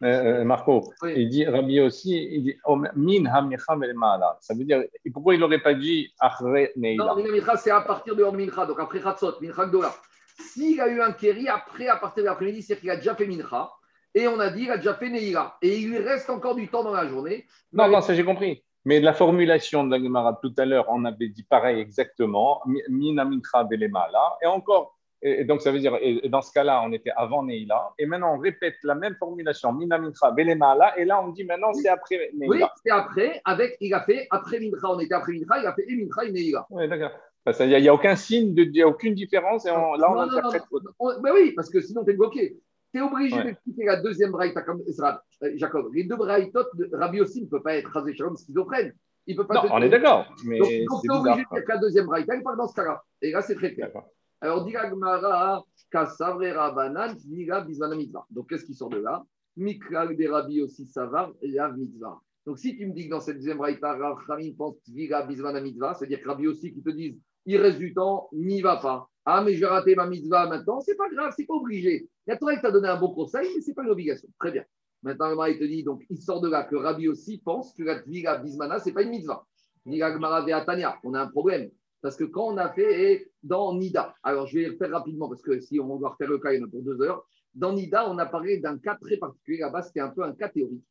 Euh, 0.03 0.05
euh, 0.41 0.43
Marco, 0.43 0.91
Oui. 1.01 1.13
il 1.17 1.29
dit 1.29 1.45
Rabbi 1.45 1.79
aussi, 1.81 2.11
il 2.31 2.43
dit 2.43 2.57
min 2.95 3.25
hamicha 3.25 3.75
velmala. 3.75 4.37
Ça 4.41 4.53
veut 4.53 4.63
dire 4.63 4.83
pourquoi 5.13 5.33
il 5.35 5.39
n'aurait 5.39 5.59
pas 5.61 5.73
dit 5.73 6.11
achre 6.19 6.43
neila? 6.75 7.05
Non, 7.05 7.15
Mina 7.15 7.31
Mincha, 7.31 7.57
c'est 7.57 7.71
à 7.71 7.81
partir 7.81 8.15
de 8.15 8.23
Mincha, 8.23 8.65
donc 8.65 8.79
après 8.79 9.01
Chatzot, 9.01 9.33
Mincha 9.41 9.65
Gdola. 9.65 9.91
S'il 10.37 10.79
a 10.81 10.87
eu 10.89 10.99
un 11.01 11.13
Kéri, 11.13 11.47
après, 11.47 11.87
à 11.87 11.95
partir 11.95 12.23
de 12.23 12.27
l'après-midi, 12.29 12.61
c'est 12.61 12.77
qu'il 12.77 12.89
a 12.89 12.97
déjà 12.97 13.15
fait 13.15 13.25
Mincha. 13.27 13.71
Et 14.13 14.27
on 14.27 14.39
a 14.39 14.49
dit, 14.49 14.63
il 14.63 14.71
a 14.71 14.77
déjà 14.77 14.93
fait 14.93 15.09
Neila. 15.09 15.55
Et 15.61 15.77
il 15.79 15.89
lui 15.89 15.97
reste 15.99 16.29
encore 16.29 16.55
du 16.55 16.67
temps 16.69 16.83
dans 16.83 16.93
la 16.93 17.07
journée. 17.07 17.45
Non, 17.73 17.87
non, 17.87 18.01
ça 18.01 18.13
j'ai 18.13 18.23
compris. 18.23 18.63
Mais 18.85 18.99
la 18.99 19.13
formulation 19.13 19.83
de 19.83 19.91
la 19.91 19.97
Gemara 20.01 20.37
tout 20.41 20.53
à 20.57 20.65
l'heure, 20.65 20.85
on 20.89 21.05
avait 21.05 21.27
dit 21.29 21.43
pareil 21.43 21.79
exactement, 21.79 22.61
mi- 22.65 22.81
min 22.89 23.17
hamicha 23.17 23.63
velemala. 23.63 24.37
Et 24.43 24.45
encore, 24.45 24.94
et, 25.41 25.43
donc 25.45 25.61
ça 25.61 25.71
veut 25.71 25.79
dire, 25.79 25.97
et, 26.01 26.29
dans 26.29 26.41
ce 26.41 26.51
cas-là, 26.53 26.81
on 26.85 26.91
était 26.93 27.11
avant 27.15 27.43
neila. 27.43 27.93
Et 27.97 28.05
maintenant 28.05 28.35
on 28.35 28.37
répète 28.39 28.75
la 28.83 28.95
même 28.95 29.15
formulation, 29.15 29.71
min 29.73 29.89
hamicha 29.91 30.31
velemala. 30.31 30.97
Et 30.99 31.05
là 31.05 31.21
on 31.21 31.29
dit 31.29 31.43
maintenant 31.43 31.73
c'est 31.73 31.87
après 31.89 32.29
Oui, 32.39 32.57
neila. 32.57 32.71
c'est 32.83 32.91
après, 32.91 33.41
avec, 33.43 33.77
il 33.81 33.93
a 33.93 34.01
fait 34.01 34.27
après 34.29 34.59
Mincha, 34.59 34.87
on 34.89 34.99
était 34.99 35.15
après 35.15 35.33
Mincha, 35.33 35.59
il 35.61 35.65
a 35.65 35.73
fait 35.73 35.85
et 35.89 35.95
Mincha 35.95 36.25
et 36.25 36.31
Neila. 36.31 36.65
Oui, 36.69 36.87
d'accord. 36.87 37.11
Qu'il 37.55 37.67
n'y 37.67 37.75
a, 37.75 37.79
il 37.79 37.89
aucun 37.91 38.15
signe, 38.15 38.53
il 38.57 38.71
n'y 38.71 38.81
a 38.81 38.87
aucune 38.87 39.13
différence. 39.13 39.67
Et 39.67 39.71
on- 39.71 39.93
là 39.93 40.09
on 40.11 40.15
Non, 40.15 40.25
non, 40.25 40.37
interprète. 40.37 40.63
On- 40.97 41.21
ben 41.21 41.31
oui, 41.31 41.51
parce 41.55 41.69
que 41.69 41.79
sinon, 41.79 42.03
tu 42.03 42.09
es 42.09 42.13
bloqué. 42.15 42.57
Tu 42.91 42.97
es 42.99 43.03
obligé 43.03 43.35
Ouais. 43.35 43.43
d'expliquer 43.43 43.85
la 43.85 43.97
deuxième 44.01 44.31
braïta 44.31 44.61
comme 44.63 44.81
euh, 44.81 45.51
Jacob. 45.55 45.93
Les 45.93 46.05
deux 46.05 46.15
braïtotes, 46.15 46.69
de 46.75 46.89
Rabbi 46.91 47.21
aussi 47.21 47.43
ne 47.43 47.47
peut 47.47 47.61
pas 47.61 47.75
être 47.75 47.91
rasé 47.91 48.15
shalom 48.15 48.35
schizophrène. 48.35 48.93
Il 49.27 49.35
peut 49.35 49.45
pas 49.45 49.55
Non, 49.55 49.61
on 49.73 49.81
est 49.81 49.89
d'accord. 49.89 50.25
Donc, 50.27 50.67
tu 50.67 50.73
es 50.73 50.85
obligé 50.89 51.41
de 51.43 51.49
dire 51.49 51.63
que 51.63 51.71
la 51.71 51.77
deuxième 51.77 52.05
braïta, 52.07 52.35
il 52.35 52.41
parle 52.41 52.57
dans 52.57 52.67
ce 52.67 52.75
cas-là. 52.75 53.03
Et 53.21 53.31
là, 53.31 53.41
c'est 53.41 53.55
très 53.55 53.73
clair. 53.73 53.87
D'accord. 53.87 54.07
Alors, 54.41 54.65
dit 54.65 54.75
Agmara, 54.75 55.63
Kasavrera 55.91 56.71
Banan, 56.71 57.15
Tviga 57.15 57.61
Bizvana 57.61 57.95
Mitzvah. 57.95 58.25
Donc, 58.29 58.49
qu'est-ce 58.49 58.65
qui 58.65 58.73
sort 58.73 58.89
de 58.89 58.97
là? 58.97 59.23
Mikral 59.57 60.15
des 60.15 60.27
Rabbi 60.27 60.61
aussi 60.61 60.85
Savar, 60.85 61.31
Yav 61.41 61.77
Mitzvah. 61.77 62.19
Donc, 62.45 62.59
si 62.59 62.75
tu 62.77 62.85
me 62.85 62.93
dis 62.93 63.05
que 63.05 63.11
dans 63.11 63.21
cette 63.21 63.37
deuxième 63.37 63.57
braïta, 63.57 63.93
Rav 63.93 64.17
Chamim 64.27 64.51
pense 64.57 64.75
Tviga 64.83 65.23
Bizvana 65.23 65.61
Mitzvah, 65.61 65.93
c'est-à-dire 65.93 66.21
que 66.21 66.27
Rabbi 66.27 66.47
aussi 66.47 66.73
qui 66.73 66.83
te 66.83 66.89
disent, 66.89 67.17
il 67.45 67.57
reste 67.57 67.77
du 67.77 67.93
temps, 67.93 68.27
n'y 68.33 68.61
va 68.61 68.77
pas. 68.77 69.07
Ah, 69.23 69.43
mais 69.43 69.55
je 69.55 69.61
vais 69.61 69.67
rater 69.67 69.95
ma 69.95 70.07
mitzvah 70.07 70.47
maintenant, 70.47 70.81
c'est 70.81 70.95
pas 70.95 71.09
grave, 71.09 71.33
c'est 71.35 71.45
pas 71.45 71.55
obligé. 71.55 72.07
La 72.27 72.37
Torah 72.37 72.57
t'a 72.57 72.71
donné 72.71 72.87
un 72.87 72.99
bon 72.99 73.13
conseil, 73.13 73.47
mais 73.55 73.61
c'est 73.61 73.73
pas 73.73 73.83
une 73.83 73.89
obligation. 73.89 74.27
Très 74.39 74.51
bien. 74.51 74.63
Maintenant, 75.01 75.25
Agmara, 75.25 75.49
il 75.49 75.57
te 75.57 75.63
dit, 75.63 75.83
donc, 75.83 76.03
il 76.09 76.21
sort 76.21 76.41
de 76.41 76.49
là 76.49 76.63
que 76.63 76.75
Rabbi 76.75 77.07
aussi 77.07 77.39
pense 77.39 77.73
que 77.73 77.83
la 77.83 77.99
Tviga 77.99 78.37
Bizmana, 78.37 78.79
c'est 78.79 78.91
pas 78.91 79.01
une 79.01 79.09
mitzvah. 79.09 79.45
On 79.85 81.13
a 81.13 81.21
un 81.21 81.27
problème. 81.27 81.69
Parce 82.05 82.17
que 82.17 82.25
quand 82.25 82.53
on 82.53 82.57
a 82.57 82.71
fait 82.71 83.31
dans 83.41 83.73
Nida, 83.73 84.13
alors 84.21 84.45
je 84.45 84.59
vais 84.59 84.67
le 84.67 84.77
faire 84.77 84.91
rapidement 84.91 85.27
parce 85.27 85.41
que 85.41 85.59
si 85.59 85.79
on 85.79 85.97
doit 85.97 86.09
refaire 86.09 86.29
le 86.29 86.37
cas, 86.37 86.53
il 86.53 86.59
y 86.59 86.61
en 86.61 86.67
a 86.67 86.69
pour 86.69 86.83
deux 86.83 87.01
heures. 87.01 87.27
Dans 87.55 87.73
Nida, 87.73 88.07
on 88.07 88.19
a 88.19 88.27
parlé 88.27 88.59
d'un 88.59 88.77
cas 88.77 88.95
très 89.01 89.17
particulier. 89.17 89.57
Là-bas, 89.57 89.81
c'était 89.81 90.01
un 90.01 90.09
peu 90.09 90.21
un 90.21 90.33
cas 90.33 90.49
théorique. 90.49 90.83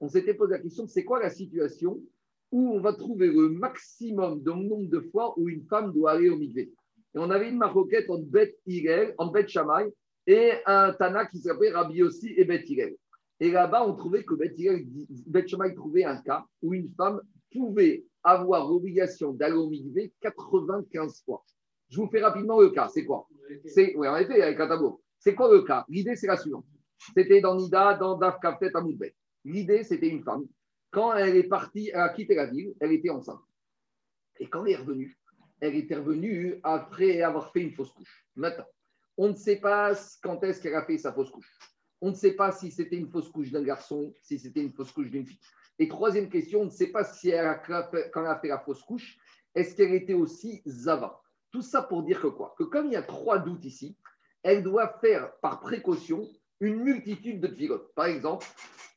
On 0.00 0.08
s'était 0.08 0.32
posé 0.32 0.52
la 0.52 0.60
question 0.60 0.86
c'est 0.86 1.04
quoi 1.04 1.20
la 1.20 1.28
situation 1.28 2.00
où 2.50 2.70
on 2.70 2.80
va 2.80 2.94
trouver 2.94 3.26
le 3.26 3.50
maximum 3.50 4.42
de 4.42 4.50
nombre 4.50 4.88
de 4.88 5.00
fois 5.12 5.38
où 5.38 5.50
une 5.50 5.62
femme 5.66 5.92
doit 5.92 6.12
aller 6.12 6.30
au 6.30 6.38
mikvé 6.38 6.62
Et 6.62 7.18
on 7.18 7.28
avait 7.28 7.50
une 7.50 7.58
maroquette 7.58 8.08
entre 8.08 8.24
Bet 8.24 8.56
Hillel, 8.64 9.14
entre 9.18 9.32
Bet 9.32 9.48
Shammai 9.48 9.92
et 10.26 10.52
un 10.64 10.94
Tana 10.94 11.26
qui 11.26 11.36
s'appelait 11.36 11.72
Rabbi 11.72 12.02
aussi 12.02 12.32
et 12.34 12.46
Bet 12.46 12.64
Hillel. 12.66 12.96
Et 13.40 13.50
là-bas, 13.50 13.86
on 13.86 13.94
trouvait 13.94 14.24
que 14.24 14.32
Bet 14.36 15.46
Shammai 15.46 15.74
trouvait 15.74 16.04
un 16.04 16.16
cas 16.22 16.46
où 16.62 16.72
une 16.72 16.88
femme 16.96 17.20
pouvait 17.52 18.06
avoir 18.22 18.68
l'obligation 18.68 19.32
d'aller 19.32 19.56
au 19.56 19.68
mikvé 19.68 20.12
95 20.20 21.22
fois. 21.24 21.44
Je 21.88 22.00
vous 22.00 22.08
fais 22.08 22.22
rapidement 22.22 22.60
le 22.60 22.70
cas. 22.70 22.88
C'est 22.88 23.04
quoi 23.04 23.28
C'est 23.66 23.94
oui, 23.96 24.08
en 24.08 24.16
effet, 24.16 24.40
avec 24.42 24.58
un 24.58 24.68
tableau. 24.68 25.02
C'est 25.18 25.34
quoi 25.34 25.52
le 25.52 25.62
cas? 25.62 25.84
L'idée, 25.88 26.16
c'est 26.16 26.26
la 26.26 26.36
suivante. 26.36 26.64
C'était 27.14 27.40
dans 27.40 27.56
Nida, 27.56 27.94
dans 27.94 28.16
Daf 28.16 28.40
Kaftet 28.40 28.74
Amoudbet. 28.74 29.14
L'idée, 29.44 29.82
c'était 29.82 30.08
une 30.08 30.22
femme. 30.22 30.46
Quand 30.90 31.14
elle 31.14 31.36
est 31.36 31.44
partie, 31.44 31.90
elle 31.92 32.00
a 32.00 32.08
quitté 32.10 32.34
la 32.34 32.46
ville, 32.46 32.74
elle 32.80 32.92
était 32.92 33.10
enceinte. 33.10 33.40
Et 34.38 34.48
quand 34.48 34.64
elle 34.64 34.72
est 34.72 34.76
revenue, 34.76 35.18
elle 35.60 35.76
était 35.76 35.96
revenue 35.96 36.60
après 36.62 37.22
avoir 37.22 37.52
fait 37.52 37.60
une 37.60 37.72
fausse 37.72 37.92
couche. 37.92 38.26
Maintenant, 38.36 38.66
on 39.16 39.28
ne 39.28 39.34
sait 39.34 39.56
pas 39.56 39.92
quand 40.22 40.42
est-ce 40.44 40.60
qu'elle 40.60 40.74
a 40.74 40.84
fait 40.84 40.98
sa 40.98 41.12
fausse 41.12 41.30
couche. 41.30 41.58
On 42.00 42.10
ne 42.10 42.14
sait 42.14 42.32
pas 42.32 42.50
si 42.52 42.70
c'était 42.70 42.96
une 42.96 43.08
fausse 43.08 43.30
couche 43.30 43.50
d'un 43.50 43.62
garçon, 43.62 44.12
si 44.22 44.38
c'était 44.38 44.62
une 44.62 44.72
fausse 44.72 44.92
couche 44.92 45.10
d'une 45.10 45.26
fille. 45.26 45.38
Et 45.82 45.88
troisième 45.88 46.28
question, 46.28 46.60
on 46.60 46.66
ne 46.66 46.70
sait 46.70 46.92
pas 46.92 47.02
si 47.02 47.30
elle 47.30 47.44
a, 47.44 47.54
quand 47.56 48.20
elle 48.20 48.26
a 48.26 48.38
fait 48.38 48.46
la 48.46 48.60
fausse 48.60 48.84
couche, 48.84 49.18
est-ce 49.52 49.74
qu'elle 49.74 49.92
était 49.94 50.14
aussi 50.14 50.62
Zava? 50.64 51.20
Tout 51.50 51.60
ça 51.60 51.82
pour 51.82 52.04
dire 52.04 52.20
que 52.20 52.28
quoi? 52.28 52.54
Que 52.56 52.62
comme 52.62 52.86
il 52.86 52.92
y 52.92 52.96
a 52.96 53.02
trois 53.02 53.40
doutes 53.40 53.64
ici, 53.64 53.96
elle 54.44 54.62
doit 54.62 54.96
faire 55.00 55.32
par 55.40 55.58
précaution 55.58 56.24
une 56.60 56.84
multitude 56.84 57.40
de 57.40 57.48
tvilotes. 57.48 57.92
Par 57.96 58.06
exemple, 58.06 58.46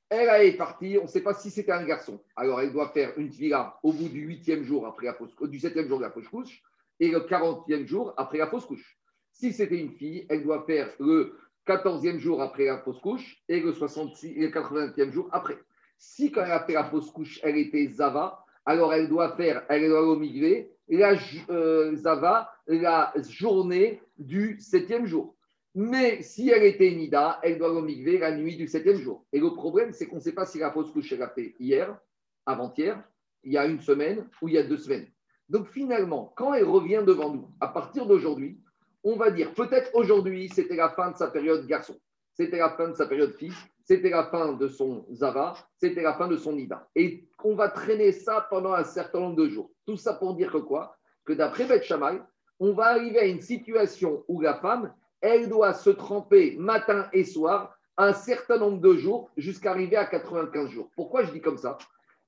elle 0.10 0.30
est 0.46 0.58
partie, 0.58 1.00
on 1.00 1.06
ne 1.06 1.10
sait 1.10 1.24
pas 1.24 1.34
si 1.34 1.50
c'était 1.50 1.72
un 1.72 1.84
garçon. 1.84 2.24
Alors 2.36 2.62
elle 2.62 2.72
doit 2.72 2.90
faire 2.90 3.18
une 3.18 3.32
tvila 3.32 3.80
au 3.82 3.92
bout 3.92 4.08
du 4.08 4.22
huitième 4.22 4.64
jour 4.64 4.86
après 4.86 5.08
la 5.08 5.16
fausse, 5.16 5.36
du 5.42 5.60
septième 5.60 5.88
jour 5.88 5.98
de 5.98 6.04
la 6.04 6.12
fausse 6.12 6.30
couche 6.30 6.62
et 7.00 7.08
le 7.08 7.22
quarantième 7.22 7.88
jour 7.88 8.14
après 8.16 8.38
la 8.38 8.46
fausse 8.46 8.68
couche. 8.68 9.00
Si 9.32 9.52
c'était 9.54 9.80
une 9.80 9.94
fille, 9.94 10.28
elle 10.30 10.44
doit 10.44 10.64
faire 10.68 10.94
le 11.00 11.36
14e 11.66 12.20
jour 12.20 12.44
après 12.44 12.66
la 12.66 12.78
fausse 12.78 13.00
couche 13.00 13.42
et 13.50 13.60
le, 13.60 13.74
66, 13.74 14.34
et 14.38 14.42
le 14.42 14.50
80e 14.50 15.10
jour 15.10 15.30
après. 15.32 15.58
Si 15.98 16.32
quand 16.32 16.44
elle 16.44 16.52
a 16.52 16.66
fait 16.66 16.74
la 16.74 16.86
fausse 16.86 17.12
couche, 17.12 17.40
elle 17.44 17.58
était 17.58 17.88
Zava, 17.88 18.44
alors 18.66 18.94
elle 18.94 19.08
doit 19.08 19.36
faire, 19.36 19.64
elle 19.70 19.88
doit 19.88 20.08
omigrer 20.08 20.72
la 20.90 21.16
euh, 21.50 21.96
Zava 21.96 22.52
la 22.68 23.14
journée 23.30 24.02
du 24.18 24.60
septième 24.60 25.06
jour. 25.06 25.36
Mais 25.74 26.22
si 26.22 26.50
elle 26.50 26.64
était 26.64 26.92
Nida, 26.92 27.40
elle 27.44 27.58
doit 27.58 27.74
omigrer 27.74 28.18
la 28.18 28.36
nuit 28.36 28.56
du 28.56 28.68
septième 28.68 28.98
jour. 28.98 29.26
Et 29.34 29.40
le 29.40 29.54
problème, 29.54 29.92
c'est 29.92 30.08
qu'on 30.08 30.16
ne 30.16 30.22
sait 30.22 30.32
pas 30.32 30.46
si 30.46 30.60
la 30.60 30.72
fausse 30.72 30.92
couche, 30.92 31.12
elle 31.12 31.22
a 31.22 31.34
hier, 31.60 31.98
avant-hier, 32.46 33.04
il 33.44 33.52
y 33.52 33.58
a 33.58 33.66
une 33.66 33.82
semaine 33.82 34.26
ou 34.42 34.48
il 34.48 34.56
y 34.56 34.58
a 34.58 34.64
deux 34.64 34.78
semaines. 34.78 35.08
Donc 35.50 35.68
finalement, 35.68 36.34
quand 36.36 36.54
elle 36.54 36.64
revient 36.64 37.04
devant 37.06 37.34
nous, 37.34 37.50
à 37.60 37.68
partir 37.68 38.06
d'aujourd'hui, 38.06 38.60
on 39.04 39.18
va 39.18 39.30
dire 39.30 39.54
peut-être 39.54 39.92
aujourd'hui, 39.94 40.50
c'était 40.50 40.76
la 40.76 40.90
fin 40.90 41.12
de 41.12 41.18
sa 41.18 41.28
période 41.28 41.68
garçon, 41.68 42.00
c'était 42.34 42.58
la 42.58 42.72
fin 42.72 42.88
de 42.88 42.96
sa 42.96 43.06
période 43.06 43.34
fille, 43.36 43.54
c'était 43.86 44.10
la 44.10 44.26
fin 44.26 44.54
de 44.54 44.68
son 44.68 45.06
Zava, 45.14 45.56
c'était 45.78 46.02
la 46.02 46.16
fin 46.16 46.28
de 46.28 46.38
son 46.38 46.54
Nida. 46.54 46.90
Et 46.96 47.30
on 47.44 47.56
va 47.56 47.70
traîner 47.70 48.12
ça 48.12 48.48
pendant 48.50 48.74
un 48.74 48.84
certain 48.84 49.20
nombre 49.20 49.36
de 49.36 49.48
jours. 49.48 49.72
Tout 49.86 49.96
ça 49.96 50.16
pour 50.16 50.34
dire 50.36 50.52
que 50.52 50.58
quoi? 50.58 50.98
Que 51.24 51.34
d'après 51.34 51.66
Beth 51.66 51.84
Shammai, 51.84 52.20
on 52.60 52.74
va 52.74 52.88
arriver 52.88 53.20
à 53.20 53.26
une 53.26 53.42
situation 53.42 54.26
où 54.28 54.42
la 54.42 54.56
femme, 54.56 54.94
elle 55.22 55.50
doit 55.50 55.74
se 55.74 55.92
tremper 55.92 56.56
matin 56.58 57.08
et 57.14 57.24
soir 57.24 57.78
un 57.98 58.14
certain 58.14 58.58
nombre 58.58 58.82
de 58.82 58.96
jours 58.96 59.30
jusqu'à 59.38 59.72
arriver 59.72 59.98
à 59.98 60.06
95 60.06 60.70
jours. 60.70 60.90
Pourquoi 60.96 61.24
je 61.24 61.32
dis 61.32 61.42
comme 61.42 61.58
ça? 61.58 61.78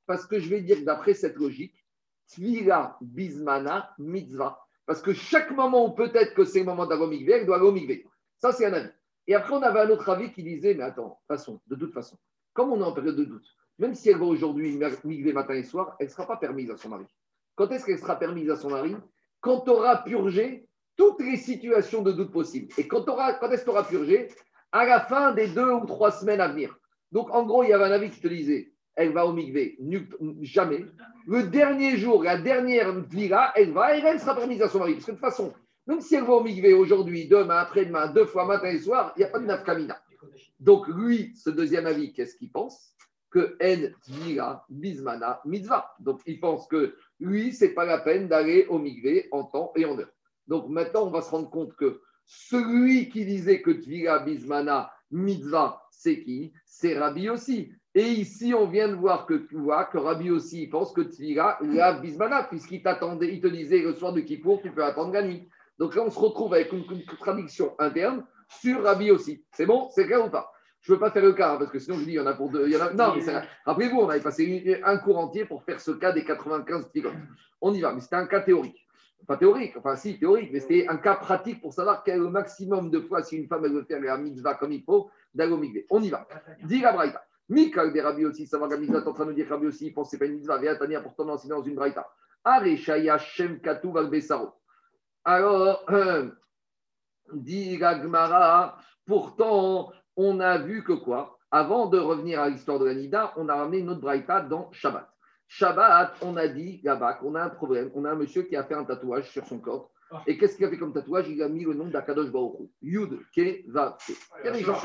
Parce 0.05 0.27
que 0.27 0.39
je 0.39 0.49
vais 0.49 0.61
dire 0.61 0.77
d'après 0.85 1.15
cette 1.15 1.35
logique, 1.35 1.83
Tvila 2.27 2.97
Bismana 3.01 3.93
Mitzvah. 3.97 4.59
Parce 4.85 5.01
que 5.01 5.13
chaque 5.13 5.51
moment 5.51 5.87
où 5.87 5.91
peut-être 5.95 6.35
que 6.35 6.45
c'est 6.45 6.59
le 6.59 6.65
moment 6.65 6.85
d'Agomigvé, 6.85 7.33
elle 7.33 7.45
doit 7.47 7.57
Agomigvé. 7.57 8.05
Ça, 8.37 8.51
c'est 8.51 8.65
un 8.65 8.73
avis. 8.73 8.89
Et 9.27 9.35
après, 9.35 9.53
on 9.53 9.61
avait 9.61 9.81
un 9.81 9.89
autre 9.89 10.09
avis 10.09 10.31
qui 10.31 10.41
disait, 10.41 10.73
mais 10.73 10.83
attends, 10.83 11.19
de 11.29 11.75
toute 11.75 11.93
façon, 11.93 12.17
comme 12.53 12.71
on 12.71 12.79
est 12.79 12.83
en 12.83 12.93
période 12.93 13.17
de 13.17 13.25
doute, 13.25 13.45
même 13.77 13.93
si 13.93 14.09
elle 14.09 14.17
va 14.17 14.25
aujourd'hui 14.25 14.79
migrer 15.03 15.33
matin 15.33 15.53
et 15.53 15.63
soir, 15.63 15.95
elle 15.99 16.07
ne 16.07 16.11
sera 16.11 16.25
pas 16.25 16.37
permise 16.37 16.71
à 16.71 16.77
son 16.77 16.89
mari. 16.89 17.05
Quand 17.55 17.69
est-ce 17.71 17.85
qu'elle 17.85 17.99
sera 17.99 18.17
permise 18.17 18.49
à 18.49 18.55
son 18.55 18.69
mari? 18.69 18.95
Quand 19.41 19.61
tu 19.61 19.69
auras 19.69 19.97
purgé 19.97 20.67
toutes 20.95 21.21
les 21.21 21.37
situations 21.37 22.01
de 22.01 22.11
doute 22.11 22.31
possibles. 22.31 22.73
Et 22.77 22.87
quand, 22.87 23.03
quand 23.05 23.51
est-ce 23.51 23.61
que 23.61 23.65
tu 23.65 23.69
auras 23.69 23.83
purgé? 23.83 24.29
À 24.71 24.85
la 24.85 24.99
fin 25.01 25.31
des 25.33 25.47
deux 25.47 25.71
ou 25.71 25.85
trois 25.85 26.11
semaines 26.11 26.41
à 26.41 26.47
venir. 26.47 26.77
Donc, 27.11 27.29
en 27.33 27.45
gros, 27.45 27.63
il 27.63 27.69
y 27.69 27.73
avait 27.73 27.85
un 27.85 27.91
avis 27.91 28.09
qui 28.09 28.19
te 28.19 28.27
disait, 28.27 28.73
elle 28.95 29.13
va 29.13 29.25
au 29.25 29.31
migvé, 29.31 29.77
jamais. 30.41 30.85
Le 31.27 31.43
dernier 31.43 31.97
jour, 31.97 32.23
la 32.23 32.37
dernière 32.37 32.99
vira, 33.01 33.53
elle 33.55 33.71
va 33.71 33.95
et 33.95 34.01
elle 34.01 34.19
sera 34.19 34.35
permise 34.35 34.61
à 34.61 34.69
son 34.69 34.79
mari. 34.79 34.93
Parce 34.93 35.05
que 35.05 35.11
de 35.11 35.17
toute 35.17 35.25
façon, 35.25 35.53
même 35.87 36.01
si 36.01 36.15
elle 36.15 36.25
va 36.25 36.33
au 36.33 36.43
migvé 36.43 36.73
aujourd'hui, 36.73 37.27
demain, 37.27 37.57
après-demain, 37.57 38.07
deux 38.07 38.25
fois 38.25 38.45
matin 38.45 38.69
et 38.69 38.79
soir, 38.79 39.13
il 39.15 39.19
n'y 39.19 39.25
a 39.25 39.29
pas 39.29 39.39
de 39.39 39.45
nafkamina. 39.45 39.99
Donc, 40.59 40.87
lui, 40.87 41.33
ce 41.35 41.49
deuxième 41.49 41.85
avis, 41.85 42.13
qu'est-ce 42.13 42.35
qu'il 42.35 42.51
pense? 42.51 42.93
Que 43.29 43.57
en 43.61 43.89
vira 44.07 44.65
bismana 44.69 45.41
mitzvah. 45.45 45.95
Donc, 45.99 46.21
il 46.25 46.39
pense 46.39 46.67
que 46.67 46.95
lui, 47.19 47.53
c'est 47.53 47.73
pas 47.73 47.85
la 47.85 47.99
peine 47.99 48.27
d'aller 48.27 48.65
au 48.67 48.79
migvé 48.79 49.27
en 49.31 49.43
temps 49.43 49.71
et 49.75 49.85
en 49.85 49.97
heure. 49.97 50.11
Donc, 50.47 50.69
maintenant, 50.69 51.07
on 51.07 51.11
va 51.11 51.21
se 51.21 51.31
rendre 51.31 51.49
compte 51.49 51.75
que 51.75 52.01
celui 52.25 53.09
qui 53.09 53.25
disait 53.25 53.61
que 53.61 53.71
Tvila 53.71 54.19
Bismana 54.19 54.91
Mitzvah, 55.11 55.81
c'est 55.91 56.21
qui? 56.21 56.51
C'est 56.65 56.97
Rabbi 56.97 57.29
aussi. 57.29 57.71
Et 57.95 58.03
ici, 58.03 58.53
on 58.53 58.67
vient 58.67 58.89
de 58.89 58.95
voir 58.95 59.25
que 59.25 59.33
tu 59.33 59.55
vois 59.55 59.85
que 59.85 59.97
Rabbi 59.97 60.29
aussi 60.29 60.67
pense 60.67 60.91
que 60.91 61.01
Tvila 61.01 61.57
la 61.61 61.93
Bismana, 61.93 62.43
puisqu'il 62.43 62.83
t'attendait, 62.83 63.33
il 63.33 63.41
te 63.41 63.47
disait 63.47 63.79
le 63.79 63.93
soir 63.93 64.13
de 64.13 64.21
Kippour, 64.21 64.61
tu 64.61 64.71
peux 64.71 64.83
attendre 64.83 65.13
la 65.13 65.23
nuit. 65.23 65.47
Donc 65.79 65.95
là, 65.95 66.03
on 66.03 66.09
se 66.09 66.19
retrouve 66.19 66.53
avec 66.53 66.71
une, 66.71 66.85
contradiction 67.05 67.75
interne 67.79 68.25
sur 68.47 68.83
Rabbi 68.83 69.11
aussi. 69.11 69.45
C'est 69.51 69.65
bon 69.65 69.89
C'est 69.91 70.05
clair 70.05 70.25
ou 70.25 70.29
pas? 70.29 70.51
Je 70.81 70.91
ne 70.91 70.95
veux 70.95 70.99
pas 70.99 71.11
faire 71.11 71.23
le 71.23 71.33
cas, 71.33 71.53
hein, 71.53 71.57
parce 71.57 71.71
que 71.71 71.79
sinon, 71.79 71.97
je 71.97 72.05
dis, 72.05 72.11
il 72.11 72.15
y 72.15 72.19
en 72.19 72.27
a 72.27 72.33
pour 72.33 72.49
deux. 72.49 72.67
il 72.67 72.73
y 72.73 72.77
en 72.77 72.81
a... 72.81 72.93
Non, 72.93 73.15
mais. 73.15 73.23
Rappelez-vous, 73.65 73.99
on 73.99 74.09
avait 74.09 74.21
passé 74.21 74.79
un 74.83 74.97
cours 74.97 75.17
entier 75.17 75.45
pour 75.45 75.63
faire 75.63 75.81
ce 75.81 75.91
cas 75.91 76.13
des 76.13 76.23
95 76.23 76.89
pilotes. 76.89 77.13
On 77.59 77.73
y 77.73 77.81
va, 77.81 77.93
mais 77.93 78.01
c'était 78.01 78.15
un 78.15 78.27
cas 78.27 78.41
théorique 78.41 78.87
pas 79.25 79.37
théorique, 79.37 79.75
enfin 79.77 79.95
si, 79.95 80.17
théorique, 80.17 80.51
mais 80.53 80.61
c'était 80.61 80.87
un 80.87 80.97
cas 80.97 81.15
pratique 81.15 81.61
pour 81.61 81.73
savoir 81.73 82.03
quel 82.03 82.15
est 82.15 82.19
le 82.19 82.29
maximum 82.29 82.89
de 82.89 83.01
fois 83.01 83.23
si 83.23 83.35
une 83.35 83.47
femme 83.47 83.67
veut 83.67 83.83
faire 83.83 83.99
la 83.99 84.17
mitzvah 84.17 84.55
comme 84.55 84.71
il 84.71 84.83
faut, 84.83 85.09
mikvé. 85.35 85.85
On 85.89 86.01
y 86.01 86.09
va. 86.09 86.27
Dis 86.63 86.79
la 86.79 86.93
braïta. 86.93 87.23
Mikal 87.49 87.93
des 87.93 88.01
Rabbi 88.01 88.25
aussi, 88.25 88.45
savoir 88.45 88.69
la 88.69 88.77
mitzvah, 88.77 89.01
t'es 89.01 89.07
en 89.07 89.13
train 89.13 89.25
de 89.25 89.33
dire 89.33 89.47
Rabbi 89.49 89.67
aussi, 89.67 89.87
il 89.87 89.93
pense 89.93 90.11
que 90.11 90.17
pas 90.17 90.25
une 90.25 90.35
mitzvah, 90.35 90.57
Véatania, 90.57 91.01
pourtant 91.01 91.25
non, 91.25 91.37
c'est 91.37 91.47
dans 91.47 91.61
une 91.61 91.75
braïta. 91.75 92.09
Areshaya 92.43 93.17
Shem 93.17 93.59
Katu 93.59 93.91
Valbesaro. 93.91 94.53
Alors, 95.27 95.83
euh, 95.89 96.29
dit 97.33 97.77
la 97.77 98.01
Gemara, 98.01 98.77
pourtant, 99.05 99.91
on 100.15 100.39
a 100.39 100.57
vu 100.57 100.85
que 100.85 100.93
quoi? 100.93 101.37
Avant 101.51 101.87
de 101.87 101.99
revenir 101.99 102.39
à 102.39 102.47
l'histoire 102.47 102.79
de 102.79 102.85
la 102.85 102.93
Nida, 102.93 103.33
on 103.35 103.49
a 103.49 103.55
ramené 103.55 103.79
une 103.79 103.89
autre 103.89 103.99
braïta 103.99 104.39
dans 104.39 104.71
Shabbat. 104.71 105.05
Shabbat, 105.49 106.13
on 106.21 106.37
a 106.37 106.47
dit 106.47 106.79
là-bas 106.81 107.15
qu'on 107.15 107.35
a 107.35 107.43
un 107.43 107.49
problème. 107.49 107.91
On 107.93 108.05
a 108.05 108.11
un 108.11 108.15
monsieur 108.15 108.43
qui 108.43 108.55
a 108.55 108.63
fait 108.63 108.75
un 108.75 108.85
tatouage 108.85 109.29
sur 109.29 109.45
son 109.45 109.59
corps. 109.59 109.91
Et 110.27 110.37
qu'est-ce 110.37 110.55
qu'il 110.55 110.65
a 110.65 110.69
fait 110.69 110.77
comme 110.77 110.93
tatouage? 110.93 111.27
Il 111.27 111.43
a 111.43 111.49
mis 111.49 111.65
le 111.65 111.73
nom 111.73 111.87
d'Akadosh 111.87 112.31
Baruch. 112.31 112.69
Yud, 112.81 113.19
Ke, 113.35 113.69
Va, 113.69 113.97
Ke. 114.07 114.13
Il 114.43 114.45
y 114.45 114.47
a 114.47 114.51
des 114.51 114.63
gens. 114.63 114.77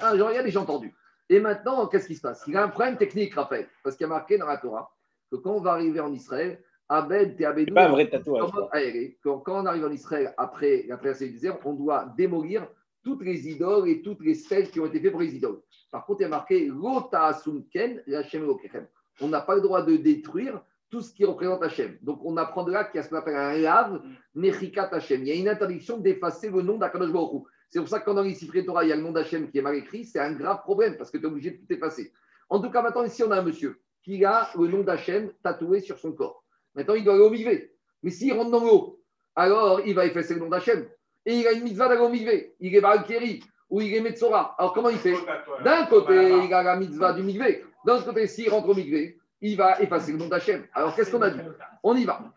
Ah, 0.00 0.10
il 0.12 0.18
y 0.18 0.22
a 0.24 0.42
déjà 0.42 0.60
entendu. 0.60 0.92
Et 1.28 1.38
maintenant, 1.38 1.86
qu'est-ce 1.86 2.08
qui 2.08 2.16
se 2.16 2.20
passe? 2.20 2.42
Il 2.48 2.56
a 2.56 2.64
un 2.64 2.68
problème 2.68 2.96
technique, 2.96 3.32
Raphaël, 3.32 3.68
parce 3.84 3.94
qu'il 3.94 4.08
y 4.08 4.10
a 4.10 4.12
marqué 4.12 4.38
dans 4.38 4.46
la 4.46 4.56
Torah 4.56 4.90
que 5.30 5.36
quand 5.36 5.52
on 5.52 5.60
va 5.60 5.74
arriver 5.74 6.00
en 6.00 6.12
Israël, 6.12 6.64
Abed, 6.88 7.36
Te 7.36 7.44
Abedou, 7.44 7.74
pas 7.74 7.86
un 7.86 7.90
vrai 7.90 8.08
tatouage. 8.08 8.50
Ah, 8.72 8.82
et 8.82 9.18
quand, 9.22 9.42
on 9.46 9.66
arrive 9.66 9.84
en 9.84 9.90
Israël 9.90 10.34
après 10.36 10.84
la 10.88 10.96
traversée 10.96 11.26
du 11.26 11.34
désert, 11.34 11.58
on 11.64 11.74
doit 11.74 12.12
démolir 12.16 12.66
toutes 13.04 13.22
les 13.22 13.48
idoles 13.48 13.88
et 13.88 14.02
toutes 14.02 14.20
les 14.20 14.34
stèles 14.34 14.70
qui 14.70 14.80
ont 14.80 14.86
été 14.86 15.00
faites 15.00 15.12
pour 15.12 15.20
les 15.20 15.34
idoles. 15.34 15.60
Par 15.90 16.04
contre, 16.04 16.20
il 16.20 16.24
y 16.24 16.26
a 16.26 16.30
marqué 16.30 16.66
Lota 16.66 17.38
Elokechem. 17.44 18.86
On 19.20 19.28
n'a 19.28 19.40
pas 19.40 19.54
le 19.54 19.60
droit 19.60 19.82
de 19.82 19.96
détruire 19.96 20.62
tout 20.90 21.02
ce 21.02 21.12
qui 21.12 21.24
représente 21.24 21.62
Hachem. 21.62 21.98
Donc, 22.02 22.20
on 22.24 22.36
apprend 22.36 22.64
de 22.64 22.72
là 22.72 22.84
qu'il 22.84 22.96
y 22.96 23.00
a 23.00 23.02
ce 23.02 23.10
qu'on 23.10 23.16
appelle 23.16 23.36
un 23.36 23.58
lave 23.58 24.00
Nechikat 24.34 24.88
Hachem. 24.92 25.22
Il 25.22 25.28
y 25.28 25.32
a 25.32 25.34
une 25.34 25.48
interdiction 25.48 25.98
d'effacer 25.98 26.50
le 26.50 26.62
nom 26.62 26.78
d'Akadosh 26.78 27.12
Baruch. 27.12 27.44
C'est 27.68 27.80
pour 27.80 27.88
ça 27.88 28.00
que 28.00 28.06
quand 28.06 28.14
dans 28.14 28.22
les 28.22 28.34
Sifré 28.34 28.64
Torah, 28.64 28.84
il 28.84 28.88
y 28.88 28.92
a 28.92 28.96
le 28.96 29.02
nom 29.02 29.12
d'Hachem 29.12 29.50
qui 29.50 29.58
est 29.58 29.62
mal 29.62 29.74
écrit, 29.74 30.04
c'est 30.04 30.18
un 30.18 30.32
grave 30.32 30.62
problème 30.62 30.96
parce 30.96 31.10
que 31.10 31.18
tu 31.18 31.24
es 31.24 31.26
obligé 31.26 31.50
de 31.50 31.56
tout 31.58 31.70
effacer. 31.70 32.12
En 32.48 32.60
tout 32.60 32.70
cas, 32.70 32.80
maintenant, 32.80 33.04
ici, 33.04 33.22
on 33.22 33.30
a 33.30 33.38
un 33.38 33.42
monsieur 33.42 33.80
qui 34.02 34.24
a 34.24 34.48
le 34.58 34.68
nom 34.68 34.82
d'Hachem 34.82 35.30
tatoué 35.42 35.80
sur 35.80 35.98
son 35.98 36.12
corps. 36.12 36.44
Maintenant, 36.78 36.94
il 36.94 37.02
doit 37.02 37.14
aller 37.14 37.24
au 37.24 37.30
mikvé. 37.30 37.72
Mais 38.04 38.12
s'il 38.12 38.32
rentre 38.32 38.52
dans 38.52 38.62
l'eau, 38.62 39.00
alors 39.34 39.80
il 39.84 39.96
va 39.96 40.06
effacer 40.06 40.34
le 40.34 40.40
nom 40.40 40.48
d'Hachem. 40.48 40.86
Et 41.26 41.34
il 41.34 41.46
a 41.48 41.50
une 41.50 41.64
mitzvah 41.64 41.88
d'aller 41.88 42.02
au 42.02 42.08
mikvé. 42.08 42.54
Il 42.60 42.72
est 42.72 42.80
Balkeri 42.80 43.42
ou 43.68 43.80
il 43.80 43.92
est 43.92 44.00
Metzora. 44.00 44.54
Alors 44.56 44.74
comment 44.74 44.88
il 44.88 44.98
fait 44.98 45.16
D'un 45.64 45.86
côté, 45.86 46.14
il 46.44 46.54
a 46.54 46.62
la 46.62 46.76
mitzvah 46.76 47.14
du 47.14 47.24
mikvé. 47.24 47.64
D'un 47.84 47.96
autre 47.96 48.04
côté, 48.04 48.28
s'il 48.28 48.48
rentre 48.48 48.68
au 48.68 48.74
mikvé, 48.74 49.18
il 49.40 49.56
va 49.56 49.82
effacer 49.82 50.12
le 50.12 50.18
nom 50.18 50.28
d'Hachem. 50.28 50.68
Alors 50.72 50.94
qu'est-ce 50.94 51.10
qu'on 51.10 51.22
a 51.22 51.30
dit 51.30 51.40
On 51.82 51.96
y 51.96 52.04
va. 52.04 52.32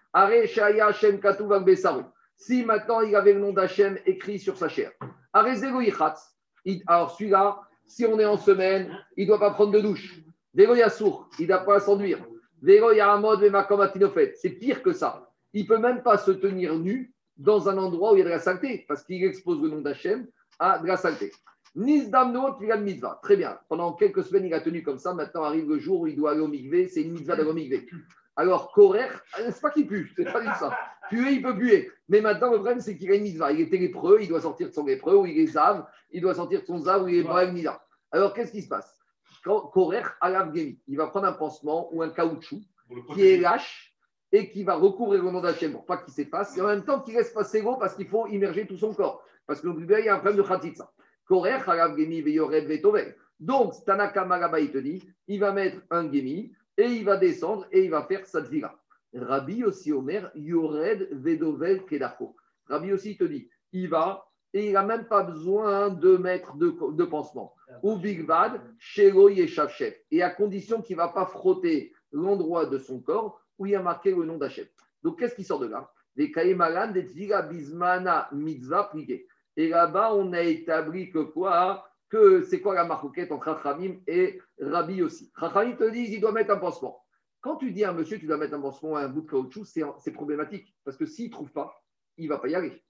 Si 2.36 2.66
maintenant 2.66 3.02
il 3.02 3.16
avait 3.16 3.34
le 3.34 3.42
nom 3.42 3.54
d'Hachem 3.54 4.00
écrit 4.08 4.39
sur 4.39 4.58
sa 4.58 4.70
chair. 4.70 4.92
Alors 5.34 7.12
celui-là, 7.12 7.62
si 7.86 8.08
on 8.08 8.20
est 8.20 8.26
en 8.26 8.38
semaine, 8.38 8.98
il 9.18 9.26
ne 9.26 9.28
doit 9.28 9.39
pas 9.39 9.52
prendre 9.52 9.72
de 9.72 9.82
douche. 9.82 10.16
Vego 10.56 10.74
Yassour, 10.74 11.30
il 11.38 11.44
ne 11.44 11.48
doit 11.50 11.60
pas 11.60 11.80
s'enduire. 11.80 12.18
C'est 12.64 14.49
pire 14.49 14.84
que 14.84 14.93
ça. 14.93 15.30
Il 15.53 15.64
ne 15.64 15.68
peut 15.68 15.78
même 15.78 16.03
pas 16.03 16.18
se 16.18 16.32
tenir 16.32 16.78
nu 16.78 17.14
dans 17.38 17.70
un 17.70 17.78
endroit 17.78 18.14
où 18.14 18.16
il 18.16 18.20
y 18.20 18.22
a 18.22 18.26
de 18.26 18.30
la 18.30 18.39
saleté, 18.39 18.86
parce 18.88 19.03
qu'il 19.03 19.24
expose 19.24 19.62
le 19.62 19.70
nom 19.70 19.82
d'Hachem 19.82 20.28
à 20.59 20.80
de 20.80 20.88
la 22.68 22.78
Mitzvah. 22.78 23.20
Très 23.24 23.38
bien. 23.38 23.57
Pendant 23.70 23.93
quelques 23.93 24.24
semaines, 24.24 24.45
il 24.45 24.53
a 24.53 24.59
tenu 24.59 24.84
comme 24.84 24.99
ça. 24.99 25.14
Maintenant 25.14 25.43
arrive 25.43 25.70
le 25.70 25.80
jour 25.80 26.01
où 26.01 26.07
il 26.07 26.16
doit 26.16 26.32
aller 26.32 26.41
au 26.41 26.47
mikvé. 26.47 26.88
C'est 26.88 27.01
une 27.01 27.14
mitzvah 27.14 27.36
d'aller 27.36 27.49
au 27.49 27.53
mikvé. 27.53 27.88
Alors, 28.36 28.72
Korer, 28.72 29.09
c'est 29.36 29.62
pas 29.62 29.72
qu'il 29.72 29.88
pue, 29.88 30.14
c'est 30.16 30.32
pas 30.32 30.39
du 30.39 30.47
tout 30.47 30.59
ça. 30.59 30.78
Puer, 31.09 31.32
il 31.32 31.41
peut 31.41 31.57
puer. 31.57 31.91
Mais 32.07 32.22
maintenant, 32.22 32.51
le 32.51 32.57
problème, 32.57 32.80
c'est 32.80 32.95
qu'il 32.97 33.12
a 33.12 33.16
une 33.16 33.24
mitzvah. 33.24 33.51
Il 33.51 33.62
était 33.62 33.78
lépreux, 33.78 34.20
il 34.22 34.30
doit 34.30 34.41
sortir 34.41 34.70
de 34.70 34.74
son 34.74 34.86
lépreux, 34.86 35.16
ou 35.16 35.26
il 35.26 35.39
est 35.39 35.47
zav, 35.47 35.86
il 36.12 36.22
doit 36.22 36.36
sortir 36.36 36.62
de 36.62 36.66
son 36.66 36.80
zav, 36.80 37.03
ou 37.03 37.07
il 37.07 37.18
est 37.18 37.24
brave. 37.24 37.53
Alors, 38.12 38.34
qu'est-ce 38.34 38.51
qui 38.51 38.62
se 38.62 38.70
passe? 38.70 39.01
Korer, 39.44 40.04
alav 40.22 40.54
gemi, 40.54 40.80
il 40.88 40.98
va 40.98 41.08
prendre 41.08 41.28
un 41.28 41.34
pansement 41.34 41.89
ou 41.94 42.02
un 42.02 42.10
caoutchouc 42.10 42.62
qui 43.14 43.26
est 43.26 43.38
lâche 43.38 43.96
et 44.32 44.50
qui 44.50 44.64
va 44.64 44.76
recouvrir 44.76 45.24
le 45.24 45.32
nom 45.32 45.42
d'Hachem 45.42 45.72
pour 45.72 45.86
pas 45.86 45.98
qu'il 45.98 46.14
s'efface, 46.14 46.58
et 46.58 46.62
en 46.62 46.68
même 46.68 46.86
temps 46.86 47.02
qu'il 47.02 47.16
laisse 47.16 47.32
passer 47.32 47.62
l'eau 47.62 47.76
parce 47.78 47.96
qu'il 47.96 48.08
faut 48.08 48.28
immerger 48.28 48.66
tout 48.68 48.78
son 48.78 48.94
corps. 48.94 49.24
Parce 49.46 49.62
que 49.62 49.68
il 49.68 50.06
y 50.06 50.10
a 50.10 50.16
un 50.16 50.20
problème 50.20 50.38
de 50.38 50.48
khatitsa. 50.48 50.92
Korer, 51.26 51.60
halav 51.68 51.98
gemi, 51.98 52.22
veyored, 52.22 52.66
vetovel. 52.66 53.16
Donc, 53.42 53.74
Tanaka 53.86 54.24
te 54.24 54.78
dit, 54.78 55.04
il 55.28 55.39
va 55.39 55.52
mettre 55.52 55.82
un 55.89 56.04
gemi 56.04 56.54
et 56.78 56.86
il 56.86 57.04
va 57.04 57.18
descendre 57.18 57.66
et 57.72 57.84
il 57.84 57.89
va 57.89 58.04
faire 58.04 58.26
sa 58.28 58.44
tvila. 58.44 58.80
Rabbi 59.14 59.64
aussi 59.64 59.92
Omer, 59.92 60.32
Yored, 60.36 61.10
Vedovel, 61.12 61.84
Kedako. 61.86 62.36
Rabbi 62.68 62.94
aussi 62.94 63.18
te 63.18 63.24
dit, 63.24 63.50
il 63.74 63.89
va 63.89 64.30
et 64.54 64.68
il 64.68 64.74
n'a 64.74 64.84
même 64.84 65.06
pas 65.06 65.24
besoin 65.24 65.89
de 65.89 66.18
mettre 66.18 66.56
de, 66.56 66.76
de 66.91 67.04
pansement. 67.06 67.56
Ou 67.84 67.95
Big 67.95 68.26
Bad, 68.26 68.62
Shelo 68.78 69.30
Yeshavchev. 69.30 69.95
Et 70.12 70.22
à 70.22 70.30
condition 70.30 70.82
qu'il 70.82 70.97
ne 70.97 71.02
va 71.02 71.10
pas 71.10 71.26
frotter 71.26 71.93
l'endroit 72.12 72.66
de 72.66 72.78
son 72.78 72.99
corps 72.99 73.41
où 73.58 73.66
il 73.66 73.72
y 73.72 73.76
a 73.76 73.82
marqué 73.82 74.12
le 74.12 74.26
nom 74.26 74.38
d'Hachem. 74.38 74.68
Donc, 75.04 75.20
qu'est-ce 75.20 75.36
qui 75.36 75.43
sort 75.43 75.60
de 75.60 75.68
là? 75.68 75.89
Les 76.16 76.32
Kaïmalan, 76.32 76.91
des 76.91 77.04
Bismana 77.49 78.30
Mitzvah. 78.34 78.91
Et 79.58 79.70
là-bas, 79.70 80.14
on 80.16 80.34
a 80.34 80.41
établi 80.41 81.10
que 81.12 81.20
quoi? 81.20 81.88
Que 82.10 82.41
c'est 82.43 82.60
quoi 82.60 82.76
la 82.76 82.84
marquette 82.84 83.32
entre 83.32 83.45
Chachamim 83.45 83.95
et 84.06 84.41
Rabbi 84.60 85.02
aussi 85.02 85.32
Chachamim 85.39 85.78
te 85.78 85.89
disent 85.89 86.10
il 86.10 86.20
doit 86.20 86.34
mettre 86.34 86.52
un 86.52 86.58
pansement. 86.58 87.06
Quand 87.39 87.56
tu 87.56 87.72
dis 87.72 87.86
à 87.86 87.91
un 87.91 87.93
monsieur 87.93 88.20
tu 88.20 88.28
dois 88.28 88.36
mettre 88.36 88.54
un 88.54 88.60
pansement 88.60 88.97
à 88.97 89.04
un 89.04 89.08
bout 89.08 89.22
de 89.22 89.30
caoutchouc, 89.30 89.64
c'est 89.64 89.84
c'est 89.99 90.12
problématique. 90.12 90.76
Parce 90.84 90.97
que 90.97 91.06
s'il 91.06 91.28
ne 91.28 91.32
trouve 91.32 91.52
pas, 91.54 91.74
il 92.18 92.26
ne 92.26 92.30
va 92.30 92.39
pas 92.39 92.49
y 92.49 92.56
aller. 92.56 92.84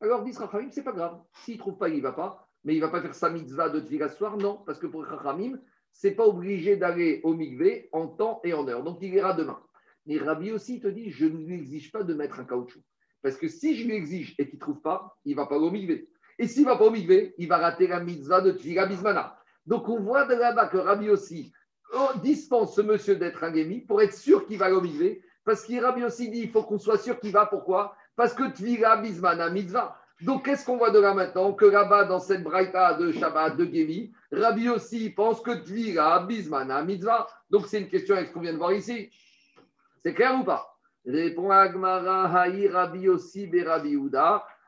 Alors, 0.00 0.22
dit 0.22 0.32
Chachamim, 0.32 0.70
c'est 0.70 0.82
pas 0.82 0.92
grave. 0.92 1.18
S'il 1.44 1.54
ne 1.54 1.60
trouve 1.60 1.78
pas, 1.78 1.88
il 1.88 1.98
ne 1.98 2.02
va 2.02 2.12
pas. 2.12 2.48
Mais 2.64 2.74
il 2.74 2.80
ne 2.80 2.84
va 2.84 2.90
pas 2.90 3.00
faire 3.00 3.14
sa 3.14 3.30
mitzvah 3.30 3.68
de 3.70 3.80
Tvila 3.80 4.08
ce 4.08 4.16
soir, 4.16 4.36
non. 4.36 4.62
Parce 4.66 4.78
que 4.78 4.86
pour 4.86 5.06
Chachamim, 5.08 5.58
c'est 5.92 6.14
pas 6.14 6.26
obligé 6.26 6.76
d'aller 6.76 7.20
au 7.24 7.34
mikvé 7.34 7.88
en 7.92 8.08
temps 8.08 8.40
et 8.44 8.52
en 8.52 8.68
heure. 8.68 8.82
Donc, 8.82 8.98
il 9.00 9.14
ira 9.14 9.32
demain. 9.32 9.58
Mais 10.06 10.18
Rabbi 10.18 10.52
aussi 10.52 10.80
te 10.80 10.86
dit, 10.86 11.10
je 11.10 11.26
ne 11.26 11.44
lui 11.44 11.54
exige 11.54 11.90
pas 11.90 12.02
de 12.02 12.14
mettre 12.14 12.38
un 12.38 12.44
caoutchouc. 12.44 12.82
Parce 13.22 13.36
que 13.36 13.48
si 13.48 13.76
je 13.76 13.86
lui 13.86 13.94
exige 13.94 14.34
et 14.38 14.46
qu'il 14.48 14.56
ne 14.56 14.60
trouve 14.60 14.80
pas, 14.80 15.16
il 15.24 15.32
ne 15.32 15.36
va 15.36 15.46
pas 15.46 15.58
au 15.58 15.70
mikvé. 15.70 16.08
Et 16.38 16.46
s'il 16.46 16.62
ne 16.62 16.68
va 16.68 16.76
pas 16.76 16.84
au 16.84 16.90
mikvé, 16.90 17.34
il 17.38 17.48
va 17.48 17.56
rater 17.56 17.86
la 17.86 18.00
mitzvah 18.00 18.40
de 18.40 18.52
Tvila 18.52 18.86
Bismana. 18.86 19.38
Donc, 19.64 19.88
on 19.88 20.00
voit 20.00 20.26
de 20.26 20.34
là-bas 20.34 20.68
que 20.68 20.76
Rabbi 20.76 21.10
aussi 21.10 21.52
oh, 21.94 22.18
dispense 22.22 22.76
ce 22.76 22.82
monsieur 22.82 23.16
d'être 23.16 23.42
un 23.42 23.52
gémi 23.52 23.80
pour 23.80 24.00
être 24.00 24.14
sûr 24.14 24.46
qu'il 24.46 24.58
va 24.58 24.72
au 24.72 24.80
mikvé. 24.80 25.22
Parce 25.44 25.64
qu'il 25.64 25.80
Rabbi 25.80 26.04
aussi 26.04 26.30
dit, 26.30 26.40
il 26.40 26.50
faut 26.50 26.62
qu'on 26.62 26.78
soit 26.78 26.98
sûr 26.98 27.18
qu'il 27.18 27.32
va. 27.32 27.46
Pourquoi? 27.46 27.96
Parce 28.16 28.34
que 28.34 28.50
Tvila 28.50 28.96
Bismana 28.96 29.50
mitzvah. 29.50 29.96
Donc, 30.22 30.46
qu'est-ce 30.46 30.64
qu'on 30.64 30.78
voit 30.78 30.90
de 30.90 30.98
là 30.98 31.12
maintenant 31.12 31.52
Que 31.52 31.66
là-bas, 31.66 32.04
dans 32.04 32.20
cette 32.20 32.42
braïta 32.42 32.94
de 32.94 33.12
Shabbat, 33.12 33.56
de 33.56 33.66
Gémi, 33.66 34.12
Rabbi 34.32 34.70
aussi 34.70 35.10
pense 35.10 35.42
que 35.42 35.50
Tvila, 35.62 36.20
Bismana, 36.20 36.82
Mitzvah. 36.82 37.26
Donc, 37.50 37.66
c'est 37.66 37.80
une 37.80 37.88
question 37.88 38.16
avec 38.16 38.28
ce 38.28 38.32
qu'on 38.32 38.40
vient 38.40 38.54
de 38.54 38.58
voir 38.58 38.72
ici. 38.72 39.10
C'est 40.02 40.14
clair 40.14 40.34
ou 40.40 40.44
pas 40.44 40.74
Répond 41.04 41.50
Agmara, 41.50 42.34
Haï, 42.34 42.66
Rabbi 42.66 43.08
aussi, 43.08 43.46
Berabi 43.46 43.98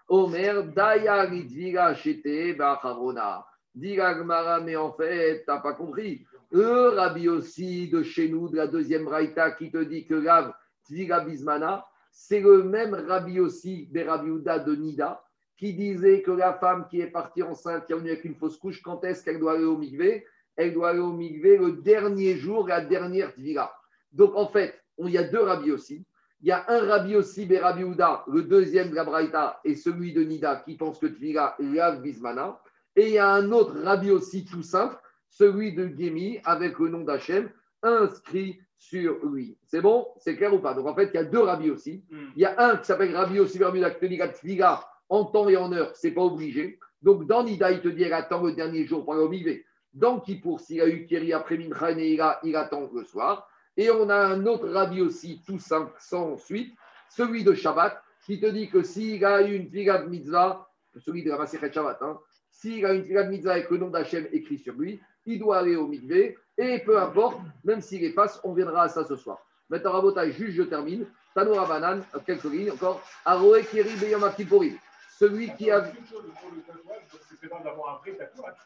Omer, 0.09 0.64
Daya, 0.64 1.24
Litvila, 1.24 1.94
Chete, 1.94 2.57
Bacharona. 2.57 3.46
Dit 3.74 3.99
Agmara, 3.99 4.61
mais 4.61 4.76
en 4.76 4.92
fait, 4.92 5.44
t'as 5.46 5.61
pas 5.61 5.72
compris. 5.72 6.26
Eux, 6.53 6.90
Rabbi 6.90 7.28
aussi, 7.28 7.88
de 7.88 8.03
chez 8.03 8.28
nous, 8.28 8.51
de 8.51 8.57
la 8.57 8.66
deuxième 8.66 9.07
braïta, 9.07 9.53
qui 9.53 9.70
te 9.70 9.82
dit 9.82 10.07
que 10.07 10.26
Rav, 10.26 10.53
Tvila, 10.84 11.20
Bismana, 11.20 11.86
c'est 12.20 12.40
le 12.40 12.64
même 12.64 12.94
Rabbi 12.94 13.38
aussi, 13.38 13.88
Berabi 13.92 14.28
Uda 14.28 14.58
de 14.58 14.74
Nida, 14.74 15.22
qui 15.56 15.72
disait 15.72 16.20
que 16.20 16.32
la 16.32 16.52
femme 16.52 16.88
qui 16.90 17.00
est 17.00 17.06
partie 17.06 17.44
enceinte, 17.44 17.86
qui 17.86 17.92
est 17.92 17.96
venue 17.96 18.10
avec 18.10 18.24
une 18.24 18.34
fausse 18.34 18.56
couche, 18.56 18.82
quand 18.82 19.04
est-ce 19.04 19.24
qu'elle 19.24 19.38
doit 19.38 19.52
aller 19.52 19.64
au 19.64 19.78
migvé 19.78 20.26
Elle 20.56 20.74
doit 20.74 20.90
aller 20.90 20.98
au 20.98 21.12
migvé 21.12 21.56
le 21.56 21.74
dernier 21.74 22.36
jour, 22.36 22.66
la 22.66 22.80
dernière 22.80 23.32
tvila. 23.32 23.72
Donc 24.10 24.34
en 24.34 24.48
fait, 24.48 24.74
il 24.98 25.10
y 25.10 25.16
a 25.16 25.22
deux 25.22 25.40
rabbis 25.40 25.70
aussi. 25.70 26.04
Il 26.40 26.48
y 26.48 26.50
a 26.50 26.64
un 26.66 26.80
rabbi 26.86 27.14
aussi, 27.14 27.46
Berabi 27.46 27.84
Ouda, 27.84 28.24
le 28.26 28.42
deuxième 28.42 28.90
de 28.90 28.96
la 28.96 29.60
et 29.64 29.76
celui 29.76 30.12
de 30.12 30.24
Nida, 30.24 30.56
qui 30.56 30.76
pense 30.76 30.98
que 30.98 31.06
tvila 31.06 31.54
lave 31.60 32.02
bismana. 32.02 32.60
Et 32.96 33.06
il 33.06 33.12
y 33.12 33.18
a 33.18 33.30
un 33.30 33.52
autre 33.52 33.78
rabbi 33.80 34.10
aussi, 34.10 34.44
tout 34.44 34.64
simple, 34.64 34.98
celui 35.30 35.72
de 35.72 35.88
Gémi, 35.96 36.40
avec 36.44 36.80
le 36.80 36.88
nom 36.88 37.04
d'Hachem, 37.04 37.48
inscrit 37.82 38.58
sur 38.79 39.24
lui. 39.26 39.59
C'est 39.66 39.81
bon? 39.81 40.07
C'est 40.18 40.37
clair 40.37 40.55
ou 40.55 40.61
pas? 40.61 40.72
Donc 40.72 40.87
en 40.87 40.95
fait, 40.95 41.11
il 41.12 41.16
y 41.16 41.18
a 41.18 41.24
deux 41.24 41.41
rabbis 41.41 41.70
aussi. 41.70 42.05
Il 42.11 42.41
y 42.41 42.47
a 42.47 42.55
un 42.59 42.76
qui 42.76 42.87
s'appelle 42.87 43.14
Rabbi 43.14 43.41
aussi, 43.41 43.59
Berabi 43.59 43.81
Ouda, 43.81 43.91
qui 43.91 44.01
te 44.01 44.07
dit 44.07 44.18
que 44.18 44.39
tvila, 44.39 44.89
en 45.09 45.24
temps 45.24 45.49
et 45.49 45.57
en 45.57 45.72
heure, 45.72 45.95
c'est 45.95 46.12
pas 46.12 46.22
obligé. 46.22 46.79
Donc, 47.03 47.26
dans 47.26 47.45
Nida, 47.45 47.70
il 47.70 47.81
te 47.81 47.89
dit, 47.89 48.03
elle 48.03 48.12
attend 48.12 48.43
le 48.43 48.53
dernier 48.53 48.85
jour 48.85 49.05
pour 49.05 49.14
aller 49.14 49.22
au 49.22 49.29
Mivé. 49.29 49.64
Dans 49.95 50.20
Kippour, 50.20 50.61
s'il 50.61 50.81
a 50.81 50.89
eu 50.89 51.07
Kiri 51.07 51.33
après 51.33 51.57
Mincha 51.57 51.93
et 51.93 51.95
Neila, 51.95 52.41
il 52.45 52.57
attend 52.57 52.91
le 52.93 53.05
soir. 53.05 53.49
Et 53.76 53.91
on 53.91 54.09
a 54.11 54.16
un 54.16 54.47
autre 54.47 54.68
rabbi 54.68 55.01
aussi, 55.01 55.41
tout 55.47 55.59
simple, 55.59 55.93
sans 55.99 56.37
suite, 56.37 56.74
celui 57.09 57.45
de 57.45 57.55
Shabbat, 57.55 58.03
qui 58.26 58.41
te 58.41 58.47
dit 58.47 58.68
que 58.68 58.83
s'il 58.83 59.24
a 59.24 59.43
eu 59.43 59.55
une 59.55 59.70
figa 59.70 59.99
de 59.99 60.09
mitzvah, 60.09 60.68
celui 60.99 61.22
de 61.22 61.31
la 61.31 61.39
Maseret 61.39 61.72
Shabbat, 61.72 62.03
hein, 62.03 62.18
s'il 62.51 62.85
a 62.85 62.93
une 62.93 63.05
figa 63.05 63.22
de 63.22 63.31
mitzvah 63.31 63.53
avec 63.53 63.70
le 63.70 63.79
nom 63.79 63.89
d'Hachem 63.89 64.26
écrit 64.33 64.59
sur 64.59 64.74
lui, 64.74 65.01
il 65.24 65.39
doit 65.39 65.59
aller 65.59 65.76
au 65.76 65.87
mikvé, 65.87 66.37
et 66.59 66.80
peu 66.80 66.98
importe, 67.00 67.38
même 67.64 67.80
s'il 67.80 68.04
efface, 68.04 68.40
on 68.44 68.52
viendra 68.52 68.82
à 68.82 68.88
ça 68.88 69.04
ce 69.04 69.16
soir. 69.16 69.38
Maintenant, 69.70 69.92
Rabotai, 69.92 70.32
juste 70.32 70.52
je 70.52 70.62
termine. 70.64 71.06
Tanoura 71.34 71.66
Banan, 71.66 72.00
quelques 72.26 72.44
lignes 72.44 72.72
encore. 72.72 73.00
Aroe 73.24 73.62
Kiri 73.70 73.94
Beyom 73.96 74.30
Kipporim 74.36 74.76
celui 75.18 75.52
qui 75.56 75.68
a. 75.70 75.80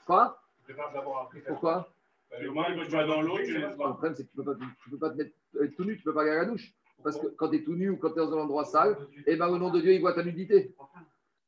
Quoi. 0.06 0.38
Pourquoi? 1.46 1.88
Le 3.88 3.92
problème, 3.92 4.14
c'est 4.14 4.24
que 4.24 4.30
tu 4.32 4.38
ne 4.38 4.44
peux, 4.44 4.54
pas- 4.58 4.64
tu 4.84 4.90
peux 4.90 4.98
pas 4.98 5.10
te 5.10 5.16
mettre 5.16 5.34
euh, 5.56 5.68
tout 5.76 5.84
nu, 5.84 5.94
tu 5.96 6.00
ne 6.00 6.04
peux 6.04 6.14
pas 6.14 6.22
aller 6.22 6.30
à 6.30 6.34
la 6.36 6.44
douche. 6.46 6.72
Parce 7.02 7.18
que 7.18 7.26
quand 7.28 7.48
tu 7.50 7.56
es 7.56 7.62
tout 7.64 7.74
nu 7.74 7.90
ou 7.90 7.96
quand 7.96 8.10
tu 8.10 8.14
es 8.20 8.26
dans 8.26 8.32
un 8.34 8.42
endroit 8.42 8.64
sale, 8.64 8.96
eh 9.26 9.36
ben, 9.36 9.48
au 9.48 9.58
nom 9.58 9.70
de 9.70 9.80
Dieu, 9.80 9.92
il 9.92 10.00
voit 10.00 10.12
ta 10.14 10.22
nudité. 10.22 10.74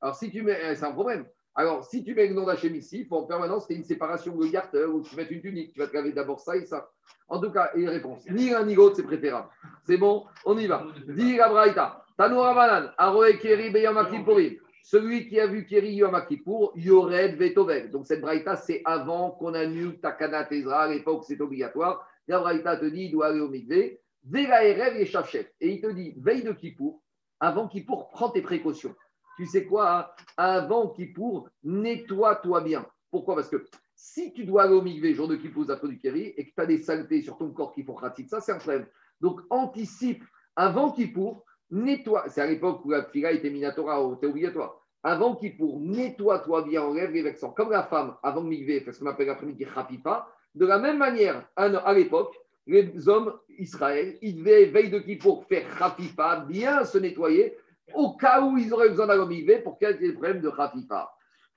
Alors, 0.00 0.16
si 0.16 0.30
tu 0.30 0.42
mets. 0.42 0.58
eh, 0.62 0.74
C'est 0.74 0.84
un 0.84 0.92
problème. 0.92 1.26
Alors, 1.56 1.84
si 1.84 2.02
tu 2.02 2.14
mets 2.14 2.26
le 2.26 2.34
nom 2.34 2.46
d'Hachem 2.46 2.74
ici, 2.74 3.00
il 3.00 3.06
faut 3.06 3.16
en 3.16 3.24
permanence, 3.24 3.66
c'est 3.68 3.74
une 3.74 3.84
séparation 3.84 4.36
de 4.36 4.46
garter 4.46 4.84
ou 4.84 5.02
tu 5.02 5.14
mets 5.14 5.24
une 5.24 5.40
tunique. 5.40 5.72
Tu 5.72 5.78
vas 5.78 5.86
te 5.86 5.94
laver 5.94 6.12
d'abord 6.12 6.40
ça 6.40 6.56
et 6.56 6.64
ça. 6.66 6.90
En 7.28 7.40
tout 7.40 7.52
cas, 7.52 7.70
et 7.76 7.86
réponse. 7.86 8.24
Ni 8.28 8.50
l'un 8.50 8.64
ni 8.64 8.74
l'autre, 8.74 8.96
c'est 8.96 9.04
préférable. 9.04 9.48
C'est 9.84 9.96
bon, 9.96 10.24
on 10.44 10.58
y 10.58 10.66
va. 10.66 10.84
Dis 11.08 11.36
Braïta. 11.36 12.04
Tanoura 12.16 12.92
Aroe 12.98 13.38
Keri 13.40 13.70
Beyam 13.70 14.08
Kipporim. 14.10 14.54
Celui 14.82 15.28
qui 15.28 15.40
a 15.40 15.46
vu 15.46 15.64
Keri 15.64 15.94
Yom 15.94 16.20
Kippour, 16.28 16.72
Yored 16.76 17.36
Vetovek. 17.36 17.90
Donc 17.90 18.06
cette 18.06 18.20
Braïta, 18.20 18.56
c'est 18.56 18.82
avant 18.84 19.30
qu'on 19.30 19.54
annule 19.54 19.98
Takana 20.00 20.44
Tezra, 20.44 20.82
à 20.82 20.88
l'époque 20.88 21.24
c'est 21.26 21.40
obligatoire. 21.40 22.06
La 22.28 22.40
Braïta 22.40 22.76
te 22.76 22.84
dit, 22.84 23.04
il 23.04 23.12
doit 23.12 23.28
aller 23.28 23.40
au 23.40 23.48
Mikvé. 23.48 24.00
Vega 24.24 24.64
Erev 24.64 24.96
et. 24.96 25.10
Et 25.60 25.68
il 25.68 25.80
te 25.80 25.86
dit, 25.86 26.14
veille 26.18 26.42
de 26.42 26.52
Kippour, 26.52 27.00
avant 27.40 27.68
Kippour, 27.68 28.10
prends 28.10 28.30
tes 28.30 28.42
précautions. 28.42 28.94
Tu 29.36 29.46
sais 29.46 29.64
quoi 29.64 29.98
hein 29.98 30.06
Avant 30.36 30.88
Kippour, 30.88 31.48
nettoie-toi 31.62 32.60
bien. 32.60 32.86
Pourquoi? 33.10 33.34
Parce 33.36 33.48
que 33.48 33.64
si 33.94 34.32
tu 34.32 34.44
dois 34.44 34.64
aller 34.64 34.74
au 34.74 34.82
Mikvé, 34.82 35.14
jour 35.14 35.28
de 35.28 35.36
Kippour, 35.36 35.70
après 35.70 35.88
du 35.88 35.98
Keri, 35.98 36.34
et 36.36 36.46
que 36.46 36.54
tu 36.54 36.60
as 36.60 36.66
des 36.66 36.78
saletés 36.78 37.22
sur 37.22 37.36
ton 37.38 37.50
corps 37.50 37.72
qu'il 37.72 37.84
faut 37.84 37.94
rater, 37.94 38.26
ça 38.28 38.40
c'est 38.40 38.52
un 38.52 38.58
problème. 38.58 38.86
Donc 39.20 39.40
anticipe 39.50 40.22
avant 40.56 40.92
Kippour, 40.92 41.44
nettoie. 41.70 42.28
C'est 42.28 42.40
à 42.40 42.46
l'époque 42.46 42.84
où 42.84 42.90
la 42.90 43.04
fila 43.04 43.32
était 43.32 43.50
minatora, 43.50 44.10
c'était 44.14 44.26
obligatoire. 44.26 44.80
Avant 45.02 45.36
Kippour, 45.36 45.80
nettoie-toi 45.80 46.62
bien, 46.62 46.82
enlève 46.82 47.10
les 47.10 47.22
vexants. 47.22 47.50
Comme 47.50 47.70
la 47.70 47.82
femme, 47.82 48.16
avant 48.22 48.42
le 48.42 48.48
Mikvé, 48.48 48.80
fait 48.80 48.92
ce 48.92 49.00
qu'on 49.00 49.06
appelle 49.06 49.26
l'après-midi 49.26 49.66
Khapipa. 49.66 50.28
De 50.54 50.66
la 50.66 50.78
même 50.78 50.98
manière, 50.98 51.46
à 51.56 51.64
à 51.64 51.92
l'époque, 51.92 52.34
les 52.66 53.08
hommes 53.08 53.34
Israël, 53.58 54.16
ils 54.22 54.36
devaient, 54.36 54.66
veille 54.66 54.90
de 54.90 54.98
Kippour, 54.98 55.44
faire 55.46 55.66
Khapipa, 55.78 56.44
bien 56.48 56.84
se 56.84 56.98
nettoyer, 56.98 57.56
au 57.92 58.16
cas 58.16 58.40
où 58.40 58.56
ils 58.56 58.72
auraient 58.72 58.88
besoin 58.88 59.06
d'aller 59.06 59.58
pour 59.58 59.78
qu'il 59.78 59.88
y 59.88 59.90
ait 59.90 59.94
des 59.94 60.12
problèmes 60.12 60.40
de 60.40 60.50
Khapipa, 60.50 61.12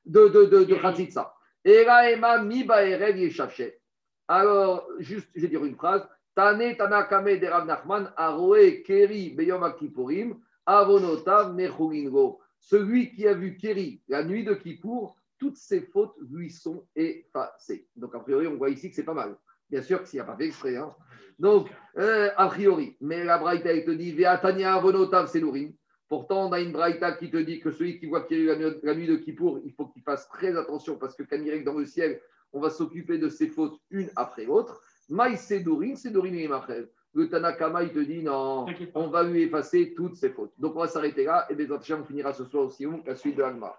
de, 0.05 0.28
de, 0.28 0.45
de, 0.45 0.63
de 0.65 0.75
Khatsitsa. 0.75 1.34
Et 1.63 1.83
là, 1.83 2.12
Emma, 2.12 2.41
Miba 2.41 2.86
Erev 2.86 3.17
Yeshafshet. 3.17 3.79
Alors, 4.28 4.87
juste, 4.99 5.29
je 5.36 5.41
vais 5.41 5.47
dire 5.47 5.63
une 5.63 5.75
phrase. 5.75 6.08
Tane 6.36 6.75
Tanakame 6.75 7.39
de 7.39 7.47
Rav 7.47 7.66
Nachman, 7.66 8.12
Aroe 8.16 8.83
Keri 8.86 9.32
Beyom 9.32 9.74
Kippurim, 9.78 10.37
Avonotav 10.66 11.54
Mechuringo. 11.54 12.39
Celui 12.59 13.12
qui 13.12 13.28
a 13.28 13.33
vu 13.33 13.55
Keri 13.58 14.01
la 14.08 14.24
nuit 14.24 14.43
de 14.43 14.54
Kippour, 14.54 15.16
toutes 15.39 15.58
ses 15.58 15.82
fautes 15.82 16.16
lui 16.29 16.49
sont 16.49 16.86
effacées. 16.95 17.87
Donc, 17.95 18.13
a 18.16 18.20
priori, 18.20 18.47
on 18.47 18.58
voit 18.58 18.70
ici 18.70 18.89
que 18.89 18.95
c'est 18.95 19.04
pas 19.04 19.13
mal. 19.13 19.36
Bien 19.70 19.82
sûr 19.82 20.01
que 20.01 20.08
s'il 20.08 20.17
n'y 20.17 20.21
a 20.21 20.25
pas 20.25 20.37
fait 20.37 20.47
exprès. 20.47 20.75
hein. 20.78 20.93
Donc, 21.39 21.70
euh, 21.97 22.29
a 22.36 22.47
priori, 22.47 22.97
mais 23.01 23.24
la 23.24 23.37
Braïta, 23.37 23.71
elle 23.71 23.86
te 23.86 23.91
dit 23.91 24.13
Veatania 24.13 24.75
Avonotav 24.75 25.28
Selourim. 25.28 25.74
Pourtant, 26.09 26.47
on 26.47 26.51
a 26.54 26.62
une 26.62 26.71
Braïta 26.71 27.12
qui 27.13 27.29
te 27.29 27.38
dit 27.38 27.59
que 27.59 27.71
celui 27.71 28.00
qui 28.00 28.05
voit 28.05 28.21
Keri 28.21 28.46
la 28.46 28.55
nuit, 28.55 28.79
la 28.84 28.96
nuit 28.96 29.08
de 29.08 29.17
Kippour, 29.17 29.59
il 29.66 29.74
faut 29.74 29.88
qu'il 29.88 30.04
fasse 30.04 30.29
très 30.29 30.55
attention 30.55 30.96
parce 30.96 31.16
que 31.16 31.24
quand 31.24 31.38
il 31.38 31.50
est 31.50 31.63
dans 31.63 31.74
le 31.74 31.86
ciel, 31.86 32.21
on 32.54 32.62
va 32.62 32.70
s'occuper 32.70 33.17
de 33.17 33.28
ses 33.28 33.47
fautes 33.47 33.78
une 33.89 34.09
après 34.16 34.46
l'autre. 34.46 34.82
Maï 35.09 35.38
Sedorin, 35.38 35.96
Sedorin 35.96 36.34
et 36.34 36.47
Machel. 36.47 36.89
Le 37.13 37.29
Tanakama, 37.29 37.84
il 37.84 37.92
te 37.92 38.00
dit 38.00 38.21
non, 38.21 38.66
on 38.93 39.08
va 39.08 39.24
lui 39.24 39.43
effacer 39.43 39.93
toutes 39.96 40.16
ses 40.16 40.29
fautes. 40.29 40.54
Donc 40.58 40.75
on 40.75 40.79
va 40.79 40.88
s'arrêter 40.88 41.25
là 41.25 41.46
et 41.50 41.55
des 41.55 41.67
on 41.71 42.04
finira 42.04 42.32
ce 42.32 42.46
soir 42.46 42.66
aussi 42.66 42.86
la 43.05 43.16
suite 43.16 43.36
de 43.36 43.42
l'Alma. 43.42 43.75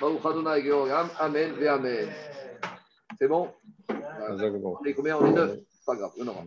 Georgam, 0.00 1.08
Amen 1.20 1.54
et 1.60 1.68
Amen. 1.68 2.08
C'est 3.18 3.28
bon? 3.28 3.50
On 3.88 4.84
est 4.84 4.94
combien? 4.94 5.16
On 5.18 5.26
est 5.26 5.32
neuf 5.32 5.58
Pas 5.86 5.96
grave, 5.96 6.10
on 6.18 6.26
aura. 6.26 6.44